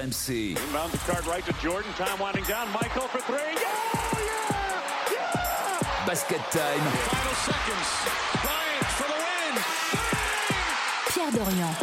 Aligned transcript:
RMC. 0.00 0.56
Inbound 0.56 0.92
the 0.92 0.98
card 0.98 1.26
right 1.26 1.44
to 1.44 1.52
Jordan. 1.60 1.92
Time 1.92 2.18
winding 2.18 2.44
down. 2.44 2.68
Michael 2.72 3.08
for 3.08 3.20
three. 3.20 3.36
Yeah! 3.36 3.60
Yeah! 4.16 5.12
Yeah! 5.12 6.06
Basket 6.06 6.40
time. 6.50 6.80
Final 6.80 7.34
seconds. 7.34 7.88
Bryant 8.42 8.86
for 8.96 9.08
the 9.08 9.18
win. 9.20 9.54
Pierre 11.12 11.32
Dorian. 11.32 11.74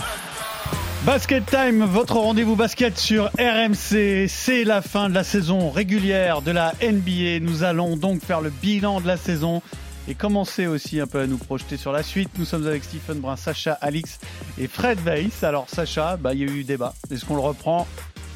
Basket 1.05 1.45
Time, 1.45 1.85
votre 1.85 2.17
rendez-vous 2.17 2.55
basket 2.55 2.97
sur 2.97 3.29
RMC. 3.39 4.27
C'est 4.27 4.63
la 4.65 4.81
fin 4.81 5.09
de 5.09 5.13
la 5.13 5.23
saison 5.23 5.69
régulière 5.69 6.41
de 6.41 6.51
la 6.51 6.73
NBA. 6.81 7.39
Nous 7.39 7.63
allons 7.63 7.95
donc 7.95 8.21
faire 8.21 8.41
le 8.41 8.49
bilan 8.49 8.99
de 8.99 9.07
la 9.07 9.15
saison 9.15 9.61
et 10.07 10.15
commencer 10.15 10.67
aussi 10.67 10.99
un 10.99 11.07
peu 11.07 11.19
à 11.19 11.27
nous 11.27 11.37
projeter 11.37 11.77
sur 11.77 11.91
la 11.91 12.03
suite. 12.03 12.29
Nous 12.37 12.45
sommes 12.45 12.65
avec 12.67 12.83
Stephen 12.83 13.19
Brun, 13.19 13.35
Sacha, 13.35 13.73
Alix 13.81 14.19
et 14.57 14.67
Fred 14.67 14.99
Weiss. 15.05 15.43
Alors 15.43 15.67
Sacha, 15.69 16.17
bah, 16.17 16.33
il 16.33 16.39
y 16.39 16.43
a 16.43 16.47
eu 16.47 16.63
débat. 16.63 16.93
Est-ce 17.11 17.25
qu'on 17.25 17.35
le 17.35 17.41
reprend 17.41 17.87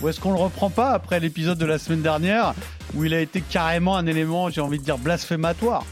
ou 0.02 0.09
est-ce 0.09 0.20
qu'on 0.20 0.31
le 0.31 0.39
reprend 0.39 0.70
pas 0.71 0.91
après 0.91 1.20
l'épisode 1.20 1.57
de 1.59 1.65
la 1.65 1.77
semaine 1.77 2.02
dernière 2.02 2.53
où 2.96 3.05
il 3.05 3.13
a 3.13 3.21
été 3.21 3.40
carrément 3.41 3.96
un 3.96 4.07
élément, 4.07 4.49
j'ai 4.49 4.59
envie 4.62 4.79
de 4.79 4.84
dire, 4.84 4.98
blasphématoire? 4.98 5.85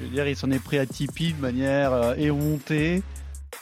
Je 0.00 0.06
veux 0.06 0.12
dire, 0.12 0.26
il 0.28 0.36
s'en 0.36 0.50
est 0.50 0.58
pris 0.62 0.78
à 0.78 0.86
Tipeee 0.86 1.32
de 1.32 1.40
manière 1.40 1.92
euh, 1.92 2.14
éhontée. 2.16 3.02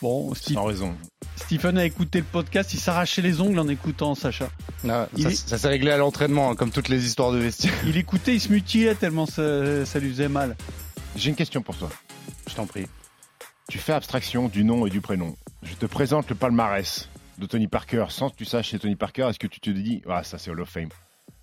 Bon, 0.03 0.33
Steve- 0.35 0.57
Sans 0.57 0.65
raison. 0.65 0.95
Stephen 1.37 1.79
a 1.79 1.85
écouté 1.85 2.19
le 2.19 2.25
podcast, 2.25 2.73
il 2.75 2.79
s'arrachait 2.81 3.23
les 3.23 3.41
ongles 3.41 3.59
en 3.59 3.69
écoutant 3.69 4.15
Sacha. 4.15 4.49
Ah, 4.89 5.09
Il 5.17 5.25
ça 5.25 5.31
est- 5.31 5.49
ça 5.49 5.59
s'est 5.59 5.69
réglé 5.69 5.91
à 5.91 5.97
l'entraînement, 5.97 6.51
hein, 6.51 6.55
comme 6.55 6.71
toutes 6.71 6.89
les 6.89 7.05
histoires 7.07 7.33
de 7.33 7.39
vestiaire. 7.39 7.73
Il 7.87 7.97
écoutait, 7.97 8.35
il 8.35 8.41
se 8.41 8.51
mutilait 8.51 8.95
tellement 8.95 9.27
ça, 9.27 9.85
ça 9.87 9.99
lui 9.99 10.11
faisait 10.11 10.29
mal. 10.29 10.57
J'ai 11.17 11.31
une 11.31 11.37
question 11.37 11.63
pour 11.63 11.77
toi. 11.77 11.91
Je 12.49 12.55
t'en 12.55 12.67
prie. 12.67 12.87
Tu 13.69 13.79
fais 13.79 13.93
abstraction 13.93 14.49
du 14.49 14.65
nom 14.65 14.87
et 14.87 14.91
du 14.91 15.01
prénom. 15.01 15.37
Je 15.63 15.75
te 15.75 15.87
présente 15.87 16.29
le 16.29 16.35
palmarès 16.35 17.09
de 17.39 17.47
Tony 17.47 17.69
Parker 17.69 18.07
sans 18.09 18.31
que 18.31 18.37
tu 18.37 18.45
saches 18.45 18.71
c'est 18.71 18.79
Tony 18.79 18.97
Parker. 18.97 19.29
Est-ce 19.29 19.39
que 19.39 19.47
tu 19.47 19.61
te 19.61 19.71
dis, 19.71 20.03
ah, 20.09 20.23
ça 20.25 20.39
c'est 20.39 20.51
Hall 20.51 20.61
of 20.61 20.69
Fame? 20.69 20.89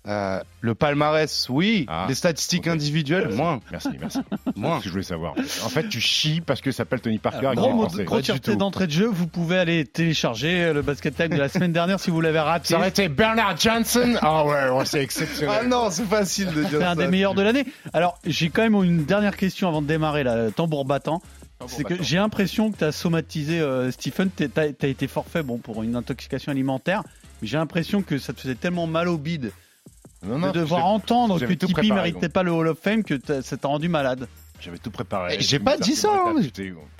Euh, 0.08 0.40
le 0.62 0.74
palmarès, 0.74 1.46
oui. 1.50 1.84
Ah, 1.86 2.06
Les 2.08 2.14
statistiques 2.14 2.66
ok. 2.66 2.72
individuelles, 2.72 3.28
moins. 3.34 3.60
Merci, 3.70 3.90
merci. 4.00 4.18
Moins. 4.56 4.76
C'est 4.76 4.78
ce 4.78 4.82
que 4.84 4.88
je 4.88 4.90
voulais 4.92 5.02
savoir. 5.04 5.34
En 5.64 5.68
fait, 5.68 5.88
tu 5.88 6.00
chies 6.00 6.40
parce 6.40 6.60
que 6.62 6.70
ça 6.72 6.78
s'appelle 6.78 7.00
Tony 7.00 7.18
Parker. 7.18 7.50
et 7.52 7.56
Gros 7.56 7.62
qu'il 7.66 7.70
est 7.70 7.74
mot- 7.74 7.82
français. 7.88 8.04
grossièreté 8.04 8.56
d'entrée 8.56 8.86
de 8.86 8.92
jeu, 8.92 9.06
vous 9.06 9.26
pouvez 9.26 9.58
aller 9.58 9.84
télécharger 9.84 10.72
le 10.72 10.80
basket 10.82 11.14
time 11.14 11.28
de 11.28 11.36
la 11.36 11.48
semaine 11.50 11.72
dernière 11.72 12.00
si 12.00 12.10
vous 12.10 12.20
l'avez 12.22 12.40
raté. 12.40 12.68
Ça 12.68 12.78
aurait 12.78 12.88
été 12.88 13.08
Bernard 13.08 13.56
Johnson. 13.58 14.14
Ah 14.22 14.44
ouais, 14.46 14.70
ouais, 14.70 14.84
c'est 14.86 14.98
Ah 15.00 15.02
exceptionnel. 15.02 15.68
non, 15.68 15.90
c'est 15.90 16.06
facile 16.06 16.46
de 16.54 16.62
dire 16.62 16.78
C'est 16.78 16.84
un 16.84 16.94
ça. 16.94 17.02
des 17.02 17.08
meilleurs 17.08 17.34
de 17.34 17.42
l'année. 17.42 17.66
Alors, 17.92 18.18
j'ai 18.24 18.48
quand 18.48 18.62
même 18.62 18.74
une 18.82 19.04
dernière 19.04 19.36
question 19.36 19.68
avant 19.68 19.82
de 19.82 19.86
démarrer, 19.86 20.24
là, 20.24 20.50
tambour 20.50 20.84
battant. 20.86 21.20
C'est 21.66 21.84
que 21.84 22.02
j'ai 22.02 22.16
l'impression 22.16 22.70
que 22.72 22.78
tu 22.78 22.84
as 22.84 22.92
somatisé, 22.92 23.60
euh, 23.60 23.90
Stephen, 23.90 24.30
tu 24.34 24.48
as, 24.56 24.86
été 24.86 25.06
forfait 25.06 25.42
bon, 25.42 25.58
pour 25.58 25.82
une 25.82 25.96
intoxication 25.96 26.50
alimentaire, 26.52 27.02
mais 27.42 27.48
j'ai 27.48 27.56
l'impression 27.58 28.00
que 28.02 28.16
ça 28.18 28.32
te 28.32 28.40
faisait 28.40 28.54
tellement 28.54 28.86
mal 28.86 29.08
au 29.08 29.18
bide 29.18 29.50
Non, 30.22 30.48
de 30.48 30.52
devoir 30.52 30.86
entendre 30.86 31.38
que 31.38 31.52
Tipeee 31.52 31.92
méritait 31.92 32.28
pas 32.28 32.42
le 32.42 32.50
Hall 32.50 32.68
of 32.68 32.78
Fame, 32.78 33.04
que 33.04 33.20
ça 33.42 33.56
t'a 33.56 33.68
rendu 33.68 33.88
malade. 33.88 34.26
J'avais 34.60 34.78
tout 34.78 34.90
préparé. 34.90 35.36
Eh, 35.38 35.42
j'ai 35.42 35.58
pas 35.58 35.76
dit 35.76 35.94
ça, 35.94 36.08
hein. 36.12 36.34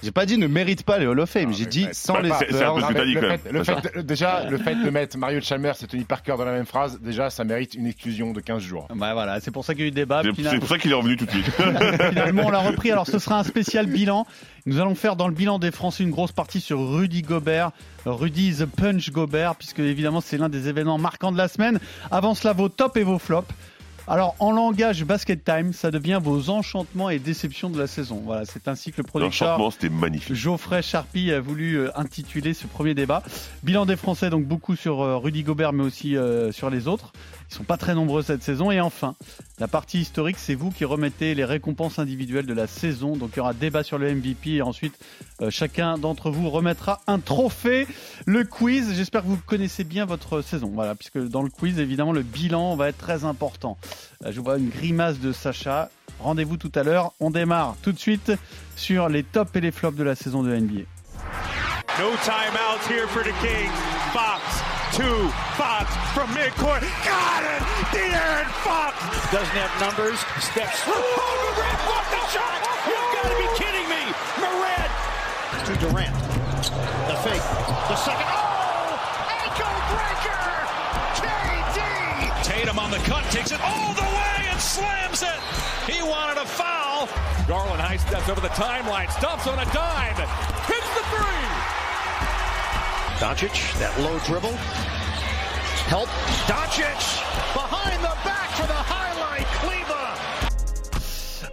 J'ai 0.02 0.12
pas 0.12 0.26
dit 0.26 0.38
ne 0.38 0.46
mérite 0.46 0.84
pas 0.84 0.98
les 0.98 1.06
Hall 1.06 1.18
of 1.18 1.28
Fame, 1.28 1.50
Ah, 1.50 1.56
j'ai 1.56 1.66
dit 1.66 1.88
sans 1.92 2.18
les 2.20 2.30
c'est 2.30 2.62
un 2.62 2.74
peu 2.74 2.80
ce 2.80 2.86
que 2.86 2.92
t'as 2.92 3.04
dit, 3.04 3.14
mais 3.14 3.20
quand 3.20 3.22
le 3.22 3.28
même, 3.28 3.40
le 3.50 3.64
fait 3.64 4.02
déjà, 4.06 4.44
le 4.48 4.58
fait 4.58 4.74
de 4.76 4.90
mettre 4.90 5.18
Mario 5.18 5.40
Chalmers 5.40 5.74
et 5.82 5.86
Tony 5.86 6.04
Parker 6.04 6.34
dans 6.38 6.44
la 6.44 6.52
même 6.52 6.66
phrase, 6.66 7.00
déjà, 7.00 7.30
ça 7.30 7.44
mérite 7.44 7.74
une 7.74 7.86
exclusion 7.86 8.32
de 8.32 8.40
15 8.40 8.62
jours. 8.62 8.88
Bah 8.94 9.12
voilà, 9.12 9.40
c'est 9.40 9.50
pour 9.50 9.64
ça 9.64 9.74
qu'il 9.74 9.82
y 9.82 9.84
a 9.86 9.88
eu 9.88 9.90
débat. 9.90 10.22
C'est 10.22 10.58
pour 10.58 10.68
ça 10.68 10.78
qu'il 10.78 10.90
est 10.90 10.94
revenu 10.94 11.16
tout 11.16 11.26
de 11.26 11.30
suite. 11.30 11.50
Finalement, 12.08 12.42
on 12.46 12.50
l'a 12.50 12.60
repris. 12.60 12.92
Alors, 12.92 13.06
ce 13.06 13.18
sera 13.18 13.38
un 13.38 13.44
spécial 13.44 13.86
bilan. 13.86 14.26
Nous 14.66 14.78
allons 14.80 14.94
faire 14.94 15.16
dans 15.16 15.28
le 15.28 15.34
bilan 15.34 15.58
des 15.58 15.70
Français 15.70 16.04
une 16.04 16.10
grosse 16.10 16.32
partie 16.32 16.60
sur 16.60 16.78
Rudy 16.78 17.22
Gobert. 17.22 17.72
Rudy 18.04 18.54
The 18.54 18.66
Punch 18.66 19.10
Gobert, 19.10 19.56
puisque 19.56 19.80
évidemment, 19.80 20.20
c'est 20.20 20.38
l'un 20.38 20.48
des 20.48 20.68
événements 20.68 20.98
marquants 20.98 21.32
de 21.32 21.38
la 21.38 21.48
semaine. 21.48 21.80
Avant 22.10 22.34
cela, 22.34 22.52
vos 22.52 22.68
tops 22.68 22.96
et 22.96 23.02
vos 23.02 23.18
flops. 23.18 23.52
Alors, 24.10 24.34
en 24.38 24.52
langage 24.52 25.04
basket 25.04 25.44
time, 25.44 25.74
ça 25.74 25.90
devient 25.90 26.18
vos 26.22 26.48
enchantements 26.48 27.10
et 27.10 27.18
déceptions 27.18 27.68
de 27.68 27.78
la 27.78 27.86
saison. 27.86 28.22
Voilà, 28.24 28.46
c'est 28.46 28.66
ainsi 28.66 28.90
que 28.90 28.96
le 28.96 29.02
producteur 29.02 29.48
L'enchantement, 29.48 29.70
c'était 29.70 29.90
magnifique. 29.90 30.34
Geoffrey 30.34 30.80
Charpie 30.80 31.30
a 31.30 31.40
voulu 31.40 31.74
euh, 31.74 31.90
intituler 31.94 32.54
ce 32.54 32.66
premier 32.66 32.94
débat. 32.94 33.22
Bilan 33.62 33.84
des 33.84 33.96
Français, 33.96 34.30
donc 34.30 34.46
beaucoup 34.46 34.76
sur 34.76 35.02
euh, 35.02 35.18
Rudy 35.18 35.42
Gobert, 35.42 35.74
mais 35.74 35.84
aussi 35.84 36.16
euh, 36.16 36.52
sur 36.52 36.70
les 36.70 36.88
autres. 36.88 37.12
Ils 37.50 37.54
sont 37.54 37.64
pas 37.64 37.76
très 37.76 37.94
nombreux 37.94 38.22
cette 38.22 38.42
saison. 38.42 38.70
Et 38.70 38.80
enfin, 38.80 39.14
la 39.58 39.68
partie 39.68 40.00
historique, 40.00 40.36
c'est 40.38 40.54
vous 40.54 40.70
qui 40.70 40.84
remettez 40.84 41.34
les 41.34 41.44
récompenses 41.44 41.98
individuelles 41.98 42.46
de 42.46 42.54
la 42.54 42.66
saison. 42.66 43.16
Donc 43.16 43.30
il 43.32 43.38
y 43.38 43.40
aura 43.40 43.54
débat 43.54 43.82
sur 43.82 43.98
le 43.98 44.14
MVP 44.14 44.56
et 44.56 44.62
ensuite 44.62 44.98
euh, 45.40 45.50
chacun 45.50 45.98
d'entre 45.98 46.30
vous 46.30 46.50
remettra 46.50 47.00
un 47.06 47.18
trophée. 47.18 47.86
Le 48.26 48.44
quiz, 48.44 48.94
j'espère 48.94 49.22
que 49.22 49.28
vous 49.28 49.38
connaissez 49.46 49.84
bien 49.84 50.04
votre 50.04 50.42
saison. 50.42 50.70
Voilà, 50.74 50.94
puisque 50.94 51.18
dans 51.18 51.42
le 51.42 51.50
quiz, 51.50 51.78
évidemment, 51.78 52.12
le 52.12 52.22
bilan 52.22 52.76
va 52.76 52.88
être 52.88 52.98
très 52.98 53.24
important. 53.24 53.78
Là, 54.20 54.30
je 54.30 54.40
vois 54.40 54.58
une 54.58 54.68
grimace 54.68 55.18
de 55.18 55.32
Sacha. 55.32 55.90
Rendez-vous 56.20 56.56
tout 56.56 56.72
à 56.74 56.82
l'heure. 56.82 57.12
On 57.20 57.30
démarre 57.30 57.76
tout 57.82 57.92
de 57.92 57.98
suite 57.98 58.32
sur 58.76 59.08
les 59.08 59.22
tops 59.22 59.54
et 59.56 59.60
les 59.60 59.70
flops 59.70 59.96
de 59.96 60.04
la 60.04 60.14
saison 60.14 60.42
de 60.42 60.54
NBA. 60.54 60.82
No 61.98 62.10
timeouts 62.22 62.86
here 62.88 63.08
for 63.08 63.24
the 63.24 63.32
Kings. 63.40 63.72
Fox, 64.12 64.62
two. 64.98 65.30
Fox 65.54 65.86
from 66.10 66.26
midcourt. 66.34 66.82
Got 67.06 67.42
it! 67.46 67.62
De'Aaron 67.94 68.50
Fox 68.66 68.98
doesn't 69.30 69.54
have 69.54 69.70
numbers. 69.78 70.18
Steps. 70.42 70.82
Oh, 70.90 70.98
Morant 70.98 71.78
blocked 71.86 72.10
the 72.10 72.22
shot! 72.34 72.58
You've 72.82 73.10
got 73.14 73.30
to 73.30 73.38
be 73.38 73.48
kidding 73.54 73.86
me! 73.86 74.02
Morant 74.42 74.90
to 75.70 75.72
Durant. 75.78 76.14
The 77.06 77.16
fake. 77.22 77.46
The 77.86 77.94
second. 78.02 78.26
Oh! 78.26 78.98
Ankle 79.38 79.78
breaker! 79.94 80.42
KD! 81.22 81.78
Tatum 82.42 82.78
on 82.82 82.90
the 82.90 82.98
cut 83.06 83.22
takes 83.30 83.52
it 83.54 83.62
all 83.62 83.94
the 83.94 84.02
way 84.02 84.50
and 84.50 84.58
slams 84.58 85.22
it. 85.22 85.38
He 85.86 86.02
wanted 86.02 86.42
a 86.42 86.46
foul. 86.46 87.06
Garland 87.46 87.80
high 87.80 88.02
steps 88.02 88.28
over 88.28 88.40
the 88.40 88.52
timeline, 88.58 89.08
stops 89.12 89.46
on 89.46 89.60
a 89.62 89.68
dime, 89.70 90.18
hits 90.66 90.90
the 90.98 91.04
three. 91.14 91.77
Doncic, 93.20 93.76
that 93.80 93.90
low 94.00 94.16
dribble. 94.20 94.54
Help. 95.88 96.08
Doncic 96.46 97.18
behind 97.52 98.00
the 98.00 98.14
back 98.24 98.48
for 98.50 98.66
the 98.68 98.72
highlight. 98.72 99.44
Kleba. 99.58 100.14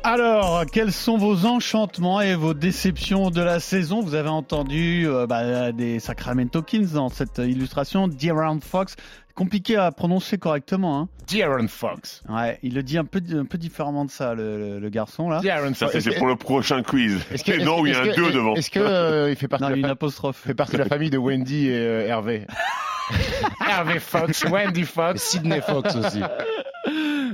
Alors, 0.03 0.67
quels 0.71 0.91
sont 0.91 1.17
vos 1.17 1.47
enchantements 1.47 2.21
et 2.21 2.35
vos 2.35 2.53
déceptions 2.53 3.31
de 3.31 3.41
la 3.41 3.59
saison? 3.59 4.01
Vous 4.01 4.13
avez 4.13 4.29
entendu 4.29 5.07
euh, 5.07 5.25
bah, 5.25 5.71
des 5.71 5.99
Sacramento 5.99 6.61
Kings 6.61 6.91
dans 6.91 7.09
cette 7.09 7.39
illustration. 7.39 8.07
De'Aaron 8.07 8.59
Fox, 8.61 8.95
compliqué 9.35 9.75
à 9.75 9.91
prononcer 9.91 10.37
correctement. 10.37 10.99
Hein. 10.99 11.09
De'Aaron 11.31 11.67
Fox. 11.67 12.23
Ouais, 12.29 12.57
il 12.63 12.73
le 12.75 12.83
dit 12.83 12.97
un 12.97 13.03
peu, 13.05 13.21
un 13.33 13.45
peu 13.45 13.57
différemment 13.57 14.05
de 14.05 14.11
ça, 14.11 14.33
le, 14.33 14.57
le- 14.57 14.79
le 14.79 14.89
garçon 14.89 15.29
là. 15.29 15.39
De'Aaron 15.41 15.73
Ça, 15.73 15.87
Fox. 15.87 15.91
c'est 15.93 16.01
c'est 16.11 16.17
pour 16.17 16.27
le 16.27 16.35
prochain 16.35 16.81
quiz. 16.83 17.19
Est-ce 17.31 17.43
que- 17.43 17.51
Et 17.51 17.55
est-ce 17.55 17.65
non, 17.65 17.85
il 17.85 17.91
y 17.91 17.95
a 17.95 18.01
un 18.01 18.07
que- 18.07 18.15
2 18.15 18.31
devant. 18.31 18.55
Est-ce 18.55 18.69
que 18.71 18.79
euh, 18.79 19.29
il 19.29 19.35
fait 19.35 19.47
partie 19.47 19.63
Non, 19.63 19.69
de 19.71 19.75
il 19.75 19.81
y 19.81 19.83
a 19.83 19.87
la 19.87 19.89
une 19.89 19.93
apostrophe. 19.93 20.37
fait 20.37 20.53
partie 20.53 20.73
de 20.73 20.77
la 20.79 20.85
famille 20.85 21.09
de 21.09 21.17
Wendy 21.17 21.67
et 21.67 21.75
euh, 21.77 22.07
Hervé 22.07 22.45
Hervé 23.67 23.99
Fox, 23.99 24.45
Wendy 24.45 24.83
Fox. 24.83 25.21
Sidney 25.21 25.61
Fox 25.61 25.95
aussi. 25.95 26.21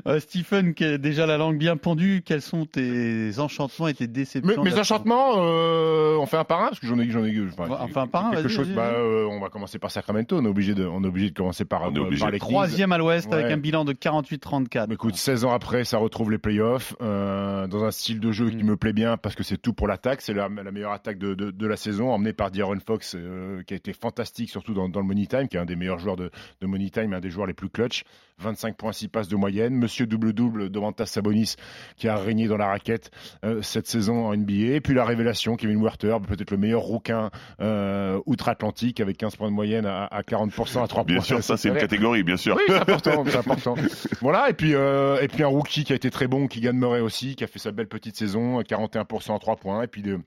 Euh, 0.08 0.20
Stephen, 0.20 0.74
qui 0.74 0.84
a 0.86 0.98
déjà 0.98 1.26
la 1.26 1.38
langue 1.38 1.58
bien 1.58 1.78
pendue, 1.78 2.22
quels 2.26 2.42
sont 2.42 2.66
tes 2.66 3.38
enchantements 3.40 3.88
et 3.88 3.94
tes 3.94 4.08
déceptions 4.08 4.62
de 4.64 4.70
mes 4.70 4.74
la 4.76 4.80
enchantements, 4.82 5.34
euh, 5.38 6.16
on 6.18 6.26
fait 6.26 6.38
un 6.38 6.44
par 6.44 6.62
un 6.64 6.68
parce 6.70 6.80
que 6.80 6.88
j'en 6.88 6.98
ai, 7.00 7.10
j'en 7.10 7.24
ai. 7.24 7.40
Enfin, 7.58 7.68
On 7.82 7.88
fait 7.88 8.00
un 8.00 8.08
par 8.08 8.26
un, 8.28 8.32
quelque 8.32 8.44
vas-y, 8.48 8.52
chose. 8.54 8.68
vas-y, 8.68 8.76
bah, 8.76 8.92
euh, 8.96 9.26
on 9.30 9.40
va 9.40 9.50
commencer 9.50 9.80
par 9.80 9.92
Sacramento. 9.92 10.38
On 10.38 10.46
est 10.46 10.50
obligé 10.50 10.74
de, 10.74 10.86
on 10.86 11.04
est 11.04 11.08
obligé 11.08 11.30
de 11.30 11.36
commencer 11.36 11.66
par, 11.66 11.84
On 11.84 11.94
est 11.96 12.00
obligé. 12.00 12.22
par 12.22 12.32
les 12.32 12.38
saison 12.40 12.48
Kings. 12.48 12.56
Troisième 12.56 12.92
à 12.92 12.98
l'ouest 12.98 13.32
avec 13.34 13.52
un 13.52 13.58
bilan 13.58 13.86
de 13.86 13.94
48-34. 13.94 14.88
Mais 14.88 14.96
Écoute, 14.96 15.16
16 15.16 15.46
ans 15.46 15.52
après, 15.52 15.84
ça 15.84 15.98
retrouve 15.98 16.32
les 16.32 16.38
playoffs 16.38 16.96
euh, 17.02 17.68
dans 17.68 17.84
un 17.84 17.92
style 17.92 18.20
de 18.20 18.32
jeu 18.32 18.50
qui 18.50 18.64
Mm. 18.64 18.68
me 18.68 18.78
plaît 18.78 18.94
bien 18.94 19.18
parce 19.18 19.36
que 19.36 19.44
c'est 19.44 19.58
tout 19.58 19.74
pour 19.74 19.88
l'attaque. 19.88 20.22
C'est 20.22 20.34
la, 20.34 20.50
la 20.50 20.72
meilleure 20.72 20.92
attaque 20.92 21.18
de, 21.18 21.34
de, 21.34 21.52
de 21.52 21.68
la 21.68 21.78
saison, 21.78 22.12
emmenée 22.12 22.34
par 22.34 22.52
D'Aaron 22.52 22.80
Fox, 22.86 23.16
euh, 23.18 23.62
qui 23.64 23.74
a 23.74 23.78
été 23.78 23.94
fantastique, 23.94 24.50
surtout 24.50 24.74
dans, 24.74 24.90
dans 24.90 25.00
le 25.00 25.06
Money 25.06 25.26
Time, 25.28 25.48
qui 25.48 25.58
est 25.58 25.60
un 25.60 25.66
des 25.66 25.76
meilleurs 25.76 26.00
joueurs 26.00 26.16
de, 26.18 26.32
de 26.62 26.68
Money 26.68 26.90
Time, 26.90 27.14
un 27.14 27.20
des 27.20 27.30
joueurs 27.30 27.48
les 27.48 27.54
plus 27.54 27.70
clutch. 27.70 28.04
25 28.42 28.76
points, 28.76 28.92
6 28.92 29.08
passes 29.08 29.28
de 29.28 29.36
moyenne. 29.36 29.74
Monsieur 29.74 30.06
double-double, 30.06 30.70
Domantas 30.70 31.06
Sabonis, 31.06 31.56
qui 31.96 32.08
a 32.08 32.16
régné 32.16 32.48
dans 32.48 32.58
la 32.58 32.68
raquette 32.68 33.12
euh, 33.46 33.62
cette 33.62 33.88
saison 33.88 34.26
en 34.26 34.36
NBA. 34.36 34.76
Et 34.76 34.82
puis 34.82 34.94
la 34.94 35.06
révélation, 35.06 35.56
Kevin 35.56 35.82
Werther, 35.82 36.18
peut-être 36.28 36.52
le 36.52 36.58
meilleur 36.58 36.82
rouquin 36.82 37.30
euh, 37.62 38.20
outre-Atlantique, 38.26 39.00
avec 39.00 39.18
15 39.18 39.36
points 39.36 39.50
de 39.50 39.56
moyenne 39.56 39.86
à, 39.86 40.06
à 40.06 40.22
40% 40.22 40.84
à 40.84 40.88
3 40.88 41.04
points. 41.04 41.14
Bien 41.14 41.22
sûr, 41.22 41.44
ça 41.44 41.58
c'est 41.58 41.70
une 41.70 41.78
catégorie, 41.78 42.24
bien 42.24 42.38
sûr. 42.38 42.56
Oui, 42.56 42.64
c'est 42.68 42.76
important, 42.76 43.24
c'est 43.28 43.38
important. 43.38 43.76
Voilà, 44.22 44.50
et 44.50 44.54
puis, 44.54 44.74
euh, 44.74 45.22
et 45.22 45.28
puis 45.28 45.44
un 45.44 45.48
rookie 45.48 45.84
qui 45.84 45.94
a 45.94 45.96
été 45.96 46.10
très 46.10 46.28
bon, 46.28 46.48
Keegan 46.48 46.74
Murray 46.74 47.02
aussi, 47.02 47.36
qui 47.36 47.44
a 47.44 47.48
fait 47.48 47.60
sa 47.60 47.72
belle 47.72 47.88
petite 47.88 48.16
saison, 48.16 48.62
41% 48.62 49.36
à 49.36 49.40
3 49.40 49.56
points, 49.58 49.84
et 49.84 49.88
puis 49.88 50.02
de, 50.02 50.20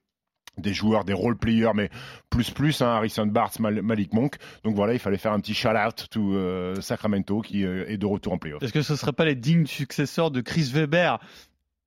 des 0.59 0.73
joueurs, 0.73 1.05
des 1.05 1.13
role 1.13 1.37
players, 1.37 1.73
mais 1.75 1.91
plus 2.31 2.51
plus, 2.51 2.81
hein, 2.83 2.87
Harrison 2.89 3.27
Barnes, 3.27 3.51
Mal- 3.61 3.83
Malik 3.83 4.13
Monk. 4.13 4.37
Donc 4.63 4.75
voilà, 4.77 4.93
il 4.93 4.99
fallait 4.99 5.19
faire 5.19 5.33
un 5.33 5.41
petit 5.41 5.55
shout-out 5.55 6.07
to 6.11 6.35
euh, 6.35 6.81
Sacramento 6.81 7.41
qui 7.41 7.65
euh, 7.65 7.85
est 7.89 7.97
de 7.97 8.07
retour 8.07 8.33
en 8.35 8.39
playoff. 8.39 8.63
Est-ce 8.63 8.73
que 8.73 8.83
ce 8.83 8.97
serait 8.97 9.13
pas 9.13 9.25
les 9.25 9.35
dignes 9.35 9.67
successeurs 9.67 10.31
de 10.31 10.41
Chris 10.41 10.71
Weber? 10.73 11.19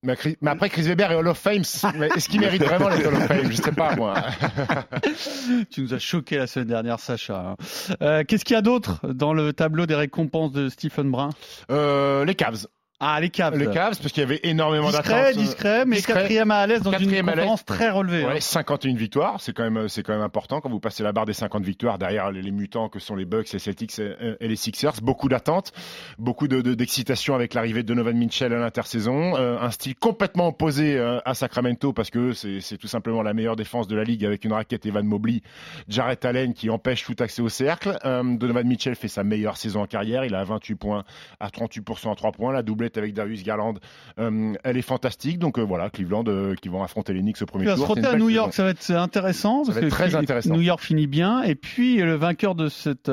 Mais, 0.03 0.15
après, 0.45 0.69
Chris 0.69 0.83
Weber 0.83 1.11
est 1.11 1.15
Hall 1.15 1.27
of 1.27 1.37
Fame. 1.39 1.61
Est-ce 1.63 2.29
qu'il 2.29 2.39
mérite 2.39 2.63
vraiment 2.63 2.87
les 2.89 3.03
Hall 3.03 3.15
of 3.15 3.25
Fame? 3.25 3.51
Je 3.51 3.55
sais 3.57 3.71
pas, 3.71 3.95
moi. 3.95 4.13
Tu 5.71 5.81
nous 5.81 5.93
as 5.93 5.99
choqué 5.99 6.37
la 6.37 6.47
semaine 6.47 6.67
dernière, 6.67 6.99
Sacha. 6.99 7.39
hein. 7.39 7.55
Euh, 8.01 8.23
Qu'est-ce 8.25 8.45
qu'il 8.45 8.53
y 8.53 8.57
a 8.57 8.61
d'autre 8.61 8.99
dans 9.11 9.33
le 9.33 9.53
tableau 9.53 9.85
des 9.85 9.95
récompenses 9.95 10.51
de 10.51 10.69
Stephen 10.69 11.09
Brun? 11.09 11.29
Euh, 11.71 12.25
les 12.25 12.35
Cavs. 12.35 12.67
Ah, 12.99 13.19
les 13.21 13.29
Cavs. 13.29 13.55
Les 13.55 13.67
Cavs, 13.69 13.95
parce 13.99 14.11
qu'il 14.11 14.21
y 14.21 14.25
avait 14.25 14.39
énormément 14.41 14.89
Discret, 14.89 15.13
d'attentes. 15.13 15.37
euh, 15.37 15.41
discret, 15.41 15.85
mais 15.85 15.97
discret. 15.97 16.13
quatrième 16.13 16.49
à 16.49 16.65
l'aise 16.65 16.81
dans 16.81 16.91
une 16.93 16.97
Quatrième 16.97 17.29
à 17.29 17.33
l'aise. 17.35 17.41
conférence 17.41 17.63
très 17.65 17.91
relevée. 17.91 18.23
hein. 18.23 18.29
Ouais, 18.29 18.41
51 18.41 18.95
victoires, 18.95 19.39
c'est 19.39 19.53
quand 19.53 19.69
même 19.69 19.87
c'est 19.87 20.01
quand 20.01 20.13
même 20.13 20.23
important 20.23 20.61
quand 20.61 20.69
vous 20.71 20.79
passez 20.79 21.03
la 21.03 21.11
barre 21.11 21.27
des 21.27 21.33
50 21.33 21.63
victoires 21.63 21.99
derrière 21.99 22.31
les, 22.31 22.41
les 22.41 22.49
mutants 22.49 22.89
que 22.89 22.97
sont 22.97 23.15
les 23.15 23.25
Bucks, 23.25 23.51
les 23.53 23.59
Celtics 23.59 23.99
et, 23.99 24.15
et 24.39 24.47
les 24.47 24.55
Sixers. 24.55 24.93
Beaucoup 25.03 25.29
d'attentes, 25.29 25.73
beaucoup 26.17 26.47
de- 26.47 26.61
de- 26.61 26.73
d'excitation 26.73 27.35
avec 27.35 27.53
l'arrivée 27.53 27.83
de 27.83 27.87
Donovan 27.87 28.17
Mitchell 28.17 28.51
à 28.51 28.57
l'intersaison, 28.57 29.37
euh, 29.37 29.59
un 29.61 29.69
style 29.69 29.93
complètement 29.95 30.47
opposé 30.47 30.97
euh, 30.97 31.19
à 31.23 31.35
Sacramento 31.35 31.93
parce 31.93 32.09
que 32.09 32.33
c'est 32.33 32.61
c'est 32.61 32.77
tout 32.77 32.87
simplement 32.87 33.21
la 33.21 33.35
meilleure 33.35 33.55
défense 33.55 33.87
de 33.87 33.95
la 33.95 34.05
ligue 34.05 34.25
avec 34.25 34.43
une 34.43 34.53
raquette 34.53 34.87
Evan 34.87 35.05
Mobley, 35.05 35.41
Jarrett 35.87 36.25
Allen 36.25 36.55
qui 36.55 36.71
empêche 36.71 37.03
tout 37.05 37.15
accès 37.19 37.43
au 37.43 37.49
cercle. 37.49 37.95
Euh, 38.05 38.23
Donovan 38.23 38.65
Mitchell 38.67 38.95
fait 38.95 39.07
sa 39.07 39.23
meilleure 39.23 39.57
saison 39.57 39.83
en 39.83 39.85
carrière, 39.85 40.25
il 40.25 40.33
a 40.33 40.43
28 40.43 40.73
points 40.73 41.03
à 41.39 41.49
38% 41.49 42.11
à 42.11 42.15
3 42.15 42.31
points, 42.31 42.51
la 42.51 42.63
avec 42.95 43.13
Darius 43.13 43.43
Garland, 43.43 43.75
euh, 44.19 44.53
elle 44.63 44.77
est 44.77 44.81
fantastique. 44.81 45.39
Donc 45.39 45.57
euh, 45.59 45.63
voilà, 45.63 45.89
Cleveland 45.89 46.23
euh, 46.27 46.55
qui 46.55 46.69
vont 46.69 46.83
affronter 46.83 47.13
les 47.13 47.21
Knicks 47.21 47.41
au 47.41 47.45
premier 47.45 47.65
se 47.67 47.75
tour. 47.75 47.97
une 47.97 48.05
à 48.05 48.15
New. 48.15 48.29
York, 48.29 48.53
ça 48.53 48.63
va 48.63 48.69
être 48.69 48.91
intéressant. 48.91 49.63
Ça 49.63 49.71
parce 49.71 49.81
va 49.81 49.87
être 49.87 49.89
que 49.89 50.03
très 50.03 50.15
intéressant. 50.15 50.53
New 50.53 50.61
York 50.61 50.79
finit 50.81 51.07
bien. 51.07 51.41
Et 51.43 51.55
puis, 51.55 51.97
le 51.97 52.15
vainqueur 52.15 52.55
de 52.55 52.69
cet 52.69 53.09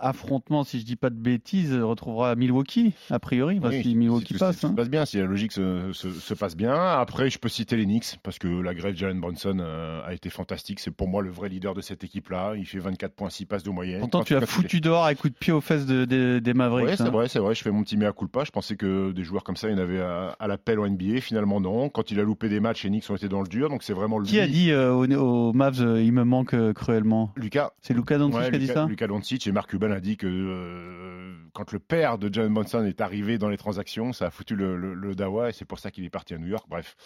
affrontement, 0.00 0.64
si 0.64 0.80
je 0.80 0.84
dis 0.84 0.96
pas 0.96 1.10
de 1.10 1.16
bêtises, 1.16 1.74
retrouvera 1.74 2.34
Milwaukee, 2.36 2.92
a 3.10 3.18
priori, 3.18 3.60
Oui, 3.62 3.94
Milwaukee 3.94 4.26
si 4.28 4.32
tout- 4.34 4.38
passe. 4.40 4.58
si 4.58 4.66
hein. 4.66 4.70
se 4.70 4.74
passe 4.74 4.88
bien, 4.90 5.04
si 5.04 5.18
la 5.18 5.24
logique 5.24 5.52
se, 5.52 5.90
se- 5.92 6.10
se 6.12 6.34
passe 6.34 6.56
bien. 6.56 6.74
Après, 6.74 7.30
je 7.30 7.38
peux 7.38 7.48
citer 7.48 7.76
les 7.76 7.84
Knicks, 7.84 8.18
parce 8.22 8.38
que 8.38 8.48
la 8.48 8.74
grève 8.74 8.94
Jalen 8.96 9.20
Brunson 9.20 9.58
a 10.06 10.12
été 10.12 10.30
fantastique. 10.30 10.80
C'est 10.80 10.90
pour 10.90 11.08
moi 11.08 11.22
le 11.22 11.30
vrai 11.30 11.48
leader 11.48 11.74
de 11.74 11.80
cette 11.80 12.04
équipe-là. 12.04 12.54
Il 12.56 12.66
fait 12.66 12.78
24 12.78 13.12
points, 13.14 13.30
6 13.30 13.46
passes 13.46 13.62
de 13.62 13.70
moyenne. 13.70 14.00
Pourtant, 14.00 14.22
tu 14.24 14.34
as 14.36 14.40
foutu 14.46 14.80
dehors 14.80 15.04
à 15.04 15.14
coup 15.14 15.28
de 15.28 15.34
pied 15.34 15.52
aux 15.52 15.60
fesses 15.60 15.86
de- 15.86 16.04
de- 16.04 16.38
des 16.38 16.54
Mavericks. 16.54 16.86
Ouais, 16.88 16.96
c'est 16.96 17.02
hein. 17.04 17.10
vrai, 17.10 17.28
c'est 17.28 17.38
vrai. 17.38 17.54
Je 17.54 17.62
fais 17.62 17.70
mon 17.70 17.82
petit 17.82 17.96
mea 17.96 18.12
culpa. 18.12 18.44
Je 18.44 18.50
pensais 18.50 18.76
que 18.76 19.03
des 19.12 19.24
joueurs 19.24 19.44
comme 19.44 19.56
ça, 19.56 19.68
il 19.68 19.72
y 19.72 19.74
en 19.74 19.82
avait 19.82 20.00
à, 20.00 20.36
à 20.38 20.46
l'appel 20.48 20.78
au 20.78 20.88
NBA. 20.88 21.20
Finalement, 21.20 21.60
non. 21.60 21.88
Quand 21.88 22.10
il 22.10 22.18
a 22.20 22.22
loupé 22.22 22.48
des 22.48 22.60
matchs, 22.60 22.84
les 22.84 22.90
Knicks 22.90 23.08
ont 23.10 23.16
été 23.16 23.28
dans 23.28 23.42
le 23.42 23.48
dur. 23.48 23.68
Donc, 23.68 23.82
c'est 23.82 23.92
vraiment 23.92 24.18
lui. 24.18 24.28
Qui 24.28 24.40
a 24.40 24.46
dit 24.46 24.70
euh, 24.70 24.92
aux, 24.92 25.06
aux 25.12 25.52
Mavs, 25.52 25.80
euh, 25.82 26.02
il 26.02 26.12
me 26.12 26.24
manque 26.24 26.54
euh, 26.54 26.72
cruellement 26.72 27.32
Lucas. 27.36 27.72
C'est 27.80 27.94
Luka 27.94 28.18
Doncic 28.18 28.38
Ouais, 28.40 28.50
qui 28.50 28.56
a 28.56 28.58
dit 28.58 28.66
ça 28.66 28.86
Luka 28.86 29.06
Doncic 29.06 29.46
et 29.46 29.52
Mark 29.52 29.68
Cuban 29.70 29.90
a 29.90 30.00
dit 30.00 30.16
que 30.16 30.26
euh, 30.26 31.34
quand 31.52 31.72
le 31.72 31.78
père 31.78 32.18
de 32.18 32.32
Jalen 32.32 32.52
Brunson 32.52 32.84
est 32.84 33.00
arrivé 33.00 33.38
dans 33.38 33.48
les 33.48 33.56
transactions, 33.56 34.12
ça 34.12 34.26
a 34.26 34.30
foutu 34.30 34.56
le, 34.56 34.76
le, 34.76 34.94
le 34.94 35.14
dawa 35.14 35.50
et 35.50 35.52
c'est 35.52 35.64
pour 35.64 35.78
ça 35.78 35.90
qu'il 35.90 36.04
est 36.04 36.10
parti 36.10 36.34
à 36.34 36.38
New 36.38 36.46
York. 36.48 36.64
Bref, 36.68 36.96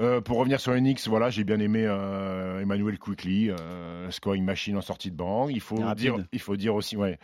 Euh, 0.00 0.20
pour 0.20 0.38
revenir 0.38 0.60
sur 0.60 0.72
les 0.72 0.80
Knicks, 0.80 1.06
voilà, 1.06 1.30
j'ai 1.30 1.44
bien 1.44 1.60
aimé 1.60 1.84
euh, 1.86 2.60
Emmanuel 2.60 2.98
Quickly, 2.98 3.50
euh, 3.50 4.10
scoring 4.10 4.44
machine 4.44 4.76
en 4.76 4.80
sortie 4.80 5.10
de 5.10 5.16
banc. 5.16 5.48
Il 5.48 5.60
faut 5.60 5.76
Rapide. 5.76 5.96
dire, 6.02 6.16
il 6.32 6.40
faut 6.40 6.56
dire 6.56 6.74
aussi, 6.74 6.96
ouais, 6.96 7.18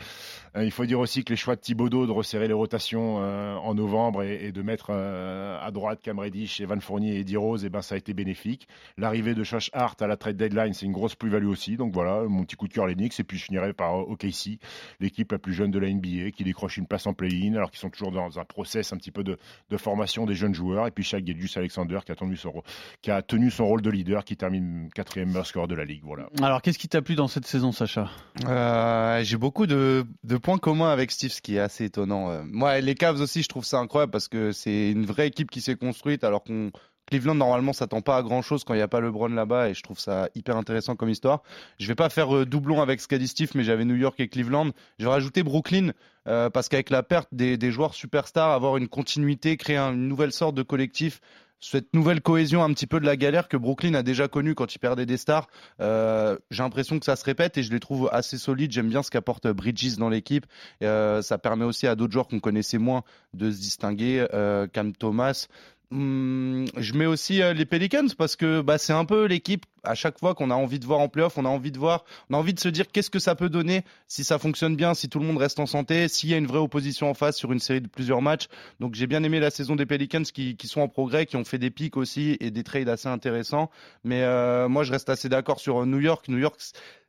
Euh, 0.56 0.64
il 0.64 0.70
faut 0.70 0.86
dire 0.86 0.98
aussi 1.00 1.24
que 1.24 1.30
les 1.32 1.36
choix 1.36 1.56
de 1.56 1.60
Thibodeau 1.60 2.06
de 2.06 2.12
resserrer 2.12 2.48
les 2.48 2.54
rotations 2.54 3.18
euh, 3.20 3.54
en 3.56 3.74
novembre 3.74 4.17
et, 4.22 4.46
et 4.46 4.52
de 4.52 4.62
mettre 4.62 4.88
euh, 4.90 5.58
à 5.60 5.70
droite 5.70 6.00
Cam 6.02 6.18
Reddish, 6.18 6.60
Evan 6.60 6.80
Fournier 6.80 7.16
et 7.16 7.20
Eddie 7.20 7.36
Rose, 7.36 7.64
et 7.64 7.70
ben 7.70 7.82
ça 7.82 7.94
a 7.94 7.98
été 7.98 8.14
bénéfique. 8.14 8.68
L'arrivée 8.96 9.34
de 9.34 9.44
Josh 9.44 9.70
Hart 9.72 10.00
à 10.02 10.06
la 10.06 10.16
trade 10.16 10.36
deadline, 10.36 10.72
c'est 10.74 10.86
une 10.86 10.92
grosse 10.92 11.14
plus-value 11.14 11.46
aussi. 11.48 11.76
Donc 11.76 11.92
voilà, 11.92 12.22
mon 12.28 12.44
petit 12.44 12.56
coup 12.56 12.68
de 12.68 12.72
cœur 12.72 12.86
les 12.86 12.94
Knicks. 12.94 13.18
Et 13.20 13.24
puis 13.24 13.38
je 13.38 13.44
finirai 13.44 13.72
par 13.72 13.96
euh, 14.00 14.02
OKC, 14.08 14.58
l'équipe 15.00 15.30
la 15.32 15.38
plus 15.38 15.52
jeune 15.54 15.70
de 15.70 15.78
la 15.78 15.88
NBA, 15.92 16.30
qui 16.32 16.44
décroche 16.44 16.76
une 16.76 16.86
place 16.86 17.06
en 17.06 17.14
play-in, 17.14 17.54
alors 17.54 17.70
qu'ils 17.70 17.80
sont 17.80 17.90
toujours 17.90 18.12
dans 18.12 18.38
un 18.38 18.44
process 18.44 18.92
un 18.92 18.96
petit 18.96 19.10
peu 19.10 19.24
de, 19.24 19.36
de 19.70 19.76
formation 19.76 20.26
des 20.26 20.34
jeunes 20.34 20.54
joueurs. 20.54 20.86
Et 20.86 20.90
puis 20.90 21.04
Shaq 21.04 21.24
Gilgeous 21.26 21.58
Alexander, 21.58 21.98
qui 22.04 22.12
a, 22.12 22.14
tenu 22.16 22.36
son, 22.36 22.50
rôle- 22.50 22.62
qui 23.02 23.10
a 23.10 23.22
tenu 23.22 23.50
son 23.50 23.66
rôle 23.66 23.82
de 23.82 23.90
leader, 23.90 24.24
qui 24.24 24.36
termine 24.36 24.88
quatrième 24.94 25.28
meilleur 25.28 25.46
score 25.46 25.68
de 25.68 25.74
la 25.74 25.84
ligue. 25.84 26.02
Voilà. 26.04 26.28
Alors, 26.42 26.62
qu'est-ce 26.62 26.78
qui 26.78 26.88
t'a 26.88 27.02
plu 27.02 27.14
dans 27.14 27.28
cette 27.28 27.46
saison, 27.46 27.72
Sacha? 27.72 28.08
Euh, 28.46 29.22
J'ai 29.22 29.36
beaucoup 29.36 29.66
de, 29.66 30.04
de 30.24 30.36
points 30.36 30.58
communs 30.58 30.90
avec 30.90 31.10
Steve, 31.10 31.30
ce 31.30 31.40
qui 31.40 31.56
est 31.56 31.60
assez 31.60 31.84
étonnant. 31.84 32.30
Euh, 32.30 32.42
Moi, 32.46 32.80
les 32.80 32.94
Cavs 32.94 33.20
aussi, 33.20 33.42
je 33.42 33.48
trouve 33.48 33.64
ça 33.64 33.78
incroyable 33.78 34.07
parce 34.08 34.28
que 34.28 34.52
c'est 34.52 34.90
une 34.90 35.06
vraie 35.06 35.26
équipe 35.28 35.50
qui 35.50 35.60
s'est 35.60 35.76
construite 35.76 36.24
alors 36.24 36.42
qu'on 36.44 36.70
Cleveland 37.08 37.34
normalement 37.34 37.72
s'attend 37.72 38.02
pas 38.02 38.18
à 38.18 38.22
grand 38.22 38.42
chose 38.42 38.64
quand 38.64 38.74
il 38.74 38.78
n'y 38.78 38.82
a 38.82 38.88
pas 38.88 39.00
LeBron 39.00 39.28
là-bas 39.28 39.70
et 39.70 39.74
je 39.74 39.82
trouve 39.82 39.98
ça 39.98 40.28
hyper 40.34 40.56
intéressant 40.56 40.94
comme 40.94 41.08
histoire. 41.08 41.42
Je 41.78 41.86
vais 41.86 41.94
pas 41.94 42.10
faire 42.10 42.34
euh, 42.36 42.44
doublon 42.44 42.82
avec 42.82 43.00
ce 43.00 43.08
qu'a 43.08 43.18
Steve, 43.26 43.50
mais 43.54 43.64
j'avais 43.64 43.84
New 43.86 43.94
York 43.96 44.20
et 44.20 44.28
Cleveland. 44.28 44.70
Je 44.98 45.04
vais 45.04 45.10
rajouter 45.10 45.42
Brooklyn 45.42 45.92
euh, 46.26 46.50
parce 46.50 46.68
qu'avec 46.68 46.90
la 46.90 47.02
perte 47.02 47.28
des, 47.32 47.70
joueurs 47.70 47.94
superstars, 47.94 48.50
avoir 48.50 48.76
une 48.76 48.88
continuité, 48.88 49.56
créer 49.56 49.76
un- 49.76 49.94
une 49.94 50.06
nouvelle 50.08 50.32
sorte 50.32 50.54
de 50.54 50.62
collectif, 50.62 51.20
cette 51.60 51.92
nouvelle 51.94 52.20
cohésion 52.20 52.62
un 52.62 52.72
petit 52.72 52.86
peu 52.86 53.00
de 53.00 53.06
la 53.06 53.16
galère 53.16 53.48
que 53.48 53.56
Brooklyn 53.56 53.94
a 53.94 54.02
déjà 54.02 54.28
connue 54.28 54.54
quand 54.54 54.74
il 54.74 54.78
perdait 54.78 55.06
des 55.06 55.16
stars. 55.16 55.48
Euh, 55.80 56.36
j'ai 56.50 56.62
l'impression 56.62 56.98
que 56.98 57.04
ça 57.04 57.16
se 57.16 57.24
répète 57.24 57.58
et 57.58 57.62
je 57.62 57.72
les 57.72 57.80
trouve 57.80 58.08
assez 58.12 58.38
solides. 58.38 58.72
J'aime 58.72 58.88
bien 58.88 59.02
ce 59.02 59.10
qu'apporte 59.10 59.48
Bridges 59.48 59.96
dans 59.96 60.08
l'équipe. 60.08 60.46
Euh, 60.82 61.22
ça 61.22 61.38
permet 61.38 61.64
aussi 61.64 61.86
à 61.86 61.94
d'autres 61.94 62.12
joueurs 62.12 62.28
qu'on 62.28 62.40
connaissait 62.40 62.78
moins 62.78 63.02
de 63.34 63.50
se 63.50 63.58
distinguer. 63.58 64.26
Euh, 64.32 64.66
Cam 64.66 64.92
Thomas. 64.92 65.48
Hum, 65.90 66.66
je 66.76 66.92
mets 66.92 67.06
aussi 67.06 67.40
euh, 67.40 67.54
les 67.54 67.64
Pelicans 67.64 68.08
parce 68.18 68.36
que 68.36 68.60
bah, 68.60 68.76
c'est 68.76 68.92
un 68.92 69.06
peu 69.06 69.24
l'équipe 69.24 69.64
à 69.84 69.94
chaque 69.94 70.18
fois 70.18 70.34
qu'on 70.34 70.50
a 70.50 70.54
envie 70.54 70.78
de 70.78 70.84
voir 70.84 71.00
en 71.00 71.08
playoff, 71.08 71.38
on 71.38 71.46
a 71.46 71.48
envie 71.48 71.72
de 71.72 71.78
voir, 71.78 72.04
on 72.28 72.34
a 72.34 72.36
envie 72.36 72.52
de 72.52 72.60
se 72.60 72.68
dire 72.68 72.88
qu'est-ce 72.92 73.08
que 73.08 73.18
ça 73.18 73.34
peut 73.34 73.48
donner 73.48 73.84
si 74.06 74.22
ça 74.22 74.38
fonctionne 74.38 74.76
bien, 74.76 74.92
si 74.92 75.08
tout 75.08 75.18
le 75.18 75.24
monde 75.24 75.38
reste 75.38 75.60
en 75.60 75.64
santé, 75.64 76.06
s'il 76.08 76.28
y 76.28 76.34
a 76.34 76.36
une 76.36 76.46
vraie 76.46 76.58
opposition 76.58 77.08
en 77.08 77.14
face 77.14 77.38
sur 77.38 77.52
une 77.52 77.58
série 77.58 77.80
de 77.80 77.88
plusieurs 77.88 78.20
matchs. 78.20 78.48
Donc 78.80 78.96
j'ai 78.96 79.06
bien 79.06 79.22
aimé 79.22 79.40
la 79.40 79.50
saison 79.50 79.76
des 79.76 79.86
Pelicans 79.86 80.22
qui, 80.22 80.56
sont 80.64 80.82
en 80.82 80.88
progrès, 80.88 81.24
qui 81.24 81.36
ont 81.36 81.44
fait 81.44 81.58
des 81.58 81.70
pics 81.70 81.96
aussi 81.96 82.36
et 82.40 82.50
des 82.50 82.64
trades 82.64 82.90
assez 82.90 83.08
intéressants. 83.08 83.70
Mais 84.04 84.24
euh, 84.24 84.68
moi 84.68 84.84
je 84.84 84.92
reste 84.92 85.08
assez 85.08 85.30
d'accord 85.30 85.58
sur 85.58 85.86
New 85.86 86.00
York. 86.00 86.28
New 86.28 86.38
York 86.38 86.60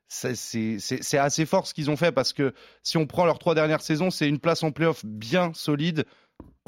c'est 0.07 1.17
assez 1.17 1.45
fort 1.45 1.67
ce 1.67 1.73
qu'ils 1.73 1.91
ont 1.91 1.97
fait 1.97 2.11
parce 2.11 2.33
que 2.33 2.53
si 2.81 2.97
on 2.97 3.05
prend 3.05 3.25
leurs 3.25 3.39
trois 3.39 3.55
dernières 3.55 3.81
saisons, 3.81 4.09
c'est 4.09 4.27
une 4.27 4.39
place 4.39 4.63
en 4.63 4.71
playoff 4.71 5.05
bien 5.05 5.51
solide. 5.53 6.05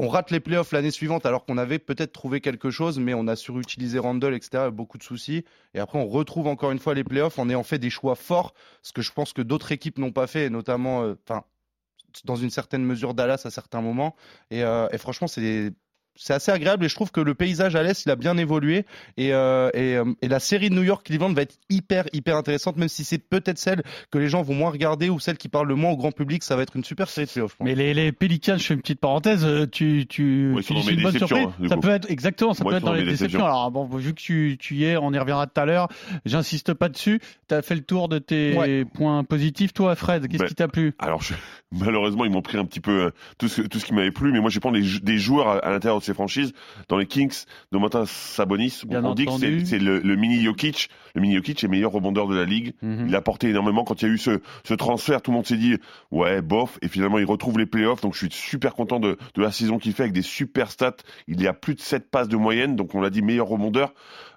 On 0.04 0.08
rate 0.08 0.32
les 0.32 0.40
playoffs 0.40 0.72
l'année 0.72 0.90
suivante 0.90 1.28
alors 1.28 1.46
qu'on 1.46 1.60
avait 1.60 1.78
peut-être 1.78 2.12
trouvé 2.12 2.42
quelque 2.42 2.72
chose, 2.72 2.98
mais 2.98 3.14
on 3.14 3.28
a 3.28 3.36
surutilisé 3.36 4.00
Randall, 4.00 4.34
etc. 4.34 4.72
Beaucoup 4.72 4.98
de 4.98 5.04
soucis. 5.04 5.46
Et 5.76 5.80
après, 5.80 6.00
on 6.00 6.08
retrouve 6.08 6.48
encore 6.48 6.72
une 6.72 6.80
fois 6.80 6.96
les 6.96 7.04
playoffs 7.04 7.38
en 7.38 7.48
ayant 7.50 7.62
fait 7.62 7.78
des 7.78 7.92
choix 7.92 8.16
forts, 8.16 8.56
ce 8.82 8.94
que 8.94 9.04
je 9.04 9.12
pense 9.12 9.32
que 9.32 9.44
d'autres 9.44 9.72
équipes 9.72 10.00
n'ont 10.00 10.12
pas 10.12 10.26
fait, 10.26 10.50
notamment, 10.50 11.04
euh, 11.04 11.14
dans 12.26 12.36
une 12.36 12.50
certaine 12.50 12.84
mesure 12.84 13.14
Dallas 13.14 13.44
à 13.46 13.52
certains 13.52 13.82
moments. 13.82 14.16
Et, 14.50 14.64
euh, 14.64 14.88
et 14.92 14.98
franchement, 14.98 15.28
c'est 15.28 15.72
c'est 16.16 16.34
assez 16.34 16.52
agréable 16.52 16.86
et 16.86 16.90
je 16.90 16.96
trouve 16.96 17.12
que 17.12 17.22
le 17.22 17.34
paysage 17.34 17.76
à 17.76 17.84
l'Est, 17.84 18.06
il 18.06 18.12
a 18.12 18.16
bien 18.16 18.38
évolué. 18.38 18.86
Et, 19.18 19.34
euh, 19.34 19.70
et, 19.74 19.96
euh, 19.98 20.06
et 20.22 20.28
la 20.28 20.40
série 20.40 20.70
de 20.70 20.76
New 20.76 20.84
York-Cleveland 20.84 21.34
va 21.34 21.42
être 21.44 21.56
hyper, 21.70 22.06
hyper 22.14 22.36
intéressante, 22.38 22.78
même 22.78 22.90
si 22.90 23.04
c'est 23.04 23.18
peut-être 23.18 23.58
celle 23.58 23.82
que 24.12 24.18
les 24.18 24.28
gens 24.28 24.42
vont 24.42 24.54
moins 24.54 24.70
regarder 24.72 25.10
ou 25.10 25.20
celle 25.20 25.38
qui 25.38 25.50
parle 25.50 25.68
le 25.68 25.76
moins 25.76 25.92
au 25.92 25.98
grand 25.98 26.12
public. 26.12 26.44
Ça 26.44 26.56
va 26.56 26.64
être 26.64 26.76
une 26.76 26.84
super 26.84 27.10
série 27.10 27.28
de 27.28 27.32
playoffs. 27.32 27.52
je 27.54 27.58
pense. 27.58 27.66
Mais 27.66 27.76
les, 27.76 27.94
les 27.94 28.12
Pelicans, 28.12 28.58
je 28.58 28.64
fais 28.66 28.74
une 28.74 28.82
petite 28.82 29.00
parenthèse, 29.00 29.44
euh, 29.46 29.66
tu, 29.66 30.06
tu, 30.08 30.52
Ouais, 30.54 30.62
ils 30.62 30.66
tu 30.66 30.74
sont 30.74 30.80
dis 30.82 30.90
une 30.96 31.02
bonne 31.04 31.14
déceptions, 31.14 31.38
surprise. 31.38 31.66
hein, 31.66 31.70
ça 31.70 31.76
coup. 31.76 31.82
peut 31.82 31.90
être, 31.90 32.12
exactement, 32.12 32.54
ça 32.54 32.64
Ouais, 32.66 32.72
peut 32.72 32.78
être 32.78 32.84
dans 32.86 32.94
les 32.94 33.04
déceptions. 33.04 33.26
déceptions. 33.28 33.46
Alors, 33.46 33.72
bon, 33.72 33.86
vu 33.86 34.14
que 34.14 34.20
tu, 34.22 34.58
tu 34.60 34.76
y 34.76 34.84
es, 34.86 34.98
on 34.98 35.14
y 35.14 35.18
reviendra 35.20 35.48
tout 35.48 35.60
à 35.60 35.66
l'heure. 35.66 35.88
J'insiste 36.26 36.74
pas 36.74 36.90
dessus. 36.90 37.20
Tu 37.48 37.56
as 37.56 37.62
fait 37.62 37.76
le 37.76 37.82
tour 37.82 38.10
de 38.10 38.20
tes 38.20 38.56
Ouais. 38.58 38.86
points 38.86 39.24
positifs. 39.24 39.74
Toi, 39.74 39.96
Fred, 39.96 40.28
qu'est-ce 40.28 40.44
Ben, 40.44 40.48
qui 40.50 40.56
t'a 40.56 40.68
plu? 40.68 40.94
Alors, 41.00 41.22
je- 41.22 41.34
malheureusement, 41.72 42.26
ils 42.26 42.32
m'ont 42.32 42.42
pris 42.42 42.58
un 42.58 42.66
petit 42.66 42.80
peu 42.82 43.12
tout 43.38 43.48
ce, 43.48 43.62
tout 43.62 43.80
ce 43.80 43.86
qui 43.86 43.94
m'avait 43.94 44.12
plu, 44.12 44.32
mais 44.32 44.40
moi, 44.40 44.50
je 44.50 44.60
prends 44.60 44.72
des, 44.72 44.84
des 45.02 45.18
joueurs 45.18 45.48
à, 45.48 45.58
à 45.60 45.70
l'intérieur 45.72 46.00
de 46.00 46.04
franchises. 46.14 46.54
Dans 46.88 46.98
les 46.98 47.06
Kings, 47.06 47.46
Domantas 47.72 48.06
Sabonis, 48.08 48.82
Bien 48.86 49.04
on 49.04 49.14
dit 49.14 49.26
que 49.26 49.32
entendu. 49.32 49.62
c'est 49.62 49.72
c'est 49.72 49.80
le, 49.80 50.00
le 50.00 50.16
mini 50.16 50.42
Jokic. 50.42 50.90
Le 51.16 51.22
mini 51.22 51.36
Jokic 51.36 51.64
est 51.64 51.68
meilleur 51.68 51.92
rebondeur 51.92 52.28
de 52.28 52.36
la 52.36 52.46
ligue. 52.46 52.74
Mhm. 52.82 53.08
Il 53.08 53.16
a 53.16 53.20
apporté 53.20 53.50
énormément 53.50 53.84
quand 53.84 54.02
il 54.02 54.08
y 54.08 54.12
a 54.12 54.14
eu 54.14 54.18
ce, 54.18 54.42
ce 54.64 54.74
transfert. 54.74 55.22
Tout 55.22 55.32
le 55.32 55.38
monde 55.38 55.46
s'est 55.46 55.58
dit, 55.58 55.78
ouais, 56.12 56.42
bof. 56.42 56.78
Et 56.82 56.88
finalement, 56.88 57.20
il 57.20 57.26
retrouve 57.26 57.58
les 57.58 57.66
playoffs. 57.66 58.02
Donc, 58.02 58.14
je 58.14 58.20
suis 58.20 58.32
super 58.32 58.74
content 58.74 59.00
de, 59.00 59.18
de 59.36 59.42
la 59.42 59.52
saison 59.52 59.78
qu'il 59.78 59.94
fait 59.94 60.04
avec 60.04 60.14
des 60.14 60.22
super 60.22 60.72
stats. 60.72 60.98
Il 61.28 61.42
y 61.42 61.48
a 61.48 61.54
plus 61.54 61.76
de 61.76 61.82
7 61.82 62.10
passes 62.10 62.28
de 62.28 62.38
moyenne. 62.38 62.76
Donc, 62.76 62.96
on 62.96 63.02
l'a 63.02 63.10
dit, 63.10 63.22
meilleur 63.22 63.48
rebondeur. 63.48 63.94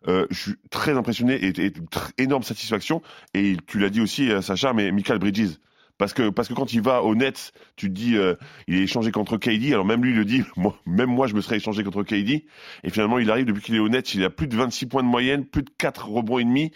Euh, 0.08 0.26
je 0.30 0.38
suis 0.38 0.54
très 0.70 0.92
impressionné 0.92 1.34
et, 1.44 1.72
énorme 2.18 2.42
satisfaction. 2.42 3.02
Et 3.32 3.56
tu 3.66 3.78
l'as 3.78 3.90
dit 3.90 4.00
aussi, 4.00 4.30
euh, 4.30 4.42
Sacha, 4.42 4.72
mais 4.72 4.92
Michael 4.92 5.18
Bridges. 5.18 5.58
Parce 5.96 6.12
que, 6.12 6.28
parce 6.30 6.48
que 6.48 6.54
quand 6.54 6.72
il 6.72 6.80
va 6.80 7.02
au 7.02 7.14
Nets, 7.14 7.52
tu 7.76 7.88
te 7.88 7.92
dis, 7.92 8.16
euh, 8.16 8.34
il 8.66 8.76
est 8.76 8.82
échangé 8.82 9.12
contre 9.12 9.36
KD. 9.36 9.72
Alors 9.72 9.84
même 9.84 10.02
lui, 10.02 10.10
il 10.10 10.16
le 10.16 10.24
dit, 10.24 10.42
moi, 10.56 10.76
même 10.86 11.10
moi, 11.10 11.26
je 11.26 11.34
me 11.34 11.40
serais 11.40 11.56
échangé 11.56 11.84
contre 11.84 12.02
KD. 12.02 12.44
Et 12.82 12.90
finalement, 12.90 13.18
il 13.18 13.30
arrive, 13.30 13.46
depuis 13.46 13.62
qu'il 13.62 13.76
est 13.76 13.80
au 13.80 13.88
Nets, 13.88 14.14
il 14.14 14.24
a 14.24 14.30
plus 14.30 14.48
de 14.48 14.56
26 14.56 14.86
points 14.86 15.02
de 15.02 15.08
moyenne, 15.08 15.44
plus 15.44 15.62
de 15.62 15.70
4 15.78 16.08
rebonds 16.08 16.38
et 16.38 16.44
demi. 16.44 16.72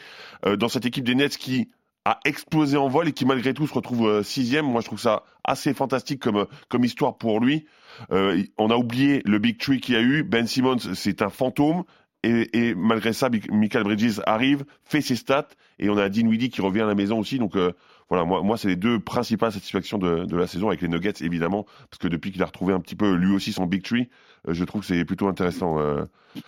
Euh, 0.47 0.57
dans 0.57 0.69
cette 0.69 0.87
équipe 0.87 1.05
des 1.05 1.15
Nets 1.15 1.37
qui 1.37 1.69
a 2.09 2.21
explosé 2.25 2.77
en 2.77 2.89
vol 2.89 3.09
et 3.09 3.13
qui 3.13 3.27
malgré 3.27 3.53
tout 3.53 3.67
se 3.67 3.75
retrouve 3.75 4.09
euh, 4.09 4.23
sixième. 4.23 4.65
Moi, 4.65 4.81
je 4.81 4.87
trouve 4.87 5.01
ça 5.01 5.25
assez 5.45 5.75
fantastique 5.75 6.21
comme, 6.21 6.47
comme 6.69 6.85
histoire 6.85 7.19
pour 7.19 7.41
lui. 7.41 7.67
Euh, 8.13 8.43
on 8.57 8.71
a 8.71 8.77
oublié 8.77 9.21
le 9.25 9.39
big 9.39 9.59
tree 9.59 9.81
qu'il 9.81 9.95
y 9.95 9.99
a 9.99 10.01
eu. 10.01 10.23
Ben 10.23 10.47
Simmons, 10.47 10.95
c'est 10.95 11.21
un 11.23 11.29
fantôme. 11.29 11.85
Et, 12.25 12.49
et, 12.53 12.75
malgré 12.75 13.13
ça, 13.13 13.29
Michael 13.51 13.85
Bridges 13.85 14.21
arrive, 14.27 14.65
fait 14.83 15.01
ses 15.01 15.15
stats, 15.15 15.49
et 15.79 15.89
on 15.89 15.97
a 15.97 16.09
Dinwiddie 16.09 16.51
qui 16.51 16.61
revient 16.61 16.81
à 16.81 16.87
la 16.87 16.97
maison 16.97 17.19
aussi. 17.19 17.39
Donc 17.39 17.57
euh, 17.57 17.73
voilà, 18.09 18.25
moi, 18.25 18.43
moi 18.43 18.57
c'est 18.57 18.69
les 18.69 18.77
deux 18.77 18.99
principales 19.01 19.53
satisfactions 19.53 19.99
de, 19.99 20.25
de, 20.25 20.37
la 20.37 20.47
saison 20.47 20.69
avec 20.69 20.81
les 20.81 20.89
Nuggets, 20.89 21.21
évidemment, 21.21 21.65
parce 21.91 21.99
que 22.01 22.09
depuis 22.09 22.33
qu'il 22.33 22.43
a 22.43 22.47
retrouvé 22.47 22.73
un 22.73 22.81
petit 22.81 22.97
peu 22.97 23.15
lui 23.15 23.35
aussi 23.35 23.53
son 23.53 23.67
big 23.67 23.83
tree, 23.83 24.09
euh, 24.49 24.55
je 24.55 24.65
trouve 24.65 24.81
que 24.81 24.87
c'est 24.87 25.05
plutôt 25.05 25.29
intéressant. 25.29 25.79
Euh. 25.79 26.05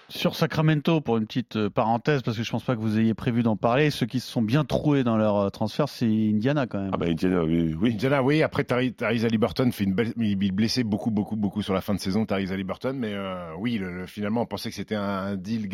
Sur 0.09 0.37
Sacramento, 0.37 1.01
pour 1.01 1.19
une 1.19 1.27
petite 1.27 1.57
euh, 1.57 1.69
parenthèse, 1.69 2.23
parce 2.23 2.37
que 2.37 2.43
je 2.43 2.51
pense 2.51 2.63
pas 2.65 2.77
que 2.77 2.81
vous 2.81 2.99
ayez 2.99 3.13
prévu 3.13 3.43
d'en 3.43 3.57
parler, 3.57 3.91
ceux 3.91 4.07
qui 4.07 4.21
se 4.21 4.31
sont 4.31 4.43
bien 4.43 4.65
troués 4.65 5.05
dans 5.05 5.17
leur 5.17 5.51
transfert, 5.51 5.89
c'est 5.89 6.07
Indiana 6.07 6.67
quand 6.67 6.81
même. 6.81 6.91
Ah 6.95 6.97
bah 6.97 7.07
Indiana, 7.09 7.45
oui. 7.45 7.75
oui. 7.79 7.93
Indiana, 7.93 8.23
oui. 8.23 8.43
Après, 8.43 8.65
Tyrese 8.65 9.25
Haliburton 9.25 9.71
fait 9.71 9.85
une 9.85 9.95
belle, 9.95 10.13
il 10.17 10.53
blessé 10.53 10.83
beaucoup, 10.85 11.11
beaucoup, 11.11 11.37
beaucoup 11.37 11.63
sur 11.63 11.75
la 11.75 11.81
fin 11.83 11.95
de 11.95 12.01
saison, 12.01 12.25
Tyrese 12.25 12.53
Haliburton, 12.53 12.95
mais 12.95 13.13
euh, 13.13 13.53
oui, 13.59 13.77
le, 13.77 13.93
le, 13.93 14.07
finalement, 14.07 14.43
on 14.43 14.47
pensait 14.47 14.71
que 14.71 14.77
c'était 14.77 14.95
un, 14.95 15.03
un 15.03 15.37
deal 15.37 15.69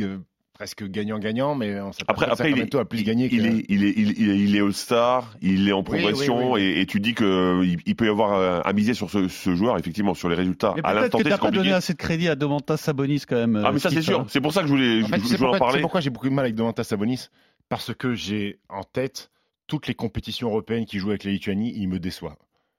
presque 0.56 0.84
gagnant-gagnant, 0.88 1.54
mais 1.54 1.78
on 1.80 1.90
après, 2.08 2.26
après 2.26 2.50
il 2.50 2.58
est, 2.58 2.66
plus. 2.66 3.00
Il, 3.00 3.04
que... 3.04 3.10
est, 3.10 3.28
il, 3.30 3.46
est, 3.46 3.64
il, 3.68 4.30
est, 4.30 4.38
il 4.38 4.56
est 4.56 4.60
All-Star, 4.60 5.36
il 5.42 5.68
est 5.68 5.72
en 5.72 5.82
progression, 5.82 6.38
oui, 6.38 6.44
oui, 6.44 6.50
oui, 6.52 6.62
et, 6.62 6.80
et, 6.80 6.86
tu 6.86 6.98
dis 6.98 7.12
que 7.12 7.62
il, 7.62 7.78
il 7.84 7.94
peut 7.94 8.06
y 8.06 8.08
avoir 8.08 8.32
euh, 8.32 8.60
à 8.64 8.72
miser 8.72 8.94
sur 8.94 9.10
ce, 9.10 9.28
ce, 9.28 9.54
joueur, 9.54 9.78
effectivement, 9.78 10.14
sur 10.14 10.30
les 10.30 10.34
résultats. 10.34 10.72
Mais 10.74 10.82
à 10.84 10.94
l'instant 10.94 11.18
T, 11.18 11.24
c'est 11.24 11.30
pas 11.30 11.38
compliqué. 11.38 11.64
donné 11.64 11.72
assez 11.74 11.92
de 11.92 11.98
crédit 11.98 12.28
à 12.28 12.36
Domantas 12.36 12.78
Sabonis 12.78 13.24
quand 13.28 13.36
même. 13.36 13.62
Ah 13.64 13.70
mais 13.70 13.78
ça 13.78 13.90
c'est 13.90 14.00
sûr, 14.00 14.24
c'est 14.28 14.40
pour 14.40 14.54
ça 14.54 14.62
que 14.62 14.68
je 14.68 14.72
voulais, 14.72 15.02
en 15.02 15.08
fait, 15.08 15.20
je, 15.20 15.28
je 15.28 15.36
voulais 15.36 15.56
en 15.56 15.58
parler. 15.58 15.74
C'est 15.74 15.80
pourquoi 15.82 16.00
j'ai 16.00 16.10
beaucoup 16.10 16.28
de 16.28 16.34
mal 16.34 16.46
avec 16.46 16.54
Domantas 16.54 16.84
Sabonis, 16.84 17.28
parce 17.68 17.92
que 17.94 18.14
j'ai 18.14 18.58
en 18.70 18.82
tête 18.82 19.30
toutes 19.66 19.88
les 19.88 19.94
compétitions 19.94 20.48
européennes 20.48 20.86
qui 20.86 20.98
jouent 20.98 21.10
avec 21.10 21.24
la 21.24 21.32
Lituanie, 21.32 21.74
il 21.76 21.88
me 21.88 21.98
déçoit 21.98 22.36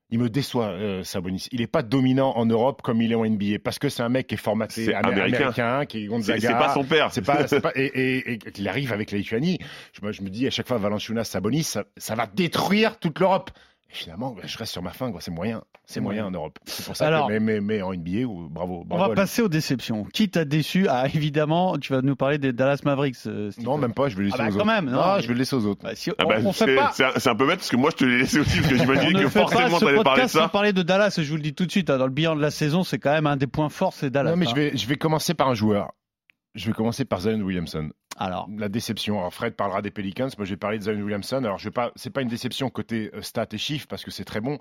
il 0.10 0.20
me 0.20 0.30
déçoit, 0.30 0.68
euh, 0.68 1.04
Sabonis. 1.04 1.48
Il 1.52 1.60
n'est 1.60 1.68
pas 1.68 1.82
dominant 1.82 2.32
en 2.38 2.46
Europe 2.46 2.82
comme 2.82 3.02
il 3.02 3.12
est 3.12 3.16
en 3.16 3.26
NBA 3.26 3.60
parce 3.64 3.78
que 3.78 3.90
c'est 3.90 4.04
un 4.04 4.10
mec 4.10 4.28
qui 4.28 4.36
est 4.36 4.38
formaté 4.38 4.86
est 4.86 4.94
américain. 4.94 5.38
américain, 5.38 5.86
qui 5.86 6.04
est 6.04 6.08
Gonzaga. 6.08 6.40
C'est 6.40 6.54
pas 6.54 6.74
son 6.74 6.84
père. 6.86 7.12
C'est 7.12 7.22
pas, 7.22 7.44
pas, 7.44 7.72
et, 7.76 7.86
et, 7.86 8.32
et 8.34 8.38
qu'il 8.38 8.68
arrive 8.70 8.94
avec 8.94 9.12
la 9.12 9.18
Lituanie. 9.18 9.60
Je, 9.92 10.12
je, 10.12 10.22
me 10.22 10.30
dis 10.30 10.48
à 10.48 10.50
chaque 10.50 10.68
fois 10.68 10.78
Valenciunas, 10.78 11.26
Sabonis, 11.26 11.64
ça, 11.64 11.84
ça 11.98 12.16
va 12.16 12.26
détruire 12.26 13.00
toute 13.00 13.20
l'Europe. 13.20 13.52
Finalement, 13.90 14.32
bah, 14.32 14.42
je 14.46 14.58
reste 14.58 14.74
sur 14.74 14.82
ma 14.82 14.92
fin, 14.92 15.12
c'est 15.20 15.32
moyen. 15.32 15.64
C'est 15.86 16.02
moyen 16.02 16.26
en 16.26 16.32
Europe. 16.32 16.60
C'est 16.66 16.86
pour 16.86 16.98
ça 16.98 17.08
Alors, 17.08 17.28
que, 17.28 17.34
mais, 17.34 17.40
mais, 17.40 17.62
mais, 17.62 17.82
en 17.82 17.94
NBA, 17.94 18.26
ou, 18.26 18.50
bravo, 18.50 18.84
bravo. 18.84 19.06
On 19.06 19.08
va 19.08 19.16
passer 19.16 19.42
aux 19.42 19.48
déceptions. 19.48 20.04
Qui 20.04 20.30
t'a 20.30 20.44
déçu? 20.44 20.88
Ah, 20.90 21.08
évidemment, 21.08 21.78
tu 21.78 21.94
vas 21.94 22.02
nous 22.02 22.18
parler 22.18 22.38
des 22.38 22.52
Dallas 22.52 22.82
Mavericks. 22.84 23.16
Euh, 23.26 23.52
non, 23.60 23.78
même 23.78 23.94
pas, 23.94 24.10
je 24.10 24.18
vais 24.18 24.24
le 24.24 24.26
laisser 24.26 24.38
ah 24.40 24.44
bah, 24.44 24.50
aux 24.50 24.52
quand 24.52 24.58
autres. 24.58 24.66
Même, 24.66 24.90
non, 24.90 25.00
ah, 25.02 25.20
je 25.22 25.28
vais 25.28 25.34
le 25.34 25.40
laisser 25.40 25.56
aux 25.56 25.66
autres. 25.66 25.84
Bah, 25.84 25.96
si, 25.96 26.12
ah 26.18 26.26
bah, 26.26 26.36
on, 26.44 26.48
on 26.48 26.52
fait 26.52 26.76
pas... 26.76 26.92
C'est 26.92 27.30
un, 27.30 27.36
peu 27.36 27.48
bête 27.48 27.60
parce 27.60 27.70
que 27.70 27.78
moi 27.78 27.90
je 27.92 27.96
te 27.96 28.06
l'ai 28.06 28.18
laissé 28.20 28.40
aussi 28.40 28.60
parce 28.60 28.74
que 28.74 28.78
j'imaginais 28.78 29.24
que 29.24 29.30
forcément 29.30 29.80
t'allais 29.80 30.04
parler 30.04 30.24
de 30.24 30.28
ça. 30.28 30.42
Sans 30.42 30.50
parler 30.50 30.74
de 30.74 30.82
Dallas, 30.82 31.18
je 31.18 31.30
vous 31.30 31.38
le 31.38 31.42
dis 31.42 31.54
tout 31.54 31.66
de 31.66 31.72
suite, 31.72 31.90
hein, 31.90 31.98
dans 31.98 32.06
le 32.06 32.12
bilan 32.12 32.36
de 32.36 32.42
la 32.42 32.52
saison, 32.52 32.84
c'est 32.84 33.00
quand 33.00 33.14
même 33.14 33.28
un 33.28 33.38
des 33.38 33.48
points 33.48 33.70
forts, 33.70 33.94
c'est 33.94 34.10
Dallas. 34.10 34.32
Non, 34.32 34.36
mais 34.38 34.48
hein. 34.48 34.52
je, 34.54 34.60
vais, 34.60 34.78
je 34.78 34.88
vais 34.88 34.98
commencer 34.98 35.34
par 35.34 35.48
un 35.48 35.54
joueur. 35.54 35.94
Je 36.58 36.66
vais 36.66 36.74
commencer 36.74 37.06
par 37.06 37.22
Zion 37.22 37.40
Williamson. 37.42 37.92
Alors, 38.18 38.50
la 38.50 38.68
déception. 38.68 39.20
Alors 39.20 39.32
Fred 39.32 39.56
parlera 39.56 39.84
des 39.84 39.92
Pelicans. 39.92 40.28
Moi, 40.40 40.46
je 40.46 40.50
vais 40.50 40.58
parler 40.58 40.80
de 40.80 40.84
Zion 40.84 41.00
Williamson. 41.00 41.38
Alors, 41.38 41.60
je 41.60 41.66
vais 41.66 41.72
pas. 41.72 41.92
C'est 41.96 42.10
pas 42.10 42.24
une 42.24 42.30
déception 42.30 42.72
côté 42.72 43.12
euh, 43.14 43.22
stats 43.22 43.46
et 43.52 43.60
chiffres 43.60 43.86
parce 43.88 44.04
que 44.04 44.10
c'est 44.10 44.26
très 44.26 44.42
bon. 44.42 44.58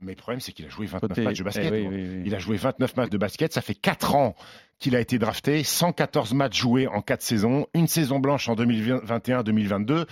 Mais 0.00 0.12
le 0.12 0.16
problème, 0.16 0.40
c'est 0.40 0.52
qu'il 0.52 0.64
a 0.64 0.68
joué 0.68 0.86
29 0.86 1.08
Côté... 1.08 1.22
matchs 1.22 1.38
de 1.38 1.44
basket. 1.44 1.64
Eh 1.66 1.70
oui, 1.70 1.86
oui, 1.90 2.08
oui. 2.08 2.22
Il 2.24 2.34
a 2.34 2.38
joué 2.38 2.56
29 2.56 2.96
matchs 2.96 3.10
de 3.10 3.18
basket. 3.18 3.52
Ça 3.52 3.60
fait 3.60 3.74
4 3.74 4.14
ans 4.14 4.36
qu'il 4.78 4.94
a 4.94 5.00
été 5.00 5.18
drafté. 5.18 5.64
114 5.64 6.34
matchs 6.34 6.60
joués 6.60 6.86
en 6.86 7.02
4 7.02 7.20
saisons. 7.20 7.66
Une 7.74 7.88
saison 7.88 8.20
blanche 8.20 8.48
en 8.48 8.54
2021-2022. 8.54 10.04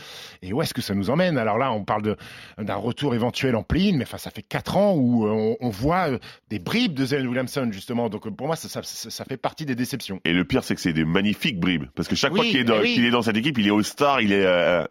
Et 0.43 0.53
où 0.53 0.61
est-ce 0.61 0.75
que 0.75 0.83
ça 0.83 0.95
nous 0.95 1.09
emmène? 1.09 1.39
Alors 1.39 1.57
là, 1.57 1.71
on 1.73 1.85
parle 1.85 2.17
d'un 2.59 2.75
retour 2.75 3.15
éventuel 3.15 3.55
en 3.55 3.63
play 3.63 3.93
mais 3.93 4.03
enfin, 4.03 4.19
ça 4.19 4.31
fait 4.31 4.43
4 4.43 4.77
ans 4.77 4.95
où 4.95 5.25
on, 5.29 5.57
on 5.61 5.69
voit 5.69 6.11
euh, 6.11 6.19
des 6.49 6.59
bribes 6.59 6.95
de 6.95 7.05
Zion 7.07 7.25
Williamson, 7.25 7.69
justement. 7.71 8.09
Donc 8.09 8.29
pour 8.35 8.49
moi, 8.49 8.57
ça, 8.57 8.69
ça, 8.69 8.83
ça, 8.83 9.25
fait 9.25 9.37
partie 9.37 9.67
des 9.67 9.77
déceptions. 9.77 10.21
Et 10.25 10.33
le 10.33 10.45
pire, 10.45 10.65
c'est 10.65 10.75
que 10.75 10.81
c'est 10.81 10.95
des 10.95 11.05
magnifiques 11.05 11.61
bribes. 11.61 11.85
Parce 11.95 12.09
que 12.09 12.17
chaque 12.17 12.33
oui, 12.33 12.39
fois 12.39 12.47
qu'il 12.47 12.57
est, 12.57 12.65
dans, 12.65 12.81
oui. 12.81 12.97
qu 12.97 13.07
est 13.07 13.11
dans 13.11 13.23
cette 13.23 13.37
équipe, 13.37 13.57
il 13.59 13.69
est 13.69 13.71
All-Star, 13.71 14.21
il 14.21 14.33
est 14.33 14.45
euh, 14.45 14.85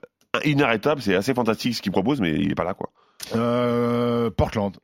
inarrêtable. 0.45 1.01
C'est 1.01 1.15
assez 1.15 1.33
fantastique 1.33 1.75
ce 1.75 1.81
qu'il 1.81 1.91
propose, 1.91 2.21
mais 2.21 2.31
il 2.31 2.49
est 2.49 2.55
pas 2.55 2.63
là, 2.63 2.73
quoi. 2.73 2.91
Euh, 3.33 4.29
Portland. 4.31 4.77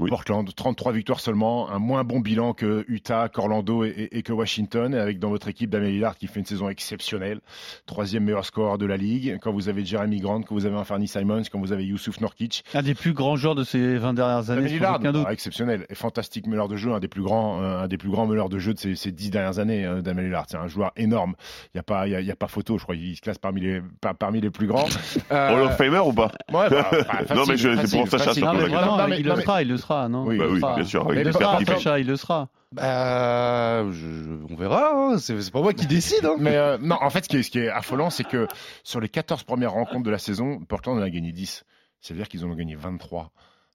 Oui. 0.00 0.08
Portland, 0.08 0.48
33 0.54 0.92
victoires 0.92 1.20
seulement, 1.20 1.70
un 1.70 1.78
moins 1.78 2.02
bon 2.02 2.20
bilan 2.20 2.54
que 2.54 2.84
Utah, 2.88 3.28
qu'Orlando 3.28 3.84
et, 3.84 3.88
et, 3.88 4.18
et, 4.18 4.22
que 4.22 4.32
Washington, 4.32 4.94
avec 4.94 5.18
dans 5.18 5.28
votre 5.28 5.48
équipe 5.48 5.68
Damien 5.68 5.88
Lillard 5.88 6.16
qui 6.16 6.28
fait 6.28 6.40
une 6.40 6.46
saison 6.46 6.70
exceptionnelle, 6.70 7.40
troisième 7.84 8.24
meilleur 8.24 8.44
score 8.46 8.78
de 8.78 8.86
la 8.86 8.96
ligue. 8.96 9.38
Quand 9.42 9.52
vous 9.52 9.68
avez 9.68 9.84
Jeremy 9.84 10.20
Grant, 10.20 10.42
quand 10.42 10.54
vous 10.54 10.64
avez 10.64 10.82
Fernie 10.84 11.08
Simons, 11.08 11.42
quand 11.50 11.60
vous 11.60 11.72
avez 11.72 11.84
Youssouf 11.84 12.20
Norkic. 12.20 12.64
Un 12.72 12.82
des 12.82 12.94
plus 12.94 13.12
grands 13.12 13.36
joueurs 13.36 13.54
de 13.54 13.64
ces 13.64 13.96
20 13.96 14.14
dernières 14.14 14.50
années. 14.50 14.62
Damien 14.62 14.98
Lillard, 14.98 15.26
ah, 15.26 15.32
exceptionnel, 15.32 15.86
et 15.90 15.94
fantastique 15.94 16.46
meneur 16.46 16.68
de 16.68 16.76
jeu, 16.76 16.92
un 16.92 17.00
des 17.00 17.08
plus 17.08 17.22
grands, 17.22 17.60
un 17.60 17.86
des 17.86 17.98
plus 17.98 18.10
grands 18.10 18.26
meneurs 18.26 18.48
de 18.48 18.58
jeu 18.58 18.72
de 18.72 18.78
ces, 18.78 18.96
ces 18.96 19.12
10 19.12 19.30
dernières 19.30 19.58
années. 19.58 19.84
Euh, 19.84 20.00
Damien 20.00 20.22
Lillard, 20.22 20.46
c'est 20.48 20.56
un 20.56 20.68
joueur 20.68 20.92
énorme. 20.96 21.34
Il 21.74 21.78
y 21.78 21.80
a 21.80 21.82
pas, 21.82 22.06
il 22.06 22.12
y 22.12 22.16
a, 22.16 22.20
y 22.20 22.30
a, 22.30 22.36
pas 22.36 22.48
photo, 22.48 22.78
je 22.78 22.84
crois, 22.84 22.96
il 22.96 23.14
se 23.14 23.20
classe 23.20 23.38
parmi 23.38 23.60
les, 23.60 23.82
par, 24.00 24.14
parmi 24.14 24.40
les 24.40 24.50
plus 24.50 24.66
grands. 24.66 24.88
Euh... 25.30 25.54
Hall 25.54 25.62
of 25.62 25.76
Famer 25.76 25.98
ou 25.98 26.12
pas? 26.12 26.30
Ouais, 26.52 26.68
bah, 26.70 26.88
bah, 26.90 27.04
facile, 27.26 27.36
non 27.36 27.44
mais 27.46 27.56
c'est 27.86 27.98
pour 27.98 28.08
Sacha. 28.08 28.40
Non, 28.40 28.54
mais 28.54 28.68
vraiment, 28.68 29.06
il 29.08 29.24
le 29.24 29.36
sera, 29.36 29.62
il 29.62 29.68
le 29.68 29.76
sera, 29.82 30.08
non 30.08 30.24
Oui, 30.24 30.38
bah 30.38 30.46
oui 30.48 30.60
bien 30.60 30.84
sûr. 30.84 31.06
Il 31.14 31.22
le 31.22 31.32
sera, 31.32 31.64
Sacha, 31.64 31.98
il 31.98 32.06
le 32.06 32.16
sera. 32.16 32.48
Bah, 32.72 33.84
je, 33.90 33.92
je, 33.92 34.30
on 34.50 34.56
verra. 34.56 34.92
Hein. 34.94 35.18
C'est 35.18 35.50
pas 35.52 35.60
moi 35.60 35.74
qui 35.74 35.86
décide. 35.86 36.24
Hein. 36.24 36.36
Mais 36.38 36.56
euh, 36.56 36.78
non, 36.78 36.96
en 37.00 37.10
fait, 37.10 37.24
ce 37.24 37.28
qui 37.28 37.36
est, 37.36 37.42
ce 37.42 37.50
qui 37.50 37.58
est 37.58 37.68
affolant, 37.68 38.08
c'est 38.08 38.24
que 38.24 38.48
sur 38.82 39.00
les 39.00 39.08
14 39.08 39.42
premières 39.42 39.72
rencontres 39.72 40.04
de 40.04 40.10
la 40.10 40.18
saison, 40.18 40.60
Portland 40.60 40.98
en 40.98 41.02
a 41.02 41.10
gagné 41.10 41.32
10. 41.32 41.64
Ça 42.00 42.14
veut 42.14 42.18
dire 42.18 42.28
qu'ils 42.28 42.44
en 42.44 42.50
ont 42.50 42.54
gagné 42.54 42.74
23. 42.74 43.30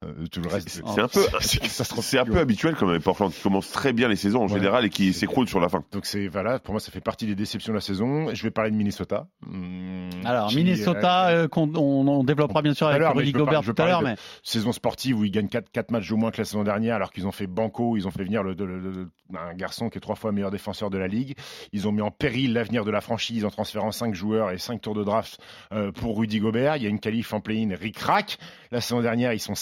Euh, 0.06 0.28
tout 0.32 0.42
le 0.42 0.48
reste, 0.48 0.70
c'est 0.70 1.00
un 1.00 1.08
peu, 1.08 1.26
c'est 1.42 2.20
un 2.20 2.26
peu 2.26 2.38
habituel 2.38 2.76
quand 2.76 2.86
même. 2.86 3.02
Portland 3.02 3.34
qui 3.34 3.42
commence 3.42 3.72
très 3.72 3.94
bien 3.94 4.08
les 4.08 4.16
saisons 4.16 4.42
en 4.42 4.48
ouais, 4.48 4.54
général 4.54 4.86
et 4.86 4.92
qui 4.92 5.12
s'écroule 5.12 5.48
sur 5.48 5.60
la 5.60 5.70
fin. 5.70 5.84
Donc 5.92 6.06
c'est 6.06 6.28
voilà, 6.28 6.60
pour 6.60 6.76
moi 6.76 6.80
ça 6.80 6.92
fait 6.92 7.02
partie 7.02 7.26
des 7.26 7.34
déceptions 7.34 7.74
de 7.74 7.78
la 7.78 7.82
saison. 7.82 8.32
Je 8.32 8.44
vais 8.44 8.52
parler 8.52 8.70
de 8.70 8.76
Minnesota. 8.76 9.26
Mmh, 9.42 10.10
Alors 10.24 10.50
qui, 10.50 10.58
Minnesota, 10.58 11.30
euh, 11.30 11.48
on, 11.56 11.76
on, 11.76 12.24
développera 12.24 12.62
bien 12.62 12.76
sûr 12.76 12.86
avec 12.86 13.08
Rudy 13.08 13.32
Gobert 13.32 13.64
tout 13.64 13.74
à 13.76 13.86
l'heure, 13.88 14.04
mais 14.04 14.18
saison 14.44 14.72
sportive 14.72 15.18
où 15.18 15.26
ils 15.26 15.32
gagnent 15.32 15.48
4, 15.48 15.72
4 15.72 15.90
matchs 15.90 16.12
au 16.12 16.18
moins 16.18 16.30
que 16.30 16.38
la 16.38 16.46
saison 16.46 16.64
dernière, 16.64 16.96
alors 16.96 17.12
qu'ils 17.12 17.26
ont 17.26 17.32
fait 17.32 17.48
banco, 17.48 17.98
ils 17.98 18.08
ont 18.08 18.12
fait 18.12 18.24
venir 18.24 18.44
le, 18.44 18.54
le, 18.54 18.80
le, 18.80 19.10
un 19.36 19.56
garçon 19.56 19.90
qui 19.90 19.98
est 19.98 20.02
trois 20.02 20.16
fois 20.16 20.32
meilleur 20.32 20.52
défenseur 20.52 20.92
de 20.92 21.00
la 21.00 21.08
ligue. 21.08 21.36
Ils 21.74 21.88
ont 21.88 21.92
mis 21.92 22.02
en 22.02 22.12
péril 22.12 22.54
l'avenir 22.54 22.86
de 22.86 22.92
la 22.92 23.02
franchise 23.02 23.46
en 23.46 23.50
transférant 23.50 23.92
5 23.92 24.14
joueurs 24.14 24.52
et 24.52 24.60
5 24.60 24.80
tours 24.80 24.96
de 24.96 25.04
draft 25.04 25.40
euh, 25.72 25.92
pour 25.92 26.20
Rudy 26.20 26.40
Gobert. 26.40 26.78
Il 26.78 26.84
y 26.84 26.86
a 26.86 26.90
une 26.90 27.00
qualif 27.00 27.34
en 27.34 27.42
play-in 27.42 27.76
ric-rac. 27.76 28.38
La 28.72 28.82
saison 28.82 29.02
dernière, 29.02 29.34
ils 29.34 29.40
sont 29.40 29.56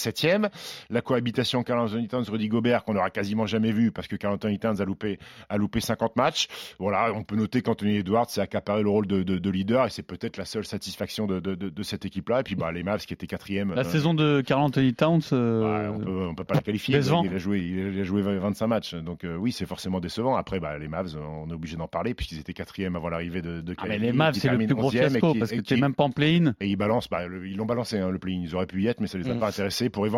La 0.90 1.00
cohabitation 1.00 1.62
Carl 1.62 1.80
Anthony 1.80 2.08
Towns 2.08 2.24
Rudy 2.28 2.48
Gobert 2.48 2.84
qu'on 2.84 2.94
n'aura 2.94 3.10
quasiment 3.10 3.46
jamais 3.46 3.72
vu 3.72 3.92
parce 3.92 4.08
que 4.08 4.16
Carl 4.16 4.34
Anthony 4.34 4.58
Towns 4.58 4.80
a 4.80 4.84
loupé 4.84 5.18
a 5.48 5.56
loupé 5.56 5.80
50 5.80 6.16
matchs. 6.16 6.48
Voilà, 6.78 7.12
on 7.14 7.22
peut 7.22 7.36
noter 7.36 7.62
qu'Anthony 7.62 7.96
Edwards 7.98 8.30
s'est 8.30 8.40
accaparé 8.40 8.82
le 8.82 8.88
rôle 8.88 9.06
de, 9.06 9.22
de, 9.22 9.38
de 9.38 9.50
leader 9.50 9.86
et 9.86 9.90
c'est 9.90 10.02
peut-être 10.02 10.36
la 10.36 10.44
seule 10.44 10.64
satisfaction 10.64 11.26
de, 11.26 11.40
de 11.40 11.82
cette 11.82 12.04
équipe-là. 12.04 12.40
Et 12.40 12.42
puis 12.42 12.54
bah, 12.54 12.72
les 12.72 12.82
Mavs 12.82 13.04
qui 13.04 13.14
étaient 13.14 13.26
quatrième. 13.26 13.74
La 13.74 13.80
euh, 13.80 13.84
saison 13.84 14.14
de 14.14 14.42
Carl 14.46 14.62
Anthony 14.62 14.94
Towns, 14.94 15.20
euh... 15.32 15.62
ouais, 15.62 15.88
on 15.88 15.98
peut 15.98 16.26
on 16.30 16.34
peut 16.34 16.44
pas 16.44 16.54
la 16.54 16.62
qualifier. 16.62 16.96
Décevant. 16.96 17.24
Il 17.24 17.34
a 17.34 17.38
joué 17.38 17.60
il 17.60 18.00
a 18.00 18.04
joué 18.04 18.22
25 18.22 18.66
matchs 18.66 18.94
donc 18.94 19.24
euh, 19.24 19.36
oui 19.36 19.52
c'est 19.52 19.66
forcément 19.66 20.00
décevant. 20.00 20.36
Après 20.36 20.60
bah, 20.60 20.78
les 20.78 20.88
Mavs 20.88 21.16
on 21.16 21.48
est 21.50 21.54
obligé 21.54 21.76
d'en 21.76 21.88
parler 21.88 22.14
puisqu'ils 22.14 22.38
étaient 22.38 22.52
quatrième 22.52 22.96
avant 22.96 23.08
l'arrivée 23.08 23.42
de, 23.42 23.60
de 23.60 23.74
ah, 23.78 23.84
mais 23.88 23.98
les 23.98 24.12
Mavs 24.12 24.34
c'est 24.34 24.48
le 24.48 24.58
plus 24.58 24.74
gros 24.74 24.90
fiasco 24.90 25.34
parce 25.38 25.50
que 25.50 25.60
t'es 25.60 25.76
même 25.76 25.94
pas 25.94 26.04
en 26.04 26.10
play-in. 26.10 26.54
Et 26.60 26.68
ils 26.68 26.76
balancent 26.76 27.08
bah, 27.08 27.26
le, 27.26 27.46
ils 27.46 27.56
l'ont 27.56 27.66
balancé 27.66 27.98
hein, 27.98 28.10
le 28.10 28.18
play-in 28.18 28.40
ils 28.42 28.54
auraient 28.54 28.66
pu 28.66 28.82
y 28.82 28.86
être 28.86 29.00
mais 29.00 29.06
ça 29.06 29.18
les 29.18 29.28
a 29.28 29.34
mmh. 29.34 29.40
pas 29.40 29.48
intéressés 29.48 29.90
pour 29.90 30.06
éventuellement 30.06 30.15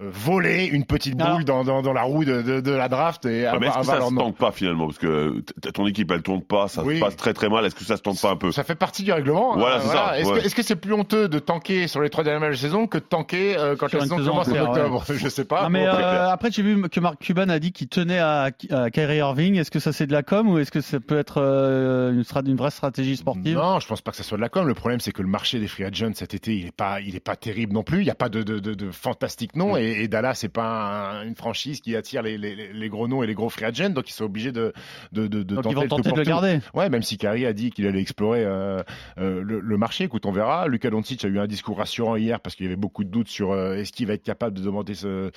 euh, 0.00 0.08
voler 0.12 0.66
une 0.66 0.84
petite 0.84 1.16
boule 1.16 1.44
dans, 1.44 1.64
dans, 1.64 1.82
dans, 1.82 1.92
la 1.92 2.02
roue 2.02 2.24
de, 2.24 2.42
de, 2.42 2.60
de, 2.60 2.70
la 2.72 2.88
draft 2.88 3.24
et 3.26 3.46
ah, 3.46 3.56
mais 3.60 3.66
est-ce 3.68 3.78
que 3.78 3.84
ça 3.86 4.00
se 4.00 4.14
tente 4.14 4.36
pas 4.36 4.52
finalement? 4.52 4.86
Parce 4.86 4.98
que 4.98 5.40
ton 5.72 5.86
équipe 5.86 6.10
elle 6.10 6.22
tourne 6.22 6.42
pas, 6.42 6.68
ça 6.68 6.82
Oui. 6.82 6.96
se 6.96 7.04
passe 7.04 7.16
très 7.16 7.32
très 7.34 7.48
mal. 7.48 7.64
Est-ce 7.64 7.74
que 7.74 7.84
ça 7.84 7.96
se 7.96 8.02
tente 8.02 8.20
pas 8.20 8.30
un 8.30 8.36
peu? 8.36 8.52
Ça 8.52 8.64
fait 8.64 8.74
partie 8.74 9.02
du 9.02 9.12
règlement. 9.12 9.56
Voilà, 9.56 9.76
hein, 9.76 9.80
c'est 9.82 9.88
ça, 9.88 10.18
Est-ce 10.18 10.28
ouais. 10.30 10.40
que 10.40 10.46
est-ce 10.46 10.54
que 10.54 10.62
c'est 10.62 10.76
plus 10.76 10.92
honteux 10.92 11.28
de 11.28 11.38
tanker 11.38 11.86
sur 11.88 12.00
les 12.00 12.10
trois 12.10 12.24
derniers 12.24 12.40
matchs 12.40 12.56
de 12.56 12.60
saison 12.66 12.86
que 12.86 12.98
de 12.98 13.04
tanker 13.04 13.56
euh, 13.58 13.76
quand 13.76 13.88
Sur 13.88 13.98
la 13.98 14.04
saison 14.04 14.18
saison 14.18 14.30
commence 14.32 14.48
en 14.48 14.70
octobre? 14.70 15.04
Je 15.08 15.28
sais 15.28 15.44
pas. 15.44 15.62
Non, 15.64 15.70
mais 15.70 15.84
Bon, 15.86 15.92
euh, 15.94 16.28
après, 16.30 16.50
j'ai 16.50 16.62
vu 16.62 16.80
que 16.88 17.00
Mark 17.00 17.16
Cuban 17.20 17.48
a 17.48 17.58
dit 17.58 17.72
qu'il 17.72 17.88
tenait 17.88 18.18
à, 18.18 18.50
à 18.70 18.90
Kyrie 18.90 19.16
Irving. 19.18 19.56
Est-ce 19.56 19.70
que 19.70 19.80
ça 19.80 19.92
c'est 19.92 20.06
de 20.06 20.12
la 20.12 20.22
com 20.22 20.48
ou 20.48 20.58
est-ce 20.58 20.70
que 20.70 20.80
ça 20.80 21.00
peut 21.00 21.18
être 21.18 21.40
euh, 21.40 22.12
une, 22.12 22.22
strat- 22.22 22.46
une 22.46 22.56
vraie 22.56 22.70
stratégie 22.70 23.16
sportive? 23.16 23.56
Non, 23.56 23.80
je 23.80 23.86
pense 23.86 24.00
pas 24.00 24.10
que 24.10 24.16
ça 24.16 24.22
soit 24.22 24.36
de 24.36 24.42
la 24.42 24.48
com. 24.48 24.66
Le 24.66 24.74
problème, 24.74 25.00
c'est 25.00 25.12
que 25.12 25.22
le 25.22 25.28
marché 25.28 25.58
des 25.58 25.68
free 25.68 25.84
agents 25.84 26.10
cet 26.14 26.34
été, 26.34 26.56
il 26.56 26.66
est 26.66 26.76
pas, 26.76 27.00
il 27.00 27.16
est 27.16 27.20
pas 27.20 27.36
terrible 27.36 27.72
non 27.74 27.82
plus. 27.82 28.00
Il 28.00 28.04
n'y 28.04 28.10
a 28.10 28.14
pas 28.14 28.28
de, 28.28 28.42
de, 28.42 28.58
de, 28.58 28.74
de 28.74 28.90
fantastique 28.92 29.56
nom. 29.56 29.76
Et, 29.76 30.02
et 30.02 30.08
Dallas, 30.08 30.34
c'est 30.34 30.48
pas 30.48 31.12
un- 31.20 31.26
une 31.26 31.34
franchise 31.34 31.80
qui 31.80 31.96
attire 31.96 32.22
les, 32.22 32.38
les, 32.38 32.72
les 32.72 32.88
gros 32.88 33.08
noms 33.08 33.22
et 33.22 33.26
les 33.26 33.34
gros 33.34 33.48
free 33.48 33.64
agents, 33.64 33.90
donc 33.90 34.08
ils 34.08 34.12
sont 34.12 34.24
obligés 34.24 34.52
de, 34.52 34.72
de, 35.12 35.26
de, 35.26 35.42
de 35.42 35.54
Donc 35.54 35.64
tenter 35.64 35.70
ils 35.70 35.74
vont 35.76 35.82
le 35.82 35.88
tenter 35.88 36.12
de 36.12 36.16
le 36.16 36.22
garder. 36.24 36.60
Ouais, 36.74 36.88
même 36.88 37.02
si 37.02 37.18
Kyrie 37.18 37.46
a 37.46 37.52
dit 37.52 37.70
qu'il 37.70 37.86
allait 37.86 38.00
explorer 38.00 38.44
euh, 38.44 38.82
euh, 39.18 39.42
le, 39.42 39.60
le 39.60 39.76
marché. 39.76 40.04
Écoute, 40.04 40.26
on 40.26 40.32
verra. 40.32 40.68
Luka 40.68 40.90
Doncic 40.90 41.24
a 41.24 41.28
eu 41.28 41.38
un 41.38 41.46
discours 41.46 41.78
rassurant 41.78 42.16
hier 42.16 42.40
parce 42.40 42.54
qu'il 42.54 42.66
y 42.66 42.68
avait 42.68 42.76
beaucoup 42.76 43.04
de 43.04 43.10
doutes 43.10 43.28
sur 43.28 43.52
euh, 43.52 43.74
est-ce 43.76 43.92
qu'il 43.92 44.06
va 44.06 44.14
être 44.14 44.22
capable 44.22 44.56
de 44.58 44.62
demander 44.62 44.94
ce, 44.94 45.30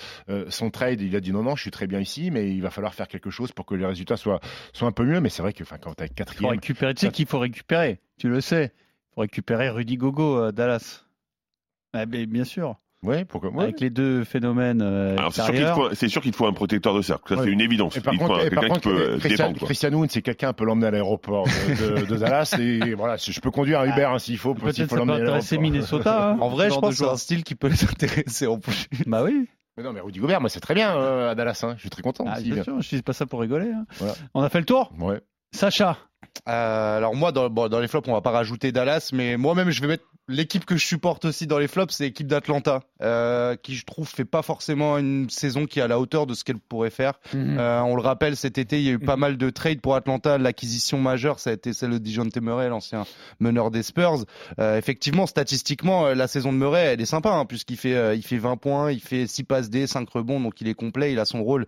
son 0.49 0.69
trade? 0.69 1.01
Il 1.01 1.15
a 1.15 1.19
dit 1.21 1.31
non, 1.31 1.43
non, 1.43 1.55
je 1.55 1.61
suis 1.61 1.71
très 1.71 1.87
bien 1.87 1.99
ici, 1.99 2.31
mais 2.31 2.49
il 2.51 2.61
va 2.61 2.69
falloir 2.69 2.93
faire 2.93 3.07
quelque 3.07 3.29
chose 3.29 3.51
pour 3.51 3.65
que 3.65 3.75
les 3.75 3.85
résultats 3.85 4.17
soient, 4.17 4.39
soient 4.73 4.87
un 4.87 4.91
peu 4.91 5.05
mieux. 5.05 5.21
Mais 5.21 5.29
c'est 5.29 5.41
vrai 5.41 5.53
que 5.53 5.63
enfin, 5.63 5.77
quand 5.77 5.93
tu 5.95 6.03
as 6.03 6.05
Il 6.05 6.09
faut 6.09 6.15
quatrième, 6.15 6.51
récupérer. 6.51 6.93
Tu 6.93 7.05
sais 7.05 7.11
qu'il 7.11 7.25
faut 7.25 7.39
récupérer. 7.39 7.99
Tu 8.17 8.29
le 8.29 8.41
sais. 8.41 8.71
Il 8.73 9.15
faut 9.15 9.21
récupérer 9.21 9.69
Rudy 9.69 9.97
Gogo 9.97 10.37
à 10.43 10.51
Dallas. 10.51 11.03
Ah, 11.93 12.05
mais 12.05 12.25
bien 12.25 12.43
sûr. 12.43 12.75
Ouais, 13.05 13.25
pourquoi 13.25 13.49
ouais. 13.51 13.63
Avec 13.63 13.79
les 13.79 13.89
deux 13.89 14.23
phénomènes 14.23 14.81
euh, 14.81 15.15
Alors 15.17 15.33
c'est 15.33 15.41
sûr 15.43 15.53
qu'il 15.53 15.67
faut, 15.67 15.93
sûr 16.09 16.21
faut 16.33 16.47
un 16.47 16.53
protecteur 16.53 16.93
de 16.95 17.01
cercle. 17.01 17.23
Ça 17.33 17.35
Ouais. 17.39 17.45
c'est 17.47 17.51
une 17.51 17.61
évidence. 17.61 17.95
Et 17.97 18.01
par 18.01 18.13
il 18.13 18.19
faut 18.19 18.27
contre, 18.27 18.39
par 18.39 18.49
quelqu'un 18.49 18.61
qui 18.61 18.67
contre, 18.69 18.81
peut 18.81 19.01
euh, 19.13 19.17
Christian. 19.19 19.53
Christian 19.53 19.91
c'est 20.09 20.21
quelqu'un 20.21 20.53
peut 20.53 20.65
l'emmener 20.65 20.87
à 20.87 20.91
l'aéroport 20.91 21.45
de, 21.45 21.99
de- 22.01 22.05
de 22.05 22.15
Dallas 22.17 22.55
et 22.59 22.93
voilà, 22.93 23.15
je 23.17 23.39
peux 23.39 23.51
conduire 23.51 23.79
un 23.81 23.85
Uber 23.87 24.05
hein, 24.05 24.19
s'il 24.19 24.37
faut, 24.37 24.53
s'il 24.53 24.63
Peut-être 24.63 24.77
faut 24.77 24.83
ça 24.83 24.87
peut 24.87 24.95
l'emmener 24.97 25.13
à 25.19 25.23
intéresser 25.23 25.55
l'aéroport. 25.55 25.71
Minnesota. 25.73 26.29
hein, 26.31 26.37
En 26.41 26.49
vrai, 26.49 26.69
je 26.69 26.75
pense 26.79 26.89
que 26.97 27.05
c'est 27.05 27.09
un 27.11 27.17
style 27.17 27.43
qui 27.43 27.55
peut 27.55 27.67
les 27.67 27.83
intéresser 27.89 28.47
en 28.47 28.59
plus. 28.59 28.87
Bah 29.07 29.23
oui. 29.23 29.47
Mais 29.77 29.83
non, 29.83 29.91
mais 29.91 29.99
Rudy 29.99 30.19
Gobert, 30.19 30.39
moi 30.39 30.49
c'est 30.49 30.61
très 30.61 30.73
bien 30.73 30.95
euh, 30.95 31.31
à 31.31 31.35
Dallas, 31.35 31.59
hein. 31.63 31.73
je 31.75 31.81
suis 31.81 31.89
très 31.89 32.01
content. 32.01 32.23
Ah, 32.27 32.39
bien 32.39 32.63
sûr, 32.63 32.81
je 32.81 32.95
dis 32.95 33.01
pas 33.01 33.11
ça 33.13 33.25
pour 33.25 33.41
rigoler. 33.41 33.71
hein. 33.71 33.85
Voilà. 33.97 34.13
On 34.33 34.41
a 34.41 34.49
fait 34.49 34.59
le 34.59 34.65
tour 34.65 34.91
Ouais. 34.99 35.19
Sacha 35.51 35.97
Euh, 36.47 36.97
alors 36.97 37.15
moi, 37.15 37.31
dans, 37.31 37.49
bon, 37.49 37.67
dans 37.67 37.79
les 37.79 37.87
flops, 37.87 38.07
on 38.07 38.13
va 38.13 38.21
pas 38.21 38.31
rajouter 38.31 38.71
Dallas, 38.71 39.09
mais 39.13 39.37
moi-même, 39.37 39.71
je 39.71 39.81
vais 39.81 39.87
mettre 39.87 40.05
l'équipe 40.27 40.65
que 40.65 40.75
je 40.75 40.85
supporte 40.85 41.25
aussi 41.25 41.47
dans 41.47 41.59
les 41.59 41.67
flops, 41.67 41.93
c'est 41.93 42.05
l'équipe 42.05 42.27
d'Atlanta, 42.27 42.81
euh, 43.01 43.55
qui 43.55 43.75
je 43.75 43.85
trouve 43.85 44.07
fait 44.07 44.25
pas 44.25 44.41
forcément 44.41 44.97
une 44.97 45.29
saison 45.29 45.65
qui 45.65 45.79
est 45.79 45.83
à 45.83 45.87
la 45.87 45.99
hauteur 45.99 46.25
de 46.25 46.33
ce 46.33 46.43
qu'elle 46.43 46.57
pourrait 46.57 46.89
faire. 46.89 47.19
Euh, 47.35 47.79
on 47.81 47.95
le 47.95 48.01
rappelle, 48.01 48.35
cet 48.35 48.57
été, 48.57 48.79
il 48.79 48.85
y 48.85 48.89
a 48.89 48.93
eu 48.93 48.99
pas 48.99 49.17
mal 49.17 49.37
de 49.37 49.49
trades 49.49 49.81
pour 49.81 49.95
Atlanta. 49.95 50.37
L'acquisition 50.37 50.99
majeure, 50.99 51.39
ça 51.39 51.51
a 51.51 51.53
été 51.53 51.73
celle 51.73 51.91
de 51.91 51.97
Dijon 51.97 52.27
Murray, 52.41 52.69
l'ancien 52.69 53.05
meneur 53.39 53.71
des 53.71 53.83
Spurs. 53.83 54.25
Effectivement, 54.59 55.27
statistiquement, 55.27 56.09
la 56.09 56.27
saison 56.27 56.51
de 56.51 56.57
Murray, 56.57 56.85
elle 56.93 57.01
est 57.01 57.05
sympa, 57.05 57.31
hein, 57.31 57.45
puisqu'il 57.45 57.77
fait, 57.77 58.17
il 58.17 58.23
fait 58.23 58.37
20 58.37 58.57
points, 58.57 58.91
il 58.91 58.99
fait 58.99 59.27
6 59.27 59.43
passes 59.43 59.69
D, 59.69 59.87
5 59.87 60.09
rebonds, 60.09 60.39
donc 60.39 60.59
il 60.61 60.67
est 60.67 60.73
complet. 60.73 61.11
Il 61.11 61.19
a 61.19 61.25
son 61.25 61.43
rôle 61.43 61.67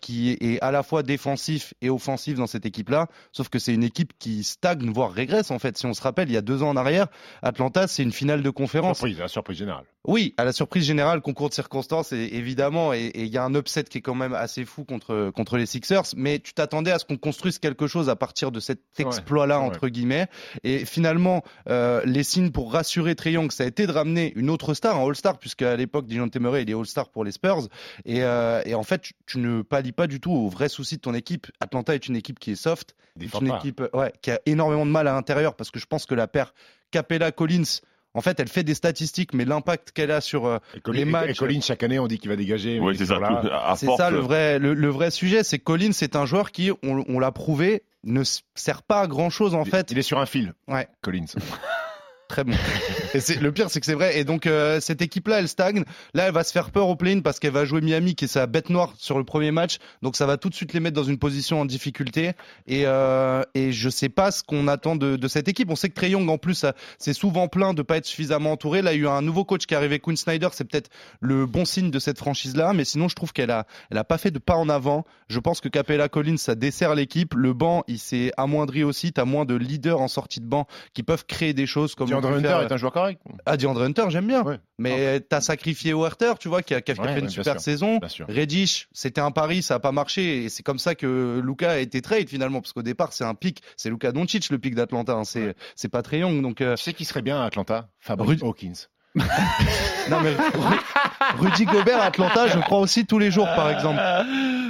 qui 0.00 0.30
est 0.40 0.60
à 0.60 0.70
la 0.70 0.82
fois 0.82 1.02
défensif 1.02 1.74
et 1.82 1.90
offensif 1.90 2.36
dans 2.36 2.46
cette 2.46 2.66
équipe-là. 2.66 3.08
Sauf 3.32 3.48
que 3.48 3.58
c'est 3.58 3.74
une 3.74 3.79
équipe 3.82 4.12
qui 4.18 4.44
stagne, 4.44 4.90
voire 4.90 5.12
régresse 5.12 5.50
en 5.50 5.58
fait. 5.58 5.76
Si 5.76 5.86
on 5.86 5.94
se 5.94 6.02
rappelle, 6.02 6.28
il 6.28 6.34
y 6.34 6.36
a 6.36 6.42
deux 6.42 6.62
ans 6.62 6.70
en 6.70 6.76
arrière, 6.76 7.06
Atlanta, 7.42 7.86
c'est 7.86 8.02
une 8.02 8.12
finale 8.12 8.42
de 8.42 8.50
conférence. 8.50 8.98
Surprise, 8.98 9.18
la 9.18 9.28
surprise 9.28 9.58
générale. 9.58 9.84
Oui, 10.06 10.34
à 10.38 10.44
la 10.44 10.52
surprise 10.52 10.84
générale, 10.84 11.20
concours 11.20 11.50
de 11.50 11.54
circonstances, 11.54 12.12
et, 12.12 12.30
évidemment, 12.32 12.94
et 12.94 13.12
il 13.14 13.26
y 13.26 13.36
a 13.36 13.44
un 13.44 13.54
upset 13.54 13.84
qui 13.84 13.98
est 13.98 14.00
quand 14.00 14.14
même 14.14 14.32
assez 14.32 14.64
fou 14.64 14.84
contre 14.84 15.30
contre 15.34 15.58
les 15.58 15.66
Sixers, 15.66 16.14
mais 16.16 16.38
tu 16.38 16.54
t'attendais 16.54 16.90
à 16.90 16.98
ce 16.98 17.04
qu'on 17.04 17.18
construise 17.18 17.58
quelque 17.58 17.86
chose 17.86 18.08
à 18.08 18.16
partir 18.16 18.50
de 18.50 18.60
cet 18.60 18.80
exploit-là 18.98 19.60
entre 19.60 19.88
guillemets, 19.88 20.26
et 20.64 20.86
finalement, 20.86 21.42
euh, 21.68 22.00
les 22.06 22.22
signes 22.22 22.50
pour 22.50 22.72
rassurer 22.72 23.14
Trae 23.14 23.32
Young, 23.32 23.52
ça 23.52 23.64
a 23.64 23.66
été 23.66 23.86
de 23.86 23.92
ramener 23.92 24.32
une 24.36 24.48
autre 24.48 24.72
star, 24.72 24.98
un 24.98 25.06
All-Star, 25.06 25.38
puisque 25.38 25.62
à 25.62 25.76
l'époque, 25.76 26.06
Dijon 26.06 26.30
Murray, 26.40 26.62
il 26.62 26.70
est 26.70 26.74
All-Star 26.74 27.10
pour 27.10 27.24
les 27.24 27.32
Spurs, 27.32 27.68
et, 28.06 28.22
euh, 28.22 28.62
et 28.64 28.74
en 28.74 28.82
fait, 28.82 29.02
tu, 29.02 29.12
tu 29.26 29.38
ne 29.38 29.60
pallies 29.60 29.92
pas 29.92 30.06
du 30.06 30.18
tout 30.18 30.32
au 30.32 30.48
vrai 30.48 30.70
souci 30.70 30.96
de 30.96 31.02
ton 31.02 31.12
équipe. 31.12 31.46
Atlanta 31.60 31.94
est 31.94 32.08
une 32.08 32.16
équipe 32.16 32.38
qui 32.38 32.52
est 32.52 32.56
soft, 32.56 32.94
une. 33.16 33.59
Équipe 33.60 33.82
ouais, 33.94 34.12
qui 34.22 34.30
a 34.30 34.40
énormément 34.46 34.84
de 34.86 34.90
mal 34.90 35.06
à 35.08 35.12
l'intérieur 35.12 35.54
parce 35.54 35.70
que 35.70 35.78
je 35.78 35.86
pense 35.86 36.06
que 36.06 36.14
la 36.14 36.26
paire 36.28 36.52
Capella-Collins, 36.90 37.80
en 38.14 38.20
fait, 38.20 38.40
elle 38.40 38.48
fait 38.48 38.64
des 38.64 38.74
statistiques, 38.74 39.34
mais 39.34 39.44
l'impact 39.44 39.92
qu'elle 39.92 40.10
a 40.10 40.20
sur 40.20 40.46
euh, 40.46 40.58
Et 40.74 40.80
Colin, 40.80 40.98
les 40.98 41.04
matchs- 41.04 41.30
et 41.30 41.34
Colin, 41.34 41.60
chaque 41.60 41.82
année, 41.84 41.98
on 42.00 42.08
dit 42.08 42.18
qu'il 42.18 42.28
va 42.28 42.36
dégager. 42.36 42.80
Oui, 42.80 42.96
c'est 42.98 43.06
ça. 43.06 43.18
c'est 43.76 43.86
ça 43.96 44.10
le 44.10 44.18
vrai 44.18 44.58
le, 44.58 44.74
le 44.74 44.88
vrai 44.88 45.10
sujet, 45.12 45.44
c'est 45.44 45.58
Collins 45.60 45.92
c'est 45.92 46.16
un 46.16 46.26
joueur 46.26 46.50
qui, 46.50 46.70
on, 46.82 47.04
on 47.08 47.18
l'a 47.20 47.30
prouvé, 47.30 47.84
ne 48.04 48.22
sert 48.54 48.82
pas 48.82 49.02
à 49.02 49.06
grand 49.06 49.30
chose 49.30 49.54
en 49.54 49.62
Il- 49.64 49.70
fait. 49.70 49.90
Il 49.92 49.98
est 49.98 50.02
sur 50.02 50.18
un 50.18 50.26
fil. 50.26 50.54
Ouais. 50.66 50.88
Collins. 51.02 51.26
Très 52.30 52.44
bon. 52.44 52.52
Et 53.12 53.18
c'est 53.18 53.40
le 53.40 53.50
pire, 53.50 53.70
c'est 53.70 53.80
que 53.80 53.86
c'est 53.86 53.94
vrai. 53.94 54.16
Et 54.20 54.22
donc 54.22 54.46
euh, 54.46 54.78
cette 54.78 55.02
équipe-là, 55.02 55.40
elle 55.40 55.48
stagne. 55.48 55.82
Là, 56.14 56.28
elle 56.28 56.32
va 56.32 56.44
se 56.44 56.52
faire 56.52 56.70
peur 56.70 56.86
au 56.86 56.94
play-in 56.94 57.22
parce 57.22 57.40
qu'elle 57.40 57.50
va 57.50 57.64
jouer 57.64 57.80
Miami, 57.80 58.14
qui 58.14 58.26
est 58.26 58.28
sa 58.28 58.46
bête 58.46 58.70
noire 58.70 58.94
sur 58.98 59.18
le 59.18 59.24
premier 59.24 59.50
match. 59.50 59.78
Donc 60.00 60.14
ça 60.14 60.26
va 60.26 60.36
tout 60.36 60.48
de 60.48 60.54
suite 60.54 60.72
les 60.72 60.78
mettre 60.78 60.94
dans 60.94 61.02
une 61.02 61.18
position 61.18 61.60
en 61.60 61.64
difficulté. 61.64 62.34
Et 62.68 62.84
euh, 62.86 63.42
et 63.56 63.72
je 63.72 63.88
sais 63.88 64.10
pas 64.10 64.30
ce 64.30 64.44
qu'on 64.44 64.68
attend 64.68 64.94
de, 64.94 65.16
de 65.16 65.26
cette 65.28 65.48
équipe. 65.48 65.70
On 65.70 65.74
sait 65.74 65.88
que 65.88 65.94
Trey 65.94 66.10
Young, 66.10 66.30
en 66.30 66.38
plus, 66.38 66.64
c'est 66.98 67.12
souvent 67.12 67.48
plein 67.48 67.74
de 67.74 67.82
pas 67.82 67.96
être 67.96 68.06
suffisamment 68.06 68.52
entouré. 68.52 68.80
Là, 68.80 68.92
il 68.92 69.00
y 69.00 69.00
a 69.00 69.02
eu 69.06 69.08
un 69.08 69.22
nouveau 69.22 69.44
coach 69.44 69.66
qui 69.66 69.74
est 69.74 69.76
arrivé, 69.76 69.98
Quinn 69.98 70.16
Snyder. 70.16 70.50
C'est 70.52 70.70
peut-être 70.70 70.88
le 71.20 71.46
bon 71.46 71.64
signe 71.64 71.90
de 71.90 71.98
cette 71.98 72.18
franchise-là. 72.18 72.74
Mais 72.74 72.84
sinon, 72.84 73.08
je 73.08 73.16
trouve 73.16 73.32
qu'elle 73.32 73.50
a 73.50 73.66
elle 73.90 73.98
a 73.98 74.04
pas 74.04 74.18
fait 74.18 74.30
de 74.30 74.38
pas 74.38 74.54
en 74.54 74.68
avant. 74.68 75.04
Je 75.28 75.40
pense 75.40 75.60
que 75.60 75.68
Capella 75.68 76.08
Collins, 76.08 76.36
ça 76.36 76.54
dessert 76.54 76.94
l'équipe. 76.94 77.34
Le 77.34 77.54
banc, 77.54 77.82
il 77.88 77.98
s'est 77.98 78.30
amoindri 78.36 78.84
aussi. 78.84 79.12
T'as 79.12 79.24
moins 79.24 79.44
de 79.44 79.56
leaders 79.56 80.00
en 80.00 80.08
sortie 80.08 80.38
de 80.38 80.46
banc 80.46 80.68
qui 80.94 81.02
peuvent 81.02 81.26
créer 81.26 81.54
des 81.54 81.66
choses 81.66 81.96
comme 81.96 82.08
on 82.19 82.19
DeAndre 82.20 82.36
Hunter 82.36 82.66
est 82.66 82.72
un 82.72 82.76
joueur 82.76 82.92
correct. 82.92 83.20
ah, 83.46 83.56
DeAndre 83.56 83.82
Hunter, 83.82 84.04
j'aime 84.08 84.26
bien. 84.26 84.42
Ouais. 84.42 84.58
Mais 84.78 85.20
t'as 85.20 85.40
sacrifié 85.40 85.92
Werther, 85.94 86.34
tu 86.38 86.48
vois, 86.48 86.62
qui 86.62 86.74
a, 86.74 86.80
qui 86.80 86.92
a- 86.92 86.94
Ouais, 87.00 87.12
fait 87.14 87.18
une 87.20 87.24
ouais, 87.26 87.30
super 87.30 87.54
sûr. 87.54 87.60
saison. 87.60 88.00
Reddish, 88.28 88.88
c'était 88.92 89.20
un 89.20 89.30
pari, 89.30 89.62
ça 89.62 89.76
a 89.76 89.78
pas 89.78 89.92
marché. 89.92 90.44
Et 90.44 90.48
c'est 90.48 90.62
comme 90.62 90.78
ça 90.78 90.94
que 90.94 91.40
Luca 91.44 91.72
a 91.72 91.78
été 91.78 92.00
trade 92.02 92.28
finalement. 92.28 92.60
Parce 92.60 92.72
qu'au 92.72 92.82
départ, 92.82 93.12
c'est 93.12 93.24
un 93.24 93.34
pic. 93.34 93.62
C'est 93.76 93.90
Luca 93.90 94.12
Doncic, 94.12 94.50
le 94.50 94.58
pic 94.58 94.74
d'Atlanta. 94.74 95.12
hein. 95.14 95.24
C'est, 95.24 95.88
pas 95.88 96.02
très 96.02 96.18
Young. 96.20 96.42
Donc, 96.42 96.60
euh, 96.60 96.74
Tu 96.76 96.82
sais 96.84 96.92
qui 96.92 97.04
serait 97.04 97.22
bien 97.22 97.40
à 97.40 97.44
Atlanta? 97.46 97.88
Fabrice 97.98 98.42
Hawkins. 98.42 98.86
Non, 99.16 100.20
mais 100.22 100.30
Ru- 100.34 100.78
Rudy 101.38 101.64
Gobert 101.64 102.00
à 102.00 102.04
Atlanta, 102.06 102.46
je 102.48 102.58
crois 102.60 102.78
aussi 102.78 103.06
tous 103.06 103.18
les 103.18 103.30
jours, 103.30 103.46
par 103.56 103.70
exemple. 103.70 104.00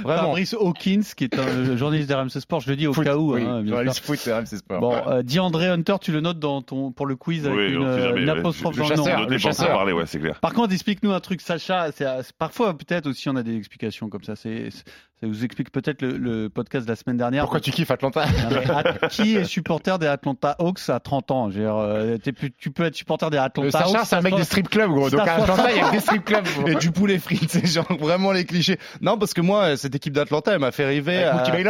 Vraiment. 0.03 0.29
Fabrice 0.29 0.55
Hawkins, 0.55 1.01
qui 1.15 1.25
est 1.25 1.37
un 1.37 1.77
journaliste 1.77 2.09
d'RMC 2.09 2.39
Sport, 2.39 2.61
je 2.61 2.69
le 2.71 2.75
dis 2.75 2.87
au 2.87 2.93
Foot, 2.93 3.03
cas 3.03 3.17
où. 3.17 3.35
oui. 3.35 3.43
hein, 3.43 3.63
Journaliste 3.65 4.03
foot, 4.03 4.19
RMC 4.25 4.47
Sport. 4.57 4.79
Bon, 4.79 4.95
euh, 5.07 5.21
DeAndre 5.21 5.61
Hunter, 5.61 5.95
tu 6.01 6.11
le 6.11 6.21
notes 6.21 6.39
dans 6.39 6.63
ton, 6.63 6.91
pour 6.91 7.05
le 7.05 7.15
quiz 7.15 7.45
avec 7.45 7.55
Oui, 7.57 7.67
une, 7.73 7.81
jamais, 7.99 8.21
une 8.21 8.29
ouais. 8.31 8.39
apostrophe 8.39 8.75
Le 8.77 8.81
dans 8.83 8.89
le 8.89 8.95
nom. 8.95 9.05
chasseur, 9.05 9.29
le 9.29 9.37
chasseur. 9.37 9.67
parler, 9.69 9.93
ouais, 9.93 10.05
c'est 10.07 10.19
clair. 10.19 10.39
Par 10.39 10.53
contre, 10.53 10.73
explique-nous 10.73 11.11
un 11.11 11.19
truc, 11.19 11.39
Sacha. 11.41 11.91
c'est- 11.91 12.33
parfois, 12.39 12.75
peut-être 12.75 13.05
aussi, 13.07 13.29
on 13.29 13.35
a 13.35 13.43
des 13.43 13.55
explications 13.55 14.09
comme 14.09 14.23
ça. 14.23 14.35
C'est- 14.35 14.69
ça 15.21 15.27
vous 15.27 15.45
explique 15.45 15.71
peut-être 15.71 16.01
le, 16.01 16.17
le 16.17 16.49
podcast 16.49 16.85
de 16.85 16.91
la 16.91 16.95
semaine 16.95 17.17
dernière. 17.17 17.43
Pourquoi 17.43 17.59
tu 17.59 17.71
kiffes 17.71 17.91
Atlanta 17.91 18.25
Non, 18.25 19.07
qui 19.09 19.35
est 19.35 19.43
supporter 19.43 19.99
des 19.99 20.07
Atlanta 20.07 20.55
Hawks 20.59 20.89
à 20.89 20.99
30 20.99 21.31
ans? 21.31 21.47
Dire, 21.49 21.75
euh, 21.75 22.17
Tu 22.57 22.71
peux 22.71 22.83
être 22.85 22.95
supporter 22.95 23.29
des 23.29 23.37
Le 23.37 23.43
Atlanta 23.43 23.71
Sacha, 23.83 23.99
Hawks. 23.99 24.05
c'est 24.07 24.15
un 24.15 24.21
mec 24.21 24.33
à 24.33 24.37
des 24.37 24.43
strip 24.43 24.69
clubs, 24.69 24.89
gros. 24.89 25.09
Donc 25.09 25.19
à 25.21 25.35
à 25.35 25.41
Atlanta, 25.43 25.71
il 25.71 25.77
y 25.77 25.79
a 25.79 25.91
des 25.91 25.99
strip 25.99 26.25
clubs. 26.25 26.43
gros. 26.43 26.67
Et 26.67 26.75
du 26.75 26.91
poulet 26.91 27.19
frit, 27.19 27.39
c'est 27.47 27.65
genre 27.67 27.85
vraiment 27.99 28.31
les 28.31 28.45
clichés. 28.45 28.77
Non, 29.01 29.17
parce 29.17 29.33
que 29.33 29.41
moi, 29.41 29.77
cette 29.77 29.93
équipe 29.95 30.13
d'Atlanta, 30.13 30.53
elle 30.53 30.59
m'a 30.59 30.71
fait 30.71 30.85
rêver 30.85 31.23
à, 31.23 31.37
à- 31.37 31.51
année 31.51 31.63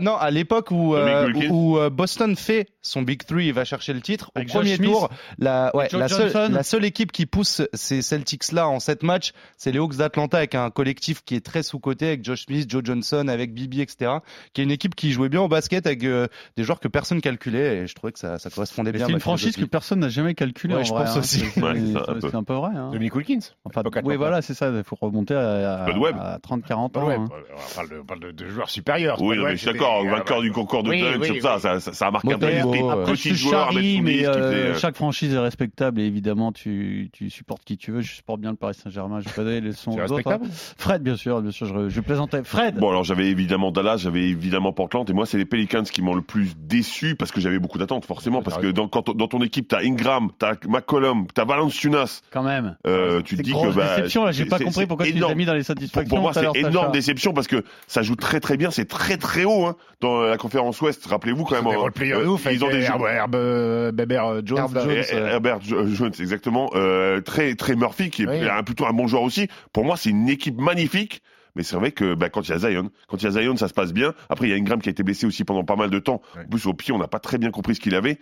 non, 0.00 0.16
à 0.16 0.30
l'époque 0.30 0.70
où, 0.70 0.94
euh, 0.94 1.30
où 1.50 1.78
euh, 1.78 1.90
Boston 1.90 2.36
fait 2.36 2.68
son 2.80 3.02
Big 3.02 3.22
Three, 3.24 3.48
il 3.48 3.52
va 3.52 3.64
chercher 3.64 3.92
le 3.92 4.00
titre. 4.00 4.30
Au 4.34 4.38
Avec 4.38 4.48
Josh 4.48 4.56
premier 4.56 4.76
Smith. 4.76 4.90
tour, 4.90 5.10
la, 5.38 5.70
ouais, 5.76 5.88
Joe 5.90 6.00
la, 6.00 6.08
seule, 6.08 6.30
Johnson. 6.32 6.48
la 6.52 6.62
seule 6.62 6.84
équipe 6.84 7.12
qui 7.12 7.26
pousse 7.26 7.62
ces 7.74 8.00
Celtics-là 8.02 8.66
en 8.68 8.80
sept 8.80 9.02
matchs, 9.02 9.32
c'est 9.58 9.72
les 9.72 9.78
Hawks 9.78 9.96
d'Atlanta 9.96 10.38
avec 10.38 10.54
un 10.54 10.70
collectif 10.70 11.22
qui 11.24 11.34
est 11.34 11.44
très 11.44 11.62
sous-coté 11.62 12.06
avec 12.08 12.24
Josh 12.24 12.46
Smith, 12.46 12.70
Joe 12.70 12.77
Johnson, 12.84 13.28
avec 13.28 13.52
Bibi, 13.54 13.80
etc. 13.80 14.12
Qui 14.52 14.60
est 14.60 14.64
une 14.64 14.70
équipe 14.70 14.94
qui 14.94 15.12
jouait 15.12 15.28
bien 15.28 15.40
au 15.40 15.48
basket 15.48 15.86
avec 15.86 16.04
euh, 16.04 16.26
des 16.56 16.64
joueurs 16.64 16.80
que 16.80 16.88
personne 16.88 17.20
calculait 17.20 17.78
et 17.78 17.86
je 17.86 17.94
trouvais 17.94 18.12
que 18.12 18.18
ça, 18.18 18.38
ça 18.38 18.50
correspondait 18.50 18.92
Mais 18.92 18.98
bien. 18.98 19.06
C'est 19.06 19.12
à 19.12 19.14
une 19.16 19.20
franchise 19.20 19.56
que 19.56 19.64
personne 19.64 20.00
n'a 20.00 20.08
jamais 20.08 20.34
calculée 20.34 20.74
Ouais, 20.74 20.80
en 20.80 20.84
je 20.84 20.92
vrai. 20.92 21.04
pense 21.04 21.16
hein. 21.16 21.20
aussi. 21.20 21.38
C'est- 21.40 21.62
Ouais, 21.62 21.70
un 21.70 22.14
peu. 22.14 22.20
c'est 22.30 22.34
un 22.36 22.44
peu 22.44 22.54
vrai. 22.54 22.70
hein. 22.76 22.90
Wilkins. 23.14 23.38
Enfin, 23.64 23.82
oui, 24.04 24.16
voilà, 24.16 24.42
c'est 24.42 24.54
ça. 24.54 24.70
Il 24.74 24.82
faut 24.84 24.96
remonter 25.00 25.34
à, 25.34 25.84
à, 25.84 25.84
à 25.86 26.38
30-40 26.38 26.92
Bah 26.92 27.00
ans. 27.00 27.10
hein. 27.10 27.28
on 27.30 27.74
parle 27.74 27.88
de, 27.90 27.98
on 28.00 28.04
parle 28.04 28.20
de, 28.20 28.30
de 28.32 28.48
joueurs 28.48 28.70
supérieurs. 28.70 29.20
Oui, 29.20 29.36
je 29.50 29.56
suis 29.56 29.66
d'accord, 29.66 30.02
euh, 30.04 30.10
vainqueur 30.10 30.40
du 30.40 30.52
concours 30.52 30.82
de 30.82 30.90
dunk, 30.90 31.40
comme 31.40 31.58
ça, 31.60 31.80
ça, 31.80 32.06
a 32.06 32.10
marqué 32.10 32.32
un 32.34 32.38
Petit 32.38 33.34
joueur, 33.34 33.70
mais 33.72 34.26
euh, 34.26 34.74
chaque 34.78 34.96
franchise 34.96 35.34
est 35.34 35.38
respectable 35.38 36.00
et 36.00 36.04
évidemment, 36.04 36.52
tu, 36.52 37.10
tu 37.12 37.30
supportes 37.30 37.64
qui 37.64 37.76
tu 37.76 37.90
veux. 37.92 38.00
Je 38.00 38.12
supporte 38.14 38.40
bien 38.40 38.50
le 38.50 38.56
Paris 38.56 38.74
Saint-Germain. 38.74 39.20
Je 39.20 39.28
vais 39.28 39.34
pas 39.34 39.44
donner 39.44 39.60
les 39.60 39.70
autres. 39.70 39.88
hein. 39.98 40.02
respectable? 40.02 40.46
Fred, 40.50 41.02
bien 41.02 41.16
sûr, 41.16 41.40
bien 41.42 41.50
sûr, 41.50 41.66
je, 41.66 41.88
je 41.88 42.00
plaisantais. 42.00 42.42
Fred 42.44 42.67
Bon, 42.76 42.90
alors 42.90 43.04
j'avais 43.04 43.26
évidemment 43.28 43.70
Dallas, 43.70 43.96
j'avais 43.98 44.28
évidemment 44.28 44.72
Portland, 44.72 45.08
et 45.08 45.12
moi, 45.12 45.26
c'est 45.26 45.38
les 45.38 45.44
Pelicans 45.44 45.82
qui 45.82 46.02
m'ont 46.02 46.14
le 46.14 46.22
plus 46.22 46.52
déçu 46.56 47.14
parce 47.14 47.32
que 47.32 47.40
j'avais 47.40 47.58
beaucoup 47.58 47.78
d'attentes, 47.78 48.04
forcément, 48.04 48.42
parce 48.42 48.58
que 48.58 48.68
dans, 48.68 48.88
quand, 48.88 49.14
dans 49.14 49.28
ton 49.28 49.42
équipe, 49.42 49.68
t'as 49.68 49.80
Ingram, 49.82 50.30
t'as 50.38 50.54
McCollum, 50.68 51.26
t'as 51.32 51.44
Valanciunas, 51.44 52.22
quand 52.30 52.42
même. 52.42 52.76
euh, 52.86 53.22
tu 53.22 53.36
te 53.36 53.42
dis 53.42 53.52
grosse 53.52 53.74
que. 53.74 53.78
Bah, 53.80 53.96
déception, 53.96 54.24
là. 54.24 54.32
J'ai 54.32 54.44
pas 54.44 54.58
compris 54.58 54.86
pourquoi 54.86 55.06
tu 55.06 55.12
les 55.12 55.22
as 55.22 55.34
mis 55.34 55.46
dans 55.46 55.54
les 55.54 55.60
Pour, 55.60 55.66
satisfactions. 55.66 56.08
pour 56.16 56.20
moi, 56.20 56.32
c'est 56.32 56.56
énorme 56.56 56.92
déception 56.92 57.32
parce 57.32 57.46
que 57.46 57.64
ça 57.86 58.02
joue 58.02 58.16
très 58.16 58.40
très 58.40 58.56
bien, 58.56 58.70
c'est 58.70 58.86
très 58.86 59.16
très 59.16 59.44
haut 59.44 59.66
hein, 59.66 59.76
dans 60.00 60.20
la 60.20 60.36
conférence 60.36 60.80
Ouest. 60.80 61.06
Rappelez-vous 61.06 61.44
quand 61.44 61.62
même. 61.62 61.66
Euh, 61.66 61.88
euh, 62.14 62.26
ouf. 62.26 62.46
ils 62.50 62.64
ont 62.64 62.70
des 62.70 62.82
Herb, 62.82 63.02
Herb, 63.06 63.34
euh, 63.34 63.92
euh, 63.92 64.42
Jones. 64.44 64.58
Herb 64.58 64.74
là. 64.74 64.82
Jones. 64.84 65.26
Herbert 65.28 65.60
Jo- 65.62 65.86
Jones, 65.86 66.12
exactement. 66.18 66.70
Euh, 66.74 67.20
très, 67.20 67.54
très 67.54 67.74
Murphy, 67.76 68.10
qui 68.10 68.22
est 68.22 68.28
Oui. 68.28 68.46
plutôt 68.64 68.86
un 68.86 68.92
bon 68.92 69.06
joueur 69.06 69.22
aussi. 69.22 69.48
Pour 69.72 69.84
moi, 69.84 69.96
c'est 69.96 70.10
une 70.10 70.28
équipe 70.28 70.58
magnifique. 70.58 71.22
Mais 71.56 71.62
c'est 71.62 71.76
vrai 71.76 71.92
que 71.92 72.14
bah, 72.14 72.28
quand 72.28 72.48
il 72.48 72.50
y 72.50 72.54
a 72.54 72.58
Zion, 72.58 72.90
quand 73.08 73.16
il 73.22 73.24
y 73.24 73.26
a 73.26 73.30
Zion, 73.30 73.56
ça 73.56 73.68
se 73.68 73.74
passe 73.74 73.92
bien. 73.92 74.14
Après, 74.28 74.46
il 74.46 74.50
y 74.50 74.52
a 74.52 74.56
Ingram 74.56 74.80
qui 74.80 74.88
a 74.88 74.92
été 74.92 75.02
blessé 75.02 75.26
aussi 75.26 75.44
pendant 75.44 75.64
pas 75.64 75.76
mal 75.76 75.90
de 75.90 75.98
temps. 75.98 76.22
En 76.36 76.48
plus, 76.48 76.66
au 76.66 76.74
pied, 76.74 76.92
on 76.92 76.98
n'a 76.98 77.08
pas 77.08 77.18
très 77.20 77.38
bien 77.38 77.50
compris 77.50 77.74
ce 77.74 77.80
qu'il 77.80 77.94
avait. 77.94 78.18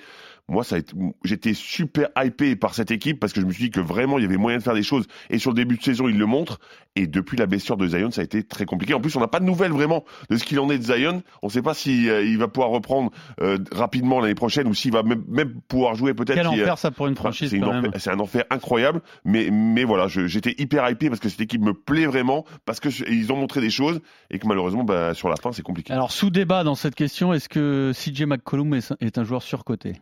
Moi, 0.49 0.63
ça 0.65 0.77
j'étais 1.25 1.55
super 1.55 2.09
hypé 2.17 2.55
par 2.57 2.75
cette 2.75 2.91
équipe 2.93 3.19
parce 3.19 3.33
que 3.33 3.41
je 3.41 3.47
me 3.47 3.53
suis 3.53 3.65
dit 3.65 3.71
que 3.71 3.81
vraiment 3.81 4.19
il 4.19 4.23
y 4.23 4.27
avait 4.27 4.37
moyen 4.37 4.59
de 4.59 4.63
faire 4.63 4.75
des 4.75 4.83
choses. 4.85 5.07
Et 5.31 5.39
sur 5.39 5.51
le 5.51 5.57
début 5.57 5.77
de 5.77 5.83
saison, 5.83 6.09
il 6.09 6.17
le 6.19 6.27
montre. 6.27 6.61
Et 6.95 7.07
depuis 7.07 7.37
la 7.37 7.47
blessure 7.47 7.77
de 7.77 7.87
Zion, 7.89 8.11
ça 8.11 8.21
a 8.21 8.25
été 8.25 8.43
très 8.43 8.65
compliqué. 8.65 8.95
En 8.95 9.01
plus, 9.01 9.15
on 9.17 9.21
n'a 9.21 9.29
pas 9.29 9.41
de 9.41 9.45
nouvelles 9.45 9.73
vraiment 9.73 10.05
de 10.31 10.37
ce 10.37 10.45
qu'il 10.45 10.59
en 10.61 10.71
est 10.71 10.79
de 10.79 10.85
Zion. 10.85 11.23
On 11.43 11.49
ne 11.49 11.53
sait 11.53 11.63
pas 11.63 11.75
si 11.75 12.09
euh, 12.09 12.23
il 12.25 12.39
va 12.39 12.49
pouvoir 12.49 12.71
reprendre 12.71 13.11
euh, 13.43 13.59
rapidement 13.73 14.21
l'année 14.21 14.35
prochaine 14.35 14.67
ou 14.69 14.73
s'il 14.75 14.93
va 14.93 15.03
même, 15.03 15.25
même 15.29 15.61
pouvoir 15.69 15.95
jouer 15.95 16.15
peut-être. 16.15 16.37
Quel 16.37 16.47
si, 16.49 16.61
euh, 16.61 16.63
enfer 16.63 16.79
ça 16.79 16.91
pour 16.91 17.07
une 17.09 17.13
Enfin, 17.15 17.23
franchise 17.33 17.53
enfer- 17.55 17.83
même. 17.83 17.91
c'est 17.99 18.11
un 18.11 18.21
enfer 18.21 18.45
incroyable, 18.51 19.03
mais, 19.25 19.51
mais 19.51 19.85
voilà, 19.85 20.07
j'étais 20.09 20.55
hyper 20.59 20.89
hypé 20.89 21.09
parce 21.09 21.21
que 21.21 21.29
cette 21.29 21.41
équipe 21.41 21.61
me 21.61 21.75
plaît 21.75 22.07
vraiment, 22.07 22.45
parce 22.65 22.81
que 22.81 22.89
je- 22.89 23.05
ils 23.05 23.31
ont 23.33 23.37
montré 23.37 23.61
des 23.61 23.71
choses 23.71 24.01
et 24.31 24.39
que 24.39 24.47
malheureusement, 24.47 24.85
bah, 24.85 25.13
sur 25.13 25.29
la 25.29 25.37
fin, 25.37 25.53
c'est 25.53 25.63
compliqué. 25.63 25.93
Alors 25.93 26.13
sous 26.13 26.31
débat 26.31 26.63
dans 26.65 26.75
cette 26.77 26.95
question, 26.95 27.33
est-ce 27.35 27.49
que 27.49 27.91
CJ 27.95 28.23
McCollum 28.27 28.73
est 28.75 29.19
un 29.19 29.25
joueur 29.25 29.43
surcoté? 29.43 29.95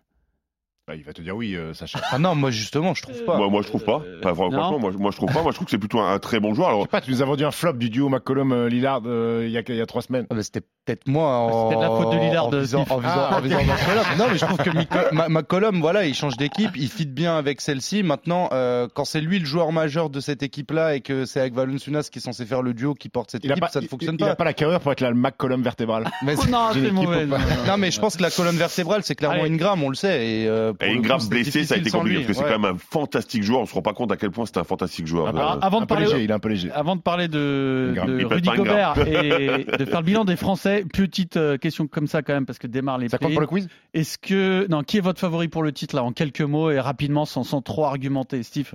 Bah, 0.87 0.95
il 0.95 1.03
va 1.03 1.15
te 1.15 1.23
dire 1.23 1.35
oui, 1.35 1.55
euh, 1.57 1.73
Sacha. 1.73 1.99
Ah 2.11 2.19
non, 2.19 2.35
moi 2.35 2.51
justement, 2.51 2.93
je 2.93 3.01
trouve 3.01 3.25
pas. 3.25 3.39
moi, 3.39 3.49
moi, 3.49 3.63
je 3.63 3.69
trouve 3.69 3.85
pas. 3.85 4.03
Euh, 4.05 4.19
Enfin, 4.23 4.35
franchement, 4.35 4.79
moi, 4.79 4.91
je- 4.93 4.99
moi, 4.99 5.11
je 5.13 5.17
trouve 5.17 5.33
pas. 5.33 5.41
Moi, 5.41 5.51
je 5.51 5.55
trouve 5.55 5.65
que 5.65 5.71
c'est 5.71 5.79
plutôt 5.79 5.99
un, 6.01 6.13
un 6.13 6.19
très 6.19 6.41
bon 6.41 6.53
joueur. 6.53 6.69
Je 6.69 6.75
Alors, 6.75 6.83
sais 6.85 6.89
pas, 6.91 7.01
tu 7.01 7.11
nous 7.11 7.23
as 7.23 7.25
vendu 7.25 7.43
un 7.43 7.51
flop 7.51 7.73
du 7.73 7.89
duo 7.89 8.11
McCollum-Lillard 8.11 9.01
euh, 9.07 9.45
il 9.47 9.51
y, 9.51 9.57
a, 9.57 9.63
il 9.67 9.77
y 9.77 9.81
a 9.81 9.87
trois 9.87 10.03
semaines. 10.03 10.27
Ah 10.29 10.35
bah, 10.35 10.43
C'était 10.43 10.61
peut-être 10.61 11.09
moi 11.09 11.39
en, 11.39 11.71
C'était 11.71 11.81
de 11.81 11.87
la 11.87 11.89
faute 11.89 12.13
de 12.13 12.19
Lillard, 12.19 12.47
en 12.49 12.51
visant, 12.51 12.83
Steve. 12.85 12.93
en 12.93 12.99
visant, 12.99 13.13
Ah. 13.17 13.37
en 13.39 13.41
visant 13.41 13.57
McCollum. 13.65 14.05
Non, 14.19 14.25
mais 14.31 14.37
je 14.37 14.45
trouve 14.45 14.59
que 14.59 14.71
Mico- 14.77 15.13
Ma- 15.15 15.29
McCollum, 15.31 15.81
voilà, 15.81 16.05
il 16.05 16.15
change 16.15 16.37
d'équipe, 16.37 16.73
il 16.77 16.89
fit 16.91 17.07
bien 17.07 17.39
avec 17.39 17.63
celle-ci. 17.63 18.03
Maintenant, 18.03 18.51
euh, 18.53 18.87
quand 18.95 19.07
c'est 19.07 19.23
lui 19.23 19.39
le 19.39 19.47
joueur 19.47 19.73
majeur 19.73 20.11
de 20.11 20.21
cette 20.21 20.43
équipe-là 20.43 20.97
et 20.97 21.01
que 21.01 21.25
c'est 21.25 21.41
avec 21.41 21.55
Valanciunas 21.55 22.09
qui 22.13 22.19
est 22.19 22.23
censé 22.23 22.45
faire 22.45 22.61
le 22.61 22.75
duo 22.75 22.93
qui 22.93 23.09
porte 23.09 23.31
cette 23.31 23.43
Il 23.43 23.51
a 23.51 23.55
équipe, 23.55 23.63
pas, 23.65 23.69
ça 23.71 23.81
ne 23.81 23.87
il- 23.87 23.89
fonctionne 23.89 24.17
il, 24.21 24.23
il 24.23 24.29
a 24.29 24.37
pas 24.37 24.45
la 24.45 24.53
carrière 24.53 24.81
pour 24.81 24.93
être 24.93 25.01
la 25.01 25.15
McCollum 25.15 25.63
vertébrale. 25.63 26.11
Mais 26.23 26.35
Oh 26.39 26.45
non, 26.51 26.69
J'ai 26.75 26.81
une 26.81 26.85
c'est 26.89 26.93
équipe 26.93 27.09
mauvais. 27.09 27.25
non, 27.25 27.79
mais 27.79 27.91
je 27.91 27.99
pense 28.01 28.19
que 28.19 28.23
la 28.23 28.31
colonne 28.31 28.57
vertébrale, 28.57 29.03
c'est 29.03 29.15
clairement 29.15 29.41
Allez. 29.45 29.55
Ingram, 29.55 29.83
on 29.83 29.89
le 29.89 29.95
sait. 29.95 30.27
Et, 30.29 30.47
euh, 30.47 30.73
pour 30.75 30.89
et 30.89 30.95
c'était 31.21 31.29
blessé, 31.29 31.65
ça 31.65 31.75
a 31.75 31.79
été 31.79 31.91
compliqué 31.91 32.19
lui, 32.19 32.25
parce 32.25 32.39
que 32.39 32.43
ouais. 32.43 32.49
c'est 32.49 32.55
quand 32.55 32.61
même 32.61 32.75
un 32.75 32.79
fantastique 32.79 33.43
joueur. 33.43 33.61
On 33.61 33.67
se 33.67 33.75
rend 33.75 33.83
pas 33.83 33.93
compte 33.93 34.13
à 34.13 34.17
quel 34.17 34.31
point 34.31 34.47
c'est 34.47 34.59
un 34.59 34.65
fantastique 34.65 35.07
joueur. 35.07 35.27
Euh, 35.27 35.31
Alors, 35.31 35.59
avant 35.63 35.79
un 35.79 35.81
de 35.83 35.87
peu 35.87 35.95
parler- 35.95 36.07
léger, 36.07 36.25
il 36.25 36.31
est 36.31 36.35
un 36.35 36.39
peu 36.39 36.49
léger. 36.49 36.71
Avant 36.73 36.97
de 36.97 37.01
parler 37.01 37.29
de, 37.29 37.95
Rudy. 38.25 38.49
Gobert 38.57 38.95
et 39.07 39.65
de 39.65 39.85
faire 39.85 40.01
le 40.01 40.05
bilan 40.07 40.25
des 40.25 40.37
Français, 40.37 40.85
petite 40.93 41.37
euh, 41.37 41.57
question 41.59 41.87
comme 41.87 42.07
ça 42.07 42.23
quand 42.23 42.35
même 42.35 42.47
parce 42.47 42.59
que 42.59 42.67
démarre 42.67 42.99
les 42.99 43.09
Ça 43.09 43.19
compte 43.19 43.33
pour 43.33 43.41
le 43.41 43.47
quiz? 43.47 43.69
Est-ce 43.95 44.19
que 44.19 44.67
non, 44.69 44.83
qui 44.83 44.99
est 44.99 45.01
votre 45.01 45.21
favori 45.21 45.49
pour 45.49 45.63
le 45.63 45.73
titre 45.73 45.97
là 45.97 46.03
en 46.05 46.13
quelques 46.13 46.41
mots 46.41 46.71
et 46.71 46.81
rapidement 46.81 47.25
sans, 47.25 47.45
sans 47.45 47.63
trop 47.63 47.85
argumenter, 47.85 48.43
Steve? 48.43 48.73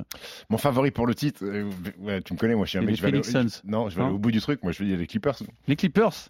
Mon 0.50 0.58
favori 0.58 0.92
pour 0.92 1.08
le 1.08 1.16
titre, 1.16 1.40
euh, 1.44 1.70
ouais, 2.00 2.22
tu 2.22 2.34
me 2.34 2.38
connais, 2.38 2.56
moi 2.56 2.66
je 2.66 2.70
suis 2.72 2.78
un 2.78 2.82
mec, 2.82 2.92
les 2.92 2.96
je 2.96 3.02
vais 3.02 3.08
aller, 3.10 3.24
Suns. 3.24 3.62
non, 3.66 3.90
je 3.90 3.96
vais 3.96 4.02
aller 4.02 4.10
Non 4.12 4.16
au 4.16 4.20
bout 4.20 4.32
du 4.32 4.42
truc, 4.42 4.62
moi 4.64 4.72
je 4.72 4.80
vais 4.80 4.86
dire 4.90 4.98
les 4.98 5.08
Clippers. 5.08 5.36
Les 5.68 5.76
Clippers? 5.76 6.30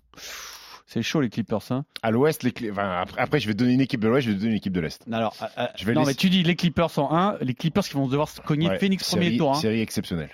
C'est 0.92 1.04
chaud 1.04 1.22
les 1.22 1.30
Clippers 1.30 1.62
hein. 1.72 1.86
À 2.02 2.10
l'ouest, 2.10 2.42
les 2.42 2.50
Cli- 2.50 2.72
enfin, 2.72 2.90
après, 3.02 3.22
après, 3.22 3.40
je 3.40 3.48
vais 3.48 3.54
donner 3.54 3.74
une 3.74 3.82
équipe 3.82 4.00
de 4.02 4.08
l'ouest, 4.08 4.26
je 4.26 4.32
vais 4.32 4.38
donner 4.38 4.50
une 4.52 4.58
équipe 4.58 4.74
de 4.74 4.80
l'est. 4.80 5.00
Alors, 5.12 5.36
euh, 5.42 5.46
euh, 5.60 5.68
Je 5.78 5.86
vais 5.86 5.94
non 5.94 6.02
laisser- 6.02 6.12
mais 6.12 6.16
tu 6.16 6.30
dis 6.32 6.42
les 6.42 6.56
Clippers 6.56 6.98
en 6.98 7.16
1, 7.16 7.38
les 7.42 7.54
Clippers 7.54 7.84
qui 7.84 7.94
vont 7.94 8.08
devoir 8.08 8.28
se 8.28 8.42
cogner 8.42 8.70
Ouais, 8.70 8.80
Phoenix 8.80 9.08
premier 9.08 9.38
tour 9.38 9.52
hein. 9.52 9.56
série 9.62 9.82
exceptionnelle. 9.82 10.32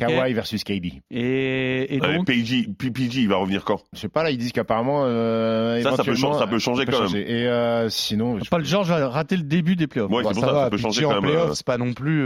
Kawhi 0.00 0.32
versus 0.32 0.64
KD. 0.64 1.00
Et, 1.12 1.94
et 1.94 2.02
euh, 2.02 2.16
donc 2.16 2.26
PG, 2.26 2.66
PPG, 2.76 3.20
il 3.20 3.28
va 3.28 3.36
revenir 3.36 3.64
quand? 3.64 3.84
Je 3.92 4.00
sais 4.00 4.08
pas, 4.08 4.24
là 4.24 4.32
ils 4.32 4.38
disent 4.38 4.50
qu'apparemment. 4.50 5.04
euh, 5.04 5.80
Ça, 5.82 5.94
ça 5.94 6.02
peut 6.02 6.16
changer- 6.16 6.38
ça 6.40 6.46
peut 6.48 6.58
changer 6.58 6.84
quand 6.86 6.90
même. 6.98 7.02
changer. 7.02 7.20
Et 7.42 7.46
euh, 7.46 7.88
sinon. 7.88 8.40
je- 8.40 8.50
Paul 8.50 8.64
George 8.64 8.88
va 8.88 9.08
rater 9.08 9.36
le 9.36 9.44
début 9.44 9.76
des 9.76 9.86
playoffs. 9.86 10.10
Ouais, 10.10 10.24
Bon, 10.24 10.28
c'est 10.30 10.34
pour 10.34 10.42
ça 10.42 10.48
ça, 10.48 10.52
va, 10.52 10.64
ça 10.64 10.70
peut 10.70 10.76
changer 10.78 11.02
quand 11.02 11.20
même. 11.22 11.30
euh, 11.30 11.54
c'est 11.54 11.64
pas 11.64 11.78
non 11.78 11.92
plus. 11.92 12.20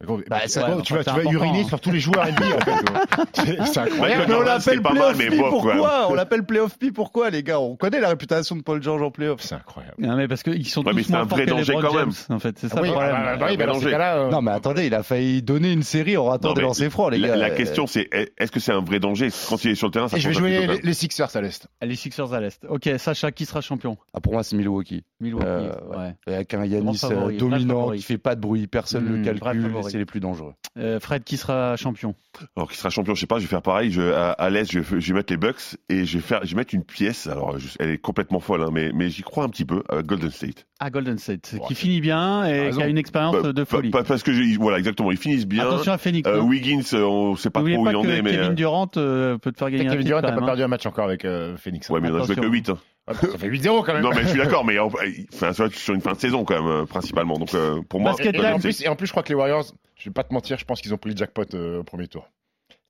Bah, 0.00 0.36
ouais, 0.36 0.46
tu 0.84 0.94
vas, 0.94 1.02
tu 1.02 1.10
vas 1.10 1.22
uriner 1.24 1.64
sur 1.64 1.80
tous 1.80 1.90
les 1.90 1.98
joueurs 1.98 2.24
NBA 2.26 2.46
en 2.56 2.60
fait. 2.60 2.84
quoi. 2.88 3.24
C'est 3.66 3.78
incroyable. 3.80 4.26
Mais 4.28 4.34
on 4.34 4.42
l'appelle 4.42 4.80
playoff 4.80 5.18
P, 5.18 5.36
pourquoi. 5.36 6.06
On 6.08 6.14
l'appelle 6.14 6.44
playoff 6.44 6.78
P, 6.78 6.92
pourquoi 6.92 7.30
les 7.30 7.42
gars 7.42 7.58
On 7.58 7.74
connaît 7.74 7.98
la 7.98 8.10
réputation 8.10 8.54
de 8.54 8.62
Paul 8.62 8.80
George 8.80 9.02
en 9.02 9.10
playoff. 9.10 9.40
C'est 9.40 9.56
incroyable. 9.56 9.96
Non, 9.98 10.14
mais 10.16 10.28
parce 10.28 10.44
qu'ils 10.44 10.68
sont 10.68 10.84
Ouais, 10.84 10.92
tous 10.92 11.02
c'est 11.02 11.14
un 11.14 11.18
moins 11.18 11.26
forts 11.28 11.36
vrai 11.38 11.46
que 11.46 11.50
danger 11.50 11.72
LeBron 11.74 11.88
quand 11.88 11.94
même. 11.98 12.12
James, 12.12 12.36
en 12.36 12.38
fait, 12.38 12.56
c'est 12.60 12.68
ça 12.68 12.76
Ah 12.78 12.80
oui, 12.82 12.88
le 12.88 12.92
problème. 12.94 13.12
bah, 13.12 13.24
bah, 13.24 13.36
bah 13.38 13.46
oui, 13.50 13.56
bah, 13.56 13.66
dans 13.66 13.72
ces 13.74 13.78
Mélanger. 13.86 13.90
cas-là. 13.90 14.16
euh, 14.18 14.30
Non 14.30 14.40
mais 14.42 14.50
attendez, 14.52 14.86
il 14.86 14.94
a 14.94 15.02
failli 15.02 15.42
donner 15.42 15.72
une 15.72 15.82
série 15.82 16.16
en 16.16 16.26
ratant 16.26 16.54
mais 16.54 16.62
lancers 16.62 16.90
francs 16.92 17.10
les 17.10 17.18
La, 17.18 17.28
gars. 17.28 17.36
la 17.36 17.50
question, 17.50 17.88
c'est 17.88 18.08
est-ce 18.38 18.52
que 18.52 18.60
c'est 18.60 18.72
un 18.72 18.80
vrai 18.84 19.00
danger 19.00 19.30
Quand 19.48 19.64
il 19.64 19.72
est 19.72 19.74
sur 19.74 19.88
le 19.88 19.92
terrain, 19.92 20.06
ça 20.06 20.16
Et 20.16 20.20
je 20.20 20.28
vais 20.28 20.34
jouer 20.34 20.64
les, 20.64 20.78
les 20.80 20.94
Sixers 20.94 21.34
à 21.34 21.40
l'est. 21.40 21.66
Les 21.82 21.96
Sixers 21.96 22.32
à 22.34 22.40
l'est. 22.40 22.64
Ok, 22.68 22.88
Sacha, 22.98 23.32
qui 23.32 23.46
sera 23.46 23.60
champion 23.62 23.96
Ah, 24.14 24.20
pour 24.20 24.32
moi 24.32 24.44
c'est 24.44 24.54
Milwaukee. 24.54 25.02
Milwaukee. 25.20 25.44
Euh, 25.44 25.72
ouais. 25.96 26.14
Avec 26.32 26.54
un 26.54 26.64
Yanis 26.64 27.00
euh, 27.02 27.36
dominant 27.36 27.90
qui 27.90 28.02
fait 28.02 28.16
pas 28.18 28.36
de 28.36 28.40
bruit, 28.40 28.68
personne 28.68 29.04
ne 29.04 29.08
le 29.10 29.16
vrai 29.16 29.24
calcule. 29.24 29.87
C'est 29.88 29.98
les 29.98 30.04
plus 30.04 30.20
dangereux. 30.20 30.54
Euh, 30.78 31.00
Fred, 31.00 31.24
qui 31.24 31.36
sera 31.36 31.76
champion? 31.76 32.14
Alors, 32.56 32.70
qui 32.70 32.76
sera 32.78 32.90
champion, 32.90 33.14
je 33.14 33.20
sais 33.20 33.26
pas, 33.26 33.38
je 33.38 33.42
vais 33.44 33.48
faire 33.48 33.62
pareil. 33.62 33.90
Je, 33.90 34.02
à, 34.12 34.30
à 34.32 34.50
l'Est, 34.50 34.70
je, 34.72 34.78
vais- 34.80 35.00
je 35.00 35.08
vais 35.12 35.14
mettre 35.18 35.32
les 35.32 35.36
Bucks 35.36 35.76
et 35.88 36.04
je 36.04 36.18
vais 36.18 36.22
faire, 36.22 36.40
je 36.44 36.50
vais 36.50 36.56
mettre 36.56 36.74
une 36.74 36.84
pièce. 36.84 37.26
Alors, 37.26 37.58
je- 37.58 37.68
elle 37.80 37.90
est 37.90 37.98
complètement 37.98 38.40
folle, 38.40 38.62
hein, 38.62 38.70
mais, 38.72 38.90
mais 38.94 39.08
j'y 39.10 39.22
crois 39.22 39.44
un 39.44 39.48
petit 39.48 39.64
peu. 39.64 39.82
à 39.88 40.02
Golden 40.02 40.30
State. 40.30 40.66
Ah, 40.80 40.90
Golden 40.90 41.18
State, 41.18 41.50
Ouais. 41.54 41.60
qui 41.66 41.74
finit 41.74 42.00
bien 42.00 42.44
et 42.44 42.70
qui 42.70 42.82
a 42.82 42.86
une 42.88 42.98
expérience 42.98 43.36
Bah, 43.42 43.52
de 43.52 43.64
folie. 43.64 43.90
pa- 43.90 44.04
parce 44.04 44.22
que 44.22 44.32
je- 44.32 44.58
voilà, 44.58 44.78
exactement, 44.78 45.10
ils 45.10 45.16
finissent 45.18 45.46
bien. 45.46 45.66
Attention 45.66 45.92
à 45.92 45.98
Phoenix. 45.98 46.28
Euh, 46.28 46.40
hein. 46.40 46.44
Wiggins, 46.44 46.80
euh, 46.94 47.02
on 47.04 47.36
sait 47.36 47.50
pas 47.50 47.60
trop 47.60 47.68
où 47.68 47.84
pas 47.84 47.90
il 47.90 47.96
en 47.96 48.02
que 48.02 48.08
est, 48.08 48.22
mais 48.22 48.30
Kevin 48.32 48.50
euh, 48.50 48.54
Durant 48.54 48.88
euh, 48.96 49.38
peut 49.38 49.50
te 49.52 49.58
faire 49.58 49.70
gagner 49.70 49.88
un 49.88 49.92
Kevin 49.92 50.06
Durant 50.06 50.20
n'a 50.20 50.28
pas 50.30 50.36
même, 50.36 50.44
perdu 50.46 50.62
un 50.62 50.68
match 50.68 50.86
encore 50.86 51.04
avec 51.06 51.24
euh, 51.24 51.56
Phoenix. 51.56 51.88
ouais, 51.90 52.00
mais 52.00 52.08
il 52.08 52.12
en 52.14 52.16
a 52.16 52.18
joué 52.26 52.34
que 52.36 52.40
Attention. 52.40 52.52
8 52.52 52.68
hein. 52.70 52.78
Ah, 52.78 52.84
Ça 53.14 53.38
fait 53.38 53.48
8-0 53.48 53.84
quand 53.84 53.92
même. 53.94 54.02
Non, 54.02 54.10
mais 54.14 54.22
je 54.22 54.28
suis 54.28 54.38
d'accord, 54.38 54.64
mais 54.64 54.78
en- 54.78 54.90
enfin, 55.32 55.52
sur 55.52 55.94
une 55.94 56.00
fin 56.00 56.12
de 56.12 56.18
saison 56.20 56.44
quand 56.44 56.54
même, 56.62 56.70
euh, 56.82 56.84
principalement. 56.86 57.38
Donc, 57.38 57.54
euh, 57.54 57.80
pour 57.88 58.00
moi, 58.00 58.14
Et, 58.22 58.28
en 58.46 58.58
plus, 58.58 58.82
et 58.82 58.88
en 58.88 58.96
plus, 58.96 59.06
je 59.06 59.12
crois 59.12 59.22
que 59.22 59.28
les 59.30 59.34
Warriors, 59.34 59.64
je 59.96 60.04
vais 60.08 60.12
pas 60.12 60.24
te 60.24 60.32
mentir, 60.34 60.58
je 60.58 60.64
pense 60.64 60.80
qu'ils 60.80 60.92
ont 60.94 60.98
pris 60.98 61.10
le 61.10 61.16
jackpot 61.16 61.44
euh, 61.54 61.80
au 61.80 61.84
premier 61.84 62.08
tour. 62.08 62.28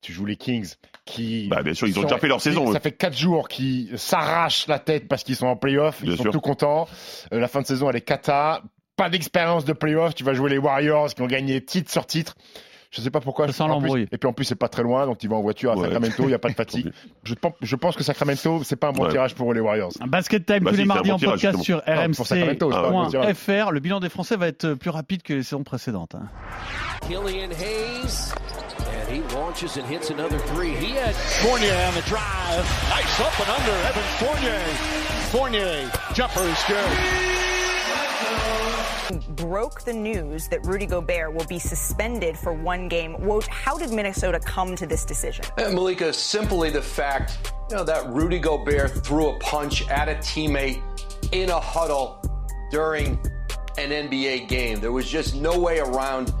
Tu 0.01 0.13
joues 0.13 0.25
les 0.25 0.37
Kings 0.37 0.75
qui. 1.05 1.47
Bah, 1.49 1.61
bien 1.61 1.73
sûr, 1.73 1.87
ils 1.87 1.97
ont 1.99 2.03
déjà 2.03 2.17
fait 2.19 2.27
leur 2.29 2.39
saison. 2.41 2.71
Ça 2.71 2.77
eux. 2.77 2.81
fait 2.81 2.93
4 2.93 3.17
jours 3.17 3.49
qu'ils 3.49 3.97
s'arrachent 3.99 4.67
la 4.67 4.79
tête 4.79 5.07
parce 5.09 5.23
qu'ils 5.23 5.35
sont 5.35 5.47
en 5.47 5.57
playoff. 5.57 5.99
Ils 6.01 6.07
Bien 6.07 6.15
sont 6.17 6.23
sûr. 6.23 6.31
tout 6.31 6.39
contents. 6.41 6.87
Euh, 7.33 7.39
la 7.39 7.47
fin 7.49 7.61
de 7.61 7.65
saison, 7.65 7.89
elle 7.89 7.97
est 7.97 8.01
cata. 8.01 8.61
Pas 8.95 9.09
d'expérience 9.09 9.65
de 9.65 9.73
playoff. 9.73 10.15
Tu 10.15 10.23
vas 10.23 10.33
jouer 10.33 10.49
les 10.49 10.57
Warriors 10.57 11.13
qui 11.13 11.21
ont 11.21 11.27
gagné 11.27 11.63
titre 11.63 11.91
sur 11.91 12.05
titre. 12.05 12.35
Je 12.91 13.01
sais 13.01 13.11
pas 13.11 13.19
pourquoi. 13.21 13.45
Ça 13.47 13.53
sent 13.53 13.67
l'embrouille. 13.67 14.07
Et 14.11 14.17
puis 14.17 14.27
en 14.27 14.33
plus, 14.33 14.45
c'est 14.45 14.55
pas 14.55 14.67
très 14.67 14.81
loin, 14.81 15.05
donc 15.05 15.19
tu 15.19 15.27
vas 15.27 15.35
en 15.35 15.41
voiture 15.41 15.71
à 15.71 15.75
Ouais. 15.75 15.83
Sacramento, 15.83 16.23
il 16.23 16.27
n'y 16.27 16.33
a 16.33 16.39
pas 16.39 16.49
de 16.49 16.53
fatigue. 16.55 16.91
je, 17.23 17.33
pense, 17.35 17.53
je 17.61 17.75
pense 17.75 17.95
que 17.95 18.03
Sacramento, 18.03 18.63
c'est 18.63 18.75
pas 18.77 18.87
un 18.89 18.91
bon 18.93 19.03
Ouais. 19.05 19.11
tirage 19.11 19.35
pour 19.35 19.53
les 19.53 19.59
Warriors. 19.59 19.91
Un 20.01 20.07
Basket 20.07 20.43
Time 20.45 20.59
Bah 20.63 20.71
tous 20.71 20.75
si, 20.77 20.81
les 20.81 20.87
mardis 20.87 21.09
bon 21.09 21.15
en 21.15 21.19
tirage, 21.19 21.41
podcast 21.41 21.63
sur 21.63 21.83
rmc.fr. 21.85 23.71
Le 23.71 23.79
bilan 23.79 23.99
des 23.99 24.09
Français 24.09 24.35
va 24.37 24.47
être 24.47 24.73
plus 24.73 24.89
rapide 24.89 25.21
que 25.21 25.33
les 25.33 25.43
saisons 25.43 25.63
précédentes. 25.63 26.15
hein. 26.15 26.29
Killian 27.07 27.49
Hayes. 27.51 28.33
And 28.79 29.13
he 29.13 29.21
launches 29.35 29.77
and 29.77 29.85
hits 29.91 30.09
another 30.11 30.39
three. 30.53 30.69
He 30.73 30.93
had 30.97 31.13
Fournier 31.13 31.73
on 31.89 31.93
the 31.93 32.05
drive. 32.07 32.65
Nice 32.89 33.19
up 33.19 33.39
and 33.39 33.49
under. 33.49 33.77
Evan 33.87 34.03
Fournier. 34.17 34.59
Fournier. 35.31 35.89
Jumper 36.15 36.41
is 36.49 36.63
good. 36.67 37.48
Broke 39.39 39.81
the 39.83 39.93
news 39.93 40.49
that 40.49 40.65
Rudy 40.65 40.85
Gobert 40.85 41.33
will 41.33 41.45
be 41.45 41.59
suspended 41.59 42.37
for 42.37 42.51
one 42.53 42.89
game. 42.89 43.15
How 43.49 43.77
did 43.77 43.91
Minnesota 43.91 44.39
come 44.39 44.75
to 44.75 44.85
this 44.85 45.05
decision? 45.05 45.45
Uh, 45.57 45.69
Malika, 45.69 46.11
simply 46.11 46.69
the 46.69 46.81
fact, 46.81 47.53
you 47.69 47.77
know, 47.77 47.85
that 47.85 48.05
Rudy 48.09 48.37
Gobert 48.37 48.91
threw 49.05 49.29
a 49.29 49.39
punch 49.39 49.87
at 49.87 50.09
a 50.09 50.15
teammate 50.15 50.81
in 51.31 51.49
a 51.49 51.59
huddle 51.59 52.21
during 52.69 53.17
an 53.77 53.91
NBA 53.91 54.49
game. 54.49 54.81
There 54.81 54.91
was 54.91 55.09
just 55.09 55.35
no 55.35 55.57
way 55.57 55.79
around 55.79 56.33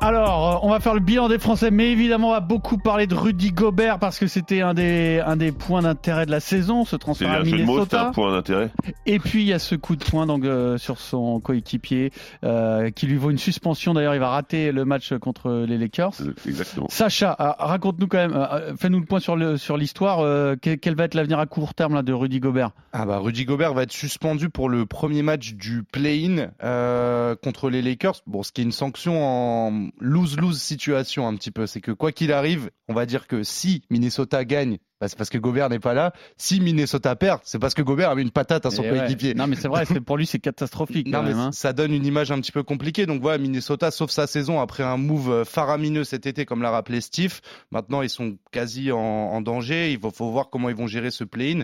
Alors, 0.00 0.56
euh, 0.56 0.66
on 0.66 0.70
va 0.70 0.80
faire 0.80 0.94
le 0.94 1.00
bilan 1.00 1.28
des 1.28 1.38
Français, 1.38 1.70
mais 1.70 1.90
évidemment, 1.92 2.28
on 2.30 2.32
va 2.32 2.40
beaucoup 2.40 2.78
parler 2.78 3.06
de 3.06 3.14
Rudy 3.14 3.52
Gobert 3.52 3.98
parce 3.98 4.18
que 4.18 4.26
c'était 4.26 4.60
un 4.60 4.74
des, 4.74 5.22
un 5.24 5.36
des 5.36 5.52
points 5.52 5.82
d'intérêt 5.82 6.26
de 6.26 6.30
la 6.30 6.40
saison, 6.40 6.84
ce 6.84 6.96
transfert 6.96 7.30
à 7.30 7.42
Minnesota. 7.42 8.08
un 8.08 8.12
point 8.12 8.32
d'intérêt. 8.32 8.70
Et 9.06 9.18
puis 9.18 9.42
il 9.42 9.48
y 9.48 9.52
a 9.52 9.58
ce 9.58 9.74
coup 9.74 9.96
de 9.96 10.04
poing 10.04 10.26
donc 10.26 10.44
euh, 10.44 10.78
sur 10.78 10.98
son 10.98 11.40
coéquipier 11.40 12.10
euh, 12.44 12.90
qui 12.90 13.06
lui 13.06 13.16
vaut 13.16 13.30
une 13.30 13.38
suspension. 13.38 13.94
D'ailleurs, 13.94 14.14
il 14.14 14.20
va 14.20 14.30
rater 14.30 14.72
le 14.72 14.84
match 14.84 15.14
contre 15.18 15.64
les 15.68 15.78
Lakers. 15.78 16.12
Exactement. 16.46 16.86
Sacha, 16.88 17.36
raconte-nous 17.58 18.08
quand 18.08 18.18
même, 18.18 18.34
euh, 18.34 18.74
fais-nous 18.76 19.00
le 19.00 19.06
point 19.06 19.20
sur 19.20 19.36
le 19.36 19.56
sur 19.56 19.76
l'histoire. 19.76 20.20
euh, 20.20 20.56
quel, 20.60 20.78
quel 20.78 20.94
va 20.94 21.04
être 21.04 21.14
l'avenir 21.14 21.38
à 21.38 21.46
court 21.46 21.74
terme 21.74 21.94
là 21.94 22.02
de 22.02 22.12
Rudy 22.12 22.40
Gobert? 22.40 22.70
Ah 22.92 23.06
bah 23.06 23.18
Rudy 23.18 23.44
Gobert 23.44 23.74
va 23.74 23.82
être 23.84 23.92
suspendu 23.92 24.48
pour 24.50 24.68
le 24.68 24.86
premier 24.86 25.22
match 25.22 25.54
du 25.54 25.82
play-in 25.82 26.48
euh, 26.62 27.34
contre 27.42 27.70
les 27.70 27.82
Lakers. 27.82 28.16
Bon, 28.26 28.42
ce 28.42 28.52
qui 28.52 28.60
est 28.60 28.64
une 28.64 28.72
sanction 28.72 29.22
en 29.24 29.71
lose-lose 30.00 30.60
situation 30.60 31.26
un 31.28 31.34
petit 31.36 31.50
peu. 31.50 31.66
C'est 31.66 31.80
que 31.80 31.92
quoi 31.92 32.12
qu'il 32.12 32.32
arrive, 32.32 32.70
on 32.88 32.94
va 32.94 33.06
dire 33.06 33.26
que 33.26 33.42
si 33.42 33.82
Minnesota 33.90 34.44
gagne, 34.44 34.78
bah, 35.00 35.08
c'est 35.08 35.16
parce 35.18 35.30
que 35.30 35.38
Gobert 35.38 35.68
n'est 35.68 35.80
pas 35.80 35.94
là. 35.94 36.12
Si 36.36 36.60
Minnesota 36.60 37.16
perd, 37.16 37.40
c'est 37.44 37.58
parce 37.58 37.74
que 37.74 37.82
Gobert 37.82 38.10
a 38.10 38.14
mis 38.14 38.22
une 38.22 38.30
patate 38.30 38.66
à 38.66 38.70
son 38.70 38.82
Et 38.84 38.90
ouais. 38.90 38.98
coéquipier. 39.00 39.34
Non 39.34 39.46
mais 39.48 39.56
c'est 39.56 39.68
vrai, 39.68 39.84
pour 40.06 40.16
lui 40.16 40.26
c'est 40.26 40.38
catastrophique 40.38 41.08
quand 41.10 41.18
Non, 41.18 41.22
mais 41.24 41.30
même. 41.34 41.38
hein. 41.38 41.52
ça 41.52 41.72
donne 41.72 41.92
une 41.92 42.06
image 42.06 42.30
un 42.30 42.40
petit 42.40 42.52
peu 42.52 42.62
compliquée. 42.62 43.06
Donc 43.06 43.20
voilà, 43.20 43.38
Minnesota 43.38 43.90
sauve 43.90 44.10
sa 44.10 44.26
saison 44.26 44.60
après 44.60 44.82
un 44.84 44.96
move 44.96 45.30
euh, 45.30 45.44
faramineux 45.44 46.04
cet 46.04 46.26
été, 46.26 46.44
comme 46.44 46.62
l'a 46.62 46.70
rappelé 46.70 47.00
Steve. 47.00 47.40
Maintenant, 47.72 48.02
ils 48.02 48.10
sont 48.10 48.36
quasi 48.52 48.92
en, 48.92 48.98
en 48.98 49.40
danger. 49.40 49.92
Il 49.92 49.98
faut, 49.98 50.10
faut 50.10 50.30
voir 50.30 50.50
comment 50.50 50.68
ils 50.68 50.76
vont 50.76 50.86
gérer 50.86 51.10
ce 51.10 51.24
play-in. 51.24 51.62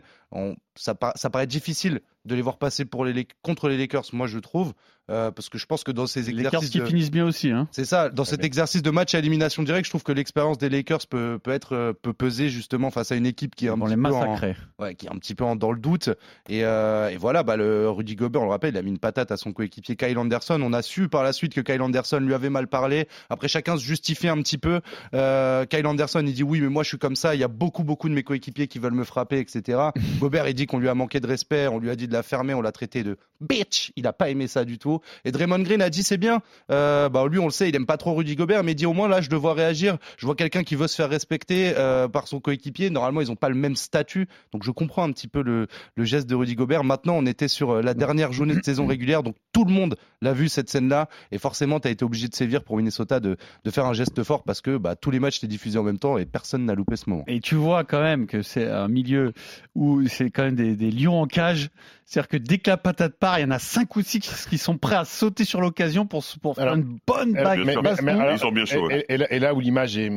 Ça, 0.77 0.95
ça 1.17 1.31
paraît 1.31 1.47
difficile 1.47 2.01
de 2.25 2.35
les 2.35 2.43
voir 2.43 2.59
passer 2.59 2.85
pour 2.85 3.05
les, 3.05 3.27
contre 3.43 3.69
les 3.69 3.79
Lakers, 3.79 4.05
moi 4.13 4.27
je 4.27 4.39
trouve, 4.39 4.75
euh, 5.11 5.31
parce 5.31 5.49
que 5.49 5.59
je 5.59 5.67
pense 5.67 5.85
que 5.85 5.91
dans 5.93 6.07
ces 6.07 6.23
Les 6.23 6.33
Lakers 6.33 6.47
exercices 6.47 6.71
qui 6.71 6.79
de- 6.81 6.85
finissent 6.87 7.11
bien 7.11 7.27
aussi. 7.27 7.51
Hein. 7.51 7.69
c'est 7.73 7.85
ça, 7.85 8.09
dans 8.11 8.25
cet 8.25 8.41
bien. 8.41 8.47
exercice 8.47 8.83
de 8.83 8.91
match 8.91 9.15
à 9.15 9.19
élimination 9.19 9.63
directe, 9.63 9.87
je 9.87 9.91
trouve 9.91 10.03
que 10.03 10.13
l'expérience 10.13 10.59
des 10.59 10.69
Lakers 10.69 11.07
peut, 11.09 11.39
peut 11.43 11.51
être 11.51 11.75
euh, 11.75 11.93
peut 11.93 12.13
peser 12.13 12.49
justement 12.49 12.91
face 12.91 13.13
à 13.13 13.17
une 13.17 13.27
équipe 13.27 13.55
qui 13.55 13.67
est 13.67 13.69
un 13.71 13.77
vont 13.77 13.87
petit 13.87 13.97
les 13.97 14.03
peu 14.03 14.13
en- 14.15 14.39
ouais, 14.79 14.95
qui 14.95 15.07
est 15.07 15.11
un 15.11 15.17
petit 15.19 15.35
peu 15.35 15.45
en- 15.45 15.57
dans 15.57 15.73
le 15.73 15.79
doute. 15.79 16.11
Et, 16.49 16.65
euh, 16.65 17.09
et 17.11 17.17
voilà, 17.17 17.43
bah, 17.43 17.57
le 17.57 17.89
Rudy 17.91 18.15
Gobert, 18.17 18.43
on 18.43 18.45
le 18.45 18.51
rappelle, 18.51 18.75
il 18.75 18.79
a 18.79 18.83
mis 18.83 18.91
une 18.91 18.99
patate 18.99 19.31
à 19.33 19.37
son 19.37 19.53
coéquipier 19.53 19.97
Kyle 19.97 20.19
Anderson. 20.19 20.61
On 20.63 20.73
a 20.73 20.83
su 20.83 21.09
par 21.09 21.23
la 21.23 21.33
suite 21.33 21.55
que 21.55 21.61
Kyle 21.61 21.81
Anderson 21.83 22.19
lui 22.21 22.35
avait 22.35 22.51
mal 22.51 22.69
parlé. 22.69 23.09
Après, 23.31 23.49
chacun 23.49 23.77
se 23.77 23.83
justifiait 23.85 24.31
un 24.31 24.41
petit 24.43 24.59
peu. 24.59 24.81
Euh, 25.15 25.65
Kyle 25.67 25.87
Anderson, 25.87 26.23
il 26.27 26.35
dit 26.35 26.43
oui, 26.43 26.61
mais 26.61 26.69
moi 26.69 26.83
je 26.83 26.89
suis 26.89 26.99
comme 26.99 27.17
ça. 27.17 27.35
Il 27.35 27.41
y 27.41 27.45
a 27.45 27.49
beaucoup, 27.49 27.85
beaucoup 27.85 28.09
de 28.09 28.15
mes 28.15 28.23
coéquipiers 28.23 28.69
qui 28.69 28.79
veulent 28.79 28.93
me 28.95 29.05
frapper, 29.05 29.39
etc. 29.39 29.79
Gobert, 30.21 30.49
il 30.49 30.55
dit 30.55 30.67
qu'on 30.67 30.79
lui 30.79 30.89
a 30.89 30.95
manqué 30.95 31.21
de 31.21 31.27
respect, 31.27 31.67
on 31.69 31.79
lui 31.79 31.91
a 31.91 31.97
dit 31.97 32.09
de 32.09 32.13
la 32.13 32.23
fermer, 32.23 32.55
on 32.55 32.61
l'a 32.63 32.73
traité 32.73 33.03
de 33.03 33.17
bitch. 33.41 33.93
Il 33.97 34.07
a 34.07 34.13
pas 34.13 34.31
aimé 34.31 34.47
ça 34.49 34.65
du 34.65 34.79
tout. 34.79 34.98
Et 35.25 35.33
Draymond 35.33 35.61
Green 35.61 35.83
a 35.83 35.91
dit 35.91 36.03
c'est 36.03 36.17
bien. 36.17 36.41
Euh, 36.71 37.09
bah, 37.09 37.27
lui, 37.27 37.39
on 37.39 37.47
le 37.47 37.51
sait, 37.51 37.69
il 37.69 37.77
aime 37.77 37.87
pas 37.87 37.97
trop 37.97 38.15
Rudy 38.15 38.37
Gobert, 38.37 38.65
mais 38.65 38.73
il 38.73 38.75
dit 38.75 38.87
au 38.87 38.93
moins 38.93 39.09
là, 39.09 39.21
je 39.21 39.31
le 39.31 39.37
vois 39.37 39.55
réagir. 39.55 39.99
Je 40.17 40.27
vois 40.27 40.35
quelqu'un 40.35 40.65
qui 40.65 40.75
veut 40.75 40.89
se 40.89 40.97
faire 40.97 41.09
respecter 41.09 41.73
euh, 41.77 42.09
par 42.09 42.29
son 42.29 42.41
coéquipier. 42.41 42.91
Normalement, 42.91 43.21
ils 43.21 43.31
ont 43.31 43.37
pas 43.37 43.49
le 43.49 43.55
même 43.55 43.77
statut, 43.77 44.29
donc 44.53 44.65
je 44.65 44.71
comprends 44.71 45.05
un 45.05 45.13
petit 45.13 45.29
peu 45.29 45.43
le, 45.43 45.69
geste 45.99 46.29
de 46.29 46.35
Rudy 46.35 46.55
Gobert. 46.55 46.85
Maintenant, 46.85 47.15
on 47.17 47.27
était 47.27 47.49
sur 47.49 47.71
euh, 47.71 47.83
la 47.83 47.95
dernière 47.95 48.33
journée 48.33 48.55
de 48.55 48.63
saison 48.63 48.87
régulière, 48.87 49.23
donc 49.23 49.37
tout 49.53 49.65
le 49.65 49.73
monde 49.73 49.97
l'a 50.23 50.33
vu 50.33 50.49
cette 50.49 50.71
scène-là, 50.71 51.09
et 51.33 51.39
forcément, 51.39 51.81
tu 51.81 51.89
as 51.89 51.91
été 51.91 52.05
obligé 52.05 52.29
de 52.29 52.35
sévir 52.35 52.65
pour 52.65 52.77
Minnesota 52.77 53.21
de, 53.21 53.37
faire 53.69 53.85
un 53.85 53.93
geste 53.93 54.23
fort 54.23 54.45
parce 54.45 54.63
que 54.63 54.79
bah, 54.79 54.97
tous 54.97 55.11
les 55.11 55.21
matchs 55.21 55.39
étaient 55.39 55.47
diffusés 55.47 55.79
en 55.79 55.83
même 55.83 55.99
temps 55.99 56.17
et 56.17 56.25
personne 56.25 56.65
n'a 56.65 56.75
loupé 56.75 56.97
ce 56.97 57.11
moment. 57.11 57.25
Et 57.27 57.41
tu 57.41 57.55
vois 57.55 57.85
quand 57.85 58.01
même 58.01 58.27
que 58.27 58.43
c'est 58.43 58.67
un 58.67 58.89
milieu 58.89 59.33
où 59.75 60.07
c'est 60.09 60.31
quand 60.31 60.45
même 60.45 60.55
des, 60.55 60.75
des 60.75 60.91
lions 60.91 61.21
en 61.21 61.27
cage. 61.27 61.69
C'est-à-dire 62.09 62.29
que 62.29 62.37
dès 62.39 62.59
que 62.59 62.71
la 62.71 62.79
patate 62.79 63.19
part, 63.19 63.39
il 63.39 63.43
y 63.43 63.45
en 63.45 63.51
a 63.51 63.59
cinq 63.59 63.95
ou 63.97 64.03
six 64.03 64.47
qui 64.49 64.57
sont 64.57 64.79
prêts 64.79 64.88
à 64.93 65.05
sauter 65.05 65.45
sur 65.45 65.61
l'occasion 65.61 66.07
pour, 66.07 66.25
faire 66.25 66.59
Alors, 66.59 66.75
une 66.77 66.99
bonne 67.07 67.33
bague. 67.33 67.65
mais- 67.65 67.77
alors- 68.13 68.33
Ils 68.33 68.39
sont 68.39 68.53
bien 68.53 68.65
chauds, 68.65 68.89
Et, 68.91 68.95
ouais. 68.95 69.07
et- 69.09 69.37
et 69.37 69.39
là, 69.39 69.55
où 69.55 69.61
l'image 69.61 69.97
est, 69.99 70.11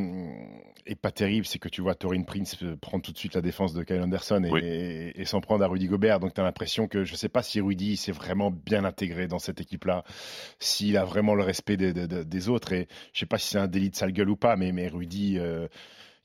est 0.87 0.95
pas 0.95 1.11
terrible, 1.11 1.45
c'est 1.45 1.59
que 1.59 1.69
tu 1.69 1.81
vois 1.81 1.93
Torin 1.95 2.23
Prince 2.23 2.57
euh, 2.63 2.75
prendre 2.75 3.03
tout 3.03 3.11
de 3.11 3.17
suite 3.17 3.35
la 3.35 3.41
défense 3.41 3.73
de 3.73 3.83
Kyle 3.83 4.01
Anderson 4.01 4.43
et, 4.43 4.51
Oui. 4.51 4.61
et- 4.63 5.21
et 5.21 5.25
s'en 5.25 5.39
prendre 5.39 5.63
à 5.63 5.67
Rudy 5.67 5.87
Gobert. 5.87 6.19
Donc 6.19 6.33
tu 6.33 6.41
as 6.41 6.43
l'impression 6.43 6.87
que 6.87 7.03
je 7.03 7.15
sais 7.15 7.29
pas 7.29 7.43
si 7.43 7.61
Rudy 7.61 7.97
s'est 7.97 8.11
vraiment 8.11 8.49
bien 8.51 8.83
intégré 8.83 9.27
dans 9.27 9.39
cette 9.39 9.61
équipe-là, 9.61 10.03
s'il 10.59 10.97
a 10.97 11.05
vraiment 11.05 11.35
le 11.35 11.43
respect 11.43 11.77
des, 11.77 11.93
des- 11.93 12.07
des- 12.07 12.25
des 12.25 12.49
autres. 12.49 12.73
Et 12.73 12.87
je 13.13 13.19
sais 13.19 13.25
pas 13.27 13.37
si 13.37 13.49
c'est 13.49 13.59
un 13.59 13.67
délit 13.67 13.89
de 13.91 13.95
sale 13.95 14.11
gueule 14.11 14.29
ou 14.29 14.35
pas, 14.35 14.55
mais, 14.55 14.71
mais 14.71 14.87
Rudy. 14.87 15.37
euh, 15.39 15.67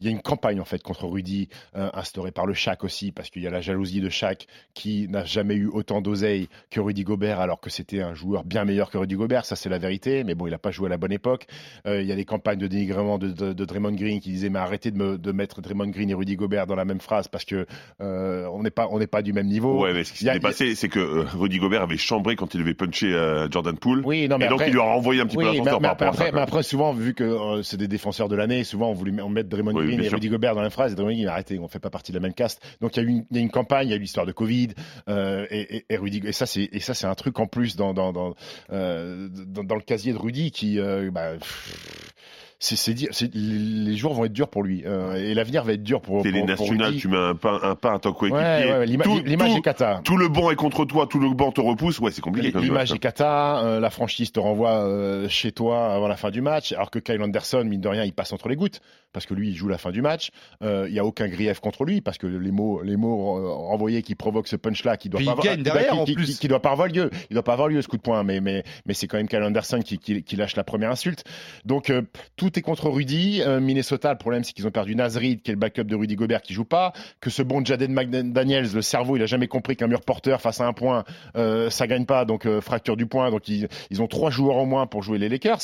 il 0.00 0.06
y 0.06 0.08
a 0.08 0.12
une 0.12 0.20
campagne 0.20 0.60
en 0.60 0.64
fait 0.64 0.82
contre 0.82 1.06
Rudy 1.06 1.48
euh, 1.76 1.88
instaurée 1.94 2.30
par 2.32 2.46
le 2.46 2.52
Shaq 2.54 2.84
aussi 2.84 3.12
parce 3.12 3.30
qu'il 3.30 3.42
y 3.42 3.46
a 3.46 3.50
la 3.50 3.60
jalousie 3.60 4.00
de 4.00 4.08
Shaq 4.08 4.46
qui 4.74 5.08
n'a 5.08 5.24
jamais 5.24 5.54
eu 5.54 5.68
autant 5.68 6.00
d'oseille 6.02 6.48
que 6.70 6.80
Rudy 6.80 7.02
Gobert 7.04 7.40
alors 7.40 7.60
que 7.60 7.70
c'était 7.70 8.02
un 8.02 8.12
joueur 8.14 8.44
bien 8.44 8.64
meilleur 8.64 8.90
que 8.90 8.98
Rudy 8.98 9.14
Gobert 9.14 9.44
ça 9.46 9.56
c'est 9.56 9.68
la 9.70 9.78
vérité 9.78 10.22
mais 10.24 10.34
bon 10.34 10.46
il 10.46 10.50
n'a 10.50 10.58
pas 10.58 10.70
joué 10.70 10.86
à 10.86 10.90
la 10.90 10.98
bonne 10.98 11.12
époque 11.12 11.46
Euh, 11.86 12.02
il 12.02 12.06
y 12.06 12.12
a 12.12 12.16
des 12.16 12.24
campagnes 12.24 12.58
de 12.58 12.66
dénigrement 12.66 13.18
de, 13.18 13.28
de, 13.30 13.52
de 13.52 13.64
Draymond 13.64 13.92
Green 13.92 14.20
qui 14.20 14.30
disaient 14.30 14.50
mais 14.50 14.58
arrêtez 14.58 14.90
de, 14.90 14.98
me, 14.98 15.18
de 15.18 15.32
mettre 15.32 15.60
Draymond 15.62 15.88
Green 15.88 16.10
et 16.10 16.14
Rudy 16.14 16.36
Gobert 16.36 16.66
dans 16.66 16.74
la 16.76 16.84
même 16.84 17.00
phrase 17.00 17.28
parce 17.28 17.44
que 17.44 17.66
euh, 18.00 18.46
on 18.52 18.62
n'est 18.62 18.70
pas 18.70 18.88
on 18.90 18.98
n'est 18.98 19.06
pas 19.06 19.22
du 19.22 19.32
même 19.32 19.46
niveau 19.46 19.82
Ouais, 19.82 19.92
mais 19.94 20.04
ce 20.04 20.12
qui 20.12 20.28
a- 20.28 20.34
s'est 20.34 20.40
passé, 20.40 20.74
c'est 20.74 20.88
que 20.88 21.24
Rudy 21.36 21.58
Gobert 21.58 21.82
avait 21.82 21.96
chambré 21.96 22.36
quand 22.36 22.54
il 22.54 22.60
avait 22.60 22.74
punché 22.74 23.12
euh, 23.14 23.48
Jordan 23.50 23.76
Poole. 23.78 24.02
oui 24.04 24.28
non 24.28 24.36
mais 24.38 24.44
et 24.46 24.48
donc 24.48 24.60
après- 24.60 24.70
il 24.70 24.74
lui 24.74 24.80
a 24.80 24.84
renvoyé 24.84 25.20
un 25.22 25.26
petit 25.26 25.36
Oui, 25.38 25.44
peu 25.44 25.50
mais, 25.52 25.56
l'ascenseur 25.58 25.80
mais 25.80 25.88
par 25.88 25.92
après, 26.08 26.24
à 26.24 26.26
ça. 26.26 26.32
mais 26.34 26.40
après, 26.40 26.62
souvent, 26.62 26.92
vu 26.92 27.14
que 27.14 27.62
c'est 27.62 27.76
des 27.78 27.88
défenseurs 27.88 28.28
de 28.28 28.36
l'année, 28.36 28.62
souvent 28.64 28.90
on 28.90 28.94
voulait 28.94 29.20
on 29.22 29.28
mettre 29.28 29.48
Draymond 29.48 29.72
Oui, 29.74 29.85
Green 29.86 30.02
et. 30.02 30.08
Rudy 30.08 30.28
Gobert 30.28 30.54
dans 30.54 30.62
la 30.62 30.70
phrase, 30.70 30.92
et 30.92 30.94
Draymond 30.94 31.12
Green, 31.12 31.28
arrêtez, 31.28 31.58
on 31.58 31.68
fait 31.68 31.78
pas 31.78 31.90
partie 31.90 32.12
de 32.12 32.16
la 32.16 32.22
même 32.22 32.34
caste. 32.34 32.62
Donc 32.80 32.96
il 32.96 33.02
y 33.02 33.06
a 33.06 33.08
eu 33.08 33.10
une, 33.10 33.26
il 33.30 33.36
y 33.36 33.40
a 33.40 33.42
une 33.42 33.50
campagne, 33.50 33.88
il 33.88 33.90
y 33.90 33.94
a 33.94 33.96
eu 33.96 34.00
l'histoire 34.00 34.26
de 34.26 34.32
Covid, 34.32 34.68
euh, 35.08 35.46
et, 35.50 35.76
et, 35.76 35.86
et 35.90 35.96
Rudy, 35.96 36.22
et 36.24 36.32
ça 36.32 36.46
c'est 36.46 36.68
et 36.72 36.80
ça 36.80 36.94
c'est 36.94 37.06
un 37.06 37.14
truc 37.14 37.38
en 37.38 37.46
plus 37.46 37.76
dans 37.76 37.94
dans 37.94 38.12
dans, 38.12 38.34
euh, 38.72 39.28
dans, 39.30 39.64
dans 39.64 39.74
le 39.76 39.82
casier 39.82 40.12
de 40.12 40.18
Rudy 40.18 40.50
qui 40.50 40.78
euh, 40.78 41.10
bah, 41.10 41.32
pff, 41.34 42.12
c'est 42.58 42.76
c'est 42.76 42.94
dire, 42.94 43.08
c'est- 43.12 43.34
les 43.34 43.96
jours 43.96 44.14
vont 44.14 44.24
être 44.24 44.32
durs 44.32 44.48
pour 44.48 44.62
lui, 44.62 44.82
euh, 44.86 45.14
et 45.14 45.34
l'avenir 45.34 45.62
va 45.64 45.72
être 45.74 45.82
dur 45.82 46.00
pour. 46.00 46.24
Nationales, 46.24 46.88
Rudy. 46.88 46.98
tu 47.00 47.08
mets 47.08 47.16
un 47.18 47.34
pas, 47.34 47.60
un 47.62 47.74
pas 47.74 47.94
à 47.94 47.98
ton 47.98 48.12
coéquipier. 48.12 48.42
Ouais, 48.42 48.72
ouais, 48.78 48.86
l'ima- 48.86 49.04
Tout- 49.04 49.20
l'image 49.24 49.52
tout- 49.52 49.58
est 49.58 49.62
cata. 49.62 50.00
Tout 50.04 50.16
le 50.16 50.28
banc 50.28 50.50
est 50.50 50.56
contre 50.56 50.84
toi, 50.84 51.06
tout 51.06 51.18
le 51.18 51.28
banc 51.34 51.52
te 51.52 51.60
repousse. 51.60 51.98
Ouais, 52.00 52.10
c'est 52.10 52.20
compliqué. 52.22 52.52
comme 52.52 52.62
L'image 52.64 52.92
est 52.92 52.98
cata, 52.98 53.58
euh, 53.64 53.80
la 53.80 53.90
franchise 53.90 54.32
te 54.32 54.40
renvoie 54.40 54.72
euh, 54.84 55.28
chez 55.28 55.52
toi 55.52 55.92
avant 55.94 56.08
la 56.08 56.16
fin 56.16 56.30
du 56.30 56.40
match, 56.40 56.72
alors 56.72 56.90
que 56.90 56.98
Kyle 56.98 57.22
Anderson, 57.22 57.64
mine 57.64 57.80
de 57.80 57.88
rien, 57.88 58.04
il 58.04 58.12
passe 58.12 58.32
entre 58.32 58.48
les 58.48 58.56
gouttes, 58.56 58.80
parce 59.12 59.26
que 59.26 59.34
lui, 59.34 59.50
il 59.50 59.54
joue 59.54 59.68
la 59.68 59.78
fin 59.78 59.90
du 59.90 60.00
match. 60.02 60.30
Euh, 60.62 60.86
Il 60.88 60.92
n'y 60.92 60.98
a 60.98 61.04
aucun 61.04 61.28
grief 61.28 61.60
contre 61.60 61.84
lui, 61.84 62.00
parce 62.00 62.16
que 62.18 62.26
les 62.26 62.50
mots, 62.52 62.80
les 62.82 62.96
mots 62.96 63.66
renvoyés 63.68 64.02
qui 64.02 64.14
provoquent 64.14 64.48
ce 64.48 64.56
punch-là, 64.56 64.96
qui 64.96 65.08
doit 65.08 65.18
Puis 65.18 65.26
pas 65.26 65.32
il 65.32 65.32
avoir, 65.32 65.46
gagne 65.46 65.62
derrière, 65.62 65.92
qui, 65.92 65.98
en 65.98 66.04
qui- 66.04 66.14
plus. 66.14 66.24
qui- 66.26 66.38
qui 66.38 66.48
doit 66.48 66.62
pas 66.62 66.70
avoir 66.70 66.88
lieu, 66.88 67.10
il 67.30 67.34
doit 67.34 67.42
pas 67.42 67.52
avoir 67.52 67.68
lieu 67.68 67.82
ce 67.82 67.88
coup 67.88 67.96
de 67.96 68.02
poing, 68.02 68.22
mais 68.22 68.40
mais 68.40 68.62
mais 68.86 68.94
c'est 68.94 69.06
quand 69.08 69.16
même 69.18 69.28
Kyle 69.28 69.42
Anderson 69.42 69.80
qui, 69.84 69.98
qui, 69.98 70.22
qui 70.22 70.36
lâche 70.36 70.56
la 70.56 70.64
première 70.64 70.90
insulte. 70.90 71.24
Donc 71.64 71.90
euh, 71.90 72.02
tout 72.50 72.58
est 72.58 72.62
contre 72.62 72.88
Rudy. 72.88 73.42
Euh, 73.44 73.60
Minnesota, 73.60 74.12
le 74.12 74.18
problème 74.18 74.44
c'est 74.44 74.52
qu'ils 74.52 74.66
ont 74.66 74.70
perdu 74.70 74.94
Nasrid, 74.94 75.42
qui 75.42 75.50
est 75.50 75.54
le 75.54 75.58
backup 75.60 75.84
de 75.84 75.96
Rudy 75.96 76.14
Gobert, 76.16 76.42
qui 76.42 76.52
joue 76.54 76.64
pas, 76.64 76.92
que 77.20 77.30
ce 77.30 77.42
bon 77.42 77.64
Jaden 77.64 77.92
McDaniels, 77.92 78.68
le 78.72 78.82
cerveau, 78.82 79.16
il 79.16 79.22
a 79.22 79.26
jamais 79.26 79.48
compris 79.48 79.76
qu'un 79.76 79.88
mur 79.88 80.02
porteur 80.02 80.40
face 80.40 80.60
à 80.60 80.66
un 80.66 80.72
point, 80.72 81.04
euh, 81.36 81.70
ça 81.70 81.86
gagne 81.86 82.04
pas, 82.06 82.24
donc 82.24 82.46
euh, 82.46 82.60
fracture 82.60 82.96
du 82.96 83.06
point. 83.06 83.30
Donc 83.30 83.48
ils, 83.48 83.68
ils 83.90 84.00
ont 84.02 84.06
trois 84.06 84.30
joueurs 84.30 84.56
en 84.56 84.66
moins 84.66 84.86
pour 84.86 85.02
jouer 85.02 85.18
les 85.18 85.28
Lakers. 85.28 85.58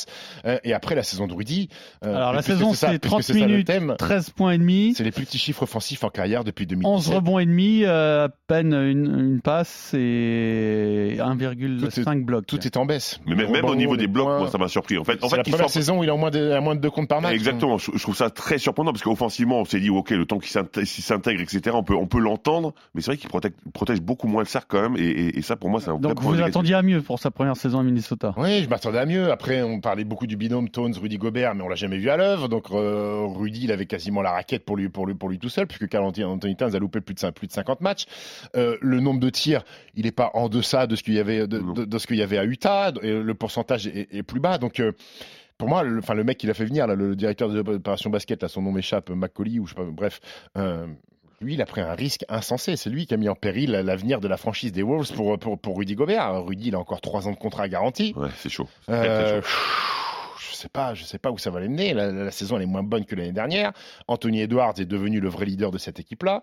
Euh, 0.45 0.57
et 0.63 0.73
après 0.73 0.95
la 0.95 1.03
saison 1.03 1.27
de 1.27 1.33
Rudy. 1.33 1.69
euh, 2.05 2.15
Alors 2.15 2.33
la 2.33 2.41
saison 2.41 2.73
c'est 2.73 2.87
puisque 2.99 3.01
30 3.07 3.23
c'est 3.23 3.33
ça 3.33 3.39
le 3.39 3.45
minutes, 3.47 3.67
thème, 3.67 3.95
13 3.97 4.29
points 4.31 4.51
et 4.51 4.57
demi, 4.57 4.93
c'est 4.97 5.03
les 5.03 5.11
plus 5.11 5.25
petits 5.25 5.37
chiffres 5.37 5.63
offensifs 5.63 6.03
en 6.03 6.09
carrière 6.09 6.43
depuis 6.43 6.65
2017. 6.65 6.93
11 6.93 7.09
rebonds 7.15 7.39
et 7.39 7.45
demi, 7.45 7.83
euh, 7.85 8.25
à 8.25 8.29
peine 8.47 8.73
une, 8.73 9.05
une 9.19 9.41
passe 9.41 9.93
et 9.93 11.17
1,5 11.19 12.23
blocs. 12.25 12.45
Tout 12.45 12.65
est 12.65 12.77
en 12.77 12.85
baisse. 12.85 13.19
Mais 13.25 13.35
même, 13.35 13.65
au 13.65 13.75
niveau 13.75 13.97
des 13.97 14.07
blocs, 14.07 14.27
moi, 14.39 14.49
ça 14.49 14.57
m'a 14.57 14.67
surpris. 14.67 14.97
En 14.97 15.03
fait, 15.03 15.23
en 15.23 15.29
fait, 15.29 15.37
la 15.37 15.43
première 15.43 15.59
sort- 15.59 15.69
saison 15.69 15.99
où 15.99 16.03
il 16.03 16.09
a 16.09 16.13
en 16.13 16.17
moins 16.17 16.31
de, 16.31 16.51
à 16.51 16.61
moins 16.61 16.72
de 16.75 16.79
deux 16.81 16.89
comptes 16.89 17.07
par 17.07 17.21
match. 17.21 17.33
Exactement, 17.33 17.77
je, 17.77 17.91
je 17.93 18.01
trouve 18.01 18.15
ça 18.15 18.29
très 18.29 18.57
surprenant 18.57 18.91
parce 18.91 19.03
qu'offensivement, 19.03 19.59
on 19.61 19.65
s'est 19.65 19.79
dit, 19.79 19.89
ok, 19.89 20.09
le 20.11 20.25
temps 20.25 20.39
qu'il 20.39 20.49
s'intègre, 20.49 21.41
etc., 21.41 21.61
on 21.73 21.83
peut, 21.83 21.95
on 21.95 22.07
peut 22.07 22.19
l'entendre, 22.19 22.73
mais 22.93 23.01
c'est 23.01 23.11
vrai 23.11 23.17
qu'il 23.17 23.29
protège, 23.29 23.51
protège 23.73 24.01
beaucoup 24.01 24.27
moins 24.27 24.41
le 24.43 24.47
cercle 24.47 24.67
quand 24.69 24.81
même, 24.81 24.97
et, 24.97 25.01
et- 25.09 25.37
et 25.39 25.41
ça, 25.41 25.55
pour 25.55 25.69
moi, 25.69 25.79
c'est 25.81 25.89
un 25.89 25.97
Donc 25.97 26.19
vous 26.21 26.41
attendiez 26.41 26.75
à 26.75 26.81
mieux 26.81 27.01
pour 27.01 27.19
sa 27.19 27.31
première 27.31 27.57
saison 27.57 27.79
à 27.79 27.83
Minnesota? 27.83 28.33
Oui, 28.37 28.63
je 28.63 28.69
m'attendais 28.69 28.99
à 28.99 29.05
mieux. 29.05 29.31
Après, 29.31 29.61
on 29.61 29.79
parlait 29.79 30.03
beaucoup 30.03 30.27
du 30.27 30.37
binôme 30.37 30.69
Tones, 30.69 30.93
Rudy 31.01 31.17
Gobert, 31.17 31.55
mais 31.55 31.63
on 31.63 31.69
l'a 31.69 31.75
jamais 31.75 31.97
vu 31.97 32.09
à 32.09 32.17
l'œuvre. 32.17 32.47
Donc, 32.49 32.65
euh, 32.71 33.25
Rudy, 33.27 33.61
il 33.65 33.71
avait 33.71 33.85
quasiment 33.85 34.21
la 34.21 34.31
raquette 34.31 34.65
pour 34.65 34.77
lui, 34.77 34.89
pour 34.89 35.05
lui, 35.05 35.15
pour 35.15 35.29
lui 35.29 35.39
tout 35.39 35.49
seul, 35.49 35.67
puisque 35.67 35.87
Carl 35.87 36.05
Anthony 36.05 36.55
Towns 36.55 36.75
a 36.75 36.79
loupé 36.79 37.01
plus 37.01 37.13
de, 37.15 37.19
cin- 37.19 37.31
plus 37.31 37.47
de 37.47 37.53
50 37.53 37.81
matchs. 37.81 38.05
Euh, 38.55 38.77
le 38.81 38.99
nombre 38.99 39.19
de 39.19 39.29
tirs, 39.29 39.63
il 39.95 40.05
n'est 40.05 40.11
pas 40.11 40.31
en 40.33 40.49
deçà 40.49 40.87
de 40.87 40.95
ce 40.95 41.03
qu'il 41.03 41.13
y 41.13 41.19
avait, 41.19 41.47
de, 41.47 41.59
Non. 41.59 41.73
de- 41.73 41.85
de 41.85 41.97
ce 41.97 42.07
qu'il 42.07 42.17
y 42.17 42.21
avait 42.21 42.37
à 42.37 42.45
Utah. 42.45 42.91
Et 43.01 43.11
le 43.13 43.33
pourcentage 43.33 43.87
est, 43.87 44.07
est 44.11 44.23
plus 44.23 44.39
bas. 44.39 44.57
Donc, 44.57 44.79
euh, 44.79 44.91
pour 45.57 45.69
moi, 45.69 45.83
le, 45.83 45.99
enfin, 45.99 46.13
le 46.13 46.23
mec 46.23 46.37
qui 46.37 46.47
l'a 46.47 46.53
fait 46.53 46.65
venir, 46.65 46.87
là, 46.87 46.95
le 46.95 47.15
directeur 47.15 47.49
de 47.49 47.61
l'opération 47.61 48.09
basket, 48.09 48.41
là, 48.41 48.47
son 48.47 48.61
nom 48.61 48.71
m'échappe, 48.71 49.09
Macaulay, 49.09 49.59
ou 49.59 49.65
je 49.65 49.73
sais 49.73 49.75
pas, 49.75 49.85
bref, 49.85 50.19
euh, 50.57 50.87
lui, 51.41 51.55
il 51.55 51.61
a 51.61 51.65
pris 51.65 51.81
un 51.81 51.93
risque 51.93 52.23
insensé. 52.29 52.75
C'est 52.75 52.89
lui 52.89 53.05
qui 53.05 53.13
a 53.13 53.17
mis 53.17 53.29
en 53.29 53.35
péril 53.35 53.71
l'avenir 53.71 54.19
de 54.19 54.27
la 54.27 54.37
franchise 54.37 54.71
des 54.71 54.83
Wolves 54.83 55.11
pour, 55.13 55.37
pour, 55.37 55.59
pour 55.59 55.77
Rudy 55.77 55.95
Gobert. 55.95 56.43
Rudy, 56.45 56.69
il 56.69 56.75
a 56.75 56.79
encore 56.79 57.01
trois 57.01 57.27
ans 57.27 57.31
de 57.31 57.37
contrat 57.37 57.67
garanti. 57.67 58.13
Ouais, 58.15 58.29
c'est 58.37 58.49
chaud. 58.49 58.67
Euh, 58.89 59.41
je 59.41 59.47
sais 60.63 60.69
pas, 60.69 60.93
je 60.93 61.03
sais 61.03 61.19
pas 61.19 61.31
où 61.31 61.37
ça 61.37 61.51
va 61.51 61.59
les 61.61 61.69
mener. 61.69 61.93
La, 61.93 62.11
la 62.11 62.31
saison 62.31 62.57
elle 62.57 62.63
est 62.63 62.65
moins 62.65 62.83
bonne 62.83 63.05
que 63.05 63.15
l'année 63.15 63.31
dernière. 63.31 63.71
Anthony 64.07 64.41
Edwards 64.41 64.73
est 64.79 64.85
devenu 64.85 65.19
le 65.19 65.29
vrai 65.29 65.45
leader 65.45 65.71
de 65.71 65.77
cette 65.77 65.99
équipe-là. 65.99 66.41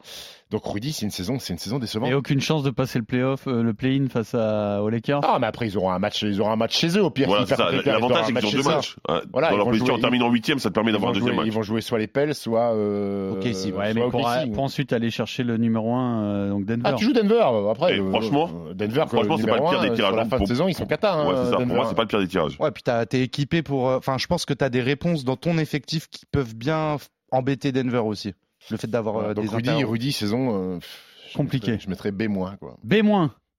Donc 0.50 0.64
Rudy, 0.64 0.92
c'est 0.92 1.04
une 1.04 1.10
saison, 1.10 1.38
c'est 1.38 1.52
une 1.52 1.58
saison 1.58 1.78
décevante. 1.78 2.08
Et 2.10 2.14
aucune 2.14 2.40
chance 2.40 2.62
de 2.62 2.70
passer 2.70 2.98
le 2.98 3.04
playoff, 3.04 3.46
euh, 3.46 3.62
le 3.62 3.74
play-in 3.74 4.06
face 4.08 4.34
à, 4.34 4.82
aux 4.82 4.88
Lakers. 4.88 5.20
Ah, 5.24 5.38
mais 5.40 5.46
après 5.46 5.66
ils 5.66 5.76
auront 5.76 5.90
un 5.90 5.98
match, 5.98 6.22
ils 6.22 6.40
auront 6.40 6.50
un 6.50 6.56
match 6.56 6.76
chez 6.78 6.96
eux 6.98 7.02
au 7.04 7.10
pire. 7.10 7.28
Voilà, 7.28 7.44
ils 7.44 7.82
L'avantage, 7.90 8.18
un 8.18 8.24
c'est 8.26 8.32
qu'ils 8.34 8.46
ont 8.58 8.62
deux 8.62 8.68
matchs. 8.68 8.96
Ouais. 9.08 9.14
Voilà, 9.32 9.48
Dans 9.48 9.54
ils 9.54 9.56
leur 9.56 9.64
vont 9.66 9.70
position, 9.72 9.86
jouer- 9.86 9.94
en 9.96 10.00
terminant 10.00 10.30
huitième, 10.30 10.58
ça 10.58 10.68
te 10.70 10.74
permet 10.74 10.90
Ils 10.90 10.94
d'avoir 10.94 11.10
un 11.10 11.14
jouer, 11.14 11.20
deuxième 11.20 11.40
ils 11.44 11.46
match. 11.46 11.54
vont 11.54 11.62
jouer 11.62 11.80
soit 11.80 11.98
les 11.98 12.06
Pels, 12.06 12.34
soit. 12.34 12.74
Euh, 12.74 13.32
Ok, 13.32 13.42
si, 13.52 13.66
ouais, 13.72 13.72
soit 13.72 13.94
mais 13.94 14.00
pour, 14.10 14.20
OKC. 14.26 14.52
pour 14.52 14.62
ensuite 14.64 14.92
aller 14.92 15.10
chercher 15.10 15.42
le 15.44 15.56
numéro 15.56 15.94
1, 15.94 16.48
donc 16.48 16.64
Denver. 16.64 16.82
Ah, 16.84 16.92
tu 16.94 17.04
joues 17.04 17.12
Denver 17.12 17.44
après. 17.70 17.96
Et 17.96 18.00
euh, 18.00 18.10
franchement, 18.10 18.50
euh, 18.70 18.74
Denver, 18.74 19.04
franchement, 19.08 19.36
c'est 19.38 19.46
pas 19.46 19.56
le 19.56 19.70
pire 19.70 19.80
des 19.80 19.92
tirages. 19.92 20.14
La 20.16 20.24
fin 20.24 20.38
de 20.40 20.44
saison, 20.46 20.68
ils 20.68 20.74
sont 20.74 20.86
cata. 20.86 21.14
hein, 21.14 21.26
Ouais, 21.28 21.34
c'est 21.44 21.50
ça. 21.50 21.56
Pour 21.56 21.66
moi, 21.66 21.86
c'est 21.88 21.94
pas 21.94 22.02
le 22.02 22.08
pire 22.08 22.18
des 22.20 22.28
tirages. 22.28 22.56
Ouais, 22.58 22.70
puis 22.70 22.82
t'es 22.82 23.20
équipé 23.22 23.62
pour. 23.62 24.00
Enfin, 24.10 24.18
je 24.18 24.26
pense 24.26 24.44
que 24.44 24.54
t'as 24.54 24.68
des 24.68 24.80
réponses 24.80 25.24
dans 25.24 25.36
ton 25.36 25.56
effectif 25.58 26.08
qui 26.08 26.26
peuvent 26.26 26.54
bien 26.54 26.96
embêter 27.30 27.70
Denver 27.72 27.98
aussi. 27.98 28.34
Le 28.70 28.76
fait 28.76 28.88
d'avoir 28.88 29.16
euh, 29.18 29.28
Ouais, 29.28 29.34
des 29.34 29.42
Donc 29.42 29.50
Rudy. 29.54 29.84
Rudy, 29.84 30.12
saison. 30.12 30.74
euh, 30.74 30.78
pff, 30.78 31.04
je 31.32 31.36
Compliqué. 31.36 31.72
mettrais- 31.72 31.84
Je 31.84 31.90
mettrais 31.90 32.10
B-, 32.12 32.28
quoi. 32.58 32.76
B-. 32.82 33.02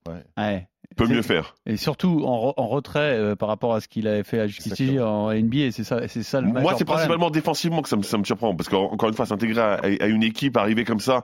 Ouais. 0.07 0.13
Ouais. 0.37 0.67
Peut 0.97 1.05
C'est- 1.07 1.13
mieux 1.13 1.21
faire. 1.21 1.55
Et 1.65 1.77
surtout 1.77 2.23
en, 2.25 2.49
re- 2.49 2.53
en 2.57 2.67
retrait 2.67 3.17
euh, 3.17 3.35
par 3.37 3.47
rapport 3.47 3.73
à 3.73 3.79
ce 3.81 3.87
qu'il 3.87 4.07
avait 4.07 4.23
fait 4.23 4.45
jusqu'ici 4.49 4.83
Exactement. 4.83 5.25
en 5.27 5.31
NBA, 5.31 5.71
c'est 5.71 5.85
ça, 5.85 6.05
c'est 6.09 6.21
ça 6.23 6.41
le 6.41 6.47
Moi, 6.47 6.55
c'est 6.59 6.83
problème. 6.83 6.85
principalement 6.87 7.29
défensivement 7.29 7.81
que 7.81 7.87
ça 7.87 7.95
me, 7.95 8.03
ça 8.03 8.17
me 8.17 8.23
surprend. 8.25 8.53
Parce 8.55 8.67
qu'encore 8.67 9.07
une 9.07 9.15
fois, 9.15 9.25
s'intégrer 9.25 9.61
à, 9.61 9.75
à 9.75 10.07
une 10.07 10.23
équipe, 10.23 10.57
arriver 10.57 10.83
comme 10.83 10.99
ça, 10.99 11.23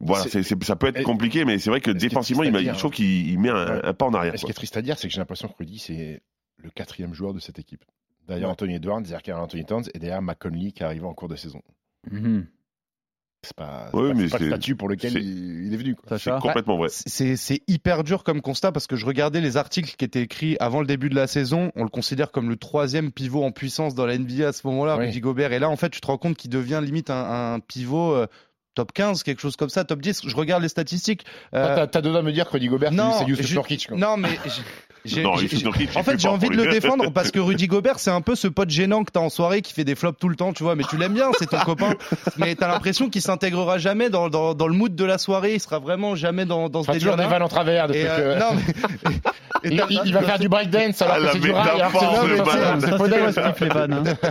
voilà, 0.00 0.24
C'est- 0.24 0.28
c'est- 0.28 0.42
c'est- 0.42 0.64
ça 0.64 0.76
peut 0.76 0.88
être 0.88 1.02
compliqué, 1.02 1.44
mais 1.46 1.58
c'est 1.58 1.70
vrai 1.70 1.80
que 1.80 1.90
défensivement, 1.90 2.42
il, 2.42 2.54
à 2.54 2.60
dire, 2.60 2.74
je 2.74 2.78
trouve 2.78 2.90
qu'il 2.92 3.30
il 3.30 3.38
met 3.38 3.48
un, 3.48 3.76
Ouais. 3.76 3.80
un 3.84 3.94
pas 3.94 4.04
en 4.06 4.12
arrière. 4.12 4.38
Ce 4.38 4.44
qui 4.44 4.50
est 4.50 4.54
triste 4.54 4.76
à 4.76 4.82
dire, 4.82 4.98
c'est 4.98 5.08
que 5.08 5.14
j'ai 5.14 5.20
l'impression 5.20 5.48
que 5.48 5.54
Rudy, 5.58 5.78
c'est 5.78 6.20
le 6.58 6.68
quatrième 6.70 7.14
joueur 7.14 7.32
de 7.32 7.38
cette 7.38 7.58
équipe. 7.58 7.84
Derrière 8.30 8.46
Ouais. 8.48 8.52
Anthony 8.52 8.74
Edwards, 8.76 9.00
derrière 9.02 9.22
Karl 9.22 9.42
Anthony 9.42 9.64
Towns 9.64 9.84
et 9.92 9.98
derrière 9.98 10.22
McConley 10.22 10.72
qui 10.72 10.82
arrive 10.84 11.04
en 11.04 11.12
cours 11.14 11.28
de 11.28 11.36
saison. 11.36 11.60
Mhm. 12.10 12.46
C'est 13.42 13.56
pas, 13.56 13.88
Ouais, 13.94 14.08
pas- 14.10 14.14
mais 14.14 14.24
c'est 14.28 14.30
pas 14.32 14.38
le 14.38 14.46
statut 14.48 14.76
pour 14.76 14.88
lequel 14.88 15.14
il, 15.14 15.66
il 15.66 15.72
est 15.74 15.76
venu. 15.78 15.96
C'est 16.18 16.30
complètement 16.40 16.76
vrai. 16.76 16.88
C'est 16.90 17.62
hyper 17.68 18.04
dur 18.04 18.22
comme 18.22 18.42
constat 18.42 18.70
parce 18.70 18.86
que 18.86 18.96
je 18.96 19.06
regardais 19.06 19.40
les 19.40 19.56
articles 19.56 19.96
qui 19.96 20.04
étaient 20.04 20.20
écrits 20.22 20.56
avant 20.60 20.80
le 20.80 20.86
début 20.86 21.08
de 21.08 21.14
la 21.14 21.26
saison. 21.26 21.72
On 21.74 21.82
le 21.82 21.88
considère 21.88 22.32
comme 22.32 22.50
le 22.50 22.56
troisième 22.56 23.10
pivot 23.12 23.42
en 23.42 23.50
puissance 23.50 23.94
dans 23.94 24.04
la 24.06 24.16
NBA 24.18 24.46
à 24.48 24.52
ce 24.52 24.66
moment-là, 24.66 24.96
Oui. 24.98 25.06
Rudy 25.06 25.20
Gobert. 25.20 25.52
Et 25.52 25.58
là, 25.58 25.70
en 25.70 25.76
fait, 25.76 25.88
tu 25.90 26.00
te 26.02 26.06
rends 26.06 26.18
compte 26.18 26.36
qu'il 26.36 26.50
devient 26.50 26.80
limite 26.84 27.08
un, 27.08 27.54
un 27.54 27.60
pivot 27.60 28.12
euh, 28.14 28.26
top 28.74 28.92
15, 28.92 29.22
quelque 29.22 29.40
chose 29.40 29.56
comme 29.56 29.70
ça, 29.70 29.84
top 29.84 30.02
10. 30.02 30.28
Je 30.28 30.36
regarde 30.36 30.62
les 30.62 30.68
statistiques. 30.68 31.24
Euh... 31.54 31.74
T'as, 31.76 31.86
t'as 31.86 32.00
de 32.02 32.10
me 32.20 32.32
dire 32.32 32.46
que 32.46 32.52
Rudy 32.52 32.68
Gobert, 32.68 32.92
non, 32.92 33.12
c'est 33.18 33.24
Yusuf 33.24 33.50
Nurkic. 33.52 33.90
Non, 33.92 34.18
mais 34.18 34.28
non, 35.22 35.32
en 35.94 36.02
fait, 36.02 36.20
j'ai 36.20 36.28
envie 36.28 36.48
de 36.48 36.56
le 36.56 36.70
défendre 36.70 37.10
parce 37.14 37.30
que 37.30 37.38
Rudy 37.38 37.66
Gobert, 37.66 37.98
c'est 37.98 38.10
un 38.10 38.20
peu 38.20 38.34
ce 38.34 38.48
pote 38.48 38.70
gênant 38.70 39.04
que 39.04 39.12
t'as 39.12 39.20
en 39.20 39.30
soirée 39.30 39.62
qui 39.62 39.72
fait 39.72 39.84
des 39.84 39.94
flops 39.94 40.18
tout 40.18 40.28
le 40.28 40.36
temps, 40.36 40.52
tu 40.52 40.62
vois. 40.62 40.76
Mais 40.76 40.84
tu 40.88 40.96
l'aimes 40.96 41.14
bien, 41.14 41.30
c'est 41.38 41.48
ton 41.48 41.58
copain. 41.64 41.94
Mais 42.36 42.54
t'as 42.54 42.68
l'impression 42.68 43.08
qu'il 43.08 43.22
s'intégrera 43.22 43.78
jamais 43.78 44.10
dans, 44.10 44.28
dans, 44.28 44.54
dans, 44.54 44.68
le 44.68 44.74
mood 44.74 44.94
de 44.94 45.04
la 45.04 45.18
soirée. 45.18 45.54
Il 45.54 45.60
sera 45.60 45.78
vraiment 45.78 46.14
jamais 46.14 46.44
dans, 46.44 46.68
dans 46.68 46.82
ce 46.82 46.88
délire. 46.88 47.12
toujours 47.12 47.16
des 47.16 47.26
vannes 47.26 47.42
en 47.42 47.48
travers. 47.48 47.88
De 47.88 47.94
et 47.94 48.04
trucs, 48.04 48.10
euh, 48.18 48.38
non, 48.38 48.46
mais, 48.54 48.62
il, 49.64 49.84
il, 49.90 50.00
il, 50.06 50.12
va 50.12 50.22
faire 50.22 50.38
du 50.38 50.48
breakdance 50.48 51.00
alors 51.02 51.18
que 51.18 51.32
c'est 51.32 51.38
du 51.40 51.50
rail. 51.50 51.82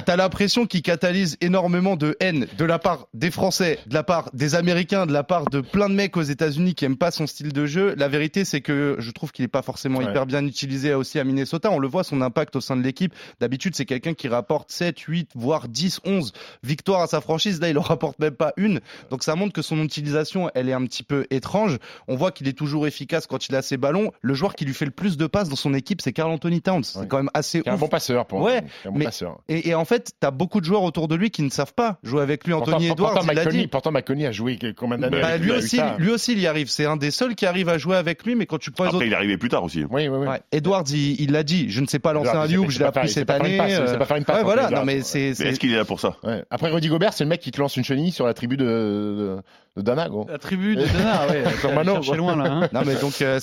T'as 0.05 0.15
l'impression 0.15 0.65
qu'il 0.65 0.81
catalyse 0.81 1.37
énormément 1.41 1.95
de 1.95 2.15
haine 2.19 2.47
de 2.57 2.65
la 2.65 2.79
part 2.79 3.07
des 3.13 3.31
Français, 3.31 3.79
de 3.87 3.93
la 3.93 4.03
part 4.03 4.29
des 4.33 4.55
Américains, 4.55 5.05
de 5.05 5.13
la 5.13 5.23
part 5.23 5.45
de 5.45 5.61
plein 5.61 5.89
de 5.89 5.95
mecs 5.95 6.15
aux 6.17 6.21
États-Unis 6.21 6.75
qui 6.75 6.85
aiment 6.85 6.97
pas 6.97 7.11
son 7.11 7.27
style 7.27 7.53
de 7.53 7.65
jeu. 7.65 7.95
La 7.97 8.07
vérité, 8.07 8.45
c'est 8.45 8.61
que 8.61 8.97
je 8.99 9.11
trouve 9.11 9.31
qu'il 9.31 9.45
est 9.45 9.49
pas 9.49 9.61
forcément 9.61 9.99
ouais. 9.99 10.05
hyper 10.05 10.25
bien 10.25 10.45
utilisé 10.45 10.58
aussi 10.95 11.19
à 11.19 11.23
Minnesota. 11.23 11.71
On 11.71 11.79
le 11.79 11.87
voit, 11.87 12.03
son 12.03 12.21
impact 12.21 12.55
au 12.55 12.61
sein 12.61 12.75
de 12.75 12.81
l'équipe. 12.81 13.13
D'habitude, 13.39 13.75
c'est 13.75 13.85
quelqu'un 13.85 14.13
qui 14.13 14.27
rapporte 14.27 14.71
7, 14.71 14.99
8, 14.99 15.31
voire 15.35 15.67
10, 15.67 16.01
11 16.05 16.33
victoires 16.63 17.01
à 17.01 17.07
sa 17.07 17.21
franchise. 17.21 17.61
Là, 17.61 17.69
il 17.69 17.77
en 17.77 17.81
rapporte 17.81 18.19
même 18.19 18.35
pas 18.35 18.53
une. 18.57 18.79
Donc 19.09 19.23
ça 19.23 19.35
montre 19.35 19.53
que 19.53 19.61
son 19.61 19.81
utilisation, 19.83 20.49
elle 20.55 20.69
est 20.69 20.73
un 20.73 20.85
petit 20.85 21.03
peu 21.03 21.25
étrange. 21.29 21.77
On 22.07 22.15
voit 22.15 22.31
qu'il 22.31 22.47
est 22.47 22.53
toujours 22.53 22.87
efficace 22.87 23.27
quand 23.27 23.47
il 23.47 23.55
a 23.55 23.61
ses 23.61 23.77
ballons. 23.77 24.11
Le 24.21 24.33
joueur 24.33 24.55
qui 24.55 24.65
lui 24.65 24.73
fait 24.73 24.85
le 24.85 24.91
plus 24.91 25.17
de 25.17 25.27
passes 25.27 25.49
dans 25.49 25.55
son 25.55 25.73
équipe, 25.73 26.01
c'est 26.01 26.13
Carl 26.13 26.31
Anthony 26.31 26.61
Towns. 26.61 26.83
C'est 26.83 27.07
quand 27.07 27.17
même 27.17 27.29
assez 27.33 27.61
un 27.65 27.77
bon 27.77 27.87
passeur 27.87 28.25
pour 28.25 28.41
ouais, 28.41 28.63
un 28.85 28.91
bon 28.91 28.99
mais, 28.99 29.05
passeur. 29.05 29.39
Et, 29.47 29.69
et, 29.69 29.75
en 29.75 29.85
fait, 29.85 30.11
t'as 30.19 30.31
beaucoup 30.31 30.59
de 30.59 30.65
joueurs 30.65 30.83
autour 30.83 31.07
de 31.07 31.15
lui 31.15 31.29
qui 31.29 31.43
ne 31.43 31.49
savent 31.49 31.73
pas 31.73 31.99
jouer 32.03 32.21
avec 32.21 32.45
lui. 32.45 32.53
Anthony 32.53 32.87
Edwards, 32.87 33.13
pourtant, 33.13 33.27
il 33.31 33.35
l'a 33.35 33.45
dit. 33.45 33.67
Pourtant, 33.67 33.91
McConey 33.91 34.25
a 34.25 34.31
joué 34.31 34.57
combien 34.75 34.97
d'années 34.97 35.21
bah, 35.21 35.37
lui, 35.37 35.51
aussi, 35.51 35.79
lui 35.97 36.11
aussi, 36.11 36.33
il 36.33 36.39
y 36.39 36.47
arrive. 36.47 36.69
C'est 36.69 36.85
un 36.85 36.97
des 36.97 37.11
seuls 37.11 37.35
qui 37.35 37.45
arrive 37.45 37.69
à 37.69 37.77
jouer 37.77 37.95
avec 37.95 38.23
lui, 38.25 38.35
mais 38.35 38.45
quand 38.45 38.57
tu 38.57 38.71
prends 38.71 38.85
les 38.85 38.89
Après, 38.89 38.97
autres. 38.97 39.05
il 39.05 39.13
est 39.13 39.15
arrivé 39.15 39.37
plus 39.37 39.49
tard 39.49 39.63
aussi. 39.63 39.83
Oui, 39.83 40.07
oui, 40.07 40.17
oui. 40.17 40.27
Ouais. 40.27 40.41
Edwards, 40.51 40.83
il 40.91 41.31
l'a 41.31 41.43
dit. 41.43 41.69
Je 41.69 41.79
ne 41.81 41.85
sais 41.87 41.99
pas 41.99 42.11
lancer 42.13 42.29
un 42.29 42.47
loop, 42.47 42.69
je 42.69 42.79
l'ai 42.79 42.85
appris 42.85 43.09
cette 43.09 43.29
année. 43.29 43.57
C'est 43.69 43.97
pas 43.97 44.05
faire 44.05 44.17
une 44.17 44.25
passe. 44.25 44.37
Ouais, 44.37 44.43
voilà. 44.43 44.69
Non, 44.69 44.83
mais 44.85 45.01
c'est. 45.01 45.33
Mais 45.39 45.45
est-ce 45.47 45.59
qu'il 45.59 45.71
est 45.73 45.77
là 45.77 45.85
pour 45.85 45.99
ça? 45.99 46.17
Ouais. 46.23 46.43
Après, 46.49 46.69
Rudy 46.69 46.89
Gobert, 46.89 47.13
c'est 47.13 47.23
le 47.23 47.29
mec 47.29 47.39
qui 47.41 47.51
te 47.51 47.59
lance 47.59 47.77
une 47.77 47.83
chenille 47.83 48.11
sur 48.11 48.25
la 48.25 48.33
tribu 48.33 48.57
de, 48.57 48.65
de, 48.65 49.37
de 49.77 49.81
Dana, 49.81 50.09
gros. 50.09 50.25
La 50.29 50.37
tribu 50.39 50.75
de 50.75 50.85
Dana, 50.85 51.27
ouais. 51.27 51.43
Sur 51.59 51.73
Mano. 51.73 52.01
Loin, 52.15 52.35
là. 52.35 52.51
Hein. 52.51 52.69
Non, 52.73 52.81
mais 52.85 52.95
donc, 52.95 53.21
euh, 53.21 53.39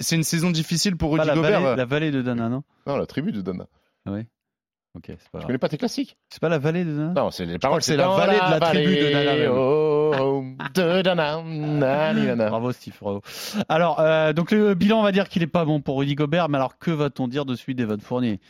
c'est 0.00 0.16
une 0.16 0.24
saison 0.24 0.50
difficile 0.50 0.96
pour 0.96 1.12
Rudy 1.12 1.26
la 1.26 1.34
Gobert. 1.34 1.60
Vallée, 1.60 1.76
la 1.76 1.84
vallée 1.84 2.10
de 2.10 2.22
Dana, 2.22 2.48
non? 2.48 2.62
Non, 2.86 2.96
la 2.96 3.06
tribu 3.06 3.32
de 3.32 3.40
Dana. 3.42 3.66
Ah 4.06 4.12
ouais. 4.12 4.26
Ok, 4.96 5.04
c'est 5.06 5.14
pas 5.16 5.16
Tu 5.22 5.28
grave. 5.34 5.46
connais 5.46 5.58
pas 5.58 5.68
tes 5.68 5.78
classiques? 5.78 6.16
C'est 6.30 6.40
pas 6.40 6.48
la 6.48 6.58
vallée 6.58 6.84
de 6.84 6.90
Dana? 6.92 7.12
Non, 7.14 7.30
c'est 7.30 7.46
les 7.46 7.58
paroles. 7.60 7.80
c'est 7.82 7.96
la 7.96 8.08
vallée 8.08 8.34
de 8.38 8.50
la 8.50 8.58
tribu 8.60 8.96
de 8.96 9.12
Dana, 9.12 9.34
Bravo 12.48 12.72
Steve, 12.72 12.94
bravo. 13.00 13.22
Alors, 13.68 14.00
euh, 14.00 14.32
donc 14.32 14.50
le 14.50 14.74
bilan, 14.74 15.00
on 15.00 15.02
va 15.02 15.12
dire 15.12 15.28
qu'il 15.28 15.42
est 15.42 15.46
pas 15.46 15.64
bon 15.64 15.80
pour 15.80 15.98
Rudy 15.98 16.14
Gobert, 16.14 16.48
mais 16.48 16.56
alors 16.56 16.78
que 16.78 16.90
va-t-on 16.90 17.28
dire 17.28 17.44
de 17.44 17.54
celui 17.54 17.74
d'Evan 17.74 18.00
Fournier? 18.00 18.40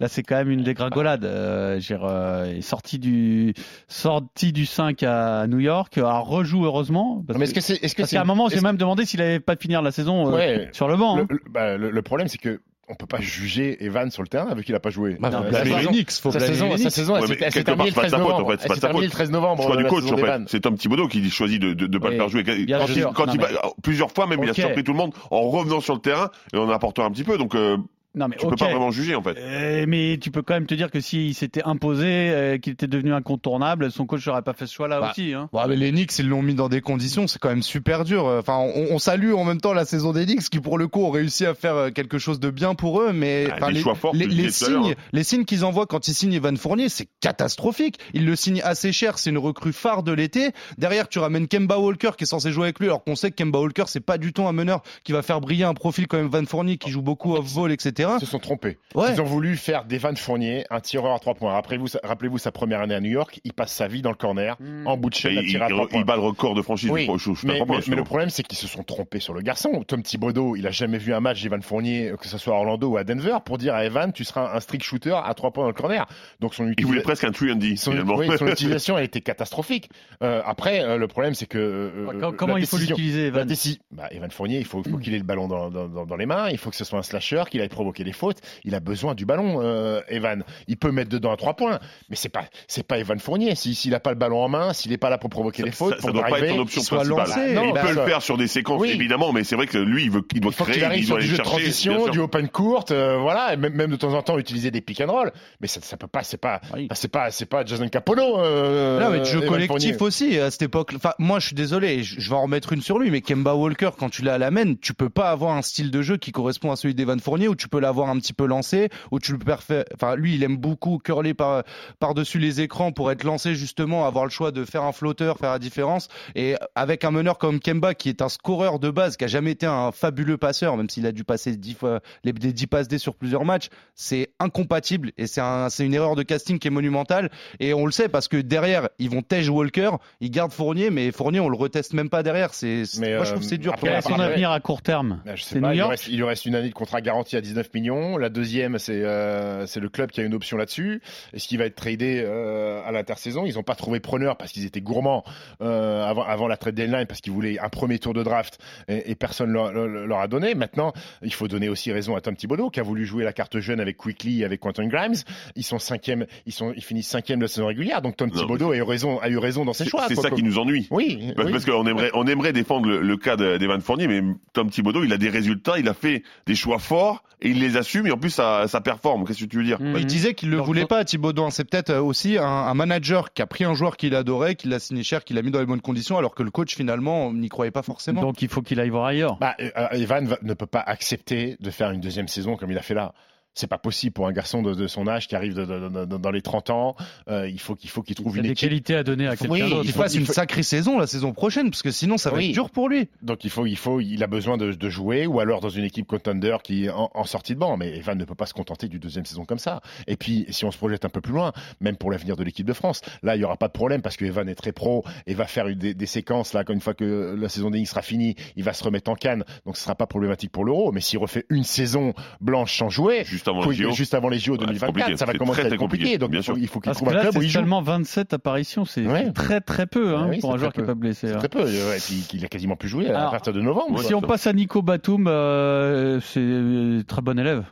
Là, 0.00 0.08
c'est 0.08 0.22
quand 0.22 0.36
même 0.36 0.50
une 0.50 0.62
dégringolade. 0.62 1.24
Euh, 1.24 1.80
euh, 1.90 2.46
il 2.52 2.58
est 2.58 2.62
sorti 2.62 2.98
du 2.98 3.54
sorti 3.88 4.52
du 4.52 4.66
5 4.66 5.02
à 5.02 5.46
New 5.46 5.60
York, 5.60 5.98
a 5.98 6.18
rejoue 6.18 6.64
heureusement. 6.64 7.22
Parce 7.26 7.38
Mais 7.38 7.44
est-ce 7.46 7.54
que 7.54 7.60
c'est, 7.60 7.82
est-ce 7.84 7.94
que 7.94 8.02
parce 8.02 8.10
c'est 8.10 8.16
qu'à 8.16 8.22
un 8.22 8.26
moment, 8.26 8.48
j'ai 8.48 8.60
même 8.60 8.76
demandé 8.76 9.04
s'il 9.04 9.20
avait 9.22 9.40
pas 9.40 9.54
de 9.54 9.60
finir 9.60 9.82
la 9.82 9.92
saison 9.92 10.28
euh, 10.28 10.36
Ouais. 10.36 10.68
sur 10.72 10.88
le 10.88 10.96
banc. 10.96 11.16
le, 11.16 11.22
hein. 11.22 11.26
le, 11.30 11.40
bah, 11.50 11.76
le- 11.76 11.90
le 11.90 12.02
problème, 12.02 12.28
c'est 12.28 12.38
que 12.38 12.60
on 12.88 12.94
peut 12.94 13.06
pas 13.06 13.20
juger 13.20 13.82
Evan 13.84 14.10
sur 14.10 14.22
le 14.22 14.28
terrain 14.28 14.54
vu 14.54 14.62
qu'il 14.64 14.74
a 14.74 14.80
pas 14.80 14.90
joué. 14.90 15.16
Bah, 15.18 15.30
Euh, 15.32 15.48
blâmer 15.48 15.64
saison- 15.70 15.78
les 15.78 15.86
Knicks, 15.86 16.10
faut 16.12 16.30
sa 16.30 16.40
saison, 16.40 16.76
sa 16.76 16.90
saison, 16.90 17.14
Ouais, 17.14 17.20
elle 17.22 17.28
s'est- 17.28 17.36
quelque 17.36 17.60
terminée 17.60 17.76
part, 17.76 17.84
le 17.86 17.90
c'est 17.90 17.94
pas 17.94 18.00
13 18.00 18.10
de 18.12 18.16
sa 18.16 18.16
faute, 18.18 18.26
en 18.26 18.38
novembre. 18.38 18.52
fait, 18.60 18.68
c'est 18.74 18.80
terminée 18.80 19.00
le 19.02 19.06
faute. 19.08 19.12
13 19.16 19.30
novembre. 19.30 19.62
Choix 19.62 19.72
euh, 19.72 19.76
du 19.78 19.82
la 19.84 19.88
coach, 19.88 20.04
en 20.12 20.16
fait. 20.16 20.40
C'est 20.48 20.60
Tom 20.60 20.76
Thibodeau 20.76 21.08
qui 21.08 21.30
choisit 21.30 21.60
de, 21.62 21.72
de, 21.72 21.86
de 21.86 21.98
pas 21.98 22.06
Oui. 22.08 22.12
le 22.14 22.18
faire 22.20 22.28
jouer. 22.28 22.44
Quand- 22.44 22.54
Bien 22.64 22.78
quand- 23.14 23.26
Non, 23.26 23.32
il 23.34 23.40
mais- 23.40 23.46
va- 23.46 23.70
plusieurs 23.82 24.10
fois 24.12 24.26
même, 24.26 24.40
il 24.42 24.50
a 24.50 24.54
surpris 24.54 24.84
tout 24.84 24.92
le 24.92 24.98
monde 24.98 25.14
en 25.30 25.40
revenant 25.42 25.80
sur 25.80 25.94
le 25.94 26.00
terrain 26.00 26.30
et 26.52 26.56
en 26.58 26.68
apportant 26.70 27.04
un 27.04 27.10
petit 27.10 27.24
peu. 27.24 27.38
Donc, 27.38 27.54
euh, 27.54 27.76
Non, 28.14 28.28
mais 28.28 28.36
tu 28.36 28.46
peux 28.46 28.54
pas 28.56 28.68
vraiment 28.70 28.90
juger, 28.90 29.14
en 29.14 29.22
fait. 29.22 29.36
Euh, 29.38 29.84
mais 29.88 30.18
tu 30.20 30.30
peux 30.30 30.42
quand 30.42 30.54
même 30.54 30.66
te 30.66 30.74
dire 30.74 30.90
que 30.90 31.00
s'il 31.00 31.34
s'était 31.34 31.62
imposé, 31.64 32.06
euh, 32.06 32.58
qu'il 32.58 32.72
était 32.74 32.86
devenu 32.86 33.12
incontournable, 33.12 33.90
son 33.90 34.06
coach 34.06 34.26
n'aurait 34.26 34.42
pas 34.42 34.52
fait 34.52 34.66
ce 34.66 34.74
choix-là 34.74 35.00
Bah, 35.00 35.10
aussi. 35.10 35.32
Hein. 35.34 35.48
Bon, 35.52 35.60
mais 35.68 35.76
les 35.76 35.90
Knicks, 35.90 36.18
ils 36.18 36.28
l'ont 36.28 36.42
mis 36.42 36.54
dans 36.54 36.68
des 36.68 36.80
conditions, 36.80 37.26
c'est 37.26 37.38
quand 37.38 37.48
même 37.48 37.62
super 37.62 38.04
dur. 38.04 38.26
Enfin, 38.26 38.56
on, 38.58 38.86
on 38.94 38.98
salue 38.98 39.32
en 39.34 39.44
même 39.44 39.60
temps 39.60 39.72
la 39.72 39.84
saison 39.84 40.12
des 40.12 40.26
Knicks 40.26 40.48
qui, 40.48 40.60
pour 40.60 40.78
le 40.78 40.86
coup, 40.88 41.02
ont 41.04 41.10
réussi 41.10 41.44
à 41.46 41.54
faire 41.54 41.74
euh, 41.74 41.90
quelque 41.90 42.18
chose 42.18 42.38
de 42.40 42.50
bien 42.50 42.74
pour 42.74 43.00
eux, 43.00 43.12
mais 43.12 43.48
Ah, 43.60 43.70
les, 43.70 43.80
choix 43.80 43.94
forts, 43.94 44.14
les, 44.14 44.50
signes, 44.50 44.92
hein. 44.92 45.02
les 45.12 45.24
signes 45.24 45.44
qu'ils 45.44 45.64
envoient 45.64 45.86
quand 45.86 46.06
ils 46.08 46.14
signent 46.14 46.34
Evan 46.34 46.56
Fournier, 46.56 46.88
c'est 46.88 47.08
catastrophique. 47.20 47.98
Ils 48.12 48.24
le 48.24 48.36
signent 48.36 48.62
assez 48.62 48.92
cher, 48.92 49.18
c'est 49.18 49.30
une 49.30 49.38
recrue 49.38 49.72
phare 49.72 50.02
de 50.02 50.12
l'été. 50.12 50.52
Derrière, 50.78 51.08
tu 51.08 51.18
ramènes 51.18 51.48
Kemba 51.48 51.78
Walker 51.78 52.10
qui 52.16 52.24
est 52.24 52.28
censé 52.28 52.52
jouer 52.52 52.64
avec 52.64 52.78
lui, 52.78 52.86
alors 52.86 53.02
qu'on 53.02 53.16
sait 53.16 53.30
que 53.30 53.36
Kemba 53.42 53.58
Walker, 53.58 53.84
c'est 53.86 54.00
pas 54.04 54.18
du 54.18 54.32
tout 54.32 54.46
un 54.46 54.52
meneur 54.52 54.82
qui 55.02 55.12
va 55.12 55.22
faire 55.22 55.40
briller 55.40 55.64
un 55.64 55.74
profil 55.74 56.06
comme 56.06 56.26
Evan 56.26 56.46
Fournier 56.46 56.76
qui 56.76 56.90
joue 56.90 57.02
beaucoup 57.02 57.34
off-ball, 57.34 57.72
etc. 57.72 58.03
Ils 58.16 58.20
se 58.20 58.26
sont 58.26 58.38
trompés. 58.38 58.78
Ouais. 58.94 59.12
Ils 59.12 59.20
ont 59.20 59.24
voulu 59.24 59.56
faire 59.56 59.84
d'Evan 59.84 60.16
Fournier 60.16 60.64
un 60.70 60.80
tireur 60.80 61.14
à 61.14 61.18
trois 61.18 61.34
points. 61.34 61.52
Rappelez-vous, 61.52 61.88
sa- 61.88 62.00
rappelez-vous 62.02 62.38
sa 62.38 62.52
première 62.52 62.80
année 62.80 62.94
à 62.94 63.00
New 63.00 63.10
York, 63.10 63.40
il 63.44 63.52
passe 63.52 63.72
sa 63.72 63.88
vie 63.88 64.02
dans 64.02 64.10
le 64.10 64.16
corner, 64.16 64.56
en 64.86 64.96
bout 64.96 65.10
de 65.10 65.14
chaîne, 65.14 65.38
à 65.38 65.42
il, 65.42 65.48
tirer 65.48 65.64
à 65.64 65.68
trois 65.68 65.84
il- 65.84 65.88
points. 65.88 66.00
il 66.00 66.04
bat 66.04 66.14
le 66.16 66.22
record 66.22 66.54
de 66.54 66.62
franchise. 66.62 66.90
Oui, 66.90 67.08
je, 67.18 67.18
je, 67.32 67.34
je 67.34 67.46
mais, 67.46 67.60
mais- 67.66 67.78
mais 67.88 67.96
le 67.96 68.04
problème, 68.04 68.30
c'est 68.30 68.42
qu'ils 68.42 68.58
se 68.58 68.66
sont 68.68 68.82
trompés 68.82 69.20
sur 69.20 69.34
le 69.34 69.40
garçon. 69.42 69.82
Tom 69.86 70.02
Thibodeau, 70.02 70.56
il 70.56 70.66
a 70.66 70.70
jamais 70.70 70.98
vu 70.98 71.12
un 71.14 71.20
match 71.20 71.42
d'Evan 71.42 71.62
Fournier, 71.62 72.12
que 72.20 72.28
ce 72.28 72.38
soit 72.38 72.54
à 72.54 72.56
Orlando 72.58 72.88
ou 72.88 72.96
à 72.96 73.04
Denver, 73.04 73.38
pour 73.44 73.58
dire 73.58 73.74
à 73.74 73.84
Evan, 73.84 74.12
tu 74.12 74.24
seras 74.24 74.54
un 74.54 74.60
strict 74.60 74.84
shooter 74.84 75.14
à 75.24 75.32
trois 75.34 75.50
points 75.52 75.64
dans 75.64 75.68
le 75.68 75.74
corner. 75.74 76.06
Donc 76.40 76.54
son 76.54 76.64
Il 76.64 76.70
utilisation- 76.72 76.88
voulait 76.88 77.02
presque 77.02 77.24
un 77.24 77.32
3 77.32 77.52
and 77.52 77.56
D, 77.56 77.76
son, 77.76 77.90
finalement. 77.92 78.16
oui, 78.16 78.28
son 78.38 78.46
utilisation 78.48 78.96
a 78.96 79.02
été 79.02 79.20
catastrophique. 79.20 79.88
Euh, 80.22 80.42
après, 80.44 80.80
euh, 80.82 80.96
le 80.96 81.06
problème, 81.08 81.34
c'est 81.34 81.46
que 81.46 81.58
euh, 81.58 82.08
euh, 82.22 82.32
comment 82.36 82.56
il 82.56 82.66
faut 82.66 82.78
l'utiliser, 82.78 83.26
Evan? 83.26 83.46
bah, 83.92 84.08
Evan 84.10 84.30
Fournier, 84.30 84.58
il 84.58 84.64
faut, 84.64 84.82
faut 84.82 84.98
qu'il 84.98 85.14
ait 85.14 85.18
le 85.18 85.24
ballon 85.24 85.48
dans, 85.48 85.70
dans- 85.70 85.86
dans- 85.88 86.06
dans 86.06 86.16
les 86.16 86.26
mains. 86.26 86.48
Il 86.50 86.58
faut 86.58 86.70
que 86.70 86.76
ce 86.76 86.84
soit 86.84 86.98
un 86.98 87.02
slasher, 87.02 87.44
qu'il 87.50 87.60
aille 87.60 87.68
provoquer 87.68 87.93
des 88.02 88.12
fautes. 88.12 88.38
Il 88.64 88.74
a 88.74 88.80
besoin 88.80 89.14
du 89.14 89.24
ballon, 89.26 89.60
euh, 89.62 90.00
Evan. 90.08 90.42
Il 90.68 90.76
peut 90.76 90.90
mettre 90.90 91.10
dedans 91.10 91.32
à 91.32 91.36
trois 91.36 91.54
points, 91.54 91.78
mais 92.10 92.16
c'est 92.16 92.28
pas 92.28 92.44
c'est 92.66 92.86
pas 92.86 92.98
Evan 92.98 93.18
Fournier. 93.18 93.54
Si- 93.54 93.74
S'il 93.74 93.94
a 93.94 94.00
pas 94.00 94.10
le 94.10 94.16
ballon 94.16 94.42
en 94.42 94.48
main, 94.48 94.72
s'il 94.72 94.92
est 94.92 94.98
pas 94.98 95.10
là 95.10 95.18
pour 95.18 95.30
provoquer 95.30 95.62
Ça, 95.62 95.66
les 95.66 95.72
fautes, 95.72 95.94
ça 95.96 96.00
pour 96.00 96.12
doit 96.12 96.24
pas 96.24 96.40
être 96.40 96.54
son 96.54 96.58
option 96.60 96.82
principale. 96.82 97.08
lancé. 97.08 97.52
Non, 97.54 97.64
il 97.68 97.72
bah, 97.74 97.82
peut 97.82 97.88
le 97.90 97.94
ça- 97.96 98.06
faire 98.06 98.22
sur 98.22 98.36
des 98.36 98.46
séquences, 98.46 98.80
Oui. 98.80 98.90
évidemment, 98.90 99.32
mais 99.32 99.44
c'est 99.44 99.56
vrai 99.56 99.66
que 99.66 99.78
lui, 99.78 100.04
il, 100.04 100.10
veut, 100.10 100.22
il 100.34 100.40
doit 100.40 100.50
il 100.52 100.54
faut 100.54 100.64
qu'il 100.64 100.72
créer, 100.74 100.84
arrive 100.84 101.00
il 101.00 101.06
sur 101.06 101.14
doit 101.16 101.20
du 101.22 101.26
aller 101.28 101.36
jeu 101.36 101.42
de 101.42 101.44
chercher. 101.44 101.62
transition, 101.62 102.08
du 102.08 102.18
open 102.20 102.48
court, 102.48 102.84
euh, 102.90 103.18
voilà, 103.18 103.52
et 103.52 103.56
même, 103.56 103.74
même 103.74 103.90
de 103.90 103.96
temps 103.96 104.14
en 104.14 104.22
temps 104.22 104.38
utiliser 104.38 104.70
des 104.70 104.80
pick 104.80 105.00
and 105.00 105.10
roll. 105.12 105.32
Mais 105.60 105.66
ça, 105.66 105.80
ça 105.82 105.96
peut 105.96 106.06
pas, 106.06 106.22
c'est 106.22 106.36
pas, 106.38 106.60
Oui. 106.74 106.88
c'est 106.94 107.10
pas, 107.10 107.30
c'est 107.30 107.46
pas 107.46 107.64
Jason 107.64 107.88
Capolo. 107.88 108.38
Euh, 108.38 109.00
Non, 109.00 109.10
mais 109.10 109.18
de 109.20 109.24
jeu 109.24 109.38
Evan 109.38 109.48
collectif 109.50 109.96
Fournier. 109.98 110.06
aussi 110.06 110.38
à 110.38 110.50
cette 110.50 110.62
époque. 110.62 110.92
Enfin, 110.96 111.12
moi, 111.18 111.38
je 111.40 111.46
suis 111.48 111.56
désolé, 111.56 112.02
je 112.02 112.20
je 112.20 112.30
vais 112.30 112.36
en 112.36 112.42
remettre 112.42 112.72
une 112.72 112.80
sur 112.80 112.98
lui, 112.98 113.10
mais 113.10 113.20
Kemba 113.20 113.54
Walker, 113.54 113.90
quand 113.98 114.08
tu 114.08 114.22
l'as 114.22 114.34
à 114.34 114.38
la 114.38 114.50
main, 114.50 114.74
tu 114.80 114.94
peux 114.94 115.10
pas 115.10 115.30
avoir 115.30 115.56
un 115.56 115.62
style 115.62 115.90
de 115.90 116.00
jeu 116.00 116.16
qui 116.16 116.32
correspond 116.32 116.70
à 116.72 116.76
celui 116.76 116.94
d'Evan 116.94 117.20
Fournier, 117.20 117.48
où 117.48 117.54
tu 117.56 117.68
peux 117.68 117.80
l'avoir 117.84 118.08
un 118.08 118.18
petit 118.18 118.32
peu 118.32 118.46
lancé, 118.46 118.88
où 119.10 119.18
tu 119.20 119.32
le 119.32 119.38
perfais. 119.38 119.84
Enfin, 119.94 120.16
lui, 120.16 120.34
il 120.34 120.42
aime 120.42 120.56
beaucoup 120.56 120.98
curler 120.98 121.34
par 121.34 121.62
par 122.00 122.14
dessus 122.14 122.38
les 122.38 122.60
écrans 122.60 122.92
pour 122.92 123.10
être 123.12 123.24
lancé 123.24 123.54
justement, 123.54 124.06
avoir 124.06 124.24
le 124.24 124.30
choix 124.30 124.50
de 124.50 124.64
faire 124.64 124.82
un 124.82 124.92
flotteur, 124.92 125.38
faire 125.38 125.50
la 125.52 125.58
différence. 125.58 126.08
Et 126.34 126.56
avec 126.74 127.04
un 127.04 127.10
meneur 127.10 127.38
comme 127.38 127.60
Kemba, 127.60 127.94
qui 127.94 128.08
est 128.08 128.22
un 128.22 128.28
scoreur 128.28 128.78
de 128.78 128.90
base, 128.90 129.16
qui 129.16 129.24
a 129.24 129.28
jamais 129.28 129.52
été 129.52 129.66
un 129.66 129.92
fabuleux 129.92 130.36
passeur, 130.36 130.76
même 130.76 130.88
s'il 130.90 131.06
a 131.06 131.12
dû 131.12 131.24
passer 131.24 131.56
10 131.56 131.74
fois 131.74 132.00
les 132.24 132.32
des 132.32 132.52
10 132.52 132.66
passes 132.66 132.88
D 132.88 132.98
sur 132.98 133.14
plusieurs 133.14 133.44
matchs, 133.44 133.68
c'est 133.94 134.30
incompatible 134.40 135.12
et 135.18 135.26
c'est 135.26 135.40
un, 135.40 135.68
c'est 135.68 135.84
une 135.86 135.94
erreur 135.94 136.16
de 136.16 136.22
casting 136.22 136.58
qui 136.58 136.68
est 136.68 136.70
monumentale. 136.70 137.30
Et 137.60 137.74
on 137.74 137.86
le 137.86 137.92
sait 137.92 138.08
parce 138.08 138.28
que 138.28 138.36
derrière, 138.36 138.88
ils 138.98 139.08
vont 139.10 139.22
Tej 139.22 139.48
Walker, 139.48 139.90
ils 140.20 140.30
gardent 140.30 140.52
Fournier, 140.52 140.90
mais 140.90 141.12
Fournier, 141.12 141.40
on 141.40 141.48
le 141.48 141.56
reteste 141.56 141.92
même 141.94 142.10
pas 142.10 142.22
derrière. 142.22 142.54
C'est, 142.54 142.84
c'est- 142.86 143.00
Mais, 143.00 143.14
moi, 143.16 143.24
je 143.24 143.30
euh, 143.30 143.32
trouve 143.34 143.42
que 143.44 143.48
c'est 143.48 143.58
dur. 143.58 143.72
après, 143.72 143.88
Quel 143.88 143.98
est 143.98 144.02
pour 144.02 144.10
son 144.12 144.20
avenir 144.20 144.50
à 144.50 144.60
court 144.60 144.82
terme 144.82 145.22
Ah, 145.26 145.36
je 145.36 145.42
sais 145.42 145.54
C'est 145.54 145.60
pas, 145.60 145.68
New 145.68 145.74
il, 145.74 145.80
lui 145.80 145.88
reste, 145.88 146.06
il 146.08 146.16
lui 146.16 146.24
reste 146.24 146.44
une 146.46 146.54
année 146.54 146.68
de 146.68 146.74
contrat 146.74 147.00
garanti 147.00 147.36
à 147.36 147.40
19 147.40 147.70
millions. 147.74 148.16
La 148.16 148.28
deuxième, 148.28 148.78
c'est 148.78 149.02
euh, 149.02 149.66
le 149.76 149.88
club 149.88 150.10
qui 150.10 150.20
a 150.20 150.24
une 150.24 150.34
option 150.34 150.56
là-dessus. 150.56 151.00
Est-ce 151.32 151.48
qu'il 151.48 151.58
va 151.58 151.66
être 151.66 151.74
tradé 151.74 152.22
euh, 152.24 152.80
à 152.86 152.92
l'intersaison 152.92 153.44
Ils 153.46 153.54
n'ont 153.54 153.62
pas 153.62 153.74
trouvé 153.74 154.00
preneur 154.00 154.36
parce 154.36 154.52
qu'ils 154.52 154.64
étaient 154.64 154.80
gourmands 154.80 155.24
euh, 155.60 156.04
avant, 156.04 156.22
avant 156.22 156.48
la 156.48 156.56
trade 156.56 156.74
deadline 156.74 157.06
parce 157.06 157.20
qu'ils 157.20 157.32
voulaient 157.32 157.58
un 157.58 157.68
premier 157.68 157.98
tour 157.98 158.14
de 158.14 158.22
draft 158.22 158.58
et, 158.88 159.10
et 159.10 159.14
personne 159.14 159.50
leur, 159.52 159.72
leur, 159.72 160.18
a 160.20 160.28
donné. 160.28 160.54
Maintenant, 160.54 160.92
il 161.22 161.32
faut 161.32 161.48
donner 161.48 161.68
aussi 161.68 161.92
raison 161.92 162.16
à 162.16 162.20
Tom 162.20 162.36
Thibodeau 162.36 162.70
qui 162.70 162.80
a 162.80 162.82
voulu 162.82 163.04
jouer 163.04 163.24
la 163.24 163.32
carte 163.32 163.58
jeune 163.60 163.80
avec 163.80 163.96
Quickly 163.96 164.42
et 164.42 164.44
avec 164.44 164.60
Quentin 164.60 164.86
Grimes. 164.86 165.14
Ils 165.56 165.64
sont 165.64 165.78
cinquième, 165.78 166.26
ils 166.46 166.52
sont, 166.52 166.72
ils 166.76 166.82
finissent 166.84 167.08
cinquième 167.08 167.38
de 167.40 167.44
la 167.44 167.48
saison 167.48 167.66
régulière. 167.66 168.00
Donc 168.02 168.16
Tom 168.16 168.30
Non, 168.30 168.40
Thibodeau 168.40 168.72
a 168.72 168.76
eu 168.76 168.82
raison, 168.82 169.18
a 169.20 169.28
eu 169.28 169.38
raison 169.38 169.64
dans 169.64 169.72
ses 169.72 169.84
choix. 169.86 170.04
c'est 170.08 170.14
ça 170.14 170.28
comme- 170.30 170.38
qui 170.38 170.44
nous 170.44 170.58
ennuie. 170.58 170.86
Oui, 170.90 171.32
Parce, 171.36 171.46
oui. 171.46 171.52
parce 171.52 171.64
qu'on 171.64 171.86
aimerait, 171.86 172.10
on 172.14 172.26
aimerait 172.26 172.52
défendre 172.52 172.88
le, 172.88 173.00
le 173.00 173.16
cas 173.16 173.36
de- 173.36 173.56
d'Evan 173.56 173.80
Fournier, 173.80 174.06
mais 174.06 174.20
Tom 174.52 174.70
Thibodeau, 174.70 175.02
il 175.04 175.12
a 175.12 175.16
des 175.18 175.28
résultats, 175.30 175.78
il 175.78 175.88
a 175.88 175.94
fait 175.94 176.22
des 176.46 176.54
choix 176.54 176.78
forts 176.78 177.24
et 177.40 177.48
il 177.50 177.58
les 177.66 177.76
assume 177.76 178.06
et 178.06 178.10
en 178.12 178.16
plus 178.18 178.30
ça, 178.30 178.66
ça 178.68 178.80
performe. 178.80 179.24
Qu'est-ce 179.26 179.40
que 179.44 179.48
tu 179.50 179.56
veux 179.58 179.64
dire 179.64 179.80
Mhm. 179.80 179.96
Il 179.98 180.06
disait 180.06 180.34
qu'il 180.34 180.50
le 180.50 180.58
Donc, 180.58 180.66
voulait 180.66 180.82
faut- 180.82 180.86
pas, 180.88 181.04
Thibaudot. 181.04 181.50
C'est 181.50 181.64
peut-être 181.64 181.90
euh, 181.90 182.00
aussi 182.02 182.38
un, 182.38 182.44
un 182.44 182.74
manager 182.74 183.32
qui 183.32 183.42
a 183.42 183.46
pris 183.46 183.64
un 183.64 183.74
joueur 183.74 183.96
qu'il 183.96 184.14
adorait, 184.14 184.54
qui 184.54 184.68
l'a 184.68 184.78
signé 184.78 185.02
cher, 185.02 185.24
qui 185.24 185.34
l'a 185.34 185.42
mis 185.42 185.50
dans 185.50 185.60
les 185.60 185.66
bonnes 185.66 185.80
conditions, 185.80 186.16
alors 186.18 186.34
que 186.34 186.42
le 186.42 186.50
coach 186.50 186.74
finalement 186.76 187.32
n'y 187.32 187.48
croyait 187.48 187.70
pas 187.70 187.82
forcément. 187.82 188.20
Donc 188.20 188.42
il 188.42 188.48
faut 188.48 188.62
qu'il 188.62 188.78
aille 188.80 188.90
voir 188.90 189.06
ailleurs. 189.06 189.36
Bah, 189.40 189.54
euh, 189.60 189.70
Evan 189.92 190.26
va- 190.26 190.38
ne 190.42 190.54
peut 190.54 190.66
pas 190.66 190.80
accepter 190.80 191.56
de 191.60 191.70
faire 191.70 191.90
une 191.90 192.00
deuxième 192.00 192.28
saison 192.28 192.56
comme 192.56 192.70
il 192.70 192.78
a 192.78 192.82
fait 192.82 192.94
là. 192.94 193.12
C'est 193.54 193.68
pas 193.68 193.78
possible 193.78 194.12
pour 194.12 194.26
un 194.26 194.32
garçon 194.32 194.62
de, 194.62 194.74
de 194.74 194.86
son 194.88 195.06
âge 195.06 195.28
qui 195.28 195.36
arrive 195.36 195.54
de, 195.54 195.64
de, 195.64 196.04
dans 196.16 196.30
les 196.32 196.42
30 196.42 196.70
ans. 196.70 196.96
Euh, 197.28 197.48
il 197.48 197.60
faut 197.60 197.76
qu'il 197.76 197.88
faut 197.88 198.02
qu'il 198.02 198.16
trouve 198.16 198.34
Il 198.34 198.38
une 198.38 198.42
des 198.42 198.50
équipe. 198.50 198.68
qualités 198.68 198.96
à 198.96 199.04
donner 199.04 199.28
à 199.28 199.36
quelqu'un 199.36 199.52
Oui, 199.52 199.60
d'autre. 199.60 199.82
Il 199.84 199.92
faut- 199.92 200.02
fasse 200.02 200.14
une 200.16 200.26
faut- 200.26 200.32
sacrée 200.32 200.64
saison 200.64 200.98
la 200.98 201.06
saison 201.06 201.32
prochaine, 201.32 201.70
parce 201.70 201.82
que 201.82 201.92
sinon 201.92 202.18
ça 202.18 202.30
va 202.30 202.38
Oui. 202.38 202.48
être 202.48 202.52
dur 202.54 202.70
pour 202.70 202.88
lui. 202.88 203.08
Donc 203.22 203.44
il 203.44 203.50
faut, 203.50 203.64
il 203.66 203.76
faut, 203.76 204.00
il 204.00 204.22
a 204.24 204.26
besoin 204.26 204.56
de, 204.56 204.72
de 204.72 204.88
jouer 204.88 205.26
ou 205.26 205.38
alors 205.38 205.60
dans 205.60 205.68
une 205.68 205.84
équipe 205.84 206.06
contender 206.08 206.56
qui 206.64 206.86
est 206.86 206.90
en, 206.90 207.10
en 207.14 207.24
sortie 207.24 207.54
de 207.54 207.60
banc. 207.60 207.76
Mais 207.76 207.96
Evan 207.96 208.18
ne 208.18 208.24
peut 208.24 208.34
pas 208.34 208.46
se 208.46 208.54
contenter 208.54 208.88
du 208.88 208.98
deuxième 208.98 209.24
saison 209.24 209.44
comme 209.44 209.60
ça. 209.60 209.80
Et 210.08 210.16
puis 210.16 210.46
si 210.50 210.64
on 210.64 210.72
se 210.72 210.78
projette 210.78 211.04
un 211.04 211.08
peu 211.10 211.20
plus 211.20 211.32
loin, 211.32 211.52
même 211.80 211.96
pour 211.96 212.10
l'avenir 212.10 212.36
de 212.36 212.42
l'équipe 212.42 212.66
de 212.66 212.72
France, 212.72 213.02
là 213.22 213.36
il 213.36 213.40
y 213.40 213.44
aura 213.44 213.56
pas 213.56 213.68
de 213.68 213.72
problème 213.72 214.02
parce 214.02 214.16
que 214.16 214.24
Evan 214.24 214.48
est 214.48 214.54
très 214.56 214.72
pro 214.72 215.04
et 215.28 215.34
va 215.34 215.46
faire 215.46 215.66
des 215.76 216.06
séquences 216.06 216.54
là. 216.54 216.64
Une 216.68 216.80
fois 216.80 216.94
que 216.94 217.36
la 217.38 217.48
saison 217.48 217.70
des 217.70 217.84
sera 217.84 218.02
finie, 218.02 218.34
il 218.56 218.64
va 218.64 218.72
se 218.72 218.82
remettre 218.82 219.10
en 219.12 219.14
canne. 219.14 219.44
Donc 219.64 219.76
ce 219.76 219.84
sera 219.84 219.94
pas 219.94 220.06
problématique 220.08 220.50
pour 220.50 220.64
l'Euro. 220.64 220.90
Mais 220.90 221.00
s'il 221.00 221.20
refait 221.20 221.44
une 221.50 221.62
saison 221.62 222.14
blanche 222.40 222.76
sans 222.78 222.88
jouer, 222.88 223.22
Juste 223.24 223.43
avant 223.48 223.62
faut- 223.62 223.70
les 223.70 223.76
JO. 223.76 223.90
juste 223.92 224.14
avant 224.14 224.28
les 224.28 224.38
JO 224.38 224.52
Ouais, 224.52 224.58
c'est 224.60 224.66
2024, 224.66 224.86
compliqué. 224.92 225.16
ça 225.16 225.24
va 225.26 225.32
commencer 225.34 225.52
très, 225.52 225.62
à 225.62 225.64
être 225.66 225.70
très 225.72 225.76
compliqué, 225.78 226.02
compliqué. 226.04 226.18
Donc 226.18 226.30
bien 226.30 226.40
il 226.40 226.42
faut, 226.44 226.54
sûr. 226.54 226.62
il 226.62 226.68
faut 226.68 226.80
qu'il 226.80 226.92
trouve 226.92 227.08
un 227.08 227.12
là, 227.12 227.20
club 227.22 227.36
où 227.36 227.38
c'est 227.40 227.44
il 227.46 227.48
joue. 227.50 227.58
seulement 227.58 227.82
27 227.82 228.32
apparitions. 228.34 228.84
C'est 228.84 229.06
Ouais. 229.06 229.30
très 229.32 229.60
très 229.60 229.86
peu 229.86 230.14
hein, 230.16 230.22
Ah 230.24 230.28
oui, 230.30 230.40
pour 230.40 230.52
un 230.54 230.58
joueur 230.58 230.72
qui 230.72 230.80
n'est 230.80 230.86
pas 230.86 230.94
blessé. 230.94 231.30
Hein. 231.32 231.38
très 231.38 231.48
peu. 231.48 231.62
Ouais, 231.64 231.96
Et 231.96 232.00
puis 232.00 232.16
qu'il 232.28 232.44
a 232.44 232.48
quasiment 232.48 232.76
plus 232.76 232.88
joué 232.88 233.10
à 233.10 233.18
Alors, 233.18 233.30
partir 233.32 233.52
de 233.52 233.60
novembre. 233.60 234.02
Si 234.02 234.14
on 234.14 234.20
passe 234.20 234.46
à 234.46 234.52
Nico 234.52 234.82
Batum, 234.82 235.26
euh, 235.28 236.20
c'est 236.20 236.40
euh, 236.40 237.02
très 237.06 237.22
bon 237.22 237.38
élève. 237.38 237.64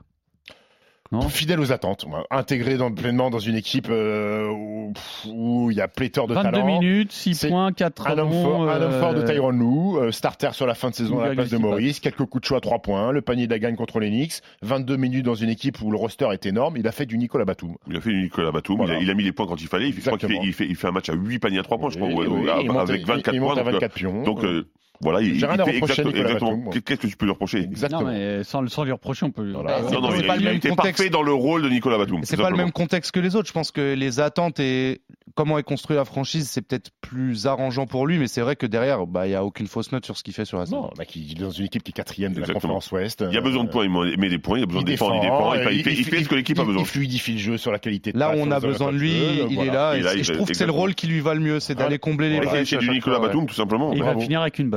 Non 1.12 1.28
fidèle 1.28 1.60
aux 1.60 1.72
attentes, 1.72 2.06
moi. 2.08 2.26
intégré 2.30 2.76
dans, 2.76 2.90
pleinement 2.90 3.30
dans 3.30 3.38
une 3.38 3.54
équipe 3.56 3.88
euh, 3.90 4.48
où 4.48 4.92
où 5.26 5.70
il 5.70 5.76
y 5.76 5.80
a 5.80 5.88
pléthore 5.88 6.26
de 6.26 6.34
22 6.34 6.50
talents. 6.50 6.66
minutes, 6.66 7.12
6 7.12 7.34
C'est 7.34 7.48
points, 7.48 7.72
4 7.72 8.06
Un 8.08 8.18
homme, 8.18 8.28
rebonds. 8.28 8.42
fort, 8.42 8.70
un 8.70 8.80
homme 8.82 9.00
fort 9.00 9.14
de 9.14 9.20
euh, 9.20 9.26
Tyron 9.26 9.50
Lou, 9.50 9.98
euh, 9.98 10.10
starter 10.12 10.50
sur 10.52 10.66
la 10.66 10.74
fin 10.74 10.90
de 10.90 10.94
saison 10.94 11.20
à 11.20 11.28
la 11.28 11.34
place 11.34 11.50
de 11.50 11.56
1,6 11.56 11.60
Maurice, 11.60 12.00
quelques 12.00 12.24
coups 12.24 12.40
de 12.42 12.46
choix 12.46 12.58
à 12.58 12.60
3 12.60 12.80
points, 12.80 13.12
le 13.12 13.22
panier 13.22 13.46
de 13.46 13.52
la 13.52 13.58
gagne 13.58 13.76
contre 13.76 14.00
les 14.00 14.08
Knicks, 14.10 14.40
22 14.62 14.96
minutes 14.96 15.24
dans 15.24 15.34
une 15.34 15.48
équipe 15.50 15.80
où 15.82 15.90
le 15.90 15.96
roster 15.96 16.28
est 16.32 16.44
énorme, 16.46 16.76
il 16.76 16.86
a 16.88 16.92
fait 16.92 17.06
du 17.06 17.16
Nicolas 17.18 17.44
Batum. 17.44 17.76
Il 17.88 17.96
a 17.96 18.00
fait 18.00 18.10
du 18.10 18.22
Nicolas 18.22 18.50
Batum, 18.50 18.76
Voilà. 18.76 18.94
il, 18.94 18.98
a, 18.98 19.02
il 19.02 19.10
a 19.10 19.14
mis 19.14 19.22
les 19.22 19.32
points 19.32 19.46
quand 19.46 19.60
il 19.60 19.68
fallait. 19.68 19.88
Il 19.88 19.92
fait- 19.94 20.00
Je 20.02 20.06
crois 20.06 20.18
qu'il 20.18 20.28
fait, 20.28 20.38
il 20.42 20.52
fait, 20.52 20.66
il 20.66 20.76
fait 20.76 20.88
un 20.88 20.92
match 20.92 21.08
à 21.08 21.14
8 21.14 21.38
paniers 21.38 21.58
à 21.58 21.62
3 21.62 21.78
points, 21.78 21.90
je 21.90 21.96
crois, 21.98 22.08
Oui, 22.08 22.26
il 22.64 22.70
avec 22.78 23.06
24 23.06 23.34
il 23.34 23.40
monte 23.40 23.54
points. 23.54 23.62
donc, 23.64 23.72
24 23.74 23.94
pions. 23.94 24.22
Donc, 24.24 24.44
euh, 24.44 24.66
voilà, 25.02 25.20
il, 25.20 25.32
rien 25.44 25.54
il 25.54 25.60
à 25.60 25.64
fait 25.64 25.76
exact- 25.78 26.06
exactement. 26.14 26.70
Qu'est-ce 26.70 27.00
que 27.00 27.06
tu 27.06 27.16
peux 27.16 27.26
lui 27.26 27.32
reprocher 27.32 27.58
Exactement. 27.64 28.02
Non, 28.02 28.08
mais 28.08 28.44
sans, 28.44 28.66
sans 28.68 28.84
lui 28.84 28.92
reprocher, 28.92 29.26
on 29.26 29.30
peut. 29.30 29.50
Voilà. 29.52 29.82
C'est 29.88 29.94
Non, 29.94 30.00
non, 30.00 30.14
il, 30.14 30.26
pas 30.26 30.36
le 30.36 30.42
il 30.42 30.46
a 30.46 30.50
même 30.50 30.56
été 30.58 30.68
contexte. 30.70 30.96
parfait 30.98 31.10
dans 31.10 31.22
le 31.22 31.32
rôle 31.32 31.62
de 31.62 31.68
Nicolas 31.68 31.98
Batum. 31.98 32.20
C'est 32.24 32.36
pas 32.36 32.50
le 32.50 32.56
même 32.56 32.72
contexte 32.72 33.10
que 33.12 33.20
les 33.20 33.36
autres. 33.36 33.48
Je 33.48 33.52
pense 33.52 33.70
que 33.70 33.94
les 33.94 34.20
attentes 34.20 34.60
et 34.60 35.00
comment 35.34 35.58
est 35.58 35.62
construite 35.62 35.96
la 35.96 36.04
franchise, 36.04 36.48
c'est 36.50 36.60
peut-être 36.62 36.90
plus 37.00 37.46
arrangeant 37.46 37.86
pour 37.86 38.06
lui, 38.06 38.18
mais 38.18 38.26
c'est 38.28 38.42
vrai 38.42 38.54
que 38.54 38.66
derrière, 38.66 39.06
bah, 39.06 39.26
il 39.26 39.30
y 39.30 39.34
a 39.34 39.44
aucune 39.44 39.66
fausse 39.66 39.90
note 39.90 40.04
sur 40.04 40.16
ce 40.18 40.22
qu'il 40.22 40.34
fait 40.34 40.44
sur 40.44 40.58
la 40.58 40.66
saison. 40.66 40.82
Non, 40.82 40.90
bah, 40.96 41.04
qui- 41.06 41.24
il 41.26 41.38
est 41.38 41.44
dans 41.44 41.50
une 41.50 41.64
équipe 41.64 41.82
qui 41.82 41.90
est 41.90 41.94
quatrième 41.94 42.32
de 42.32 42.40
la 42.40 42.42
Exactement. 42.42 42.74
conférence 42.74 42.92
Ouest. 42.92 43.24
Il 43.28 43.34
y 43.34 43.38
a 43.38 43.40
besoin 43.40 43.64
de 43.64 43.68
Euh, 43.68 43.72
points, 43.72 43.84
il 43.86 44.18
met 44.18 44.28
des 44.28 44.38
points, 44.38 44.58
il 44.58 44.60
y 44.60 44.64
a 44.64 44.66
besoin 44.66 44.82
de 44.82 44.86
défendre, 44.86 45.14
il 45.16 45.20
défend, 45.22 45.54
il 45.54 45.60
fait- 45.62 45.74
il 45.74 45.82
fait- 45.84 45.94
il 45.94 46.04
fait 46.04 46.22
ce 46.24 46.28
que 46.28 46.34
l'équipe 46.34 46.58
a 46.58 46.62
il- 46.62 46.66
besoin. 46.66 46.82
Il 46.82 46.86
fluidifie 46.86 47.32
le 47.32 47.38
jeu 47.38 47.56
sur 47.56 47.72
la 47.72 47.78
qualité 47.78 48.12
de 48.12 48.18
Là 48.18 48.32
on 48.36 48.50
a 48.50 48.60
besoin 48.60 48.92
de 48.92 48.98
lui, 48.98 49.12
il 49.50 49.58
est 49.60 49.66
là. 49.70 49.96
Et 49.96 50.22
je 50.22 50.32
trouve 50.34 50.48
que 50.48 50.54
c'est 50.54 50.66
le 50.66 50.72
rôle 50.72 50.94
qui 50.94 51.06
lui 51.06 51.20
va 51.20 51.34
le 51.34 51.40
mieux, 51.40 51.60
c'est 51.60 51.74
d'aller 51.74 51.98
combler 51.98 52.28
les. 52.28 52.64
C'est 52.66 52.76
du 52.78 52.90
Nicolas. 52.90 53.18
Batum, 53.20 53.46
tout 53.46 53.54
simplement. 53.54 53.92
Il 53.94 54.02
va 54.02 54.16
finir 54.18 54.42
avec 54.42 54.58
une 54.58 54.68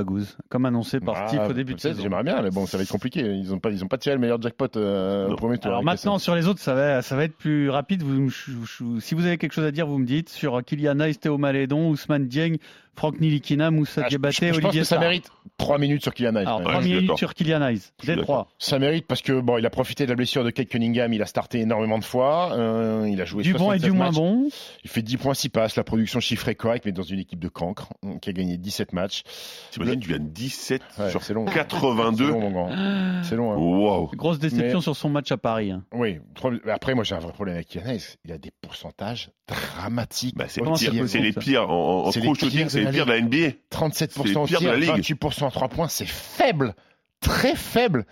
comme 0.50 0.66
annoncé 0.66 1.00
par 1.00 1.16
Ah, 1.18 1.28
Steve 1.28 1.42
au 1.50 1.54
début 1.54 1.74
de 1.74 1.80
saison. 1.80 2.02
J'aimerais 2.02 2.24
bien, 2.24 2.42
mais 2.42 2.50
bon, 2.50 2.66
ça 2.66 2.78
va 2.78 2.84
être 2.84 2.92
compliqué. 2.92 3.22
Ils 3.22 3.50
n'ont 3.50 3.60
pas, 3.60 3.70
ils 3.70 3.84
ont 3.84 3.88
pas 3.88 3.98
tiré 3.98 4.16
le 4.16 4.22
meilleur 4.22 4.42
jackpot 4.42 4.68
euh, 4.76 5.30
au 5.30 5.36
premier 5.36 5.58
tour. 5.58 5.72
Alors 5.72 5.84
maintenant, 5.84 6.18
sur 6.20 6.36
les 6.36 6.48
autres, 6.48 6.60
ça 6.60 6.74
va, 6.74 7.02
ça 7.02 7.16
va 7.16 7.24
être 7.24 7.38
plus 7.38 7.70
rapide. 7.70 8.04
Vous, 8.04 8.30
si 8.32 9.16
vous 9.16 9.26
avez 9.26 9.38
quelque 9.38 9.54
chose 9.54 9.66
à 9.66 9.72
dire, 9.72 9.88
vous 9.88 9.98
me 9.98 10.06
dites. 10.06 10.30
Sur 10.30 10.64
Kylian 10.64 10.98
Théo 11.20 11.38
Malédon, 11.38 11.90
Ousmane 11.90 12.28
Dieng, 12.28 12.58
Franck 12.96 13.20
Nilikina, 13.20 13.72
Moussa 13.72 14.02
Ah, 14.06 14.10
Diabaté, 14.10 14.48
je- 14.50 14.54
je 14.54 14.60
pense 14.60 14.66
Olivier 14.70 14.82
que 14.82 14.88
ça 14.88 14.96
Sarr. 14.96 15.02
mérite 15.02 15.30
3 15.58 15.78
minutes 15.78 16.02
sur 16.04 16.14
Kylian 16.14 16.36
Hayes. 16.36 16.46
Alors, 16.46 16.58
Ouais. 16.60 16.64
3 16.66 16.82
je 16.82 16.86
suis 16.88 16.96
minutes 16.96 17.18
sur 17.18 17.34
Kylian 17.34 17.62
Hayes. 17.62 17.82
Des 18.04 18.16
3. 18.18 18.48
Ça 18.60 18.80
mérite 18.80 19.06
parce 19.08 19.22
que 19.22 19.40
bon, 19.42 19.58
il 19.58 19.66
a 19.66 19.70
profité 19.70 20.06
de 20.06 20.10
la 20.10 20.16
blessure 20.16 20.44
de 20.44 20.50
Kate 20.50 20.68
Cunningham, 20.70 21.12
il 21.14 21.22
a 21.22 21.26
starté 21.26 21.60
énormément 21.60 22.00
de 22.00 22.04
fois, 22.04 22.54
euh, 22.54 23.08
il 23.10 23.22
a 23.22 23.26
joué 23.26 23.44
Du 23.44 23.54
bon 23.54 23.72
et 23.74 23.80
76 23.80 23.84
du 23.84 23.92
moins 23.92 24.12
bon. 24.12 24.48
Il 24.84 24.90
fait 24.90 25.02
10 25.02 25.18
points, 25.18 25.34
6 25.34 25.50
passes, 25.50 25.76
la 25.76 25.84
production 25.84 26.20
chiffrée 26.20 26.52
est 26.52 26.56
correcte, 26.56 26.86
mais 26.86 26.92
dans 26.92 27.04
une 27.04 27.20
équipe 27.20 27.40
de 27.40 27.48
cancre 27.50 27.90
euh, 28.06 28.18
qui 28.20 28.30
a 28.30 28.34
gagné 28.34 28.58
17 28.58 28.94
matchs. 28.94 29.24
T'imagines, 29.72 30.00
tu 30.00 30.10
viens 30.10 30.20
de 30.20 30.28
17 30.30 30.82
Ouais, 31.00 31.10
sur 31.10 31.24
c'est 31.24 31.34
long. 31.34 31.46
C'est 31.48 31.54
82. 31.54 32.28
long, 32.30 32.40
mon 32.40 32.52
grand. 32.52 32.70
C'est 33.24 33.36
long. 33.36 33.52
hein. 33.52 33.58
Wow. 33.58 34.12
Grosse 34.16 34.40
déception 34.40 34.78
Mais- 34.78 34.82
sur 34.84 34.96
son 34.96 35.10
match 35.10 35.32
à 35.32 35.38
Paris. 35.38 35.72
hein. 35.72 35.84
Oui. 35.94 36.20
Après, 36.72 36.94
moi, 36.96 37.04
j'ai 37.04 37.16
un 37.16 37.20
vrai 37.20 37.32
problème 37.34 37.56
avec 37.56 37.68
Kylian 37.68 37.88
Hayes. 37.90 38.04
Il 38.24 38.32
a 38.32 38.38
des 38.38 38.52
pourcentages 38.62 39.30
dramatiques. 39.48 40.36
Bah, 40.38 40.46
c'est 40.48 40.62
c'est 40.78 41.08
c'est 41.08 41.20
les 41.20 41.34
pires 41.34 41.70
en, 41.70 42.06
en 42.06 42.12
C'est 42.12 42.20
les 42.20 42.26
true 42.28 42.36
shooting, 42.36 42.60
pires 42.62 42.72
c'est 42.72 42.85
la 42.86 42.92
pires 42.92 43.06
de 43.06 43.12
la 43.12 43.22
NBA. 43.22 43.56
37% 43.72 44.20
au 44.20 44.24
le 44.42 44.48
pire 44.48 44.60
tir, 44.60 44.72
la 44.72 44.78
ligue. 44.78 44.90
28% 45.04 45.48
à 45.48 45.52
3 45.52 45.68
points, 45.70 45.88
c'est 45.88 46.06
faible. 46.08 46.74
Très 47.22 47.56
faible. 47.56 48.06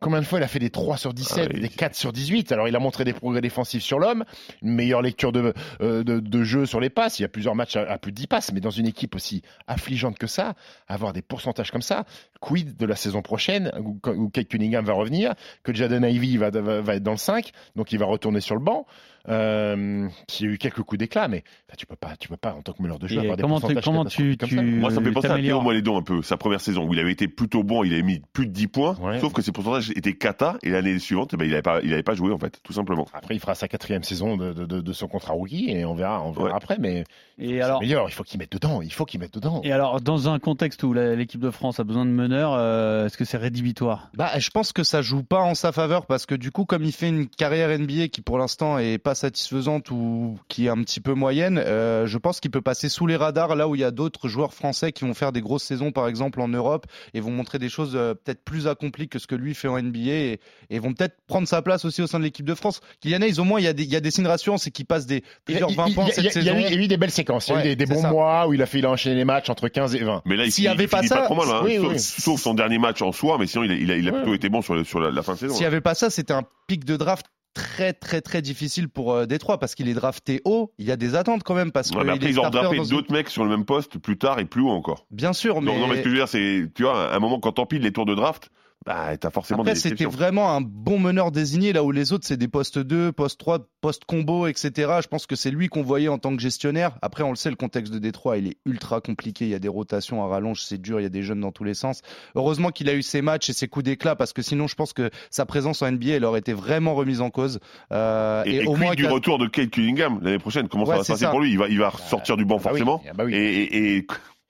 Combien 0.00 0.20
de 0.20 0.26
fois 0.26 0.38
il 0.38 0.44
a 0.44 0.48
fait 0.48 0.60
des 0.60 0.70
3 0.70 0.96
sur 0.96 1.12
17, 1.12 1.48
Ah 1.50 1.52
oui. 1.52 1.60
des 1.60 1.68
4 1.68 1.96
sur 1.96 2.12
18 2.12 2.52
Alors 2.52 2.68
il 2.68 2.76
a 2.76 2.78
montré 2.78 3.02
des 3.02 3.12
progrès 3.12 3.40
défensifs 3.40 3.82
sur 3.82 3.98
l'homme, 3.98 4.24
une 4.62 4.70
meilleure 4.70 5.02
lecture 5.02 5.32
de, 5.32 5.52
euh, 5.80 6.04
de, 6.04 6.20
de 6.20 6.44
jeu 6.44 6.66
sur 6.66 6.78
les 6.78 6.88
passes. 6.88 7.18
Il 7.18 7.22
y 7.22 7.24
a 7.24 7.28
plusieurs 7.28 7.56
matchs 7.56 7.74
à, 7.74 7.80
à 7.82 7.98
plus 7.98 8.12
de 8.12 8.16
10 8.16 8.28
passes, 8.28 8.52
mais 8.52 8.60
dans 8.60 8.70
une 8.70 8.86
équipe 8.86 9.16
aussi 9.16 9.42
affligeante 9.66 10.16
que 10.16 10.28
ça, 10.28 10.54
avoir 10.86 11.12
des 11.12 11.22
pourcentages 11.22 11.72
comme 11.72 11.82
ça, 11.82 12.04
quid 12.40 12.76
de 12.76 12.86
la 12.86 12.94
saison 12.94 13.22
prochaine 13.22 13.72
où, 13.82 13.98
où 14.06 14.28
Kate 14.30 14.46
Cunningham 14.46 14.84
va 14.84 14.92
revenir, 14.92 15.34
que 15.64 15.74
Jaden 15.74 16.04
Ivey 16.04 16.36
va, 16.36 16.50
va, 16.50 16.80
va 16.80 16.94
être 16.94 17.02
dans 17.02 17.10
le 17.10 17.16
5, 17.16 17.50
donc 17.74 17.90
il 17.90 17.98
va 17.98 18.06
retourner 18.06 18.40
sur 18.40 18.54
le 18.54 18.62
banc. 18.62 18.86
Euh, 19.28 20.08
qui 20.26 20.44
a 20.44 20.48
eu 20.48 20.58
quelques 20.58 20.82
coups 20.82 20.98
d'éclat, 20.98 21.28
mais 21.28 21.44
tu 21.76 21.86
peux 21.86 21.96
pas, 21.96 22.16
tu 22.18 22.28
peux 22.28 22.36
pas 22.36 22.54
en 22.54 22.62
tant 22.62 22.72
que 22.72 22.82
meneur 22.82 22.98
de 22.98 23.06
jeu 23.06 23.16
Et 23.16 23.20
avoir 23.20 23.36
des 23.36 23.42
comment 23.42 23.56
tu, 23.56 23.60
pourcentages 23.74 23.84
comment 23.84 24.04
tu, 24.06 24.36
catastrophiques 24.36 24.40
comme 24.40 24.48
ça. 24.48 24.56
tu 24.74 24.80
Moi, 24.80 24.90
ça 24.90 25.00
me 25.00 25.04
fait 25.06 25.12
penser 25.12 25.26
à 25.28 25.36
Théo 25.36 25.60
Malédon 25.60 25.98
un 25.98 26.02
peu, 26.02 26.22
sa 26.22 26.36
première 26.36 26.60
saison, 26.60 26.86
où 26.86 26.94
il 26.94 27.00
avait 27.00 27.12
été 27.12 27.28
plutôt 27.28 27.62
bon, 27.62 27.84
il 27.84 27.92
avait 27.92 28.02
mis 28.02 28.20
plus 28.32 28.46
de 28.46 28.52
10 28.52 28.66
points, 28.68 28.96
Ouais. 29.00 29.20
sauf 29.20 29.32
que 29.32 29.42
ses 29.42 29.52
pourcentages 29.52 29.90
étaient 29.90 30.14
cata, 30.14 30.56
et 30.62 30.70
l'année 30.70 30.98
suivante, 30.98 31.30
eh 31.34 31.36
ben, 31.36 31.44
il 31.44 31.50
n'avait 31.50 31.62
pas, 31.62 31.80
il 31.82 31.92
avait 31.92 32.02
pas 32.02 32.14
joué, 32.14 32.32
en 32.32 32.38
fait, 32.38 32.58
tout 32.62 32.72
simplement. 32.72 33.06
Après, 33.12 33.34
il 33.34 33.40
fera 33.40 33.54
sa 33.54 33.68
quatrième 33.68 34.02
saison 34.02 34.36
de, 34.36 34.52
de, 34.52 34.64
de, 34.64 34.80
de 34.80 34.92
son 34.92 35.08
contrat 35.08 35.34
rookie 35.34 35.70
et 35.70 35.84
on 35.84 35.94
verra, 35.94 36.22
on 36.22 36.32
verra 36.32 36.46
Ouais. 36.46 36.52
après. 36.54 36.76
Mais 36.80 37.04
Et 37.38 37.56
c'est 37.56 37.60
alors, 37.60 37.80
meilleur, 37.80 38.08
il 38.08 38.12
faut 38.12 38.22
qu'il 38.24 38.38
mette 38.40 38.52
dedans. 38.52 38.80
Il 38.82 38.92
faut 38.92 39.04
qu'il 39.04 39.20
mette 39.20 39.34
dedans. 39.34 39.60
et 39.62 39.72
alors, 39.72 40.00
dans 40.00 40.28
un 40.30 40.38
contexte 40.38 40.82
où 40.82 40.92
l'équipe 40.94 41.40
de 41.40 41.50
France 41.50 41.78
a 41.80 41.84
besoin 41.84 42.06
de 42.06 42.10
meneurs, 42.10 42.54
euh, 42.54 43.06
est-ce 43.06 43.18
que 43.18 43.24
c'est 43.26 43.36
rédhibitoire? 43.36 44.10
Bah, 44.14 44.30
je 44.38 44.48
pense 44.50 44.72
que 44.72 44.82
ça 44.84 45.02
joue 45.02 45.22
pas 45.22 45.40
en 45.42 45.54
sa 45.54 45.72
faveur 45.72 46.06
parce 46.06 46.24
que 46.26 46.34
du 46.34 46.50
coup, 46.50 46.64
comme 46.64 46.84
il 46.84 46.92
fait 46.92 47.08
une 47.08 47.26
carrière 47.28 47.76
NBA 47.78 48.08
qui 48.08 48.22
pour 48.22 48.38
l'instant 48.38 48.78
est 48.78 48.98
pas 48.98 49.14
satisfaisante 49.18 49.90
ou 49.90 50.38
qui 50.48 50.66
est 50.66 50.68
un 50.68 50.82
petit 50.82 51.00
peu 51.00 51.14
moyenne, 51.14 51.58
euh, 51.64 52.06
je 52.06 52.18
pense 52.18 52.40
qu'il 52.40 52.50
peut 52.50 52.60
passer 52.62 52.88
sous 52.88 53.06
les 53.06 53.16
radars 53.16 53.54
là 53.56 53.68
où 53.68 53.74
il 53.74 53.80
y 53.80 53.84
a 53.84 53.90
d'autres 53.90 54.28
joueurs 54.28 54.54
français 54.54 54.92
qui 54.92 55.04
vont 55.04 55.14
faire 55.14 55.32
des 55.32 55.40
grosses 55.40 55.62
saisons 55.64 55.92
par 55.92 56.08
exemple 56.08 56.40
en 56.40 56.48
Europe 56.48 56.86
et 57.14 57.20
vont 57.20 57.30
montrer 57.30 57.58
des 57.58 57.68
choses 57.68 57.92
euh, 57.94 58.14
peut-être 58.14 58.42
plus 58.44 58.66
accomplies 58.66 59.08
que 59.08 59.18
ce 59.18 59.26
que 59.26 59.34
lui 59.34 59.54
fait 59.54 59.68
en 59.68 59.80
NBA 59.80 59.98
et, 60.10 60.40
et 60.70 60.78
vont 60.78 60.94
peut-être 60.94 61.16
prendre 61.26 61.46
sa 61.46 61.60
place 61.62 61.84
aussi 61.84 62.00
au 62.02 62.06
sein 62.06 62.18
de 62.18 62.24
l'équipe 62.24 62.46
de 62.46 62.54
France. 62.54 62.80
Kylian 63.00 63.20
Hayes, 63.22 63.38
au 63.40 63.44
moins, 63.44 63.60
il 63.60 63.64
y 63.64 63.68
a 63.68 63.72
des, 63.72 63.84
il 63.84 63.90
y 63.90 63.96
a 63.96 64.00
des 64.00 64.10
signes 64.10 64.26
rassurants, 64.26 64.58
c'est 64.58 64.70
qu'il 64.70 64.86
passe 64.86 65.06
des 65.06 65.22
plusieurs 65.44 65.70
il, 65.70 65.76
20 65.76 65.86
il- 65.88 65.94
points 65.94 66.06
cette 66.10 66.32
saison. 66.32 66.52
il 66.56 66.62
y 66.62 66.66
a 66.66 66.72
eu 66.74 66.86
des 66.88 66.96
belles 66.96 67.10
séquences. 67.10 67.48
Il 67.48 67.54
y 67.54 67.68
a 67.68 67.72
eu 67.72 67.76
des, 67.76 67.86
bons 67.86 68.00
ça. 68.02 68.10
mois 68.10 68.46
où 68.48 68.54
il 68.54 68.62
a 68.62 68.66
fait 68.66 68.78
il 68.78 68.86
a 68.86 68.90
enchaîné 68.90 69.16
les 69.16 69.24
matchs 69.24 69.50
entre 69.50 69.68
15 69.68 69.94
et 69.96 70.04
20. 70.04 70.22
Mais 70.24 70.36
là, 70.36 70.44
il, 70.44 70.52
S'il 70.52 70.64
il 70.64 70.68
avait 70.68 70.86
pas 70.86 71.02
ça, 71.02 71.22
trop 71.22 71.34
mal, 71.34 71.48
hein, 71.48 71.60
oui, 71.64 71.76
sauf, 71.76 71.92
oui. 71.92 71.98
sauf 71.98 72.40
son 72.40 72.54
dernier 72.54 72.78
match 72.78 73.02
en 73.02 73.12
soi, 73.12 73.36
mais 73.38 73.46
sinon, 73.46 73.64
il 73.64 73.72
a, 73.72 73.74
il 73.74 73.90
a, 73.90 73.96
il 73.96 74.08
a 74.08 74.12
Ouais. 74.12 74.18
plutôt 74.18 74.34
été 74.34 74.48
bon 74.48 74.62
sur, 74.62 74.74
le- 74.74 74.84
sur 74.84 75.00
la, 75.00 75.10
la 75.10 75.22
fin 75.22 75.34
de 75.34 75.38
saison. 75.38 75.54
S'il 75.54 75.62
n'y 75.62 75.66
avait 75.66 75.80
pas 75.80 75.94
ça, 75.94 76.10
c'était 76.10 76.32
un 76.32 76.44
pic 76.66 76.84
de 76.84 76.96
draft 76.96 77.26
très 77.58 77.92
très 77.92 78.20
très 78.20 78.40
difficile 78.40 78.88
pour 78.88 79.12
euh, 79.12 79.26
Détroit 79.26 79.58
parce 79.58 79.74
qu'il 79.74 79.88
est 79.88 79.94
drafté 79.94 80.40
haut. 80.44 80.72
Il 80.78 80.86
y 80.86 80.92
a 80.92 80.96
des 80.96 81.14
attentes 81.16 81.42
quand 81.42 81.54
même 81.54 81.72
parce 81.72 81.90
Ouais, 81.90 82.04
que 82.04 82.08
après, 82.10 82.30
ils 82.30 82.38
ont 82.40 82.48
drafté 82.50 82.76
une- 82.76 82.84
d'autres 82.86 83.12
mecs 83.12 83.28
sur 83.28 83.42
le 83.44 83.50
même 83.50 83.64
poste 83.64 83.98
plus 83.98 84.16
tard 84.16 84.38
et 84.38 84.44
plus 84.44 84.62
haut 84.62 84.70
encore. 84.70 85.06
Bien 85.10 85.32
sûr, 85.32 85.60
mais, 85.60 85.72
Non, 85.72 85.78
non, 85.80 85.86
mais 85.88 85.96
ce 85.96 86.02
que 86.02 86.04
je 86.08 86.14
veux 86.14 86.20
dire, 86.20 86.28
c'est, 86.28 86.70
tu 86.74 86.84
vois, 86.84 87.10
à 87.12 87.16
un 87.16 87.18
moment, 87.18 87.40
quand 87.40 87.52
t'empiles 87.52 87.82
les 87.82 87.92
tours 87.92 88.06
de 88.06 88.14
draft, 88.14 88.50
bah, 88.88 89.16
t'as 89.18 89.30
forcément 89.30 89.60
après 89.60 89.74
des 89.74 89.78
c'était 89.80 90.06
vraiment 90.06 90.50
un 90.56 90.62
bon 90.62 90.98
meneur 90.98 91.30
désigné 91.30 91.74
là 91.74 91.84
où 91.84 91.90
les 91.90 92.14
autres 92.14 92.26
c'est 92.26 92.38
des 92.38 92.48
postes 92.48 92.78
2, 92.78 93.12
poste 93.12 93.38
3, 93.38 93.58
poste 93.82 94.06
combo, 94.06 94.46
etc. 94.46 94.72
Je 95.02 95.08
pense 95.08 95.26
que 95.26 95.36
c'est 95.36 95.50
lui 95.50 95.68
qu'on 95.68 95.82
voyait 95.82 96.08
en 96.08 96.16
tant 96.16 96.34
que 96.34 96.40
gestionnaire. 96.40 96.96
Après, 97.02 97.22
on 97.22 97.28
le 97.28 97.36
sait, 97.36 97.50
le 97.50 97.56
contexte 97.56 97.92
de 97.92 97.98
Détroit 97.98 98.38
il 98.38 98.46
est 98.48 98.56
ultra 98.64 99.02
compliqué. 99.02 99.44
Il 99.44 99.50
y 99.50 99.54
a 99.54 99.58
des 99.58 99.68
rotations 99.68 100.24
à 100.24 100.28
rallonge, 100.28 100.62
c'est 100.62 100.78
dur. 100.80 101.00
Il 101.00 101.02
y 101.02 101.06
a 101.06 101.10
des 101.10 101.22
jeunes 101.22 101.40
dans 101.40 101.52
tous 101.52 101.64
les 101.64 101.74
sens. 101.74 102.00
Heureusement 102.34 102.70
qu'il 102.70 102.88
a 102.88 102.94
eu 102.94 103.02
ses 103.02 103.20
matchs 103.20 103.50
et 103.50 103.52
ses 103.52 103.68
coups 103.68 103.84
d'éclat 103.84 104.16
parce 104.16 104.32
que 104.32 104.40
sinon, 104.40 104.66
je 104.68 104.74
pense 104.74 104.94
que 104.94 105.10
sa 105.30 105.44
présence 105.44 105.82
en 105.82 105.92
NBA 105.92 106.12
elle 106.14 106.24
aurait 106.24 106.40
été 106.40 106.54
vraiment 106.54 106.94
remise 106.94 107.20
en 107.20 107.28
cause. 107.28 107.60
Euh, 107.92 108.42
Et, 108.46 108.56
et, 108.62 108.66
au 108.66 108.74
moins 108.76 108.94
du 108.94 109.06
retour 109.06 109.38
de 109.38 109.46
Kate 109.48 109.68
Cunningham 109.70 110.18
l'année 110.22 110.38
prochaine, 110.38 110.66
comment 110.68 110.84
Ouais, 110.84 110.92
ça 110.92 110.98
va 110.98 111.04
se 111.04 111.12
passer 111.12 111.24
ça. 111.24 111.30
pour 111.30 111.40
lui? 111.40 111.50
Il 111.50 111.58
va, 111.58 111.68
il 111.68 111.78
va 111.78 111.92
sortir 112.08 112.38
du 112.38 112.46
banc 112.46 112.56
bah 112.56 112.70
oui, 112.72 112.78
forcément. 112.80 113.02
ah 113.06 113.12
bah 113.12 113.24
oui. 113.26 113.34
Et, 113.34 113.62
et, 113.64 113.96
et 113.98 114.06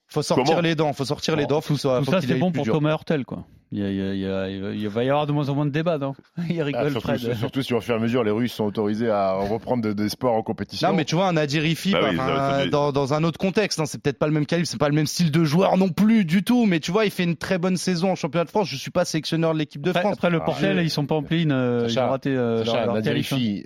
faut 0.06 0.22
sortir 0.22 0.44
Comment 0.46 0.60
les 0.60 0.74
dents, 0.74 0.92
faut 0.92 1.04
sortir 1.04 1.36
les 1.36 1.46
dents. 1.46 1.60
Faut, 1.60 1.74
Tout 1.74 1.80
faut 1.80 2.10
ça, 2.10 2.20
c'est 2.20 2.34
bon 2.38 2.50
pour. 2.52 2.64
Thomas 2.64 2.92
Hurtel, 2.92 3.24
quoi. 3.24 3.44
Il, 3.70 3.78
y 3.80 3.84
a- 3.84 3.90
il 3.90 3.96
y 3.96 4.02
a- 4.02 4.14
il 4.14 4.20
y 4.62 4.66
a- 4.66 4.70
il 4.70 4.88
va 4.88 5.04
y 5.04 5.10
avoir 5.10 5.26
de 5.26 5.32
moins 5.32 5.48
en 5.50 5.54
moins 5.54 5.66
de 5.66 5.70
débats, 5.70 5.98
non 5.98 6.14
Il 6.48 6.58
Ah, 6.60 6.64
rigole, 6.64 6.90
surtout, 6.90 7.06
Fred. 7.08 7.34
surtout 7.36 7.62
si 7.62 7.74
au 7.74 7.80
fur 7.82 7.94
et 7.94 7.98
à 7.98 8.00
mesure 8.00 8.24
les 8.24 8.30
Russes 8.30 8.52
sont 8.54 8.64
autorisés 8.64 9.10
à 9.10 9.34
reprendre 9.34 9.82
de- 9.82 9.92
des 9.92 10.08
sports 10.08 10.34
en 10.34 10.42
compétition. 10.42 10.88
Non, 10.88 10.94
mais 10.94 11.04
tu 11.04 11.14
vois, 11.16 11.28
un 11.28 11.34
Nadir 11.34 11.64
Ifi, 11.66 11.92
Bah 11.92 12.00
oui, 12.10 12.16
bah, 12.16 12.66
dans, 12.70 12.92
dans 12.92 13.12
un 13.12 13.24
autre 13.24 13.38
contexte, 13.38 13.78
hein, 13.78 13.84
c'est 13.86 14.00
peut-être 14.02 14.18
pas 14.18 14.26
le 14.26 14.32
même 14.32 14.46
calibre, 14.46 14.66
c'est 14.68 14.78
pas 14.78 14.88
le 14.88 14.94
même 14.94 15.06
style 15.06 15.30
de 15.30 15.44
joueur 15.44 15.76
non 15.76 15.90
plus 15.90 16.24
du 16.24 16.42
tout, 16.44 16.64
mais 16.66 16.80
tu 16.80 16.90
vois, 16.92 17.04
il 17.04 17.10
fait 17.10 17.24
une 17.24 17.36
très 17.36 17.58
bonne 17.58 17.76
saison 17.76 18.12
en 18.12 18.14
championnat 18.14 18.44
de 18.44 18.50
France. 18.50 18.68
Je 18.70 18.76
suis 18.76 18.90
pas 18.90 19.04
sélectionneur 19.04 19.52
de 19.52 19.58
l'équipe 19.58 19.82
de 19.82 19.90
Après, 19.90 20.00
France. 20.00 20.14
après, 20.14 20.30
le 20.30 20.38
Ah, 20.40 20.44
Portel, 20.46 20.78
je- 20.78 20.82
ils 20.84 20.90
sont 20.90 21.04
pas 21.06 21.16
en 21.16 21.22
pleine. 21.22 21.52
euh, 21.52 21.82
ils 21.84 21.90
Sacha, 21.90 22.06
ont 22.06 22.10
raté 22.10 22.30
euh, 22.30 22.64
Sacha, 22.64 22.86
leur, 22.86 22.96
hein. 22.96 23.02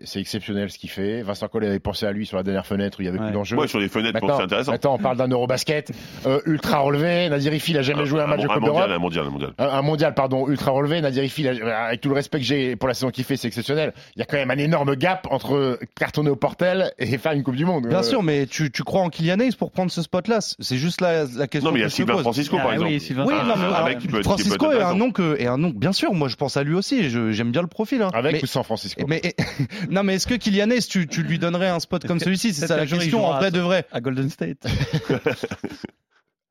C'est 0.04 0.20
exceptionnel 0.20 0.70
ce 0.70 0.78
qu'il 0.78 0.90
fait. 0.90 1.22
Vincent 1.22 1.46
Collet 1.48 1.68
avait 1.68 1.78
pensé 1.78 2.06
à 2.06 2.12
lui 2.12 2.26
sur 2.26 2.36
la 2.36 2.42
dernière 2.42 2.66
fenêtre 2.66 2.98
où 2.98 3.02
il 3.02 3.06
y 3.06 3.08
avait 3.08 3.18
Ouais. 3.18 3.26
plus 3.26 3.34
d'enjeux. 3.34 3.56
ouais, 3.56 3.68
sur 3.68 3.78
les 3.78 3.88
fenêtres, 3.88 4.18
c'est 4.20 4.42
intéressant. 4.42 4.72
maintenant, 4.72 4.94
on 4.94 4.98
parle 4.98 5.16
d'un 5.16 5.28
Eurobasket 5.28 5.92
euh, 6.26 6.40
ultra 6.46 6.78
relevé. 6.80 7.28
Nadir 7.28 7.54
Ifi, 7.54 7.72
il 7.72 7.78
a 7.78 7.82
jamais 7.82 8.04
joué 8.04 8.20
un 8.20 8.26
match 8.26 8.42
de 8.42 8.48
Coupe 8.48 8.64
d'Europe. 8.64 8.88
un 8.88 8.98
mondial, 8.98 9.26
un 9.26 9.30
mondial. 9.30 9.52
Un, 9.58 9.82
mondial, 9.92 10.14
pardon, 10.14 10.48
ultra 10.48 10.70
relevé. 10.72 11.00
Nadir 11.00 11.22
Ifi, 11.24 11.46
avec 11.48 12.00
tout 12.00 12.08
le 12.08 12.14
respect 12.14 12.38
que 12.38 12.44
j'ai 12.44 12.76
pour 12.76 12.88
la 12.88 12.94
saison 12.94 13.10
qu'il 13.10 13.24
fait, 13.24 13.36
c'est 13.36 13.48
exceptionnel. 13.48 13.92
Il 14.16 14.20
y 14.20 14.22
a 14.22 14.24
quand 14.26 14.36
même 14.36 14.50
un 14.50 14.58
énorme 14.58 14.96
gap 14.96 15.26
entre 15.30 15.78
cartonner 15.98 16.30
au 16.30 16.36
portel 16.36 16.92
et 16.98 17.18
faire 17.18 17.32
une 17.32 17.42
Coupe 17.42 17.56
du 17.56 17.64
Monde. 17.64 17.86
Bien 17.86 17.98
Euh, 18.00 18.02
sûr, 18.02 18.22
mais 18.22 18.46
tu, 18.46 18.70
tu 18.70 18.82
crois 18.82 19.02
en 19.02 19.08
Kylian 19.10 19.38
Hayes 19.40 19.52
pour 19.56 19.70
prendre 19.70 19.90
ce 19.90 20.02
spot-là? 20.02 20.38
C'est 20.40 20.76
juste 20.76 21.00
la, 21.00 21.24
la 21.24 21.46
question. 21.46 21.68
Non, 21.70 21.74
mais 21.74 21.80
il 21.80 21.82
y 21.82 21.86
a 21.86 21.90
Sylvain. 21.90 22.18
Francisco, 22.18 22.56
par 22.56 22.68
Ah 22.70 22.72
exemple. 22.74 22.90
oui, 22.90 23.00
Sylvain. 23.00 23.24
Oui, 23.26 23.34
Un- 23.34 23.44
non, 23.44 23.54
mais 23.56 23.64
alors, 23.64 23.98
qui 23.98 24.08
peut 24.08 24.22
Francisco 24.22 24.72
est 24.72 24.82
un 24.82 24.94
nom 24.94 25.10
que, 25.12 25.36
est 25.38 25.46
un 25.46 25.58
nom. 25.58 25.70
Bien 25.70 25.92
sûr, 25.92 26.12
moi 26.14 26.28
je 26.28 26.36
pense 26.36 26.56
à 26.56 26.62
lui 26.64 26.74
aussi. 26.74 27.10
je- 27.10 27.30
J'aime 27.32 27.52
bien 27.52 27.62
le 27.62 27.68
profil. 27.68 28.02
hein. 28.02 28.10
Avec 28.14 28.32
mais, 28.34 28.42
ou 28.42 28.46
sans 28.46 28.62
Francisco. 28.62 29.04
mais 29.06 29.20
non, 29.90 30.02
mais 30.02 30.14
est-ce 30.16 30.26
que 30.26 30.34
Kylian 30.34 30.70
Hayes, 30.70 30.82
tu, 30.88 31.06
tu 31.06 31.22
lui 31.22 31.38
donnerais 31.38 31.68
un 31.68 31.80
spot 31.80 32.06
comme 32.06 32.18
celui-ci? 32.20 32.54
C'est 32.54 32.66
ça 32.66 32.76
la 32.76 32.86
question. 32.86 33.26
En 33.26 33.36
vrai 33.38 33.50
de 33.50 33.60
vrai. 33.60 33.84
À 33.92 34.00
Golden 34.00 34.30
State? 34.30 34.66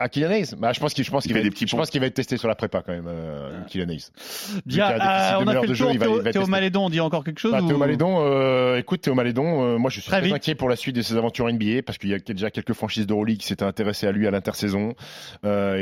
À 0.01 0.09
Kylian 0.09 0.31
Hayes 0.31 0.55
bah, 0.57 0.73
Je 0.73 0.79
pense 0.79 0.93
qu'il 0.93 1.03
je 1.05 1.11
pense 1.11 1.23
qu'il 1.23 1.31
Il 1.31 1.33
fait 1.35 1.39
va, 1.39 1.43
des 1.43 1.47
être- 1.49 1.53
petits 1.53 1.67
je 1.67 1.71
ponts. 1.71 1.77
pense 1.77 1.89
qu'il 1.89 2.01
va 2.01 2.07
être 2.07 2.13
testé 2.15 2.37
sur 2.37 2.47
la 2.47 2.55
prépa 2.55 2.81
quand 2.85 2.91
même, 2.91 3.05
euh, 3.07 3.51
Kylian 3.67 3.89
Hayes. 3.89 4.07
Bien, 4.65 4.89
euh, 4.89 4.93
de 4.95 5.43
on 5.43 5.47
a 5.47 5.53
fait 5.53 5.61
de 5.61 5.67
le 5.67 5.73
jeu, 5.73 5.85
tour. 5.85 5.93
il 5.93 5.99
va- 5.99 6.05
Théo, 6.07 6.21
va 6.21 6.31
Théo. 6.31 6.47
Malédon, 6.47 6.85
on 6.85 6.89
dit 6.89 6.99
encore 6.99 7.23
quelque 7.23 7.39
chose 7.39 7.51
Bah, 7.51 7.61
ou- 7.61 7.67
Théo 7.67 7.77
Malédon, 7.77 8.17
euh, 8.25 8.77
écoute 8.77 9.01
Théo 9.01 9.13
Malédon, 9.13 9.63
euh, 9.63 9.77
moi 9.77 9.89
je 9.89 9.99
suis 9.99 10.07
Très 10.09 10.31
inquiet 10.31 10.55
pour 10.55 10.69
la 10.69 10.75
suite 10.75 10.95
de 10.95 11.01
ses 11.01 11.15
aventures 11.17 11.47
NBA 11.49 11.83
parce 11.85 11.97
qu'il 11.97 12.09
y 12.09 12.13
a 12.13 12.17
déjà 12.19 12.49
quelques 12.49 12.73
franchises 12.73 13.05
d'Euroleague 13.07 13.37
qui 13.37 13.47
s'étaient 13.47 13.63
intéressées 13.65 14.07
à 14.07 14.11
lui 14.11 14.27
à 14.27 14.31
l'intersaison. 14.31 14.95
Euh, 15.45 15.77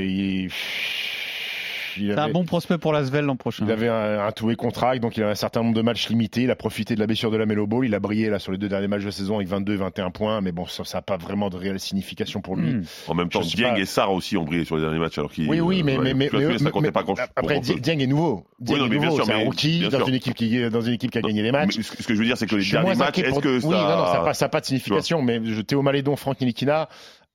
il... 1.98 2.12
C'est 2.14 2.20
un 2.20 2.24
avait- 2.24 2.34
bon 2.34 2.44
prospect 2.46 2.78
pour 2.78 2.94
l'Asvel 2.94 3.26
l'an 3.26 3.36
prochain. 3.36 3.66
Il 3.66 3.72
avait 3.72 3.88
un, 3.88 4.26
un 4.26 4.32
two-way 4.32 4.56
contract, 4.56 5.02
donc 5.02 5.18
il 5.18 5.24
avait 5.24 5.32
un 5.32 5.36
certain 5.36 5.62
nombre 5.62 5.76
de 5.76 5.82
matchs 5.82 6.10
limités. 6.10 6.44
Il 6.44 6.52
a 6.52 6.56
profité 6.56 6.96
de 6.96 7.00
la 7.00 7.08
blessure 7.08 7.32
de 7.32 7.38
la 7.38 7.46
Melo 7.46 7.68
Ball. 7.68 7.86
Il 7.86 7.96
a 7.96 8.00
brillé 8.00 8.30
là 8.30 8.40
sur 8.40 8.52
les 8.52 8.58
deux 8.58 8.70
derniers 8.70 8.88
matchs 8.88 9.06
de 9.06 9.12
saison 9.12 9.36
avec 9.38 9.48
22 9.48 9.74
et 9.74 9.78
21 9.78 10.12
points, 10.12 10.42
mais 10.42 10.52
bon, 10.52 10.66
ça 10.68 10.84
n'a 10.94 11.02
pas 11.02 11.18
vraiment 11.18 11.50
de 11.50 11.58
réelle 11.58 11.80
signification 11.80 12.42
pour 12.42 12.56
lui. 12.56 12.74
Hmm. 12.74 12.84
En 13.08 13.14
même 13.16 13.30
temps, 13.30 13.42
Dieng 13.42 13.74
pas. 13.74 13.80
et 13.80 13.86
Sarr 13.86 14.12
aussi 14.14 14.38
ont 14.38 14.44
brillé 14.44 14.66
sur 14.66 14.76
les 14.76 14.82
derniers 14.84 15.00
matchs 15.00 15.18
alors 15.18 15.32
qu'ils. 15.32 15.50
Oui, 15.50 15.60
oui, 15.60 15.84
mais, 15.84 15.98
euh, 15.98 16.02
mais, 16.02 16.14
mais, 16.14 16.30
mais- 16.32 16.58
ça 16.60 16.72
comptait 16.72 16.88
mais- 16.88 16.92
pas 16.92 17.04
grand 17.04 17.16
après, 17.36 17.56
pour- 17.56 17.62
Di- 17.64 17.80
Dieng 17.82 18.00
est 18.00 18.08
nouveau. 18.08 18.46
Dieng 18.60 18.78
non, 18.78 18.86
est 18.86 18.90
mais 18.90 18.98
bien 18.98 19.06
nouveau. 19.08 19.16
sûr, 19.18 19.26
C'est 19.26 19.34
un 19.34 19.44
rookie 19.46 19.88
dans 19.90 20.06
une 20.06 20.16
équipe 20.16 20.34
qui 20.36 20.70
dans 20.70 20.82
une 20.82 20.94
équipe 20.94 21.12
qui 21.12 21.18
a 21.18 21.22
gagné 21.22 21.42
les 21.42 21.52
matchs. 21.52 21.80
Ce 21.80 22.06
que 22.08 22.14
je 22.14 22.20
veux 22.20 22.26
dire, 22.26 22.38
c'est 22.38 22.48
que 22.48 22.56
les 22.56 22.70
derniers 22.70 22.96
matchs, 22.96 23.20
est-ce 23.20 23.40
que 23.40 23.58
Oui, 23.66 23.72
non, 23.72 23.72
non, 23.72 23.78
ça 23.80 23.96
n'a 24.06 24.12
ça. 24.14 24.20
pas, 24.26 24.34
ça 24.34 24.46
a 24.46 24.50
pas 24.50 24.62
de 24.62 24.66
signification, 24.66 25.22
mais 25.22 25.40
Théo 25.68 25.82
Malédon, 25.82 26.16
Franck 26.16 26.42
Nilikina, 26.42 26.90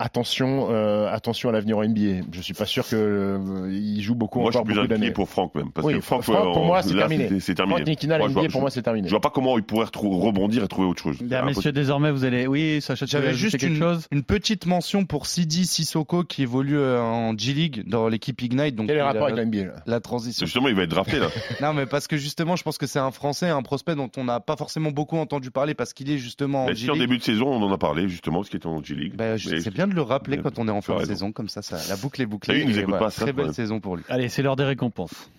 attention, 0.05 0.69
euh, 0.71 1.09
attention 1.13 1.49
à 1.49 1.53
l'avenir 1.53 1.79
en 1.79 1.85
NBA. 1.85 2.25
Je 2.33 2.41
suis 2.43 2.55
pas 2.55 2.67
sûr 2.67 2.87
que 2.87 2.95
euh, 2.97 3.69
il 3.73 4.01
joue 4.03 4.15
beaucoup 4.15 4.41
Moi, 4.41 4.51
je 4.51 4.53
suis 4.53 4.59
encore 4.59 4.87
plus 4.87 4.97
beaucoup 4.99 5.13
pour 5.15 5.29
Franck 5.29 5.55
même. 5.55 5.71
Parce 5.73 5.87
Oui, 5.87 5.95
que 5.95 6.01
Franck, 6.01 6.23
Franck, 6.23 6.53
pour 6.53 6.63
euh, 6.63 6.67
moi, 6.67 6.83
c'est 6.83 6.93
là, 6.95 7.01
terminé. 7.01 7.29
c'est- 7.29 7.41
C'est 7.41 7.55
terminé. 7.55 7.77
Franck 7.79 7.87
Nilikina, 7.87 8.19
Moi, 8.19 8.29
je 8.29 8.33
vois- 8.35 8.49
pour 8.49 8.61
moi, 8.61 8.71
c'est 8.71 8.83
terminé. 8.83 9.09
Je 9.09 9.13
vois 9.13 9.21
pas 9.21 9.31
comment 9.31 9.57
il 9.59 9.65
pourrait 9.65 9.87
rebondir 9.95 10.63
et 10.65 10.69
trouver 10.69 10.89
autre 10.89 11.03
chose. 11.03 11.19
Bien, 11.21 11.41
C'est 11.41 11.47
messieurs, 11.47 11.73
désormais, 11.73 12.11
vous 12.11 12.25
allez. 12.25 12.47
Oui, 12.47 12.81
Sacha, 12.81 13.07
J'avais 13.07 13.35
juste 13.35 13.63
une, 13.63 13.77
chose 13.79 14.07
une 14.11 14.23
petite 14.23 14.67
mention 14.67 15.05
pour 15.05 15.27
Sidi 15.27 15.67
Sissoko 15.67 16.23
qui 16.25 16.43
évolue 16.43 16.79
euh, 16.79 17.01
en 17.01 17.37
G-League 17.37 17.85
dans 17.89 18.09
l'équipe 18.09 18.41
Ignite. 18.43 18.77
Donc 18.77 18.87
Quel 18.89 18.97
est 18.97 19.01
le 19.01 19.05
rapport 19.05 19.25
avec 19.25 19.37
la 19.37 19.45
NBA 19.45 19.65
là? 19.65 19.73
la 19.87 20.01
transition. 20.01 20.45
Justement, 20.47 20.69
il 20.69 20.75
va 20.75 20.83
être 20.83 20.91
drafté 20.91 21.19
là. 21.19 21.29
Non, 21.61 21.73
mais 21.73 21.87
parce 21.87 22.07
que 22.09 22.17
justement, 22.17 22.57
je 22.57 22.63
pense 22.63 22.79
que 22.79 22.87
c'est 22.87 22.99
un 22.99 23.11
Français, 23.11 23.49
un 23.49 23.63
prospect 23.63 23.95
dont 23.95 24.11
on 24.17 24.25
n'a 24.25 24.41
pas 24.41 24.57
forcément 24.57 24.91
beaucoup 24.91 25.17
entendu 25.17 25.51
parler 25.51 25.75
parce 25.75 25.93
qu'il 25.93 26.11
est 26.11 26.19
justement 26.19 26.65
en 26.65 26.71
en 26.71 26.75
G-League. 26.75 26.99
début 26.99 27.19
de 27.19 27.23
saison, 27.23 27.47
on 27.49 27.63
en 27.63 27.73
a 27.73 27.79
parlé 27.79 28.09
justement, 28.09 28.43
ce 28.43 28.51
qui 28.51 28.57
était 28.57 28.67
en 28.67 28.83
G-League. 28.83 29.15
Bah, 29.17 29.37
je- 29.37 29.51
Mais- 29.51 29.61
c'est 29.61 29.73
bien 29.73 29.87
de 29.87 29.94
le 29.95 30.03
rappeler 30.03 30.39
quand 30.39 30.59
on 30.59 30.69
est 30.69 30.71
en 30.71 30.81
fin 30.83 30.95
de 30.95 30.99
raison. 30.99 31.13
saison, 31.13 31.33
comme 31.33 31.49
ça, 31.49 31.63
ça 31.63 31.79
la 31.89 31.97
boucle 31.97 32.21
est 32.23 32.27
bouclée. 32.27 32.57
Et 32.57 32.61
il 32.63 32.69
nous 32.69 32.77
Et 32.77 32.81
écoute 32.81 32.91
voilà, 32.91 33.07
pas, 33.07 33.11
ça, 33.11 33.23
très 33.23 33.33
belle 33.33 33.55
saison 33.55 33.81
pour 33.81 33.97
lui. 33.97 34.05
Allez, 34.09 34.29
c'est 34.29 34.43
l'heure 34.43 34.57
des 34.57 34.65
récompenses. 34.65 35.31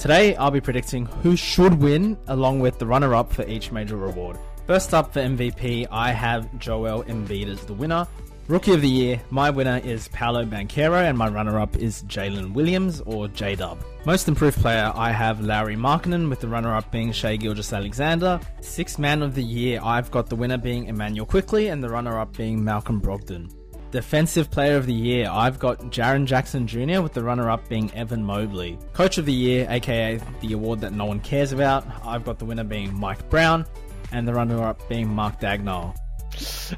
Today, 0.00 0.36
I'll 0.38 0.50
be 0.52 0.60
predicting 0.62 1.06
who 1.24 1.34
should 1.36 1.80
win 1.82 2.16
along 2.28 2.60
with 2.60 2.78
the 2.78 2.86
runner 2.86 3.14
up 3.14 3.32
for 3.32 3.44
each 3.48 3.72
major 3.72 3.96
reward. 3.96 4.36
First 4.66 4.92
up 4.94 5.12
for 5.12 5.20
MVP, 5.20 5.86
I 5.90 6.12
have 6.12 6.46
Joel 6.58 7.02
Embiid 7.04 7.48
as 7.48 7.64
the 7.66 7.74
winner. 7.74 8.06
Rookie 8.48 8.72
of 8.72 8.80
the 8.80 8.88
Year, 8.88 9.20
my 9.30 9.50
winner 9.50 9.78
is 9.84 10.08
Paolo 10.08 10.44
Banquero, 10.46 11.02
and 11.06 11.18
my 11.18 11.28
runner 11.28 11.58
up 11.60 11.76
is 11.76 12.02
Jalen 12.04 12.54
Williams 12.54 13.02
or 13.02 13.28
J 13.28 13.56
Dub. 13.56 13.78
Most 14.06 14.26
improved 14.26 14.58
player, 14.62 14.90
I 14.94 15.10
have 15.10 15.42
Larry 15.44 15.76
Markkinen, 15.76 16.30
with 16.30 16.40
the 16.40 16.48
runner 16.48 16.74
up 16.74 16.90
being 16.90 17.12
Shea 17.12 17.36
Gilgis 17.36 17.76
Alexander. 17.76 18.40
Sixth 18.62 18.98
Man 18.98 19.22
of 19.22 19.34
the 19.34 19.42
Year, 19.42 19.80
I've 19.82 20.10
got 20.10 20.30
the 20.30 20.36
winner 20.36 20.56
being 20.56 20.86
Emmanuel 20.86 21.26
Quickly, 21.26 21.68
and 21.68 21.84
the 21.84 21.90
runner 21.90 22.18
up 22.18 22.36
being 22.38 22.64
Malcolm 22.64 23.02
Brogdon. 23.02 23.50
Defensive 23.90 24.50
Player 24.50 24.76
of 24.76 24.86
the 24.86 24.92
Year, 24.92 25.28
I've 25.30 25.58
got 25.58 25.78
Jaron 25.90 26.26
Jackson 26.26 26.66
Jr., 26.66 27.00
with 27.00 27.14
the 27.14 27.22
runner 27.22 27.50
up 27.50 27.68
being 27.68 27.90
Evan 27.94 28.22
Mobley. 28.22 28.78
Coach 28.92 29.16
of 29.18 29.24
the 29.24 29.32
Year, 29.32 29.66
aka 29.70 30.20
the 30.40 30.52
award 30.52 30.80
that 30.80 30.92
no 30.92 31.06
one 31.06 31.20
cares 31.20 31.52
about, 31.52 31.86
I've 32.04 32.24
got 32.24 32.38
the 32.38 32.44
winner 32.44 32.64
being 32.64 32.92
Mike 32.94 33.30
Brown, 33.30 33.64
and 34.12 34.28
the 34.28 34.34
runner 34.34 34.62
up 34.62 34.86
being 34.88 35.08
Mark 35.08 35.40
Dagnall. 35.40 35.94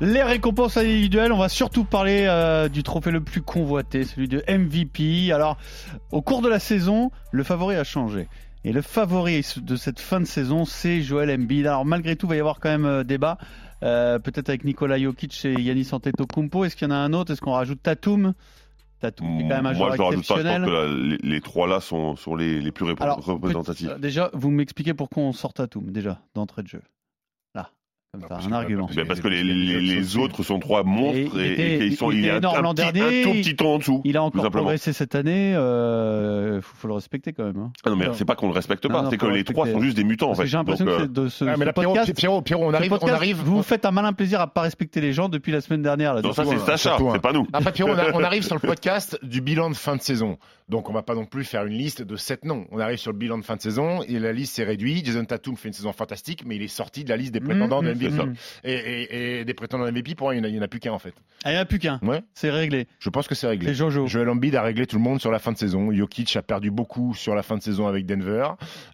Les 0.00 0.22
récompenses 0.22 0.76
individuelles, 0.76 1.32
on 1.32 1.38
va 1.38 1.48
surtout 1.48 1.84
parler 1.84 2.24
euh, 2.28 2.68
du 2.68 2.82
trophée 2.82 3.10
le 3.10 3.20
plus 3.20 3.42
convoité, 3.42 4.04
celui 4.04 4.28
de 4.28 4.42
MVP. 4.48 5.32
Alors, 5.32 5.58
au 6.12 6.22
cours 6.22 6.42
de 6.42 6.48
la 6.48 6.60
saison, 6.60 7.10
le 7.32 7.42
favori 7.42 7.76
a 7.76 7.84
changé. 7.84 8.28
Et 8.62 8.72
le 8.72 8.82
favori 8.82 9.44
de 9.56 9.76
cette 9.76 10.00
fin 10.00 10.20
de 10.20 10.26
saison, 10.26 10.64
c'est 10.64 11.00
Joel 11.00 11.30
Embiid. 11.30 11.66
Alors, 11.66 11.84
malgré 11.84 12.16
tout, 12.16 12.26
il 12.26 12.30
va 12.30 12.36
y 12.36 12.40
avoir 12.40 12.60
quand 12.60 12.68
même 12.68 12.84
euh, 12.84 13.04
débat. 13.04 13.38
Euh, 13.82 14.18
Peut-être 14.18 14.48
avec 14.48 14.64
Nikola 14.64 14.98
Jokic 14.98 15.44
et 15.44 15.54
Yannis 15.60 15.88
Antetokounmpo. 15.92 16.64
Est-ce 16.64 16.76
qu'il 16.76 16.88
y 16.88 16.90
en 16.90 16.94
a 16.94 16.98
un 16.98 17.12
autre? 17.12 17.32
Est-ce 17.32 17.40
qu'on 17.40 17.52
rajoute 17.52 17.82
Tatum? 17.82 18.34
Tatum, 19.00 19.38
qui 19.38 19.44
est 19.44 19.48
quand 19.48 19.56
même 19.56 19.66
un 19.66 19.72
Moi, 19.72 19.96
joueur 19.96 20.08
rajoute 20.08 20.08
pas. 20.08 20.10
Je 20.10 20.16
pense 20.16 20.38
exceptionnel. 20.40 20.64
que 20.64 20.70
là, 20.70 21.16
les, 21.22 21.30
les 21.30 21.40
trois 21.40 21.66
là 21.66 21.80
sont, 21.80 22.16
sont 22.16 22.34
les, 22.34 22.60
les 22.60 22.70
plus 22.72 22.86
Alors, 23.00 23.24
représentatifs. 23.24 23.88
déjà, 23.98 24.30
vous 24.34 24.50
m'expliquez 24.50 24.92
pourquoi 24.92 25.22
on 25.22 25.32
sort 25.32 25.54
Tatum, 25.54 25.90
déjà, 25.90 26.20
d'entrée 26.34 26.62
de 26.62 26.68
jeu. 26.68 26.82
Comme 28.12 28.22
ça, 28.22 28.26
parce 28.28 28.46
un 28.46 28.48
que- 28.50 28.54
argument. 28.54 28.86
parce 28.92 29.06
parce 29.06 29.20
que 29.20 29.28
les, 29.28 29.40
Il 29.42 30.18
autres 30.18 30.42
sont 30.42 30.58
trois 30.58 30.82
monstres 30.82 31.38
Et 31.38 31.42
et, 31.42 31.46
il 31.46 31.52
était- 31.52 31.76
et 31.76 31.78
qu'ils 31.78 31.96
sont, 31.96 32.10
il 32.10 32.18
il, 32.18 32.24
est 32.26 32.30
un, 32.30 32.40
dernier. 32.74 33.22
tout 33.22 33.30
petit 33.30 33.54
ton 33.54 33.74
en 33.74 33.78
dessous. 33.78 34.00
Il 34.04 34.16
a 34.16 34.22
encore 34.24 34.50
progressé 34.50 34.92
cette 34.92 35.14
année, 35.14 35.54
euh, 35.54 36.60
faut, 36.60 36.74
faut 36.76 36.88
le 36.88 36.94
respecter 36.94 37.32
quand 37.32 37.44
même. 37.44 37.56
hein. 37.58 37.72
Ah 37.84 37.90
non, 37.90 37.96
mais 37.96 38.06
c'est 38.14 38.24
pas 38.24 38.34
qu'on 38.34 38.48
le 38.48 38.52
respecte 38.54 38.88
pas, 38.88 39.06
c'est 39.10 39.16
que 39.16 39.26
les 39.26 39.32
respecter. 39.34 39.52
trois 39.52 39.68
sont 39.68 39.80
juste 39.80 39.96
des 39.96 40.02
mutants 40.02 40.30
en 40.30 40.34
fait. 40.34 40.46
j'ai 40.46 40.56
l'impression 40.56 40.84
que 40.86 40.90
euh, 40.90 40.98
c'est 41.02 41.12
de 41.12 41.28
ce, 41.28 41.44
Ah, 41.44 41.52
mais 41.56 41.58
ce 41.60 41.64
là, 41.66 41.72
Pierrot, 41.72 41.94
podcast, 41.94 42.16
Pierrot, 42.16 42.42
Pierrot, 42.42 42.64
on 42.64 42.74
arrive, 42.74 42.92
on 42.92 42.98
podcast, 42.98 43.14
arrive. 43.16 43.36
vous 43.44 43.62
faites 43.62 43.84
un 43.84 43.92
malin 43.92 44.12
plaisir 44.12 44.40
à 44.40 44.48
pas 44.48 44.62
respecter 44.62 45.00
les 45.00 45.12
gens 45.12 45.28
depuis 45.28 45.52
la 45.52 45.60
semaine 45.60 45.82
dernière. 45.82 46.14
Là, 46.14 46.22
Non, 46.22 46.32
ça 46.32 46.44
c'est 46.44 46.54
hein. 46.56 46.58
Sacha, 46.66 46.96
hein. 47.00 47.10
c'est 47.12 47.22
pas 47.22 47.32
nous. 47.32 47.46
Après, 47.52 47.70
Pierrot, 47.72 47.92
on, 48.14 48.24
arrive 48.24 48.42
sur 48.44 48.56
le 48.56 48.60
podcast 48.60 49.20
du 49.22 49.40
bilan 49.40 49.70
de 49.70 49.76
fin 49.76 49.94
de 49.94 50.02
saison. 50.02 50.36
Donc, 50.68 50.88
on 50.88 50.92
va 50.92 51.02
pas 51.02 51.14
non 51.16 51.24
plus 51.26 51.42
faire 51.44 51.64
une 51.64 51.74
liste 51.76 52.02
de 52.02 52.14
sept 52.16 52.44
noms. 52.44 52.64
On 52.70 52.78
arrive 52.78 52.98
sur 52.98 53.10
le 53.10 53.18
bilan 53.18 53.38
de 53.38 53.44
fin 53.44 53.56
de 53.56 53.60
saison 53.60 54.02
et 54.06 54.20
la 54.20 54.32
liste 54.32 54.54
s'est 54.54 54.62
réduite. 54.64 55.04
Jason 55.06 55.24
Tatum 55.24 55.56
fait 55.56 55.68
une 55.68 55.74
saison 55.74 55.92
fantastique, 55.92 56.44
mais 56.46 56.54
il 56.56 56.62
est 56.62 56.68
sorti 56.68 57.02
de 57.04 57.08
la 57.08 57.16
liste 57.16 57.32
des 57.32 57.40
prétendants 57.40 57.82
Mmh, 57.82 57.86
de 57.86 57.90
MVP. 58.08 58.26
mmh. 58.26 58.34
Et, 58.64 58.72
et- 58.72 59.40
et 59.40 59.44
des 59.44 59.54
prétendants 59.54 59.84
de 59.84 59.90
MVP, 59.90 60.14
pour 60.14 60.26
moi, 60.28 60.34
il 60.34 60.40
n'y 60.40 60.46
en, 60.46 60.48
a- 60.48 60.48
il 60.50 60.56
y 60.56 60.58
en 60.58 60.62
a 60.62 60.68
plus 60.68 60.80
qu'un 60.80 60.92
en 60.92 60.98
fait. 60.98 61.14
Ah, 61.44 61.50
il 61.50 61.54
n'y 61.54 61.58
en 61.58 61.62
a 61.62 61.64
plus 61.66 61.78
qu'un. 61.78 61.98
Ouais, 62.02 62.22
C'est 62.34 62.50
réglé. 62.50 62.86
je 62.98 63.08
pense 63.10 63.26
que 63.28 63.34
c'est 63.34 63.46
réglé. 63.46 63.68
C'est 63.68 63.74
Jojo. 63.74 64.06
Joel 64.06 64.28
Embiid 64.28 64.54
a 64.56 64.62
réglé 64.62 64.86
tout 64.86 64.96
le 64.96 65.02
monde 65.02 65.20
sur 65.20 65.30
la 65.30 65.38
fin 65.38 65.52
de 65.52 65.56
saison. 65.58 65.90
Jokic 65.92 66.34
a 66.36 66.42
perdu 66.42 66.70
beaucoup 66.70 67.14
sur 67.14 67.34
la 67.34 67.42
fin 67.42 67.56
de 67.56 67.62
saison 67.62 67.86
avec 67.86 68.06
Denver. 68.06 68.48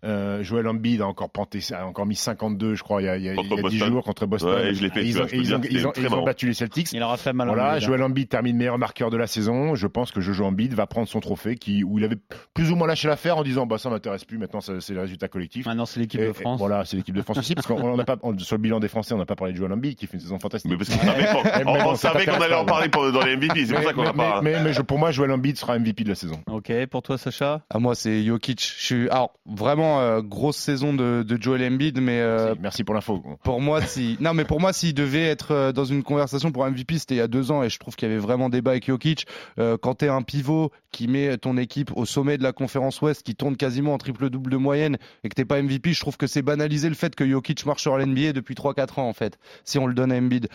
Euh, 0.05 0.43
Joel 0.43 0.69
Embiid 0.69 1.01
a 1.01 1.07
encore, 1.07 1.31
panté, 1.31 1.61
a 1.73 1.87
encore 1.87 2.07
mis 2.07 2.15
52, 2.17 2.75
je 2.75 2.83
crois, 2.83 3.03
il 3.03 3.07
y 3.07 3.09
a, 3.09 3.17
il 3.17 3.25
y 3.25 3.29
a, 3.29 3.35
il 3.35 3.37
y 3.37 3.41
a 3.53 3.57
10 3.57 3.63
Boston. 3.63 3.89
jours 3.89 4.05
contre 4.05 4.27
Boston. 4.27 4.51
Ouais, 4.55 4.75
je 4.75 4.89
fait, 4.89 5.01
tu 5.01 5.07
ils, 5.07 5.13
vois, 5.15 5.25
ont, 5.25 5.29
ils 5.33 5.55
ont- 5.55 5.61
ils 5.71 5.87
ont- 5.87 5.93
ils 5.97 6.15
ont 6.15 6.25
battu 6.25 6.47
les 6.47 6.55
Celtics. 6.55 6.93
Il 6.93 7.03
aura 7.03 7.17
fait 7.17 7.33
mal. 7.33 7.49
Voilà. 7.49 7.79
Joel 7.79 8.03
Embiid 8.03 8.29
termine 8.29 8.57
meilleur 8.57 8.79
marqueur 8.79 9.11
de 9.11 9.17
la 9.17 9.27
saison. 9.27 9.75
Je 9.75 9.87
pense 9.87 10.11
que 10.13 10.21
Jojo 10.21 10.45
Embiid 10.45 10.73
va 10.75 10.87
prendre 10.87 11.09
son 11.09 11.21
trophée 11.21 11.57
qui, 11.57 11.83
où 11.85 11.99
il 11.99 12.05
avait 12.05 12.17
plus 12.55 12.71
ou 12.71 12.77
moins 12.77 12.87
lâché 12.87 13.09
l'affaire 13.09 13.39
en 13.39 13.43
disant 13.43 13.67
bah 13.67 13.79
ça 13.79 13.91
m'intéresse 13.91 14.25
plus. 14.25 14.39
Maintenant 14.39 14.61
c'est 14.61 14.91
les 14.91 15.01
résultats 15.01 15.29
collectifs. 15.29 15.67
Maintenant, 15.67 15.87
c'est 15.87 16.01
l'équipe 16.01 16.21
de 16.21 16.27
et 16.27 16.33
France. 16.33 16.59
voilà, 16.59 16.85
c'est 16.85 16.97
l'équipe 16.97 17.15
de 17.15 17.23
France 17.23 17.39
aussi 17.39 17.55
parce 17.55 17.67
qu'on 17.67 17.81
on 17.83 17.97
n'a 17.97 18.05
pas 18.05 18.17
on- 18.23 18.37
sur 18.39 18.57
le 18.57 18.63
bilan 18.63 18.81
des 18.81 18.89
Français, 18.97 19.15
on 19.15 19.19
n'a 19.19 19.27
pas 19.27 19.37
parlé 19.37 19.53
de 19.53 19.59
Joel 19.59 19.73
Embiid 19.73 19.95
qui 19.97 20.07
fait 20.07 20.15
une 20.15 20.21
saison 20.21 20.39
fantastique. 20.39 20.71
Mais 20.71 20.77
parce 20.79 20.89
qu'on 20.91 21.05
savait 21.05 21.25
pas- 21.25 21.65
Mais 21.65 21.83
on- 21.85 21.95
savait 21.97 22.25
qu'on 22.25 22.41
allait 22.41 22.55
en 22.55 22.65
parler 22.65 22.89
pendant- 22.89 23.13
dans 23.13 23.25
les 23.25 23.37
MVP, 23.37 23.67
c'est 23.67 23.75
pour 23.75 23.83
ça 23.85 23.93
qu'on 23.93 24.03
mais- 24.03 24.09
a 24.09 24.13
pas. 24.13 24.41
mais- 24.43 24.63
mais 24.63 24.73
je- 24.73 24.83
pour 24.83 24.99
moi, 24.99 25.11
Joel 25.11 25.31
Embiid 25.33 25.57
sera 25.59 25.77
MVP 25.79 26.05
de 26.05 26.09
la 26.11 26.15
saison. 26.15 26.41
Ok, 26.51 26.73
pour 26.91 27.03
toi, 27.03 27.19
Sacha? 27.19 27.63
À 27.71 27.79
moi, 27.79 27.95
c'est 27.95 28.25
Jokic. 28.25 28.61
Je 28.79 28.85
suis 28.85 29.09
alors 29.11 29.35
vraiment 29.45 30.01
euh, 30.01 30.23
grosse 30.23 30.57
saison 30.57 30.95
de, 30.95 31.23
de 31.23 31.43
Joel 31.43 31.63
Embiid, 31.73 32.01
mais 32.01 32.21
euh, 32.21 32.47
Merci, 32.47 32.61
merci 32.63 32.85
pour 32.85 32.95
l'info. 32.95 33.23
pour 33.45 33.61
moi, 33.61 33.83
si 33.83 34.17
non, 34.21 34.33
mais 34.35 34.45
pour 34.45 34.61
moi, 34.61 34.73
s'il 34.73 34.95
devait 34.95 35.25
être 35.27 35.53
euh, 35.53 35.73
dans 35.73 35.85
une 35.85 36.03
conversation 36.03 36.51
pour 36.53 36.65
MVP, 36.67 36.99
c'était 36.99 37.15
il 37.17 37.19
y 37.19 37.21
a 37.21 37.29
deux 37.29 37.51
ans, 37.51 37.63
et 37.63 37.69
je 37.69 37.79
trouve 37.79 37.97
qu'il 37.97 38.09
y 38.09 38.11
avait 38.11 38.21
vraiment 38.21 38.49
débat 38.49 38.71
avec 38.73 38.87
Jokic. 38.87 39.27
Euh, 39.59 39.77
quand 39.81 39.97
t'es 39.97 40.09
un 40.09 40.23
pivot 40.23 40.71
qui 40.93 41.09
met 41.09 41.37
ton 41.37 41.59
équipe 41.59 41.91
au 41.95 42.07
sommet 42.07 42.39
de 42.39 42.43
la 42.43 42.53
conférence 42.53 43.01
Ouest, 43.03 43.23
qui 43.23 43.35
tourne 43.35 43.57
quasiment 43.57 43.93
en 43.93 43.99
triple 43.99 44.31
double 44.31 44.51
de 44.51 44.57
moyenne, 44.57 44.97
et 45.25 45.29
que 45.29 45.35
t'es 45.35 45.45
pas 45.45 45.59
MVP, 45.63 45.93
je 45.93 46.01
trouve 46.01 46.17
que 46.17 46.27
c'est 46.27 46.41
banaliser 46.43 46.89
le 46.89 46.95
fait 46.95 47.15
que 47.15 47.29
Jokic 47.29 47.67
marche 47.67 47.83
sur 47.83 47.97
l'NBA 47.99 48.33
depuis 48.33 48.55
3-4 48.55 48.86
ans 48.99 49.09
en 49.09 49.13
fait. 49.13 49.39
Si 49.65 49.79
on 49.79 49.87
le 49.87 49.95
donne 49.95 50.13
à 50.13 50.17
Embiid, 50.17 50.49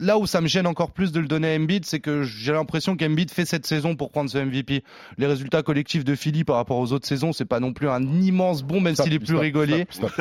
là 0.00 0.18
où 0.18 0.26
ça 0.26 0.40
me 0.40 0.46
gêne 0.46 0.66
encore 0.66 0.90
plus 0.90 1.12
de 1.12 1.20
le 1.20 1.26
donner 1.26 1.52
à 1.52 1.56
Embiid, 1.56 1.84
c'est 1.84 2.00
que 2.00 2.22
j'ai 2.22 2.52
l'impression 2.52 2.96
qu'Embiid 2.96 3.30
fait 3.30 3.44
cette 3.44 3.66
saison 3.66 3.96
pour 3.96 4.10
prendre 4.10 4.30
ce 4.30 4.38
MVP. 4.38 4.82
Les 5.18 5.26
résultats 5.26 5.62
collectifs 5.62 6.04
de 6.04 6.14
Philly 6.14 6.44
par 6.44 6.56
rapport 6.56 6.78
aux 6.78 6.92
autres 6.92 7.06
saisons, 7.06 7.32
c'est 7.32 7.44
pas 7.44 7.60
non 7.60 7.72
plus 7.72 7.88
un 7.88 8.02
immense 8.02 8.62
bon, 8.62 8.80
même 8.80 8.96
s'il 8.96 9.12
est 9.12 9.18
plus 9.18 9.36
rigolier. 9.36 9.86
Stop, 9.90 10.12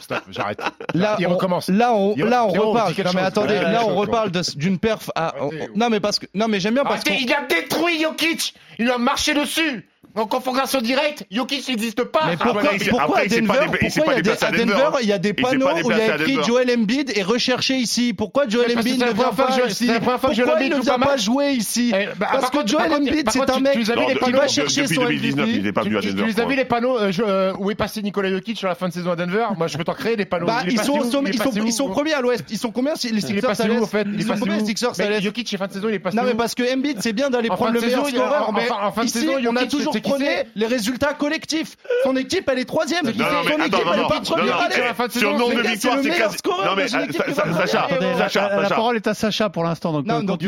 stop, 0.00 0.22
j'arrête. 0.30 0.60
Là, 0.94 1.16
on, 1.26 1.30
recommence. 1.30 1.68
Là, 1.68 1.92
on, 1.92 2.14
là, 2.16 2.44
on 2.44 2.48
reparle. 2.48 2.94
Non, 3.04 3.10
mais 3.14 3.20
attendez, 3.22 3.54
là, 3.54 3.84
on 3.86 3.94
reparle 3.94 4.30
d'une 4.56 4.78
perf. 4.78 5.10
à- 5.14 5.34
non, 5.74 5.90
mais 5.90 6.00
parce 6.00 6.18
que, 6.18 6.26
non, 6.34 6.48
mais 6.48 6.60
j'aime 6.60 6.74
bien 6.74 6.84
parce 6.84 7.04
que. 7.04 7.12
il 7.12 7.32
a 7.32 7.46
détruit 7.46 8.00
Jokic. 8.00 8.54
Il 8.78 8.90
a 8.90 8.98
marché 8.98 9.34
dessus. 9.34 9.88
En 10.18 10.26
confrontation 10.26 10.80
directe, 10.80 11.24
Jokic 11.30 11.68
n'existe 11.68 12.02
pas. 12.02 12.26
Mais 12.26 12.36
pourquoi, 12.36 12.70
pourquoi, 12.90 13.02
après, 13.02 13.22
à 13.22 13.26
Denver, 13.26 13.78
pourquoi 13.78 14.14
il, 14.14 14.26
y 14.26 14.30
a 14.30 14.48
des, 14.50 14.64
Denver, 14.64 14.90
il 15.02 15.08
y 15.08 15.12
a 15.12 15.18
des 15.18 15.32
panneaux 15.32 15.68
où 15.84 15.90
il 15.90 15.96
y 15.96 16.00
a 16.00 16.16
écrit 16.16 16.38
Joel 16.44 16.70
Embiid 16.76 17.12
est 17.16 17.22
recherché 17.22 17.76
ici 17.76 18.14
Pourquoi 18.14 18.48
Joel 18.48 18.76
Embiid 18.78 19.00
ne 19.00 19.12
vient 19.12 19.32
pas 19.32 19.56
ici 19.68 19.88
Pourquoi 20.02 20.62
il 20.62 20.70
ne 20.70 20.80
vient 20.80 20.98
pas 20.98 21.16
jouer 21.16 21.52
ici 21.52 21.92
eh, 21.94 22.08
bah, 22.18 22.28
Parce 22.32 22.50
que 22.50 22.66
Joel 22.66 22.94
Embiid, 22.94 23.30
c'est 23.30 23.50
un 23.50 23.60
mec 23.60 23.78
qui 23.78 24.32
va 24.32 24.48
chercher 24.48 24.86
son 24.86 25.02
MVP. 25.04 25.32
Tu 25.32 26.38
euh, 26.38 26.42
as 26.42 26.46
vu 26.46 26.56
les 26.56 26.64
panneaux 26.64 26.98
euh, 26.98 27.12
euh, 27.20 27.52
où 27.58 27.70
est 27.70 27.76
passé 27.76 28.02
Nicolas 28.02 28.30
Jokic 28.30 28.58
sur 28.58 28.68
la 28.68 28.74
fin 28.74 28.88
de 28.88 28.92
saison 28.92 29.12
à 29.12 29.16
Denver 29.16 29.46
Moi, 29.56 29.66
je 29.68 29.76
peux 29.76 29.84
t'en 29.84 29.94
créer 29.94 30.16
des 30.16 30.24
panneaux. 30.24 30.46
Bah, 30.46 30.62
ils 30.66 31.72
sont 31.72 31.88
premiers 31.90 32.14
à 32.14 32.20
l'Ouest. 32.20 32.44
Ils 32.50 32.58
sont 32.58 32.72
combien 32.72 32.94
les 32.94 33.20
Sixers 33.20 33.50
en 33.50 33.86
fait 33.86 34.06
Ils 34.12 34.24
sont 34.24 34.34
combien 34.38 34.56
les 34.56 34.64
Sixers 34.64 34.90
à 34.90 35.02
bah, 35.04 35.10
l'Est 35.10 35.22
Jokic, 35.22 35.56
fin 35.56 35.66
de 35.66 35.72
saison, 35.72 35.88
il 35.88 35.94
est 35.94 35.98
passé 35.98 36.16
Non, 36.16 36.22
mais 36.24 36.34
parce 36.34 36.54
que 36.54 36.74
Embiid, 36.74 36.98
c'est 37.00 37.12
bien 37.12 37.30
d'aller 37.30 37.48
prendre 37.48 37.72
le 37.72 37.80
meilleur 37.80 38.06
scoreur. 38.06 38.50
En 38.82 38.92
fin 38.92 39.04
de 39.04 39.10
saison, 39.10 39.38
il 39.38 39.44
y 39.44 39.48
en 39.48 39.56
a 39.56 39.66
toujours 39.66 39.87
surprenez 39.92 40.44
les 40.54 40.66
résultats 40.66 41.14
collectifs. 41.14 41.76
Son 42.04 42.16
équipe, 42.16 42.48
elle 42.50 42.58
est 42.58 42.64
troisième. 42.64 43.04
Son 43.04 43.10
équipe, 43.10 43.24
elle 43.24 44.06
pas 44.08 44.20
première. 44.20 45.10
Sur 45.10 45.38
nombre 45.38 45.54
de 45.54 45.68
victoires, 45.68 45.98
c'est 46.02 46.10
quasi. 46.10 46.38
Non, 46.46 46.76
mais 46.76 46.88
Sacha, 46.88 48.60
La 48.60 48.68
parole 48.68 48.96
est 48.96 49.06
à 49.06 49.14
Sacha 49.14 49.50
pour 49.50 49.64
l'instant. 49.64 50.02
Donc, 50.02 50.42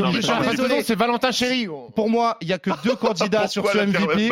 c'est 0.84 0.94
Valentin 0.94 1.30
Chéry. 1.30 1.68
Oh. 1.68 1.88
Pour 1.94 2.10
moi, 2.10 2.36
il 2.40 2.46
n'y 2.48 2.52
a 2.52 2.58
que 2.58 2.70
deux 2.84 2.96
candidats 2.96 3.48
sur 3.48 3.66
ce 3.68 3.78
MVP. 3.78 4.30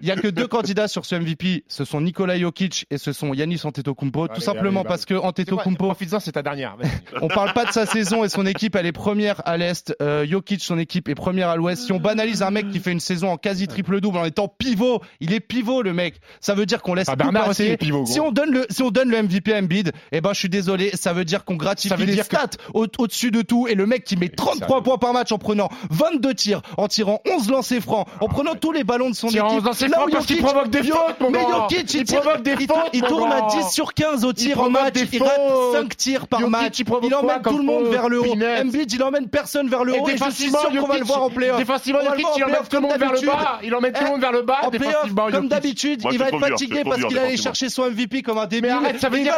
Il 0.00 0.04
n'y 0.04 0.10
a 0.10 0.16
que 0.16 0.28
deux 0.28 0.46
candidats 0.46 0.88
sur 0.88 1.04
ce 1.04 1.14
MVP. 1.14 1.64
Ce 1.68 1.84
sont 1.84 2.00
Nikola 2.00 2.38
Jokic 2.38 2.86
et 2.90 2.98
ce 2.98 3.12
sont 3.12 3.32
Yanis 3.34 3.60
Antetokounmpo. 3.64 4.28
Tout 4.28 4.40
simplement 4.40 4.82
bah 4.82 4.88
parce 4.88 5.04
que 5.04 5.14
Antetokounmpo. 5.14 5.94
c'est 6.20 6.32
ta 6.32 6.42
dernière. 6.42 6.76
On 7.20 7.28
parle 7.28 7.52
pas 7.52 7.64
de 7.64 7.72
sa 7.72 7.86
saison 7.86 8.24
et 8.24 8.28
son 8.28 8.46
équipe, 8.46 8.76
elle 8.76 8.86
est 8.86 8.92
première 8.92 9.42
à 9.46 9.56
l'Est. 9.56 9.94
Euh, 10.02 10.26
Jokic, 10.26 10.62
son 10.62 10.78
équipe 10.78 11.08
est 11.08 11.14
première 11.14 11.48
à 11.48 11.56
l'Ouest. 11.56 11.84
Si 11.84 11.92
on 11.92 12.00
banalise 12.00 12.42
un 12.42 12.50
mec 12.50 12.70
qui 12.70 12.80
fait 12.80 12.92
une 12.92 13.00
saison 13.00 13.30
en 13.30 13.36
quasi 13.36 13.68
triple-double 13.68 14.18
en 14.18 14.24
étant 14.24 14.49
pivot. 14.58 15.00
Il 15.20 15.32
est 15.32 15.40
pivot, 15.40 15.82
le 15.82 15.92
mec. 15.92 16.20
Ça 16.40 16.54
veut 16.54 16.66
dire 16.66 16.82
qu'on 16.82 16.94
laisse. 16.94 17.08
Ah, 17.08 17.16
Bernard 17.16 17.46
passer. 17.46 17.68
aussi 17.68 17.76
pivot. 17.76 18.06
Si 18.06 18.20
on 18.20 18.32
donne 18.32 18.50
le, 18.50 18.66
si 18.70 18.82
on 18.82 18.90
donne 18.90 19.10
le 19.10 19.22
MVP 19.22 19.52
à 19.54 19.58
Embiid, 19.58 19.92
eh 20.12 20.20
ben, 20.20 20.32
je 20.32 20.38
suis 20.38 20.48
désolé, 20.48 20.90
ça 20.94 21.12
veut 21.12 21.24
dire 21.24 21.44
qu'on 21.44 21.56
gratifie 21.56 22.04
les 22.04 22.14
dire 22.14 22.24
stats 22.24 22.50
au 22.74 22.86
dessus 22.86 23.30
de 23.30 23.42
tout. 23.42 23.66
Et 23.68 23.74
le 23.74 23.86
mec 23.86 24.04
qui 24.04 24.16
met 24.16 24.28
33 24.28 24.82
points 24.82 24.98
par 24.98 25.12
match 25.12 25.32
en 25.32 25.38
prenant 25.38 25.68
22 25.90 26.34
tirs, 26.34 26.62
en 26.76 26.88
tirant 26.88 27.20
11 27.26 27.50
lancers 27.50 27.80
francs, 27.80 28.06
en 28.20 28.26
ah, 28.26 28.32
prenant 28.32 28.54
tous 28.54 28.72
les 28.72 28.84
ballons 28.84 29.10
de 29.10 29.14
son 29.14 29.28
équipe. 29.28 29.42
11 29.42 29.64
lancers 29.64 29.88
francs 29.88 30.10
provoque 30.40 30.70
des 30.70 30.82
fautes, 30.82 31.20
mon 31.20 31.30
Mais 31.30 31.40
Jokic, 31.40 31.94
il, 31.94 32.04
provoque 32.04 32.42
des 32.42 32.56
fautes. 32.56 32.90
Il 32.92 33.02
tourne 33.02 33.32
à 33.32 33.48
10 33.48 33.70
sur 33.70 33.94
15 33.94 34.24
au 34.24 34.32
tir 34.32 34.60
en 34.60 34.70
match. 34.70 34.94
Il 35.12 35.22
rate 35.22 35.40
5 35.72 35.96
tirs 35.96 36.26
par 36.26 36.48
match. 36.48 36.80
Il 37.02 37.14
emmène 37.14 37.42
tout 37.42 37.58
le 37.58 37.64
monde 37.64 37.86
vers 37.86 38.08
le 38.08 38.20
haut. 38.20 38.34
Embiid, 38.60 38.92
il 38.92 39.02
emmène 39.02 39.28
personne 39.28 39.68
vers 39.68 39.84
le 39.84 39.94
haut. 39.94 40.08
Et 40.08 40.16
je 40.16 40.30
suis 40.30 40.50
sûr 40.50 40.70
qu'on 40.78 40.86
va 40.86 40.98
le 40.98 41.04
voir 41.04 41.22
en 41.22 41.30
playoff. 41.30 41.60
Il 41.86 41.96
emmène 41.96 42.66
tout 42.68 42.76
le 42.76 42.80
monde 42.80 42.98
vers 42.98 43.12
le 43.12 43.20
bas. 43.26 43.58
Il 43.62 43.74
emmène 43.74 43.92
tout 43.92 44.00
le 44.02 44.06
eh, 44.06 44.10
monde 44.10 44.20
vers 44.20 44.32
le 44.32 44.39
en 44.62 45.30
comme 45.30 45.48
d'habitude, 45.48 46.02
il 46.10 46.18
va 46.18 46.28
être 46.28 46.38
fatigué 46.38 46.82
parce 46.84 47.04
qu'il 47.04 47.18
allait 47.18 47.36
chercher 47.36 47.68
son 47.68 47.90
MVP 47.90 48.22
comme 48.22 48.38
un 48.38 48.46
début. 48.46 48.68
Ça 48.98 49.08
veut 49.08 49.20
dire. 49.20 49.34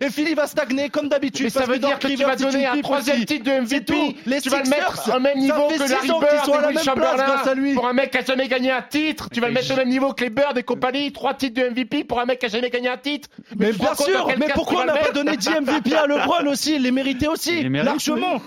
Et 0.00 0.10
Philly 0.10 0.34
va 0.34 0.46
stagner 0.46 0.88
comme 0.88 1.08
d'habitude. 1.08 1.50
Ça 1.50 1.64
veut 1.66 1.78
dire 1.78 1.98
que 1.98 2.08
tu 2.08 2.16
vas 2.16 2.36
donner 2.36 2.66
un 2.66 2.80
troisième 2.80 3.24
titre 3.24 3.44
de 3.44 3.60
MVP. 3.60 4.16
Tu 4.42 4.48
vas 4.48 4.62
le 4.62 4.70
mettre 4.70 5.16
au 5.16 5.20
même 5.20 5.38
niveau 5.38 5.68
que 5.68 5.78
Larry 5.90 6.08
Bird 6.08 6.70
et 6.72 6.84
Chamberlain. 6.84 7.74
Pour 7.74 7.86
un 7.88 7.92
mec 7.92 8.10
qui 8.10 8.18
a 8.18 8.24
jamais 8.24 8.48
gagné 8.48 8.70
un 8.70 8.82
titre, 8.82 9.28
tu 9.32 9.40
vas 9.40 9.48
le 9.48 9.54
mettre 9.54 9.72
au 9.72 9.76
même 9.76 9.88
niveau 9.88 10.12
que 10.12 10.24
les 10.24 10.30
Bird 10.30 10.56
et 10.56 10.62
compagnie. 10.62 11.12
Trois 11.12 11.34
titres 11.34 11.60
de 11.60 11.68
MVP 11.68 12.04
pour 12.04 12.20
un 12.20 12.24
mec 12.26 12.38
qui 12.38 12.46
a 12.46 12.48
jamais 12.48 12.70
gagné 12.70 12.88
un 12.88 12.96
titre. 12.96 13.28
Mais 13.56 13.72
bien 13.72 13.94
sûr, 13.94 14.28
mais 14.38 14.46
pourquoi 14.54 14.82
on 14.82 14.86
n'a 14.86 14.94
pas 14.96 15.10
donné 15.12 15.36
10 15.36 15.48
MVP 15.62 15.94
à 15.94 16.06
LeBron 16.08 16.46
aussi? 16.46 16.76
Il 16.76 16.82
les 16.82 16.90
méritait 16.90 17.28
aussi, 17.28 17.62
largement. 17.68 18.40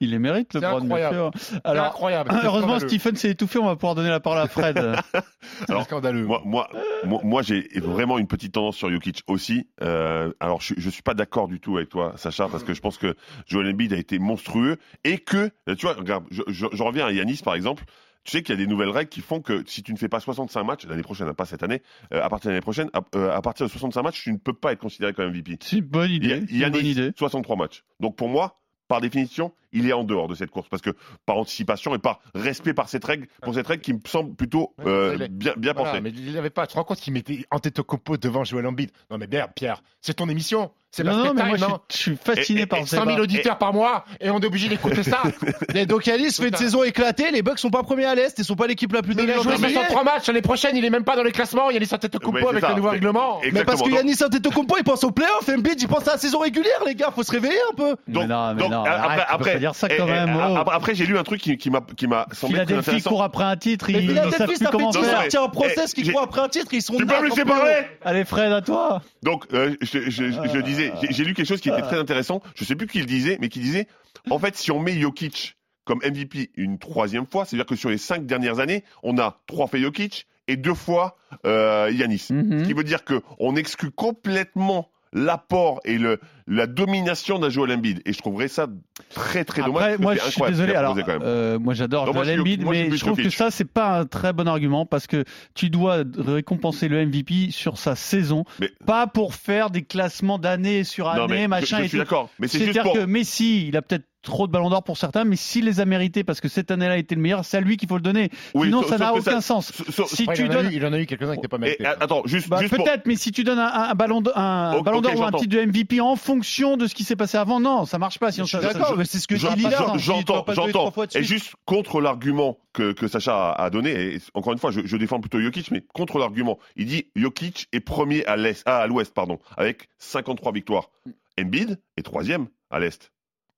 Il 0.00 0.10
les 0.10 0.18
mérite, 0.18 0.54
LeBron, 0.54 0.82
incroyable. 0.82 1.16
bien 1.16 1.30
sûr. 1.40 1.60
Alors, 1.64 1.86
incroyable. 1.86 2.30
Heureusement, 2.44 2.78
Stephen 2.78 3.16
s'est 3.16 3.30
étouffé. 3.30 3.58
On 3.58 3.66
va 3.66 3.76
pouvoir 3.76 3.94
donner 3.94 4.08
la 4.08 4.20
parole 4.20 4.38
à 4.38 4.48
Fred. 4.48 4.78
alors, 5.68 5.84
scandaleux. 5.84 6.24
Moi, 6.24 6.42
moi, 6.44 6.68
moi, 7.04 7.42
j'ai 7.42 7.68
vraiment 7.76 8.18
une 8.18 8.26
petite 8.26 8.52
tendance 8.52 8.76
sur 8.76 8.90
Jokic 8.90 9.22
aussi. 9.26 9.68
Euh, 9.82 10.32
alors, 10.40 10.60
je, 10.60 10.74
ne 10.74 10.90
suis 10.90 11.02
pas 11.02 11.14
d'accord 11.14 11.48
du 11.48 11.60
tout 11.60 11.76
avec 11.76 11.88
toi, 11.88 12.14
Sacha, 12.16 12.48
parce 12.48 12.64
que 12.64 12.74
je 12.74 12.80
pense 12.80 12.98
que 12.98 13.14
Joel 13.46 13.68
Embiid 13.68 13.92
a 13.92 13.96
été 13.96 14.18
monstrueux 14.18 14.78
et 15.04 15.18
que, 15.18 15.50
euh, 15.68 15.74
tu 15.74 15.86
vois, 15.86 15.94
regarde, 15.94 16.24
je, 16.30 16.82
reviens 16.82 17.06
à 17.06 17.12
Yanis 17.12 17.40
par 17.44 17.54
exemple 17.54 17.84
tu 18.24 18.30
sais 18.30 18.42
qu'il 18.42 18.54
y 18.54 18.62
a 18.62 18.64
des 18.64 18.68
nouvelles 18.68 18.90
règles 18.90 19.08
qui 19.08 19.20
font 19.20 19.40
que 19.40 19.64
si 19.66 19.82
tu 19.82 19.92
ne 19.92 19.98
fais 19.98 20.08
pas 20.08 20.20
65 20.20 20.62
matchs 20.62 20.86
l'année 20.86 21.02
prochaine, 21.02 21.28
hein, 21.28 21.34
pas 21.34 21.44
cette 21.44 21.62
année, 21.62 21.82
euh, 22.14 22.22
à 22.22 22.28
partir 22.28 22.48
de 22.48 22.52
l'année 22.52 22.60
prochaine, 22.60 22.88
à, 22.92 23.42
partir 23.42 23.66
de 23.66 23.70
65 23.70 24.02
matchs, 24.02 24.22
tu 24.22 24.32
ne 24.32 24.38
peux 24.38 24.52
pas 24.52 24.72
être 24.72 24.78
considéré 24.78 25.12
comme 25.12 25.28
MVP. 25.30 25.58
C'est 25.60 25.78
une 25.78 25.84
bonne 25.84 26.10
idée. 26.10 26.44
Il 26.48 26.56
y 26.56 26.64
a, 26.64 26.68
une 26.68 26.76
idée. 26.86 27.12
63 27.16 27.56
matchs. 27.56 27.82
Donc 27.98 28.14
pour 28.16 28.28
moi, 28.28 28.61
par 28.92 29.00
définition, 29.00 29.52
il 29.72 29.88
est 29.88 29.92
en 29.92 30.04
dehors 30.04 30.28
de 30.28 30.34
cette 30.34 30.50
course 30.50 30.68
parce 30.68 30.82
que 30.82 30.90
par 31.26 31.36
anticipation 31.36 31.94
et 31.94 31.98
par 31.98 32.20
respect 32.34 32.74
par 32.74 32.88
cette 32.88 33.04
règle, 33.04 33.26
pour 33.42 33.54
cette 33.54 33.66
règle 33.66 33.82
qui 33.82 33.92
me 33.94 34.00
semble 34.06 34.34
plutôt 34.34 34.74
euh, 34.86 35.28
bien, 35.30 35.54
bien 35.56 35.72
voilà, 35.72 35.90
pensée. 35.90 36.00
Mais 36.00 36.10
il 36.10 36.32
n'avait 36.32 36.50
pas. 36.50 36.66
Tu 36.66 36.72
te 36.72 36.78
rends 36.78 36.84
compte 36.84 37.00
qu'il 37.00 37.12
mettait 37.12 37.44
en 37.50 37.58
tête 37.58 37.78
au 37.78 38.16
devant 38.16 38.44
Joël 38.44 38.66
Embiid 38.66 38.90
Non 39.10 39.18
mais 39.18 39.26
merde, 39.26 39.50
Pierre, 39.54 39.82
c'est 40.00 40.14
ton 40.14 40.28
émission. 40.28 40.72
C'est 40.94 41.04
non, 41.04 41.24
non, 41.24 41.32
mais 41.32 41.56
moi. 41.56 41.56
Je, 41.56 41.64
suis, 41.64 41.72
je, 41.88 41.96
suis, 41.96 42.16
fasciné 42.16 42.60
et, 42.62 42.66
par 42.66 42.86
ça. 42.86 42.98
100 42.98 43.06
000 43.06 43.18
auditeurs 43.18 43.56
par 43.56 43.72
mois 43.72 44.04
et 44.20 44.28
on 44.28 44.38
est 44.40 44.44
obligé 44.44 44.68
d'écouter 44.68 45.02
ça. 45.02 45.22
les 45.72 45.86
Docalis 45.86 46.32
fait 46.32 46.48
une 46.48 46.56
saison 46.56 46.82
éclatée. 46.82 47.30
Les 47.30 47.40
Bucks 47.40 47.58
sont 47.58 47.70
pas 47.70 47.82
premiers 47.82 48.04
à 48.04 48.14
l'Est 48.14 48.38
et 48.38 48.42
sont 48.42 48.56
pas 48.56 48.66
l'équipe 48.66 48.92
la 48.92 49.00
plus 49.00 49.16
nulle. 49.16 49.24
Il 49.24 49.30
a 49.30 49.42
joué 49.42 49.56
63 49.56 50.04
matchs. 50.04 50.26
L'année 50.26 50.42
prochaine, 50.42 50.76
il 50.76 50.84
est 50.84 50.90
même 50.90 51.04
pas 51.04 51.16
dans 51.16 51.22
les 51.22 51.32
classements. 51.32 51.70
Il 51.70 51.82
y 51.82 51.82
a 51.82 51.94
Antetokounmpo 51.94 52.46
avec 52.46 52.68
le 52.68 52.74
nouveau 52.74 52.90
règlement. 52.90 53.40
Mais 53.52 53.64
parce 53.64 53.80
que 53.80 53.88
y 53.88 53.96
a 53.96 54.02
Nice 54.02 54.20
Antetokounmpo, 54.20 54.76
il 54.76 54.84
pense 54.84 55.02
aux 55.04 55.12
playoffs. 55.12 55.48
Embiid, 55.48 55.80
il 55.80 55.88
pense 55.88 56.06
à 56.08 56.12
la 56.12 56.18
saison 56.18 56.40
régulière, 56.40 56.82
les 56.84 56.94
gars. 56.94 57.10
Faut 57.10 57.22
se 57.22 57.32
réveiller 57.32 57.60
un 57.70 57.74
peu. 57.74 57.96
Donc, 58.08 58.28
non, 58.28 58.54
non, 58.54 58.84
après, 58.84 59.61
dire 59.62 59.74
ça 59.74 59.88
quand 59.88 60.06
même. 60.06 60.36
Oh. 60.36 60.70
Après, 60.70 60.94
j'ai 60.94 61.06
lu 61.06 61.16
un 61.18 61.22
truc 61.22 61.40
qui 61.40 61.70
m'a 61.70 61.80
qui 61.96 62.06
m'a 62.06 62.26
semblé 62.32 62.56
très 62.56 62.62
intéressant. 62.62 62.82
Philadelphie 62.82 63.08
court 63.08 63.22
après 63.22 63.44
un 63.44 63.56
titre, 63.56 63.90
Il 63.90 63.96
ils 63.96 64.14
ne 64.14 64.30
savent 64.30 64.48
plus 64.48 64.58
comment 64.70 64.92
faire. 64.92 65.28
Tiens, 65.28 65.44
un 65.44 65.48
process 65.48 65.94
qui 65.94 66.10
court 66.10 66.22
après 66.22 66.40
un 66.40 66.48
titre, 66.48 66.72
ils 66.72 66.82
sont. 66.82 66.96
Tu 66.96 67.06
peux 67.06 67.20
me 67.20 67.28
laisser 67.28 67.44
parler 67.44 67.86
Allez, 68.02 68.24
Fred, 68.24 68.52
à 68.52 68.60
toi. 68.60 69.02
Donc, 69.22 69.46
euh, 69.52 69.74
je 69.80 70.58
ah. 70.58 70.62
disais, 70.62 70.92
j'ai 71.10 71.24
lu 71.24 71.34
quelque 71.34 71.46
chose 71.46 71.60
qui 71.60 71.68
était 71.68 71.82
très 71.82 71.98
intéressant. 71.98 72.42
Je 72.54 72.64
sais 72.64 72.76
plus 72.76 72.86
qui 72.86 72.98
le 72.98 73.06
disait, 73.06 73.38
mais 73.40 73.48
qui 73.48 73.60
disait, 73.60 73.86
en 74.30 74.38
fait, 74.38 74.56
si 74.56 74.70
on 74.70 74.80
met 74.80 74.98
Jokic 74.98 75.56
comme 75.84 75.98
MVP 75.98 76.50
une 76.56 76.78
troisième 76.78 77.26
fois, 77.26 77.44
c'est-à-dire 77.44 77.66
que 77.66 77.76
sur 77.76 77.90
les 77.90 77.98
cinq 77.98 78.26
dernières 78.26 78.60
années, 78.60 78.84
on 79.02 79.18
a 79.18 79.40
trois 79.46 79.66
fois 79.66 79.80
Jokic 79.80 80.26
et 80.48 80.56
deux 80.56 80.74
fois 80.74 81.16
euh, 81.44 81.90
Yanis. 81.92 82.28
Mm-hmm. 82.30 82.62
Ce 82.62 82.66
qui 82.66 82.72
veut 82.72 82.84
dire 82.84 83.00
qu'on 83.04 83.56
exclut 83.56 83.90
complètement 83.90 84.90
l'apport 85.12 85.80
et 85.84 85.98
le, 85.98 86.20
la 86.46 86.66
domination 86.66 87.38
d'un 87.38 87.48
Joel 87.48 87.72
Embiid. 87.72 88.02
Et 88.04 88.12
je 88.12 88.18
trouverais 88.18 88.48
ça 88.48 88.66
très 89.14 89.44
très 89.44 89.62
dommage. 89.62 89.98
Moi, 89.98 90.14
je 90.14 90.30
suis 90.30 90.42
désolé. 90.42 90.74
Alors, 90.74 90.96
euh, 91.08 91.58
moi, 91.58 91.74
j'adore 91.74 92.12
Joel 92.12 92.40
Embiid, 92.40 92.64
mais 92.66 92.90
je, 92.90 93.04
trouve 93.04 93.16
que 93.16 93.30
ça, 93.30 93.50
c'est 93.50 93.64
pas 93.64 94.00
un 94.00 94.04
très 94.06 94.32
bon 94.32 94.48
argument 94.48 94.86
parce 94.86 95.06
que 95.06 95.24
tu 95.54 95.70
dois 95.70 96.04
récompenser 96.16 96.88
le 96.88 97.04
MVP 97.06 97.50
sur 97.50 97.78
sa 97.78 97.94
saison, 97.94 98.44
pas 98.86 99.06
pour 99.06 99.34
faire 99.34 99.70
des 99.70 99.82
classements 99.82 100.38
d'année 100.38 100.84
sur 100.84 101.08
année, 101.08 101.48
machin. 101.48 101.78
Je, 101.78 101.82
je 101.84 101.88
suis 101.88 101.98
d'accord. 101.98 102.30
C'est 102.46 102.64
juste 102.64 102.82
pour... 102.82 102.94
que 102.94 103.04
Messi, 103.04 103.68
il 103.68 103.76
a 103.76 103.82
peut-être 103.82 104.06
trop 104.22 104.46
de 104.46 104.52
ballons 104.52 104.70
d'or 104.70 104.84
pour 104.84 104.96
certains, 104.96 105.24
mais 105.24 105.36
s'il 105.36 105.64
les 105.64 105.80
a 105.80 105.84
mérités 105.84 106.24
parce 106.24 106.40
que 106.40 106.48
cette 106.48 106.70
année-là 106.70 106.96
était 106.96 107.14
le 107.14 107.20
meilleur, 107.20 107.44
c'est 107.44 107.56
à 107.56 107.60
lui 107.60 107.76
qu'il 107.76 107.88
faut 107.88 107.96
le 107.96 108.02
donner. 108.02 108.30
Sinon, 108.54 108.82
ça 108.84 108.96
n'a 108.96 109.12
aucun 109.12 109.40
sens. 109.40 109.72
Si 110.06 110.26
tu 110.28 110.44
il, 110.44 110.56
en 110.56 110.70
il, 110.70 110.86
en 110.86 110.92
a 110.92 110.98
eu 110.98 111.06
quelques-uns 111.06 111.32
qui 111.32 111.38
n'étaient 111.38 111.48
pas 111.48 111.58
mérités. 111.58 111.84
Attends, 111.84 112.22
juste, 112.24 112.48
bah, 112.48 112.58
juste 112.60 112.74
peut-être, 112.74 113.06
mais 113.06 113.16
si 113.16 113.32
tu 113.32 113.44
donnes 113.44 113.58
un, 113.58 113.90
un 113.90 113.94
ballon 113.94 114.20
d'or 114.20 114.32
ou 114.36 115.24
un 115.24 115.32
titre 115.32 115.56
de 115.56 115.64
MVP 115.64 116.00
en 116.00 116.16
fond 116.16 116.31
fonction 116.32 116.76
de 116.76 116.86
ce 116.86 116.94
qui 116.94 117.04
s'est 117.04 117.16
passé 117.16 117.36
avant. 117.36 117.60
Non, 117.60 117.84
ça 117.84 117.98
marche 117.98 118.18
pas. 118.18 118.32
Si 118.32 118.40
on 118.40 118.60
d'accord, 118.60 118.96
c'est 119.04 119.18
ce 119.18 119.28
que 119.28 119.34
dit 119.34 119.62
là. 119.62 119.94
J'entends, 119.96 120.44
hein. 120.48 120.54
j'entends. 120.54 120.92
Et 121.14 121.22
juste 121.22 121.54
contre 121.66 122.00
l'argument 122.00 122.58
que, 122.72 122.92
que, 122.92 123.06
Sacha 123.06 123.52
a 123.52 123.70
donné, 123.70 124.14
et 124.14 124.18
encore 124.34 124.52
une 124.52 124.58
fois, 124.58 124.70
je, 124.70 124.96
défends 124.96 125.20
plutôt 125.20 125.40
Jokic, 125.40 125.70
mais 125.70 125.82
contre 125.92 126.18
l'argument, 126.18 126.58
il 126.76 126.86
dit 126.86 127.06
Jokic 127.16 127.68
est 127.72 127.80
premier 127.80 128.24
à 128.26 128.36
l'est, 128.36 128.62
ah, 128.66 128.78
à 128.78 128.86
l'ouest, 128.86 129.12
pardon, 129.12 129.38
avec 129.56 129.88
53 129.98 130.52
victoires. 130.52 130.90
Embiid 131.38 131.78
est 131.96 132.02
troisième 132.02 132.48
à 132.70 132.78
l'est. 132.78 133.12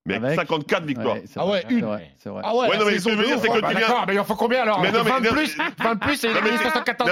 Mais 0.07 0.34
54 0.34 0.84
victoires. 0.84 1.16
Ah 1.34 1.46
ouais, 1.46 1.64
une. 1.70 1.86
C'est 2.18 2.28
vrai. 2.28 2.42
Ah 2.44 2.55
ouais, 2.55 2.68
ouais 2.68 2.76
non, 2.76 2.84
mais 2.84 2.98
ce 2.98 3.07
que 3.07 3.12
je 3.12 3.16
veux 3.16 3.24
dire, 3.24 3.38
c'est 3.40 3.48
que 3.48 3.61
ah, 3.62 3.70
tu 3.70 4.07
mais 4.07 4.14
il 4.14 4.20
en 4.20 4.24
faut 4.24 4.34
combien 4.34 4.61
alors 4.61 4.82
mais 4.82 4.92
non, 4.92 4.98
mais 5.02 5.11
20 5.11 5.20
plus, 5.32 5.57
20 5.82 5.96
plus, 5.96 6.16
c'est 6.16 6.28
74 6.28 7.11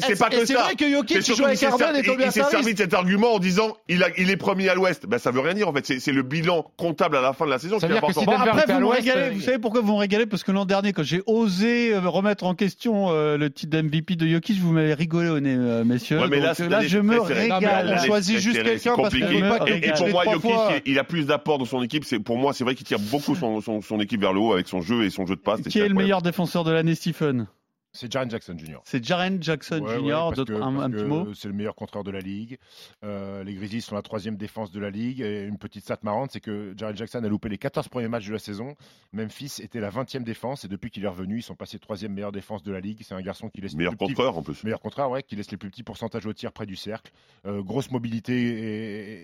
C'est 0.00 0.18
pas 0.18 0.28
que 0.28 0.38
ça. 0.38 0.46
C'est 0.46 0.54
vrai 0.54 0.74
que 0.74 0.90
Jokic 0.90 1.36
joue 1.36 1.44
avec 1.44 1.62
et 1.62 2.02
Tobias 2.02 2.26
Il 2.26 2.32
s'est 2.32 2.42
servi 2.42 2.74
de 2.74 2.78
cet 2.78 2.94
argument 2.94 3.34
en 3.34 3.38
disant 3.38 3.76
il, 3.88 4.02
est 4.02 4.36
premier 4.36 4.68
à 4.68 4.74
l'Ouest. 4.74 5.06
Ben 5.06 5.18
ça 5.18 5.30
veut 5.30 5.38
rien 5.38 5.54
dire 5.54 5.68
en 5.68 5.72
fait. 5.72 6.00
C'est 6.00 6.10
le 6.10 6.22
bilan 6.22 6.66
comptable 6.76 7.16
à 7.16 7.20
la 7.20 7.32
fin 7.32 7.44
de 7.44 7.50
la 7.50 7.60
saison 7.60 7.78
qui 7.78 7.86
est 7.86 7.92
important. 7.92 8.22
Après, 8.26 8.80
vous 8.80 8.88
régalez. 8.88 9.20
Euh, 9.20 9.30
vous 9.32 9.40
savez 9.40 9.58
pourquoi 9.58 9.80
vous 9.80 9.92
me 9.92 9.98
régalez? 9.98 10.26
Parce 10.26 10.42
que 10.42 10.50
l'an 10.50 10.64
dernier, 10.64 10.92
quand 10.92 11.04
j'ai 11.04 11.22
osé 11.26 11.94
euh, 11.94 12.00
remettre 12.00 12.42
en 12.42 12.56
question 12.56 13.10
euh, 13.10 13.36
le 13.36 13.50
titre 13.50 13.70
d'MVP 13.70 14.16
de 14.16 14.26
Jokic, 14.26 14.58
vous 14.58 14.72
m'avez 14.72 14.94
rigolé 14.94 15.28
au 15.28 15.38
nez, 15.38 15.56
messieurs. 15.84 16.26
mais 16.28 16.40
là, 16.40 16.54
je 16.54 16.98
me 16.98 17.20
régale. 17.20 17.98
On 18.00 18.04
choisit 18.04 18.38
juste 18.38 18.64
quelqu'un 18.64 18.96
parce 18.96 19.14
que. 19.14 19.86
Et 19.86 19.92
pour 19.92 20.08
moi, 20.08 20.24
Jokic, 20.24 20.82
il 20.86 20.98
a 20.98 21.04
plus 21.04 21.26
d'apport 21.26 21.58
dans 21.58 21.64
son 21.64 21.80
équipe 21.82 21.99
c'est 22.04 22.20
pour 22.20 22.38
moi, 22.38 22.52
c'est 22.52 22.64
vrai 22.64 22.74
qu'il 22.74 22.86
tire 22.86 22.98
beaucoup 22.98 23.34
son, 23.34 23.60
son, 23.60 23.80
son 23.80 24.00
équipe 24.00 24.20
vers 24.20 24.32
le 24.32 24.40
haut 24.40 24.52
avec 24.52 24.68
son 24.68 24.80
jeu 24.80 25.04
et 25.04 25.10
son 25.10 25.26
jeu 25.26 25.36
de 25.36 25.40
passe. 25.40 25.60
Qui 25.62 25.78
est 25.78 25.88
le 25.88 25.94
meilleur 25.94 26.22
défenseur 26.22 26.64
de 26.64 26.70
l'année, 26.70 26.94
Stephen? 26.94 27.46
C'est 27.92 28.10
Jaren 28.12 28.30
Jackson 28.30 28.56
Jr. 28.56 28.78
C'est 28.84 29.04
Jaren 29.04 29.42
Jackson 29.42 29.80
Ouais, 29.80 29.96
Jr. 29.96 30.02
ouais, 30.04 30.10
parce 30.12 30.36
D'autres- 30.36 30.52
que- 30.54 30.58
un, 30.62 30.72
parce 30.72 30.84
un 30.84 30.90
petit 30.90 31.02
que 31.02 31.08
mot 31.08 31.34
C'est 31.34 31.48
le 31.48 31.54
meilleur 31.54 31.74
contreur 31.74 32.04
de 32.04 32.12
la 32.12 32.20
ligue. 32.20 32.56
Euh, 33.04 33.42
les 33.42 33.54
Grizzlies 33.54 33.80
sont 33.80 33.96
la 33.96 34.02
troisième 34.02 34.36
défense 34.36 34.70
de 34.70 34.78
la 34.78 34.90
ligue. 34.90 35.20
Et 35.20 35.44
une 35.44 35.58
petite 35.58 35.82
stat 35.82 35.98
marrante, 36.02 36.30
c'est 36.32 36.40
que 36.40 36.72
Jaren 36.76 36.96
Jackson 36.96 37.24
a 37.24 37.28
loupé 37.28 37.48
les 37.48 37.58
14 37.58 37.88
premiers 37.88 38.06
matchs 38.06 38.28
de 38.28 38.32
la 38.32 38.38
saison. 38.38 38.76
Memphis 39.12 39.54
était 39.60 39.80
la 39.80 39.90
20e 39.90 40.22
défense. 40.22 40.64
Et 40.64 40.68
depuis 40.68 40.90
qu'il 40.90 41.04
est 41.04 41.08
revenu, 41.08 41.38
ils 41.38 41.42
sont 41.42 41.56
passés 41.56 41.80
troisième 41.80 42.12
meilleure 42.12 42.30
défense 42.30 42.62
de 42.62 42.70
la 42.70 42.78
ligue. 42.80 43.00
C'est 43.02 43.14
un 43.14 43.20
garçon 43.22 43.48
qui 43.48 43.60
laisse 43.60 43.72
les 43.72 43.78
Meilleur 43.78 43.96
plus 43.96 44.14
petits- 44.14 44.22
en 44.22 44.42
plus. 44.42 44.62
Meilleur 44.62 44.80
contreur, 44.80 45.10
ouais, 45.10 45.24
qui 45.24 45.34
laisse 45.34 45.50
les 45.50 45.56
plus 45.56 45.70
petits 45.70 45.82
pourcentages 45.82 46.26
au 46.26 46.32
tir 46.32 46.52
près 46.52 46.66
du 46.66 46.76
cercle. 46.76 47.10
Euh, 47.46 47.60
grosse 47.60 47.90
mobilité 47.90 48.34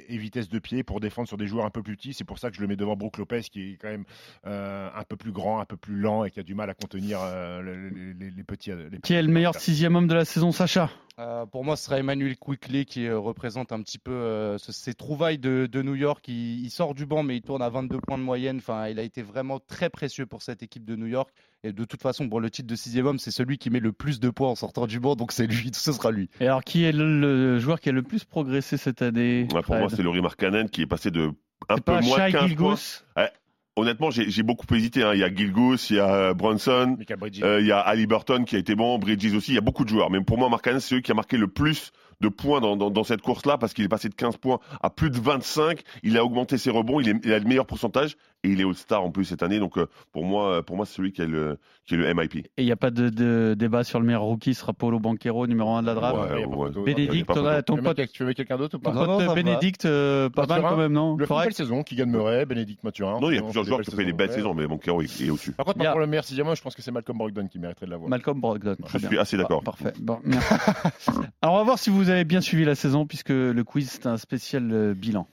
et, 0.08 0.12
et 0.12 0.18
vitesse 0.18 0.48
de 0.48 0.58
pied 0.58 0.82
pour 0.82 0.98
défendre 0.98 1.28
sur 1.28 1.36
des 1.36 1.46
joueurs 1.46 1.66
un 1.66 1.70
peu 1.70 1.84
plus 1.84 1.96
petits. 1.96 2.14
C'est 2.14 2.24
pour 2.24 2.40
ça 2.40 2.50
que 2.50 2.56
je 2.56 2.62
le 2.62 2.66
mets 2.66 2.76
devant 2.76 2.96
Brook 2.96 3.18
Lopez, 3.18 3.42
qui 3.42 3.74
est 3.74 3.76
quand 3.76 3.90
même 3.90 4.04
euh, 4.46 4.88
un 4.92 5.04
peu 5.04 5.14
plus 5.16 5.30
grand, 5.30 5.60
un 5.60 5.64
peu 5.66 5.76
plus 5.76 6.00
lent 6.00 6.24
et 6.24 6.32
qui 6.32 6.40
a 6.40 6.42
du 6.42 6.56
mal 6.56 6.68
à 6.68 6.74
contenir 6.74 7.20
euh, 7.22 7.60
le- 7.62 7.90
les, 7.90 8.12
les- 8.14 8.30
les 8.32 8.42
petits. 8.42 8.55
Les 8.66 8.98
Qui 9.02 9.14
est 9.14 9.22
le 9.22 9.28
meilleur 9.32 9.54
sixième 9.54 9.96
homme 9.96 10.06
de 10.08 10.14
la 10.14 10.24
saison, 10.24 10.52
Sacha 10.52 10.90
Euh, 11.18 11.46
pour 11.46 11.64
moi, 11.64 11.76
ce 11.76 11.84
sera 11.86 11.98
Emmanuel 11.98 12.36
Quickly 12.36 12.84
qui 12.84 13.06
euh, 13.06 13.18
représente 13.18 13.72
un 13.72 13.80
petit 13.80 13.98
peu 13.98 14.10
euh, 14.12 14.58
ce- 14.58 14.70
ces 14.72 14.92
trouvailles 14.92 15.38
de, 15.38 15.66
de 15.70 15.82
New 15.82 15.94
York. 15.94 16.22
Il, 16.28 16.62
il 16.64 16.70
sort 16.70 16.94
du 16.94 17.06
banc, 17.06 17.22
mais 17.22 17.36
il 17.36 17.40
tourne 17.42 17.62
à 17.62 17.70
22 17.70 17.98
points 18.06 18.18
de 18.18 18.22
moyenne. 18.22 18.58
Enfin, 18.58 18.88
il 18.88 18.98
a 18.98 19.02
été 19.02 19.22
vraiment 19.22 19.58
très 19.58 19.88
précieux 19.88 20.26
pour 20.26 20.42
cette 20.42 20.62
équipe 20.62 20.84
de 20.84 20.94
New 20.94 21.06
York. 21.06 21.30
Et 21.64 21.72
de 21.72 21.84
toute 21.86 22.02
façon, 22.02 22.28
pour 22.28 22.38
le 22.40 22.50
titre 22.50 22.68
de 22.68 22.76
sixième 22.76 23.06
homme, 23.06 23.18
c'est 23.18 23.30
celui 23.30 23.56
qui 23.56 23.70
met 23.70 23.80
le 23.80 23.92
plus 23.92 24.20
de 24.20 24.28
points 24.28 24.50
en 24.50 24.54
sortant 24.56 24.86
du 24.86 25.00
banc. 25.00 25.16
Donc 25.16 25.32
c'est 25.32 25.46
lui, 25.46 25.70
ce 25.72 25.92
sera 25.92 26.10
lui. 26.10 26.28
Et 26.40 26.46
alors, 26.46 26.62
qui 26.62 26.84
est 26.84 26.92
le, 26.92 27.18
le 27.18 27.58
joueur 27.58 27.80
qui 27.80 27.88
a 27.88 27.92
le 27.92 28.02
plus 28.02 28.24
progressé 28.24 28.76
cette 28.76 29.00
année 29.00 29.48
Ouais, 29.54 29.62
pour 29.62 29.74
moi, 29.76 29.88
c'est 29.88 30.02
Laurie 30.02 30.20
Markkanen 30.20 30.68
qui 30.68 30.82
est 30.82 30.86
passé 30.86 31.10
de 31.10 31.30
un 31.70 31.76
peu 31.76 31.80
pas 31.80 32.00
moins 32.02 32.16
Shai 32.26 32.32
15 32.32 32.40
points. 32.40 32.48
Gilgeous 32.76 33.02
Ouais. 33.16 33.30
Honnêtement, 33.78 34.10
j'ai 34.10 34.42
beaucoup 34.42 34.64
hésité. 34.74 35.02
hein. 35.02 35.12
Il 35.12 35.20
y 35.20 35.22
a 35.22 35.32
Gilgus, 35.32 35.90
il 35.90 35.96
y 35.96 35.98
a 36.00 36.14
euh, 36.14 36.34
Bronson, 36.34 36.96
euh, 37.42 37.60
il 37.60 37.66
y 37.66 37.72
a 37.72 37.78
Ali 37.80 38.06
Burton 38.06 38.46
qui 38.46 38.56
a 38.56 38.58
été 38.58 38.74
bon, 38.74 38.98
Bridges 38.98 39.34
aussi. 39.34 39.52
Il 39.52 39.54
y 39.54 39.58
a 39.58 39.60
beaucoup 39.60 39.84
de 39.84 39.90
joueurs. 39.90 40.10
Mais 40.10 40.18
pour 40.22 40.38
moi, 40.38 40.48
Markkanen, 40.48 40.80
c'est 40.80 40.88
celui 40.88 41.02
qui 41.02 41.12
a 41.12 41.14
marqué 41.14 41.36
le 41.36 41.46
plus 41.46 41.92
de 42.20 42.28
points 42.28 42.60
dans, 42.60 42.76
dans, 42.76 42.90
dans 42.90 43.04
cette 43.04 43.22
course-là 43.22 43.58
parce 43.58 43.74
qu'il 43.74 43.84
est 43.84 43.88
passé 43.88 44.08
de 44.08 44.14
15 44.14 44.36
points 44.38 44.58
à 44.82 44.90
plus 44.90 45.10
de 45.10 45.18
25. 45.18 45.80
Il 46.02 46.16
a 46.16 46.24
augmenté 46.24 46.58
ses 46.58 46.70
rebonds. 46.70 47.00
Il, 47.00 47.08
est, 47.08 47.16
il 47.24 47.32
a 47.32 47.38
le 47.38 47.44
meilleur 47.44 47.66
pourcentage 47.66 48.16
et 48.44 48.50
il 48.50 48.60
est 48.60 48.64
All-Star 48.64 49.02
en 49.02 49.10
plus 49.10 49.24
cette 49.24 49.42
année. 49.42 49.58
Donc 49.58 49.78
euh, 49.78 49.86
pour 50.12 50.24
moi, 50.24 50.50
euh, 50.50 50.62
pour 50.62 50.76
moi, 50.76 50.86
c'est 50.86 50.94
celui 50.94 51.12
qui 51.12 51.22
est 51.22 51.26
le, 51.26 51.58
qui 51.86 51.94
est 51.94 51.98
le 51.98 52.12
MIP. 52.12 52.36
Et 52.36 52.50
il 52.58 52.64
n'y 52.64 52.72
a 52.72 52.76
pas 52.76 52.90
de, 52.90 53.08
de 53.08 53.54
débat 53.58 53.84
sur 53.84 54.00
le 54.00 54.06
meilleur 54.06 54.22
rookie, 54.22 54.54
ce 54.54 54.60
sera 54.60 54.72
Paulo 54.72 54.98
Banquero, 54.98 55.46
numéro 55.46 55.70
1 55.74 55.82
de 55.82 55.86
la 55.86 55.94
draft? 55.94 56.16
Ouais, 56.32 56.44
ouais. 56.44 56.84
Bénédicte, 56.84 57.32
ton, 57.32 57.62
ton 57.62 57.76
pote, 57.82 58.00
tu 58.12 58.22
veux 58.22 58.28
mettre 58.28 58.38
quelqu'un 58.38 58.56
d'autre 58.56 58.76
ou 58.76 58.78
ton 58.78 58.92
pas 58.92 59.06
pote, 59.06 59.20
ça 59.20 59.26
va. 59.26 59.34
Bénédicte, 59.34 59.84
euh, 59.84 60.28
pas 60.30 60.46
mal 60.46 60.62
quand 60.62 60.76
même, 60.76 60.92
non? 60.92 61.16
Le 61.16 61.26
fait 61.26 61.34
belle 61.34 61.54
saison, 61.54 61.82
Keegan 61.82 62.06
Murray, 62.06 62.46
Bénédicte 62.46 62.82
Mathurin. 62.84 63.20
Non, 63.20 63.30
il 63.30 63.36
y 63.36 63.38
a 63.38 63.42
plusieurs 63.42 63.64
joueurs 63.64 63.80
qui 63.82 63.92
ont 63.92 63.96
fait 63.96 64.04
des 64.04 64.12
belles 64.12 64.32
saisons, 64.32 64.54
mais 64.54 64.66
Banquero 64.66 65.02
est, 65.02 65.20
est 65.20 65.30
au-dessus. 65.30 65.52
Par 65.52 65.66
contre, 65.66 65.78
pour 65.78 66.00
le 66.00 66.06
meilleur 66.06 66.24
sixième 66.24 66.46
je 66.54 66.62
pense 66.62 66.74
que 66.74 66.82
c'est 66.82 66.92
Malcolm 66.92 67.18
Brogdon 67.18 67.48
qui 67.48 67.58
mériterait 67.58 67.86
de 67.86 67.90
l'avoir. 67.90 68.08
Malcolm 68.08 68.40
Brogdon. 68.40 68.76
Je 68.86 68.98
suis 68.98 69.18
assez 69.18 69.36
d'accord. 69.36 69.62
Parfait. 69.62 69.92
Bon, 70.00 70.20
merci. 70.24 70.54
Alors, 71.42 71.56
on 71.56 71.58
va 71.58 71.64
voir 71.64 71.78
si 71.78 71.90
vous 71.90 72.05
avez 72.10 72.24
bien 72.24 72.40
suivi 72.40 72.64
la 72.64 72.74
saison, 72.74 73.06
puisque 73.06 73.30
le 73.30 73.64
quiz, 73.64 73.90
c'est 73.90 74.06
un 74.06 74.16
spécial 74.16 74.70
euh, 74.72 74.94
bilan. 74.94 75.26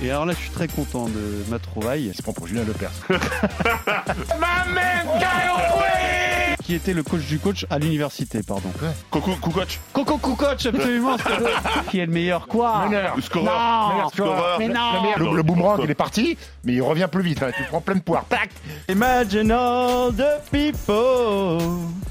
Et 0.00 0.10
alors 0.10 0.26
là, 0.26 0.32
je 0.32 0.38
suis 0.38 0.50
très 0.50 0.68
content 0.68 1.08
de 1.08 1.50
ma 1.50 1.58
trouvaille. 1.58 2.06
Il 2.06 2.14
se 2.14 2.22
prend 2.22 2.32
pour 2.32 2.46
Julien 2.46 2.64
Lepers. 2.64 2.92
Qui 6.68 6.74
était 6.74 6.92
le 6.92 7.02
coach 7.02 7.24
du 7.26 7.38
coach 7.38 7.64
à 7.70 7.78
l'université, 7.78 8.42
pardon. 8.42 8.68
Coco, 9.10 9.30
Kukoc, 9.42 9.80
Coco 9.94 10.18
Coach, 10.18 10.66
absolument. 10.66 11.16
c'est- 11.16 11.84
qui 11.90 11.98
est 11.98 12.04
le 12.04 12.12
meilleur 12.12 12.46
quoi 12.46 12.86
le 13.16 13.22
scoreur. 13.22 13.96
Non, 13.96 14.08
scoreur. 14.10 14.58
mais 14.58 14.68
non. 14.68 15.02
Le, 15.16 15.36
le 15.36 15.42
boomerang, 15.42 15.80
il 15.82 15.90
est 15.90 15.94
parti, 15.94 16.36
mais 16.64 16.74
il 16.74 16.82
revient 16.82 17.08
plus 17.10 17.22
vite. 17.22 17.42
hein. 17.42 17.52
Tu 17.56 17.62
prends 17.70 17.80
plein 17.80 17.94
de 17.94 18.00
poire. 18.02 18.26
Tac 18.28 18.50
Imagine 18.90 19.50
all 19.50 20.12
the 20.14 20.42
people 20.50 21.58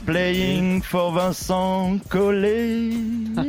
playing 0.07 0.81
for 0.81 1.11
Vincent 1.11 1.99
Collet. 2.09 2.89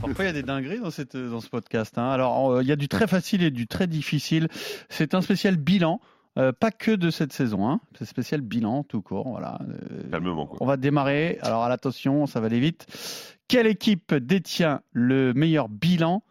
Parfois, 0.00 0.24
il 0.24 0.26
y 0.26 0.30
a 0.30 0.32
des 0.32 0.42
dingueries 0.42 0.80
dans, 0.80 0.90
cette, 0.90 1.14
dans 1.16 1.40
ce 1.42 1.48
podcast. 1.48 1.98
hein. 1.98 2.08
Alors, 2.08 2.52
euh, 2.52 2.62
il 2.62 2.68
y 2.68 2.72
a 2.72 2.76
du 2.76 2.88
très 2.88 3.06
facile 3.06 3.42
et 3.42 3.50
du 3.50 3.66
très 3.66 3.86
difficile. 3.86 4.48
C'est 4.88 5.14
un 5.14 5.20
spécial 5.20 5.56
bilan. 5.56 6.00
Euh, 6.38 6.52
pas 6.52 6.70
que 6.70 6.90
de 6.92 7.10
cette 7.10 7.32
saison, 7.32 7.68
hein. 7.68 7.80
c'est 7.98 8.04
spécial 8.06 8.40
bilan 8.40 8.84
tout 8.84 9.02
court. 9.02 9.28
Voilà. 9.28 9.58
Euh, 9.68 10.10
Calmement, 10.10 10.46
quoi. 10.46 10.58
on 10.60 10.66
va 10.66 10.76
démarrer. 10.76 11.38
Alors, 11.42 11.62
à 11.62 11.68
l'attention, 11.68 12.26
ça 12.26 12.40
va 12.40 12.46
aller 12.46 12.60
vite. 12.60 12.86
Quelle 13.48 13.66
équipe 13.66 14.14
détient 14.14 14.80
le 14.92 15.32
meilleur 15.34 15.68
bilan 15.68 16.22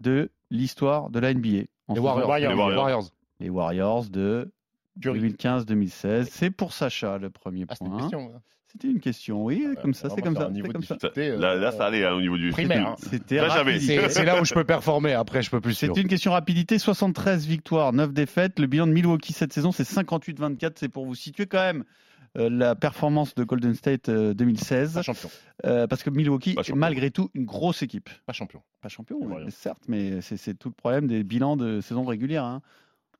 de 0.00 0.30
l'histoire 0.50 1.10
de 1.10 1.20
la 1.20 1.34
NBA 1.34 1.64
en 1.88 1.94
Les 1.94 2.00
Warriors. 2.00 2.38
Les 2.38 2.54
Warriors. 2.54 3.04
Les 3.40 3.50
Warriors 3.50 4.04
de 4.06 4.52
Curry. 5.00 5.20
2015-2016. 5.32 6.24
C'est 6.30 6.50
pour 6.50 6.72
Sacha 6.72 7.18
le 7.18 7.30
premier 7.30 7.64
Ah, 7.68 7.74
point. 7.76 7.98
question. 8.00 8.32
C'était 8.72 8.88
une 8.88 9.00
question, 9.00 9.44
oui, 9.44 9.66
comme 9.82 9.92
ça, 9.92 10.08
c'est 10.08 10.22
comme 10.22 10.34
ça. 10.34 10.44
comme 10.44 10.82
ça. 10.82 10.94
difficulté, 10.94 11.28
euh, 11.28 11.38
Là, 11.38 11.56
là, 11.56 11.72
ça 11.72 11.86
allait 11.86 12.06
hein, 12.06 12.14
au 12.14 12.22
niveau 12.22 12.38
du 12.38 12.50
Primaire. 12.50 12.88
hein. 12.92 12.96
C'était 12.98 13.36
Là. 13.36 13.62
C'est 14.08 14.24
là 14.24 14.40
où 14.40 14.46
je 14.46 14.54
peux 14.54 14.64
performer. 14.64 15.12
Après, 15.12 15.42
je 15.42 15.50
peux 15.50 15.60
plus. 15.60 15.74
C'était 15.74 16.00
une 16.00 16.08
question 16.08 16.32
rapidité, 16.32 16.78
73 16.78 17.46
victoires, 17.46 17.92
9 17.92 18.14
défaites. 18.14 18.58
Le 18.58 18.66
bilan 18.66 18.86
de 18.86 18.92
Milwaukee 18.92 19.34
cette 19.34 19.52
saison, 19.52 19.72
c'est 19.72 19.82
58-24. 19.86 20.72
C'est 20.76 20.88
pour 20.88 21.04
vous 21.04 21.14
situer 21.14 21.44
quand 21.46 21.60
même 21.60 21.84
euh, 22.38 22.48
la 22.48 22.74
performance 22.74 23.34
de 23.34 23.44
Golden 23.44 23.74
State 23.74 24.08
euh, 24.08 24.32
2016. 24.32 24.94
Pas 24.94 25.02
champion. 25.02 25.30
Euh, 25.66 25.86
parce 25.86 26.02
que 26.02 26.08
Milwaukee 26.08 26.56
est 26.58 26.72
malgré 26.74 27.10
tout 27.10 27.30
une 27.34 27.44
grosse 27.44 27.82
équipe. 27.82 28.08
Pas 28.24 28.32
champion. 28.32 28.62
Pas 28.80 28.88
champion, 28.88 29.18
ouais, 29.18 29.50
certes, 29.50 29.82
mais 29.86 30.22
c'est 30.22 30.38
c'est 30.38 30.54
tout 30.54 30.70
le 30.70 30.74
problème 30.74 31.06
des 31.06 31.24
bilans 31.24 31.56
de 31.58 31.82
saison 31.82 32.04
régulière. 32.04 32.44
hein. 32.44 32.62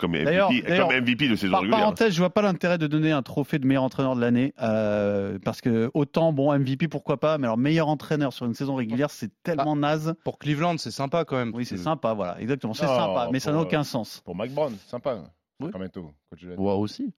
Comme 0.02 0.12
D'ailleurs- 0.24 0.50
MVP, 0.50 0.76
comme 0.76 0.90
MVP 0.92 1.28
de 1.28 1.36
saison 1.36 1.52
Par 1.52 1.60
régulière. 1.60 1.80
parenthèse, 1.80 2.12
je 2.12 2.18
vois 2.18 2.30
pas 2.30 2.42
l'intérêt 2.42 2.76
de 2.76 2.88
donner 2.88 3.12
un 3.12 3.22
trophée 3.22 3.58
de 3.60 3.66
meilleur 3.66 3.84
entraîneur 3.84 4.16
de 4.16 4.20
l'année. 4.20 4.52
euh, 4.60 5.38
parce 5.44 5.60
que 5.60 5.90
autant, 5.94 6.32
bon, 6.32 6.52
MVP, 6.52 6.88
pourquoi 6.88 7.20
pas, 7.20 7.38
mais 7.38 7.46
alors 7.46 7.56
meilleur 7.56 7.86
entraîneur 7.88 8.32
sur 8.32 8.44
une 8.46 8.54
saison 8.54 8.74
régulière, 8.74 9.10
c'est 9.10 9.30
tellement 9.44 9.76
naze. 9.76 10.14
Pour 10.24 10.38
Cleveland, 10.38 10.76
c'est 10.78 10.90
sympa 10.90 11.24
quand 11.24 11.36
même. 11.36 11.52
Oui, 11.54 11.64
c'est 11.64 11.76
sympa, 11.78 12.12
voilà, 12.14 12.40
exactement, 12.40 12.74
c'est 12.74 12.84
Non, 12.86 12.96
sympa, 12.96 13.28
mais 13.32 13.38
ça 13.38 13.52
n'a 13.52 13.58
aucun 13.60 13.80
euh, 13.82 13.84
sens. 13.84 14.20
Pour 14.24 14.34
Mike 14.34 14.52
Brown, 14.52 14.74
sympa. 14.88 15.18
Oui. 15.60 15.66
Sacramento, 15.68 16.10
coach 16.30 16.42
de. 16.42 16.56
Moi 16.56 16.74
aussi. 16.74 17.14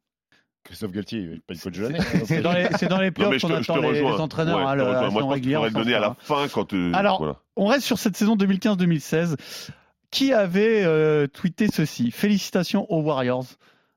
Christophe 0.64 0.92
Galtier, 0.92 1.18
il 1.20 1.40
pas 1.42 1.54
le 1.54 1.60
coach 1.60 1.74
de 1.76 1.82
l'année. 1.82 1.98
C'est 2.26 2.40
dans 2.42 2.52
les, 2.52 2.68
c'est 2.78 2.88
dans 2.88 2.98
les 3.00 3.10
playoffs 3.10 3.40
qu'on 3.42 3.50
attend 3.54 3.76
les, 3.78 4.00
les 4.00 4.06
entraîneurs 4.06 4.56
Ouais, 4.58 4.62
hein, 4.64 4.74
je 4.76 4.80
te 4.82 4.84
le- 4.86 4.92
la. 4.92 5.00
Moi, 5.00 5.10
saison 5.10 5.28
régulière. 5.28 5.58
pourrais 5.60 5.68
le 5.70 5.74
sans 5.74 5.78
donner 5.80 5.94
à 5.94 6.00
la 6.00 6.16
fin 6.20 6.48
quand. 6.52 6.72
euh, 6.74 6.92
Alors, 6.94 7.18
voilà. 7.18 7.36
On 7.56 7.66
reste 7.66 7.84
sur 7.86 7.98
cette 7.98 8.16
saison 8.16 8.34
2015-2016. 8.36 9.36
Qui 10.10 10.32
avait 10.32 10.84
euh, 10.84 11.26
tweeté 11.26 11.68
ceci? 11.68 12.10
Félicitations 12.10 12.90
aux 12.92 13.02
Warriors. 13.02 13.46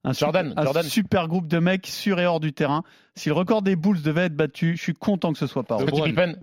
Un, 0.04 0.14
Jordan, 0.14 0.50
super, 0.50 0.62
un 0.62 0.66
Jordan. 0.66 0.84
super 0.84 1.28
groupe 1.28 1.48
de 1.48 1.60
mecs 1.60 1.86
sur 1.88 2.20
et 2.20 2.26
hors 2.26 2.40
du 2.40 2.54
terrain. 2.54 2.84
Si 3.16 3.30
le 3.30 3.36
record 3.36 3.62
des 3.62 3.76
Bulls 3.76 4.02
devait 4.02 4.26
être 4.26 4.36
battu, 4.36 4.78
je 4.78 4.82
suis 4.82 4.94
content 4.94 5.34
que 5.34 5.40
ce 5.40 5.48
soit 5.48 5.64
pas. 5.64 5.78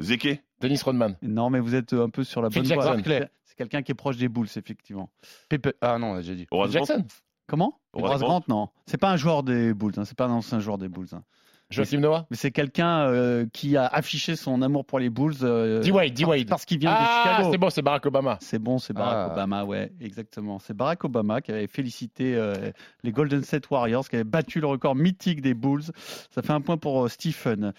Zeke, 0.00 0.42
Dennis 0.60 0.80
Rodman. 0.84 1.16
Non, 1.22 1.48
mais 1.50 1.60
vous 1.60 1.74
êtes 1.74 1.92
un 1.94 2.10
peu 2.10 2.24
sur 2.24 2.42
la 2.42 2.50
Phil 2.50 2.62
bonne 2.62 2.68
Jackson. 2.68 3.00
voie. 3.02 3.28
C'est 3.44 3.54
quelqu'un 3.56 3.82
qui 3.82 3.92
est 3.92 3.94
proche 3.94 4.16
des 4.16 4.28
Bulls, 4.28 4.48
effectivement. 4.56 5.08
Pepe- 5.48 5.74
Ah 5.80 5.98
non, 5.98 6.20
j'ai 6.20 6.34
dit. 6.34 6.46
Horace 6.50 6.72
Grant. 6.72 6.84
Jackson. 6.84 7.04
Comment? 7.46 7.78
Horace. 7.92 8.20
Grant, 8.20 8.42
non. 8.48 8.68
C'est 8.86 8.98
pas 8.98 9.10
un 9.12 9.16
joueur 9.16 9.42
des 9.44 9.72
Bulls. 9.72 9.92
hein. 9.96 10.04
C'est 10.04 10.16
pas 10.16 10.26
un 10.26 10.30
ancien 10.30 10.60
joueur 10.60 10.76
des 10.76 10.88
Bulls. 10.88 11.08
hein. 11.12 11.22
Joachim 11.70 11.98
Noah. 11.98 12.26
Mais 12.30 12.36
c'est 12.36 12.50
quelqu'un 12.50 13.08
euh, 13.08 13.46
qui 13.52 13.76
a 13.76 13.86
affiché 13.86 14.36
son 14.36 14.62
amour 14.62 14.84
pour 14.84 14.98
les 14.98 15.10
Bulls. 15.10 15.34
euh, 15.42 15.80
D-Wade, 15.80 16.12
D-Wade. 16.12 16.48
Parce 16.48 16.64
qu'il 16.64 16.78
vient 16.78 16.92
de 16.92 16.96
Ah, 16.98 17.22
Chicago. 17.36 17.48
c'est 17.52 17.58
bon, 17.58 17.70
c'est 17.70 17.82
Barack 17.82 18.06
Obama. 18.06 18.38
C'est 18.40 18.58
bon, 18.58 18.78
c'est 18.78 18.92
Barack 18.92 19.28
Ah. 19.30 19.32
Obama, 19.32 19.64
ouais, 19.64 19.90
exactement. 20.00 20.58
C'est 20.58 20.74
Barack 20.76 21.04
Obama 21.04 21.40
qui 21.40 21.50
avait 21.52 21.66
félicité 21.66 22.36
euh, 22.36 22.54
les 23.02 23.12
Golden 23.12 23.42
State 23.42 23.68
Warriors, 23.70 24.08
qui 24.08 24.16
avait 24.16 24.24
battu 24.24 24.60
le 24.60 24.66
record 24.66 24.94
mythique 24.94 25.40
des 25.40 25.54
Bulls. 25.54 25.82
Ça 26.30 26.42
fait 26.42 26.52
un 26.52 26.60
point 26.60 26.76
pour 26.76 27.04
euh, 27.04 27.08
Stephen. 27.08 27.72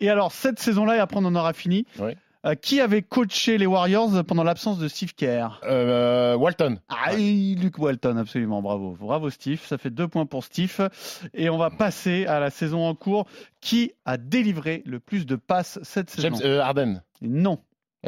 Et 0.00 0.10
alors, 0.10 0.32
cette 0.32 0.58
saison-là, 0.60 0.96
et 0.96 1.00
après 1.00 1.16
on 1.18 1.24
en 1.24 1.34
aura 1.34 1.52
fini, 1.52 1.86
Oui. 1.98 2.12
Euh, 2.46 2.54
qui 2.54 2.80
avait 2.80 3.02
coaché 3.02 3.58
les 3.58 3.66
Warriors 3.66 4.24
pendant 4.24 4.44
l'absence 4.44 4.78
de 4.78 4.88
Steve 4.88 5.14
Kerr? 5.14 5.60
Euh, 5.64 6.34
Walton. 6.36 6.78
ah, 6.88 7.14
Luke 7.16 7.78
Walton, 7.78 8.16
absolument, 8.16 8.62
bravo. 8.62 8.96
Bravo 8.98 9.30
Steve, 9.30 9.60
ça 9.64 9.78
fait 9.78 9.90
deux 9.90 10.08
points 10.08 10.26
pour 10.26 10.44
Steve. 10.44 10.88
Et 11.34 11.50
on 11.50 11.58
va 11.58 11.70
passer 11.70 12.26
à 12.26 12.40
la 12.40 12.50
saison 12.50 12.86
en 12.86 12.94
cours. 12.94 13.26
Qui 13.60 13.92
a 14.04 14.16
délivré 14.16 14.82
le 14.86 15.00
plus 15.00 15.26
de 15.26 15.36
passes 15.36 15.78
cette 15.82 16.10
saison? 16.10 16.28
James 16.36 16.40
euh, 16.44 16.60
Harden. 16.60 17.02
Non, 17.20 17.58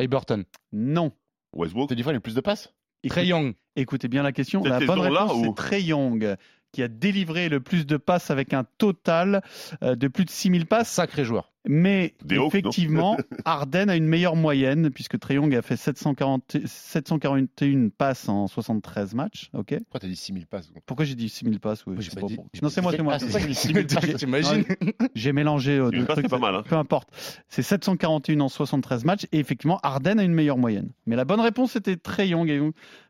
Burton. 0.09 0.45
non. 0.73 1.13
Westbrook. 1.55 1.89
T'as 1.91 1.95
dit 1.95 2.03
fois, 2.03 2.13
il 2.13 2.15
a 2.15 2.17
le 2.17 2.21
plus 2.21 2.35
de 2.35 2.41
passes? 2.41 2.73
Trey 3.09 3.27
Young. 3.27 3.55
Écoutez 3.77 4.09
bien 4.09 4.23
la 4.23 4.33
question. 4.33 4.63
Cette 4.63 4.73
La 4.73 4.81
bonne 4.87 5.01
réponse, 5.01 5.33
ou- 5.35 5.45
c'est 5.45 5.55
Trey 5.55 5.83
Young, 5.83 6.37
qui 6.73 6.83
a 6.83 6.89
délivré 6.89 7.49
le 7.49 7.61
plus 7.61 7.87
de 7.87 7.97
passes 7.97 8.31
avec 8.31 8.55
un 8.55 8.65
total 8.79 9.43
euh, 9.83 9.95
de 9.95 10.09
plus 10.09 10.25
de 10.25 10.31
6000 10.31 10.67
passes. 10.67 10.91
Sacré 10.91 11.25
joueur. 11.25 11.51
Mais 11.65 12.15
Des 12.25 12.39
effectivement, 12.41 13.17
Arden 13.45 13.89
a 13.89 13.95
une 13.95 14.07
meilleure 14.09 14.35
moyenne, 14.35 14.91
puisque 14.91 15.17
Trey 15.21 15.35
Young 15.35 15.55
a 15.55 15.63
fait 15.63 15.77
740 15.77 16.57
741 16.67 17.91
passes 17.91 18.29
en 18.29 18.49
73 18.49 19.15
matchs. 19.15 19.51
Ok. 19.53 19.77
Pourquoi 19.79 20.01
t'as 20.01 20.09
dit 20.09 20.17
6000 20.17 20.47
passes 20.47 20.73
Pourquoi 20.87 21.05
j'ai 21.05 21.15
dit 21.15 21.29
6000 21.29 21.61
passes 21.61 21.85
oui, 21.87 21.95
pas 21.97 22.03
dit- 22.23 22.37
Non, 22.37 22.45
pas 22.63 22.71
c'est 22.71 22.81
moi, 22.81 22.93
c'est 22.97 23.03
moi. 23.03 23.15
Ah, 23.21 23.39
j'ai 23.39 23.47
dit 23.47 23.55
6000 23.55 23.87
passes. 23.87 24.15
T'imagines 24.17 24.65
J'ai 25.15 25.33
mélangé 25.33 25.79
euh, 25.79 25.91
deux 25.91 26.05
trucs. 26.05 26.25
c'est 26.25 26.31
pas 26.31 26.39
mal, 26.39 26.55
hein. 26.57 26.65
Peu 26.67 26.77
importe. 26.77 27.11
C'est 27.49 27.63
741 27.63 28.41
en 28.41 28.49
73 28.49 29.05
matchs. 29.05 29.27
Et 29.31 29.39
effectivement, 29.39 29.79
Arden 29.85 30.19
a 30.19 30.25
une 30.25 30.35
meilleure 30.35 30.59
moyenne. 30.59 30.91
Mais 31.07 31.15
la 31.15 31.25
bonne 31.25 31.41
réponse, 31.41 31.73
c'était 31.73 31.97
Trey 31.97 32.29
Young. 32.29 32.49
et 32.51 32.61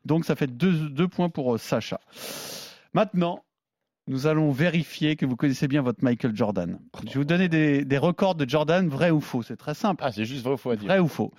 Donc, 0.04 0.26
ça 0.26 0.34
fait 0.36 0.48
deux, 0.54 0.90
deux 0.90 1.08
points 1.08 1.30
pour 1.30 1.54
euh, 1.54 1.58
Sacha. 1.58 2.00
Maintenant, 2.92 3.42
nous 4.08 4.26
allons 4.26 4.50
vérifier 4.50 5.16
que 5.16 5.24
vous 5.26 5.36
connaissez 5.36 5.68
bien 5.68 5.82
votre 5.82 6.02
Michael 6.02 6.34
Jordan. 6.34 6.78
Je 7.04 7.12
vais 7.12 7.18
vous 7.20 7.24
donner 7.24 7.48
des, 7.48 7.84
des 7.84 7.98
records 7.98 8.34
de 8.34 8.48
Jordan, 8.48 8.88
vrai 8.88 9.10
ou 9.10 9.20
faux. 9.20 9.42
C'est 9.42 9.56
très 9.56 9.74
simple. 9.74 10.02
Ah, 10.04 10.12
c'est 10.12 10.24
juste 10.24 10.44
vrai 10.44 10.54
ou 10.54 10.56
faux 10.56 10.70
à 10.70 10.76
dire. 10.76 10.88
Vrai 10.88 10.98
ou 10.98 11.08
faux 11.08 11.32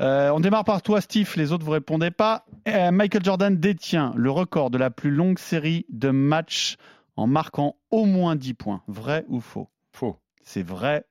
Euh, 0.00 0.30
On 0.30 0.40
démarre 0.40 0.64
par 0.64 0.80
toi, 0.82 1.00
Steve. 1.00 1.30
Les 1.36 1.52
autres, 1.52 1.64
vous 1.64 1.72
répondez 1.72 2.10
pas. 2.10 2.46
Euh, 2.68 2.90
Michael 2.90 3.22
Jordan 3.24 3.56
détient 3.56 4.12
le 4.16 4.30
record 4.30 4.70
de 4.70 4.78
la 4.78 4.90
plus 4.90 5.10
longue 5.10 5.38
série 5.38 5.84
de 5.90 6.10
matchs 6.10 6.76
en 7.16 7.26
marquant 7.26 7.76
au 7.90 8.06
moins 8.06 8.34
10 8.34 8.54
points. 8.54 8.82
Vrai 8.88 9.24
ou 9.28 9.40
faux? 9.40 9.68
Faux. 9.92 10.16
C'est 10.42 10.62
vrai. 10.62 11.04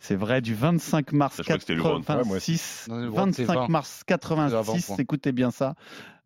C'est 0.00 0.16
vrai 0.16 0.42
du 0.42 0.54
25 0.54 1.12
mars 1.12 1.36
Je 1.38 1.42
crois 1.44 1.54
que 1.54 1.60
c'était 1.62 1.74
LeBron. 1.74 2.00
Ouais, 2.00 2.24
moi 2.24 2.36
aussi. 2.36 2.52
86. 2.52 2.86
Non, 2.90 2.96
LeBron, 2.98 3.32
c'est 3.32 3.44
25 3.44 3.54
vingt. 3.60 3.68
mars 3.68 3.94
C'est 4.06 4.12
à 4.12 4.18
86. 4.18 4.66
20 4.66 4.86
points. 4.86 4.96
Écoutez 4.98 5.32
bien 5.32 5.50
ça. 5.50 5.74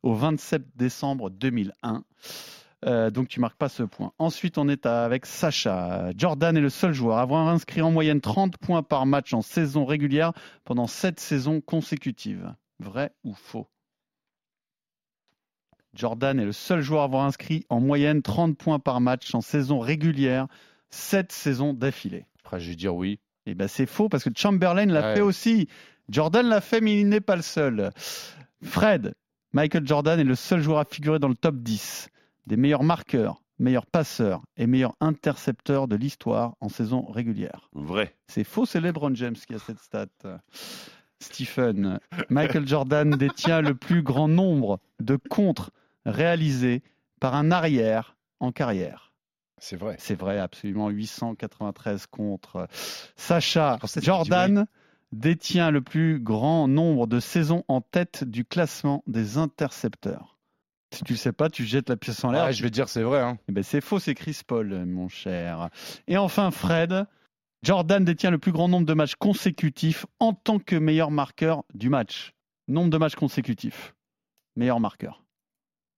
Au 0.02 0.14
27 0.14 0.62
décembre 0.74 1.30
2001. 1.30 2.02
Euh, 2.86 3.10
donc 3.10 3.28
tu 3.28 3.40
marques 3.40 3.58
pas 3.58 3.68
ce 3.68 3.82
point. 3.82 4.12
Ensuite, 4.18 4.56
on 4.56 4.68
est 4.68 4.86
avec 4.86 5.26
Sacha. 5.26 6.12
Jordan 6.16 6.56
est 6.56 6.60
le 6.62 6.70
seul 6.70 6.92
joueur 6.94 7.18
à 7.18 7.22
avoir 7.22 7.46
inscrit 7.48 7.82
en 7.82 7.90
moyenne 7.90 8.20
30 8.20 8.56
points 8.56 8.82
par 8.82 9.04
match 9.06 9.34
en 9.34 9.42
saison 9.42 9.84
régulière 9.84 10.32
pendant 10.64 10.86
7 10.86 11.20
saisons 11.20 11.60
consécutives. 11.60 12.54
Vrai 12.78 13.12
ou 13.24 13.34
faux? 13.34 13.68
Jordan 15.94 16.38
est 16.38 16.44
le 16.44 16.52
seul 16.52 16.80
joueur 16.80 17.02
à 17.02 17.04
avoir 17.04 17.24
inscrit 17.24 17.66
en 17.68 17.80
moyenne 17.80 18.22
30 18.22 18.56
points 18.56 18.78
par 18.78 19.00
match 19.00 19.34
en 19.34 19.40
saison 19.40 19.80
régulière 19.80 20.46
7 20.90 21.32
saisons 21.32 21.74
d'affilée. 21.74 22.26
Après, 22.44 22.60
je 22.60 22.70
vais 22.70 22.76
dire 22.76 22.94
oui. 22.94 23.18
Eh 23.46 23.54
ben 23.54 23.68
c'est 23.68 23.86
faux 23.86 24.08
parce 24.08 24.24
que 24.24 24.30
Chamberlain 24.34 24.86
l'a 24.86 25.00
Ouais. 25.00 25.14
fait 25.16 25.20
aussi. 25.20 25.68
Jordan 26.08 26.46
l'a 26.46 26.60
fait, 26.60 26.80
mais 26.80 27.00
il 27.00 27.08
n'est 27.08 27.20
pas 27.20 27.36
le 27.36 27.42
seul. 27.42 27.90
Fred, 28.62 29.14
Michael 29.52 29.86
Jordan 29.86 30.18
est 30.20 30.24
le 30.24 30.34
seul 30.34 30.60
joueur 30.60 30.78
à 30.78 30.84
figurer 30.84 31.18
dans 31.18 31.28
le 31.28 31.34
top 31.34 31.56
10 31.56 32.08
des 32.50 32.56
meilleurs 32.56 32.82
marqueurs, 32.82 33.44
meilleurs 33.60 33.86
passeurs 33.86 34.42
et 34.56 34.66
meilleurs 34.66 34.96
intercepteurs 35.00 35.86
de 35.86 35.94
l'histoire 35.94 36.56
en 36.60 36.68
saison 36.68 37.06
régulière. 37.06 37.70
Vrai. 37.72 38.16
C'est 38.26 38.42
faux, 38.42 38.66
c'est 38.66 38.80
LeBron 38.80 39.14
James 39.14 39.36
qui 39.36 39.54
a 39.54 39.60
cette 39.60 39.78
stat. 39.78 40.08
Stephen, 41.20 42.00
Michael 42.28 42.66
Jordan 42.66 43.10
détient 43.16 43.60
le 43.60 43.76
plus 43.76 44.02
grand 44.02 44.26
nombre 44.26 44.80
de 44.98 45.14
contres 45.14 45.70
réalisés 46.04 46.82
par 47.20 47.36
un 47.36 47.52
arrière 47.52 48.16
en 48.40 48.50
carrière. 48.50 49.12
C'est 49.58 49.76
vrai. 49.76 49.94
C'est 50.00 50.18
vrai, 50.18 50.40
absolument. 50.40 50.88
893 50.88 52.06
contre. 52.06 52.66
Sacha 53.14 53.78
Jordan 53.98 54.66
détient 55.12 55.70
le 55.70 55.82
plus 55.82 56.18
grand 56.18 56.66
nombre 56.66 57.06
de 57.06 57.20
saisons 57.20 57.62
en 57.68 57.80
tête 57.80 58.24
du 58.24 58.44
classement 58.44 59.04
des 59.06 59.38
intercepteurs. 59.38 60.39
Si 60.92 61.04
tu 61.04 61.12
le 61.12 61.18
sais 61.18 61.32
pas, 61.32 61.48
tu 61.48 61.64
jettes 61.64 61.88
la 61.88 61.96
pièce 61.96 62.24
en 62.24 62.32
l'air. 62.32 62.46
Ouais, 62.46 62.52
je 62.52 62.62
vais 62.62 62.70
dire 62.70 62.88
c'est 62.88 63.02
vrai. 63.02 63.20
Hein. 63.20 63.38
Eh 63.48 63.52
ben, 63.52 63.62
c'est 63.62 63.80
faux, 63.80 63.98
c'est 63.98 64.14
Chris 64.14 64.40
Paul, 64.46 64.84
mon 64.86 65.08
cher. 65.08 65.70
Et 66.08 66.16
enfin, 66.16 66.50
Fred. 66.50 67.06
Jordan 67.62 68.02
détient 68.04 68.30
le 68.30 68.38
plus 68.38 68.52
grand 68.52 68.68
nombre 68.68 68.86
de 68.86 68.94
matchs 68.94 69.16
consécutifs 69.16 70.06
en 70.18 70.32
tant 70.32 70.58
que 70.58 70.76
meilleur 70.76 71.10
marqueur 71.10 71.64
du 71.74 71.90
match. 71.90 72.32
Nombre 72.68 72.90
de 72.90 72.96
matchs 72.96 73.16
consécutifs. 73.16 73.94
Meilleur 74.56 74.80
marqueur. 74.80 75.22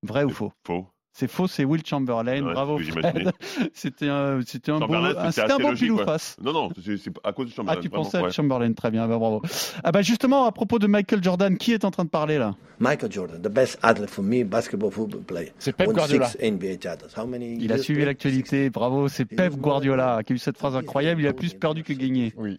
Vrai 0.03 0.25
ou 0.25 0.31
faux? 0.31 0.53
Faux. 0.67 0.89
C'est 1.15 1.29
faux, 1.29 1.47
c'est 1.47 1.65
Will 1.67 1.85
Chamberlain. 1.85 2.43
Ouais, 2.43 2.53
Bravo. 2.55 2.79
C'était 3.75 4.09
un, 4.09 4.41
c'était 4.47 4.73
un 4.73 4.79
beau, 4.79 4.87
Chamberlain, 4.87 5.15
un- 5.19 5.31
c'était 5.31 5.43
c'était 5.43 5.43
un 5.43 5.55
assez 5.57 5.63
bon 5.63 5.69
logique, 5.69 5.83
pile 5.85 5.93
ou 5.93 5.99
face. 6.07 6.37
Non, 6.43 6.53
non, 6.55 6.69
c'est 6.83 7.13
à 7.23 7.33
cause 7.35 7.47
de 7.49 7.53
Ah, 7.53 7.55
Chamberlain. 7.57 7.81
tu 7.83 7.89
vraiment, 7.89 8.05
pensais 8.05 8.17
à 8.17 8.23
ouais. 8.23 8.31
Chamberlain, 8.33 8.73
très 8.73 8.91
bien, 8.91 9.07
bah, 9.07 9.19
bravo. 9.19 9.43
Ah 9.85 9.93
bah 9.93 10.01
justement, 10.01 10.47
à 10.47 10.53
propos 10.53 10.79
de 10.79 10.87
Michael 10.87 11.23
Jordan, 11.23 11.59
qui 11.59 11.73
est 11.75 11.85
en 11.85 11.91
train 11.91 12.05
de 12.05 12.09
parler 12.09 12.39
là? 12.39 12.55
Michael 12.79 13.13
Jordan, 13.13 13.43
the 13.43 13.49
best 13.53 13.79
athlete 13.83 14.09
for 14.09 14.25
me, 14.25 14.43
basketball 14.43 14.91
football 14.91 15.21
player. 15.23 15.53
C'est 15.59 15.77
Pep 15.77 15.93
Guardiola. 15.93 16.29
six 16.29 16.39
NBA 16.51 16.77
titles. 16.79 17.11
How 17.17 17.27
many 17.27 17.57
Il 17.61 17.71
a 17.73 17.79
suivi 17.79 18.05
l'actualité, 18.07 18.71
bravo, 18.71 19.09
c'est 19.09 19.27
Pep 19.27 19.55
Guardiola 19.57 20.23
qui 20.25 20.33
a 20.33 20.37
eu 20.37 20.39
cette 20.39 20.57
phrase 20.57 20.77
incroyable, 20.77 21.21
il 21.21 21.27
a 21.27 21.35
plus 21.35 21.53
perdu 21.53 21.83
que 21.85 21.93
gagné. 21.93 22.33
Oui. 22.39 22.59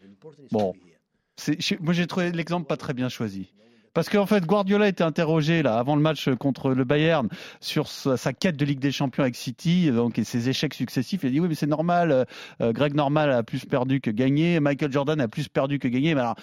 Bon, 0.52 0.74
moi 1.82 1.94
j'ai 1.94 2.06
trouvé 2.06 2.32
l'exemple 2.32 2.68
pas 2.68 2.78
très 2.78 2.94
bien 2.94 3.10
choisi. 3.10 3.52
Parce 3.94 4.10
qu'en 4.10 4.26
fait, 4.26 4.46
Guardiola 4.46 4.88
était 4.88 5.04
interrogé 5.04 5.62
là 5.64 5.78
avant 5.78 5.96
le 5.96 6.02
match 6.02 6.30
contre 6.40 6.72
le 6.72 6.84
Bayern 6.84 7.28
sur 7.60 7.88
sa, 7.88 8.18
sa 8.18 8.34
quête 8.34 8.58
de 8.58 8.66
Ligue 8.66 8.80
des 8.80 8.92
Champions 8.92 9.24
avec 9.24 9.36
City, 9.36 9.92
donc 9.92 10.18
et 10.20 10.24
ses 10.24 10.50
échecs 10.50 10.74
successifs. 10.74 11.22
Il 11.24 11.28
a 11.28 11.30
dit 11.30 11.40
oui, 11.40 11.48
mais 11.50 11.56
c'est 11.56 11.68
normal. 11.68 12.26
euh, 12.62 12.74
Greg 12.74 12.96
Normal 12.96 13.32
a 13.32 13.44
plus 13.44 13.66
perdu 13.66 14.02
que 14.02 14.10
gagné. 14.12 14.60
Michael 14.60 14.92
Jordan 14.92 15.20
a 15.22 15.28
plus 15.28 15.48
perdu 15.48 15.80
que 15.80 15.88
gagné. 15.88 16.16
Mais 16.16 16.22
alors, 16.22 16.36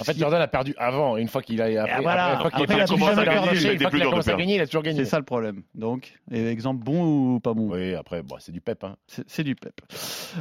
En 0.00 0.04
fait, 0.04 0.18
Jordan 0.18 0.40
a 0.42 0.48
perdu 0.48 0.74
avant. 0.78 1.16
Une 1.16 1.28
fois 1.28 1.42
qu'il 1.42 1.62
a, 1.62 1.82
après, 1.82 2.02
voilà. 2.02 2.26
après, 2.26 2.34
une 2.34 2.40
fois 2.40 2.50
qu'il 2.50 2.62
Après, 2.62 2.74
a 2.74 2.76
il 2.76 2.82
a 2.82 2.86
commencé 2.86 3.18
à 3.20 3.24
gagner, 3.24 3.60
Il 3.60 3.66
a 3.68 3.72
été 3.72 3.78
fois 3.84 3.90
plus 3.90 3.98
qu'il 3.98 4.06
a 4.06 4.10
dur 4.10 4.10
de 4.10 4.10
commencé 4.10 4.28
à 4.28 4.32
perdre. 4.32 4.38
gagner, 4.40 4.54
il 4.56 4.60
a 4.60 4.66
toujours 4.66 4.82
gagné. 4.82 4.98
c'est 5.04 5.10
ça 5.10 5.18
le 5.18 5.24
problème. 5.24 5.62
Donc, 5.74 6.14
et 6.30 6.46
exemple 6.48 6.82
bon 6.84 7.04
ou 7.36 7.40
pas 7.40 7.54
bon? 7.54 7.70
Oui, 7.70 7.94
après, 7.94 8.22
bon, 8.22 8.36
c'est 8.40 8.52
du 8.52 8.60
pep. 8.60 8.82
Hein. 8.84 8.96
C'est 9.06 9.24
c'est 9.28 9.44
du 9.44 9.54
pep. 9.54 9.80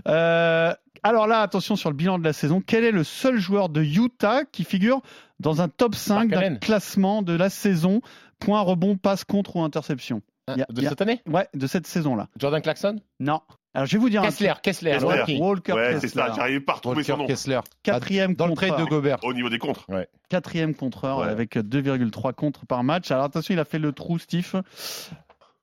Euh, 0.08 0.74
alors 1.04 1.28
là, 1.28 1.42
attention 1.42 1.76
sur 1.76 1.90
le 1.90 1.96
bilan 1.96 2.20
de 2.20 2.24
la 2.24 2.34
saison. 2.34 2.62
Quel 2.66 2.84
est 2.84 2.92
le 2.92 3.04
seul 3.04 3.38
joueur 3.40 3.70
de 3.70 3.82
Utah 3.82 4.44
qui 4.46 4.64
figure 4.64 5.02
dans 5.40 5.62
un 5.62 5.68
top 5.70 5.96
5 5.96 6.30
d'un 6.30 6.56
classement 6.56 7.22
de 7.22 7.34
la 7.34 7.50
saison? 7.50 8.02
Point, 8.40 8.62
rebond, 8.62 8.98
passe, 8.98 9.24
contre 9.24 9.56
ou 9.56 9.64
interception 9.64 10.22
Il 10.50 10.60
y 10.60 10.62
a- 10.62 10.66
de 10.70 10.80
il 10.82 10.84
y 10.84 10.86
a- 10.86 10.90
cette 10.90 11.02
année? 11.02 11.22
Ouais, 11.28 11.48
de 11.54 11.68
cette 11.68 11.88
saison-là. 11.88 12.28
Jordan 12.38 12.62
Clarkson? 12.62 13.00
Non. 13.20 13.42
Alors 13.74 13.86
je 13.86 13.94
vais 13.94 14.00
vous 14.00 14.10
dire 14.10 14.22
un 14.24 14.26
Kessler, 14.28 14.54
Kessler, 14.64 14.92
Kessler. 14.94 15.14
le 15.14 15.20
rookie. 15.20 15.38
Walker 15.40 15.74
Ouais, 15.74 15.94
c'est 15.96 16.02
Kessler. 16.08 16.24
ça, 16.30 16.34
j'arrive 16.36 16.62
pas 16.62 16.74
à 16.74 16.76
retrouver 16.78 16.96
Walker 16.98 17.12
son 17.12 17.18
nom. 17.18 17.28
Kessler. 17.28 17.60
Quatrième 17.84 18.34
Dans 18.34 18.48
le 18.48 18.56
trade 18.56 18.78
de. 18.80 18.86
Gobert. 18.86 19.18
Au 19.24 19.34
niveau 19.34 19.50
des 19.50 19.60
contres. 19.60 19.86
Quatrième 20.30 20.74
contreur 20.74 21.20
Ouais. 21.20 21.28
avec 21.28 21.58
2,3 21.60 22.34
contres 22.34 22.66
par 22.66 22.84
match. 22.84 23.12
Alors 23.12 23.26
attention, 23.26 23.54
il 23.54 23.60
a 23.60 23.66
fait 23.66 23.78
le 23.78 23.92
trou, 23.92 24.18
Steve. 24.18 24.62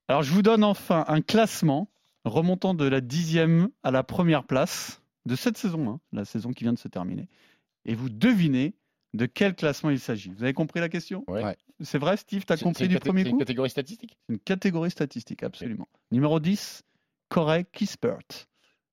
Alors 0.08 0.22
je 0.22 0.30
vous 0.32 0.42
donne 0.42 0.62
enfin 0.64 1.04
un 1.08 1.20
classement 1.22 1.88
remontant 2.24 2.74
de 2.74 2.84
la 2.86 3.00
dixième 3.00 3.68
à 3.82 3.90
la 3.90 4.02
première 4.02 4.44
place 4.44 5.00
de 5.26 5.36
cette 5.36 5.56
saison, 5.56 5.88
hein, 5.90 6.00
la 6.12 6.24
saison 6.24 6.52
qui 6.52 6.64
vient 6.64 6.72
de 6.72 6.78
se 6.78 6.88
terminer. 6.88 7.28
Et 7.84 7.94
vous 7.94 8.08
devinez 8.10 8.74
de 9.14 9.26
quel 9.26 9.54
classement 9.54 9.90
il 9.90 10.00
s'agit. 10.00 10.30
Vous 10.30 10.42
avez 10.42 10.52
compris 10.54 10.80
la 10.80 10.88
question? 10.88 11.24
Ouais. 11.28 11.56
C'est 11.80 11.98
vrai, 11.98 12.16
Steve, 12.16 12.44
t'as 12.44 12.56
C'est- 12.56 12.64
compris 12.64 12.88
du 12.88 12.98
premier 12.98 13.22
c'est 13.22 13.28
une 13.28 13.34
coup? 13.34 13.38
catégorie 13.38 13.70
statistique? 13.70 14.16
Une 14.28 14.38
catégorie 14.38 14.90
statistique, 14.90 15.42
absolument. 15.42 15.88
Numéro 16.10 16.40
10, 16.40 16.82
Corey 17.28 17.64
Kispert. 17.72 18.18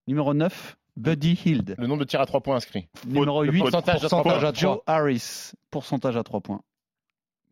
Numéro 0.07 0.33
9, 0.33 0.77
Buddy 0.97 1.39
Hield. 1.45 1.75
Le 1.77 1.87
nombre 1.87 2.01
de 2.01 2.05
tirs 2.05 2.21
à 2.21 2.25
3 2.25 2.41
points 2.41 2.55
inscrits. 2.57 2.87
Numéro 3.07 3.43
Le 3.43 3.51
8, 3.51 3.59
pourcentage 3.59 4.03
à 4.03 4.07
trois 4.09 4.23
Pourcentage 4.23 4.41
points. 4.41 4.49
à 4.49 4.53
Joe 4.53 4.79
3. 4.81 4.83
Harris, 4.95 5.51
pourcentage 5.69 6.17
à 6.17 6.23
3 6.23 6.41
points. 6.41 6.61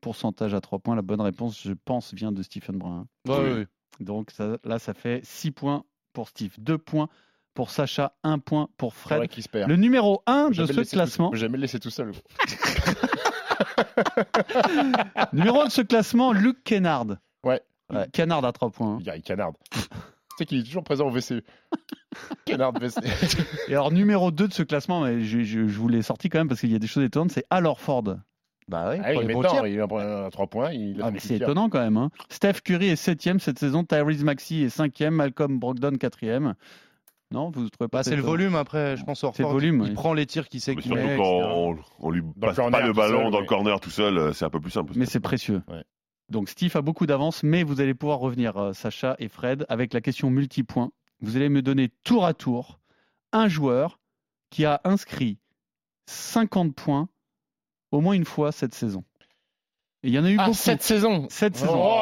Pourcentage 0.02 0.54
à 0.54 0.62
3 0.62 0.80
points, 0.80 0.96
la 0.96 1.02
bonne 1.02 1.22
réponse, 1.22 1.62
je 1.62 1.74
pense, 1.74 2.14
vient 2.14 2.32
de 2.32 2.42
Stephen 2.42 2.78
Brun. 2.78 3.08
Ouais, 3.28 3.38
ouais, 3.38 3.54
ouais. 3.54 3.68
Donc 4.00 4.32
ça- 4.32 4.58
là, 4.64 4.80
ça 4.80 4.94
fait 4.94 5.22
6 5.26 5.52
points 5.52 5.84
pour 6.14 6.30
Steve, 6.30 6.56
2 6.58 6.78
points 6.78 7.10
pour 7.60 7.72
Sacha, 7.72 8.14
1 8.24 8.40
point 8.40 8.70
pour 8.78 8.94
Fred. 8.94 9.30
Se 9.38 9.50
perd. 9.50 9.68
Le 9.70 9.76
numéro 9.76 10.24
1 10.28 10.46
Faut 10.54 10.62
de 10.66 10.72
ce 10.72 10.90
classement, 10.96 11.30
tout- 11.30 11.36
jamais 11.36 11.58
le 11.58 11.64
laisser 11.64 11.78
tout 11.78 11.90
seul. 11.90 12.14
numéro 15.34 15.60
1 15.64 15.66
de 15.66 15.72
ce 15.72 15.82
classement, 15.82 16.32
Luke 16.32 16.60
Kennard. 16.64 17.18
Ouais. 17.44 17.62
Ouais, 17.94 18.08
Kennard 18.14 18.46
à 18.46 18.54
3 18.54 18.70
points. 18.70 18.94
hein. 18.94 18.98
Il 19.02 19.08
y 19.08 19.10
a 19.10 19.20
Canard. 19.20 19.52
tu 19.74 19.80
sais 20.38 20.46
qu'il 20.46 20.60
est 20.60 20.64
toujours 20.64 20.86
présent 20.86 21.06
au 21.08 21.12
WC. 21.12 21.44
Canard 22.46 22.72
WC. 22.72 23.02
Et 23.68 23.74
alors, 23.74 23.92
numéro 23.92 24.32
2 24.32 24.48
de 24.48 24.54
ce 24.54 24.64
classement, 24.64 25.02
mais 25.02 25.20
je, 25.22 25.40
je- 25.44 25.68
je 25.68 25.78
vous 25.80 25.90
l'ai 25.90 26.02
sorti 26.02 26.30
quand 26.30 26.38
même 26.40 26.48
parce 26.48 26.62
qu'il 26.62 26.72
y 26.72 26.76
a 26.76 26.80
des 26.80 26.88
choses 26.88 27.04
étonnantes, 27.04 27.32
c'est 27.32 27.44
Al 27.50 27.66
Horford. 27.66 28.16
Bah 28.70 28.92
oui, 28.92 29.02
Ah 29.04 29.10
oui, 29.18 29.26
il 29.74 29.82
a 29.82 29.84
à 30.28 30.30
3 30.32 30.48
points. 30.48 30.72
Il 30.72 31.02
a 31.02 31.08
Ah, 31.08 31.12
c'est 31.20 31.36
étonnant 31.36 31.68
quand 31.68 31.80
même. 31.82 31.98
hein. 31.98 32.10
Steph 32.30 32.62
Curry 32.64 32.88
est 32.88 32.96
7 32.96 33.40
cette 33.42 33.60
saison, 33.60 33.84
Tyrese 33.84 34.24
Maxey 34.24 34.60
est 34.62 34.70
5 34.70 34.98
Malcolm 35.12 35.60
Brogdon 35.60 35.98
4 35.98 36.18
Non, 37.32 37.52
vous 37.52 37.62
ne 37.64 37.68
trouvez 37.70 37.88
pas 37.88 38.00
Bah, 38.00 38.04
c'est 38.04 38.12
le 38.12 38.18
étonnant 38.18 38.32
volume 38.32 38.56
après, 38.56 38.98
je 38.98 39.04
pense. 39.04 39.24
C'est 39.34 39.44
le 39.44 39.50
volume, 39.50 39.82
Il 39.84 39.90
oui. 39.90 39.94
prend 39.94 40.14
les 40.14 40.26
tirs 40.26 40.50
qu'il 40.50 40.62
sait 40.62 40.74
Mais 40.76 40.82
qu'il 40.82 40.92
surtout 40.92 41.08
met. 41.08 41.18
quand 41.18 41.40
etc. 41.42 41.52
on, 41.54 41.78
on 42.00 42.10
lui 42.12 42.22
Dans 42.22 42.28
le 42.28 42.34
passe 42.48 42.56
corner 42.56 42.80
pas 42.80 42.88
le 42.88 42.94
ballon 42.94 43.22
seul, 43.24 43.32
dans 43.32 43.40
le 43.40 43.46
corner 43.46 43.80
tout 43.80 43.90
seul, 43.92 44.18
euh, 44.18 44.34
c'est 44.34 44.46
un 44.46 44.50
peu 44.50 44.60
plus 44.60 44.72
simple. 44.72 44.94
Mais 44.96 45.06
c'est 45.06 45.20
précieux. 45.20 45.62
Ouais. 45.68 45.84
Donc 46.30 46.50
Steve 46.50 46.76
a 46.76 46.82
beaucoup 46.82 47.06
d'avance, 47.06 47.44
mais 47.44 47.62
vous 47.64 47.82
allez 47.82 47.94
pouvoir 47.94 48.18
revenir, 48.20 48.58
euh, 48.58 48.74
Sacha 48.74 49.16
et 49.20 49.28
Fred, 49.30 49.66
avec 49.70 49.94
la 49.94 50.02
question 50.02 50.30
multipoint. 50.32 50.92
Vous 51.22 51.36
allez 51.36 51.50
me 51.50 51.62
donner 51.62 51.90
tour 52.04 52.26
à 52.26 52.34
tour 52.34 52.80
un 53.32 53.48
joueur 53.48 54.00
qui 54.50 54.66
a 54.66 54.82
inscrit 54.84 55.38
50 56.08 56.74
points 56.74 57.10
au 57.92 58.02
moins 58.02 58.14
une 58.14 58.26
fois 58.26 58.52
cette 58.52 58.74
saison. 58.74 59.04
Et 60.02 60.08
il 60.08 60.14
y 60.14 60.20
en 60.20 60.26
a 60.26 60.32
eu 60.32 60.38
Ah, 60.40 60.46
beaucoup. 60.46 60.58
cette 60.58 60.82
saison 60.82 61.28
Cette 61.30 61.58
saison. 61.58 61.80
Oh 61.80 62.00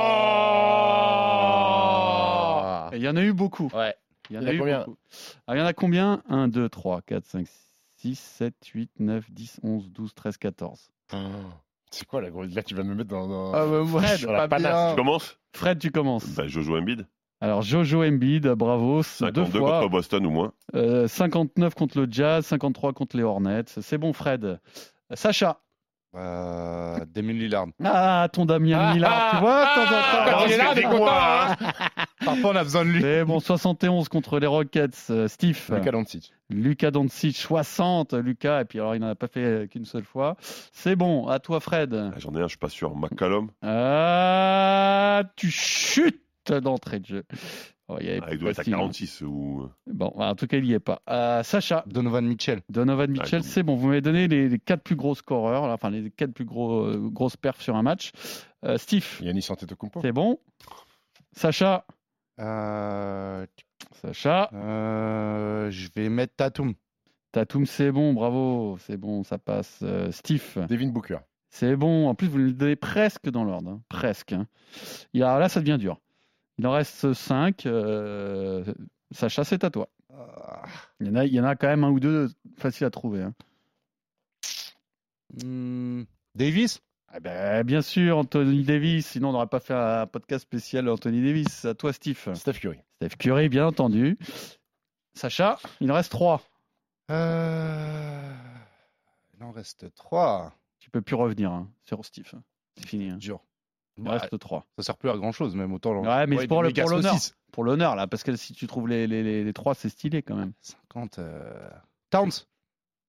Et 2.94 2.98
il 2.98 3.04
y 3.04 3.10
en 3.10 3.16
a 3.18 3.22
eu 3.24 3.34
beaucoup. 3.34 3.70
Ouais. 3.74 3.94
Il 4.30 4.36
y 4.36 4.40
en 4.40 4.46
a 4.46 4.54
eu 4.54 4.58
combien 4.60 4.80
beaucoup. 4.80 4.98
Alors, 5.48 5.58
il 5.58 5.60
y 5.60 5.64
en 5.64 5.68
a 5.68 5.74
combien? 5.74 6.24
1, 6.30 6.48
2, 6.48 6.70
3, 6.70 7.02
4, 7.02 7.26
5, 7.26 7.48
6, 7.98 8.20
7, 8.20 8.54
8, 8.74 8.92
9, 9.00 9.32
10, 9.32 9.60
11, 9.64 9.92
12, 9.92 10.14
13, 10.14 10.38
14. 10.38 10.92
C'est 11.90 12.06
quoi 12.06 12.22
la 12.22 12.30
grosse 12.30 12.54
Là, 12.54 12.64
tu 12.64 12.76
vas 12.76 12.84
me 12.84 12.94
mettre 12.96 13.10
dans. 13.10 13.28
dans- 13.28 13.54
Ah, 13.54 13.66
bah, 13.66 14.18
Sur 14.18 14.32
la 14.32 14.48
panache. 14.48 14.72
bien. 14.74 14.90
Tu 14.92 14.96
commences? 14.98 15.38
Fred, 15.54 15.80
tu 15.80 15.92
commences. 15.92 16.28
bah, 16.36 16.48
Jojo 16.48 16.78
Embiid, 16.78 17.08
Alors, 17.40 17.62
Jojo 17.62 18.04
Embiid, 18.04 18.48
bravo, 18.50 18.98
deux 18.98 19.04
52 19.04 19.60
fois. 19.60 19.80
contre 19.80 19.92
Boston 19.92 20.26
ou 20.26 20.30
moins. 20.30 20.54
Euh, 20.76 21.08
59 21.08 21.76
contre 21.76 22.00
le 22.02 22.08
Jazz, 22.12 22.46
53 22.46 22.94
contre 22.94 23.16
les 23.16 23.24
Hornets. 23.24 23.64
C'est 23.68 23.98
bon, 23.98 24.12
Fred. 24.14 24.60
Sacha, 25.14 25.62
Euh, 26.16 26.98
Damien 27.14 27.34
Lillard. 27.34 27.68
Ah, 27.84 28.28
ton 28.32 28.46
Damien 28.46 28.94
Lillard, 28.94 29.32
tu 29.32 29.38
vois, 29.38 29.66
de 29.66 30.32
temps 30.32 30.46
est 30.48 30.58
là, 30.58 30.72
il 30.74 30.80
est 30.80 30.84
content, 30.84 31.08
hein. 31.10 31.56
Parfois, 32.26 32.52
on 32.52 32.56
a 32.56 32.64
besoin 32.64 32.86
de 32.86 32.90
lui. 32.90 33.04
Mais 33.04 33.24
bon, 33.24 33.40
71 33.40 34.10
contre 34.10 34.40
les 34.40 34.48
Rockets, 34.48 34.90
euh, 35.10 35.28
Steve. 35.28 35.60
Luka 35.70 35.92
Doncic. 35.92 36.34
Lucas 36.50 36.92
Doncic, 36.92 37.36
60, 37.38 38.14
Lucas, 38.14 38.62
et 38.62 38.66
puis 38.66 38.80
alors 38.80 38.96
il 38.96 39.02
n'en 39.02 39.10
a 39.10 39.16
pas 39.16 39.28
fait 39.28 39.68
qu'une 39.70 39.86
seule 39.86 40.06
fois. 40.06 40.38
C'est 40.72 40.96
bon, 40.96 41.28
à 41.28 41.40
toi 41.40 41.60
Fred. 41.60 41.94
Ah, 41.94 42.12
J'en 42.18 42.34
ai 42.36 42.40
un, 42.40 42.44
je 42.44 42.50
suis 42.50 42.58
pas 42.58 42.70
sûr. 42.70 42.96
McCallum. 42.96 43.50
Ah, 43.62 45.24
tu 45.36 45.52
chutes 45.52 46.52
d'entrée 46.52 47.00
de 47.00 47.06
jeu. 47.06 47.24
Oh, 47.90 47.98
il, 48.02 48.06
y 48.06 48.10
avait 48.10 48.20
Ah, 48.24 48.34
il 48.34 48.38
doit 48.40 48.50
être 48.52 48.60
à 48.60 48.64
facile, 48.64 48.74
hein. 48.74 48.78
46 48.80 49.22
ou. 49.22 49.70
Bon, 49.88 50.08
en 50.18 50.36
tout 50.36 50.46
cas, 50.48 50.58
il 50.58 50.64
n'y 50.66 50.74
est 50.74 50.80
pas. 50.80 51.02
Euh, 51.10 51.42
Sacha. 51.44 51.86
Donovan 51.88 52.26
Mitchell. 52.26 52.62
Donovan 52.70 53.10
Mitchell, 53.10 53.40
Ah, 53.44 53.48
c'est 53.48 53.64
bon. 53.64 53.76
Vous 53.76 53.88
m'avez 53.88 54.02
donné 54.02 54.28
les, 54.28 54.50
les 54.50 54.60
quatre 54.60 54.84
plus 54.84 54.96
gros 54.98 55.16
scoreurs, 55.16 55.68
là, 55.68 55.74
enfin 55.74 55.90
les 55.90 56.12
quatre 56.12 56.34
plus 56.34 56.44
gros, 56.46 56.82
euh, 56.86 56.98
grosses 57.10 57.38
perfs 57.38 57.62
sur 57.62 57.76
un 57.78 57.84
match. 57.84 58.12
Euh, 58.66 58.78
Steve, 58.78 59.06
Yannis 59.22 59.48
Antetokounmpo. 59.50 60.02
c'est 60.02 60.12
bon. 60.12 60.38
Sacha, 61.32 61.86
Euh, 62.40 63.46
Sacha. 64.02 64.50
euh, 64.54 65.70
je 65.72 65.88
vais 65.96 66.10
mettre 66.10 66.36
Tatum. 66.36 66.74
Tatum, 67.32 67.66
c'est 67.66 67.92
bon, 67.92 68.14
bravo, 68.14 68.78
c'est 68.82 68.98
bon, 68.98 69.24
ça 69.24 69.38
passe. 69.38 69.80
Euh, 69.84 70.12
Steve, 70.12 70.66
Devin 70.70 70.88
Booker. 70.90 71.20
c'est 71.50 71.76
bon. 71.76 72.08
En 72.10 72.16
plus, 72.16 72.28
vous 72.28 72.38
le 72.38 72.52
donnez 72.54 72.76
presque 72.76 73.30
dans 73.30 73.44
l'ordre, 73.44 73.70
hein, 73.72 73.82
presque. 73.90 74.34
hein. 74.34 74.48
Il 75.14 75.20
y 75.20 75.24
a- 75.24 75.38
là, 75.40 75.48
ça 75.50 75.60
devient 75.60 75.78
dur. 75.80 76.00
Il 76.58 76.66
en 76.68 76.72
reste 76.72 77.14
5. 77.14 77.68
Sacha, 79.12 79.44
c'est 79.44 79.64
à 79.64 79.70
toi. 79.70 79.90
Il 81.00 81.08
y, 81.08 81.10
en 81.12 81.16
a, 81.16 81.26
il 81.26 81.34
y 81.34 81.40
en 81.40 81.44
a 81.44 81.56
quand 81.56 81.68
même 81.68 81.84
un 81.84 81.90
ou 81.92 82.00
deux 82.00 82.30
faciles 82.58 82.86
à 82.86 82.90
trouver. 82.90 83.22
hein. 83.22 83.34
Hmm, 85.44 86.04
Davis? 86.36 86.82
Ah 87.10 87.20
ben, 87.20 87.64
bien 87.64 87.82
sûr, 87.82 88.18
Anthony 88.18 88.64
Davis. 88.64 89.08
Sinon, 89.08 89.30
on 89.30 89.34
n'aurait 89.34 89.48
pas 89.48 89.60
fait 89.60 89.74
un 89.74 90.08
podcast 90.08 90.44
spécial 90.44 90.90
Anthony 90.90 91.24
Davis. 91.24 91.66
À 91.66 91.74
toi, 91.76 91.94
Steve. 91.94 92.34
Steph 92.36 92.54
Curry. 92.60 92.80
Steph 92.98 93.16
Curry, 93.18 93.50
bien 93.50 93.68
entendu. 93.68 94.18
Sacha, 95.14 95.58
il 95.80 95.92
en 95.92 95.96
reste 95.96 96.12
3. 96.12 96.42
Euh, 97.12 98.34
Il 99.38 99.44
en 99.44 99.52
reste 99.52 99.94
3. 99.96 100.54
Tu 100.80 100.90
peux 100.90 101.02
plus 101.02 101.16
revenir 101.16 101.52
hein, 101.52 101.70
sur 101.86 102.04
Steve. 102.04 102.32
C'est 102.78 102.88
fini. 102.88 103.10
hein. 103.10 103.18
Dur. 103.18 103.42
Il 103.98 104.04
Ouais, 104.08 104.18
reste 104.18 104.38
3. 104.38 104.66
ça 104.78 104.84
sert 104.84 104.98
plus 104.98 105.10
à 105.10 105.18
grand 105.18 105.32
chose, 105.32 105.56
même 105.56 105.74
autant. 105.74 106.00
Ouais, 106.04 106.28
mais 106.28 106.38
c'est 106.38 106.48
pour 106.48 106.62
l'honneur. 106.64 107.16
Pour 107.52 107.64
l'honneur, 107.64 107.96
là, 107.96 108.08
parce 108.08 108.24
que 108.24 108.36
si 108.36 108.54
tu 108.54 108.68
trouves 108.68 108.88
les, 108.88 109.08
les, 109.08 109.24
les, 109.24 109.44
les 109.44 109.54
3, 109.54 109.74
c'est 109.74 109.90
stylé 109.90 110.22
quand 110.22 110.36
même. 110.36 110.52
50. 110.62 111.20
euh, 111.20 111.70
Towns. 112.12 112.30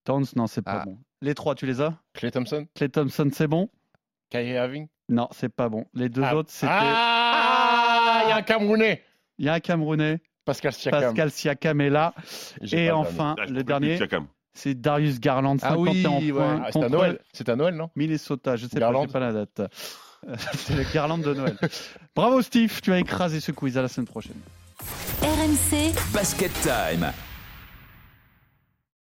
Towns, 0.05 0.25
non, 0.37 0.47
c'est 0.47 0.63
pas 0.63 0.81
Ah. 0.83 0.85
bon. 0.87 0.99
Les 1.21 1.35
3, 1.35 1.55
tu 1.55 1.67
les 1.67 1.81
as? 1.81 1.95
Clay 2.15 2.31
Thompson. 2.31 2.67
Clay 2.75 2.89
Thompson, 2.89 3.29
c'est 3.33 3.49
bon? 3.49 3.69
Kyrie 4.31 4.51
Irving. 4.53 4.89
Non, 5.11 5.29
c'est 5.33 5.49
pas 5.49 5.69
bon. 5.69 5.85
Les 5.95 6.09
deux 6.09 6.23
Ah. 6.25 6.37
autres, 6.37 6.51
c'était. 6.51 6.73
Ah, 6.73 8.23
il 8.25 8.29
y 8.31 8.33
a 8.33 8.37
un 8.37 8.43
Camerounais. 8.43 9.03
Il 9.39 9.45
y 9.45 9.49
a 9.49 9.55
un 9.55 9.61
Camerounais, 9.61 10.21
Pascal 10.45 10.73
Siakam. 10.73 11.01
Pascal 11.03 11.31
Siakam 11.31 11.81
est 11.81 11.91
là. 11.91 12.15
Et 12.73 12.89
pas 12.89 12.97
enfin, 12.97 13.35
Ah, 13.39 13.47
le 13.47 13.63
dernier, 13.65 13.99
c'est 14.55 14.75
Darius 14.81 15.21
Garland, 15.21 15.57
Ah 15.63 15.71
51 15.71 16.11
oui, 16.19 16.33
ouais. 16.33 16.39
points. 16.39 16.63
Ah, 16.65 16.71
c'est 16.73 16.83
à 16.85 16.89
Noël. 16.89 17.21
C'est 17.33 17.49
à 17.49 17.57
Noël, 17.57 17.75
non? 17.75 17.91
Minnesota, 17.97 18.57
je 18.57 18.67
sais 18.67 18.79
Garland. 18.79 19.07
pas, 19.07 19.13
pas 19.15 19.21
la 19.21 19.33
date. 19.33 19.61
C'est 20.57 20.75
le 20.75 20.85
Garland 20.93 21.19
de 21.19 21.35
Noël. 21.35 21.57
Bravo 22.15 22.43
Steve, 22.43 22.81
tu 22.81 22.93
as 22.93 22.99
écrasé 22.99 23.41
ce 23.41 23.53
quiz 23.53 23.77
à 23.79 23.83
la 23.83 23.89
semaine 23.89 24.07
prochaine. 24.07 24.41
RMC, 25.23 25.93
Basket 26.13 26.53
Time. 26.63 27.13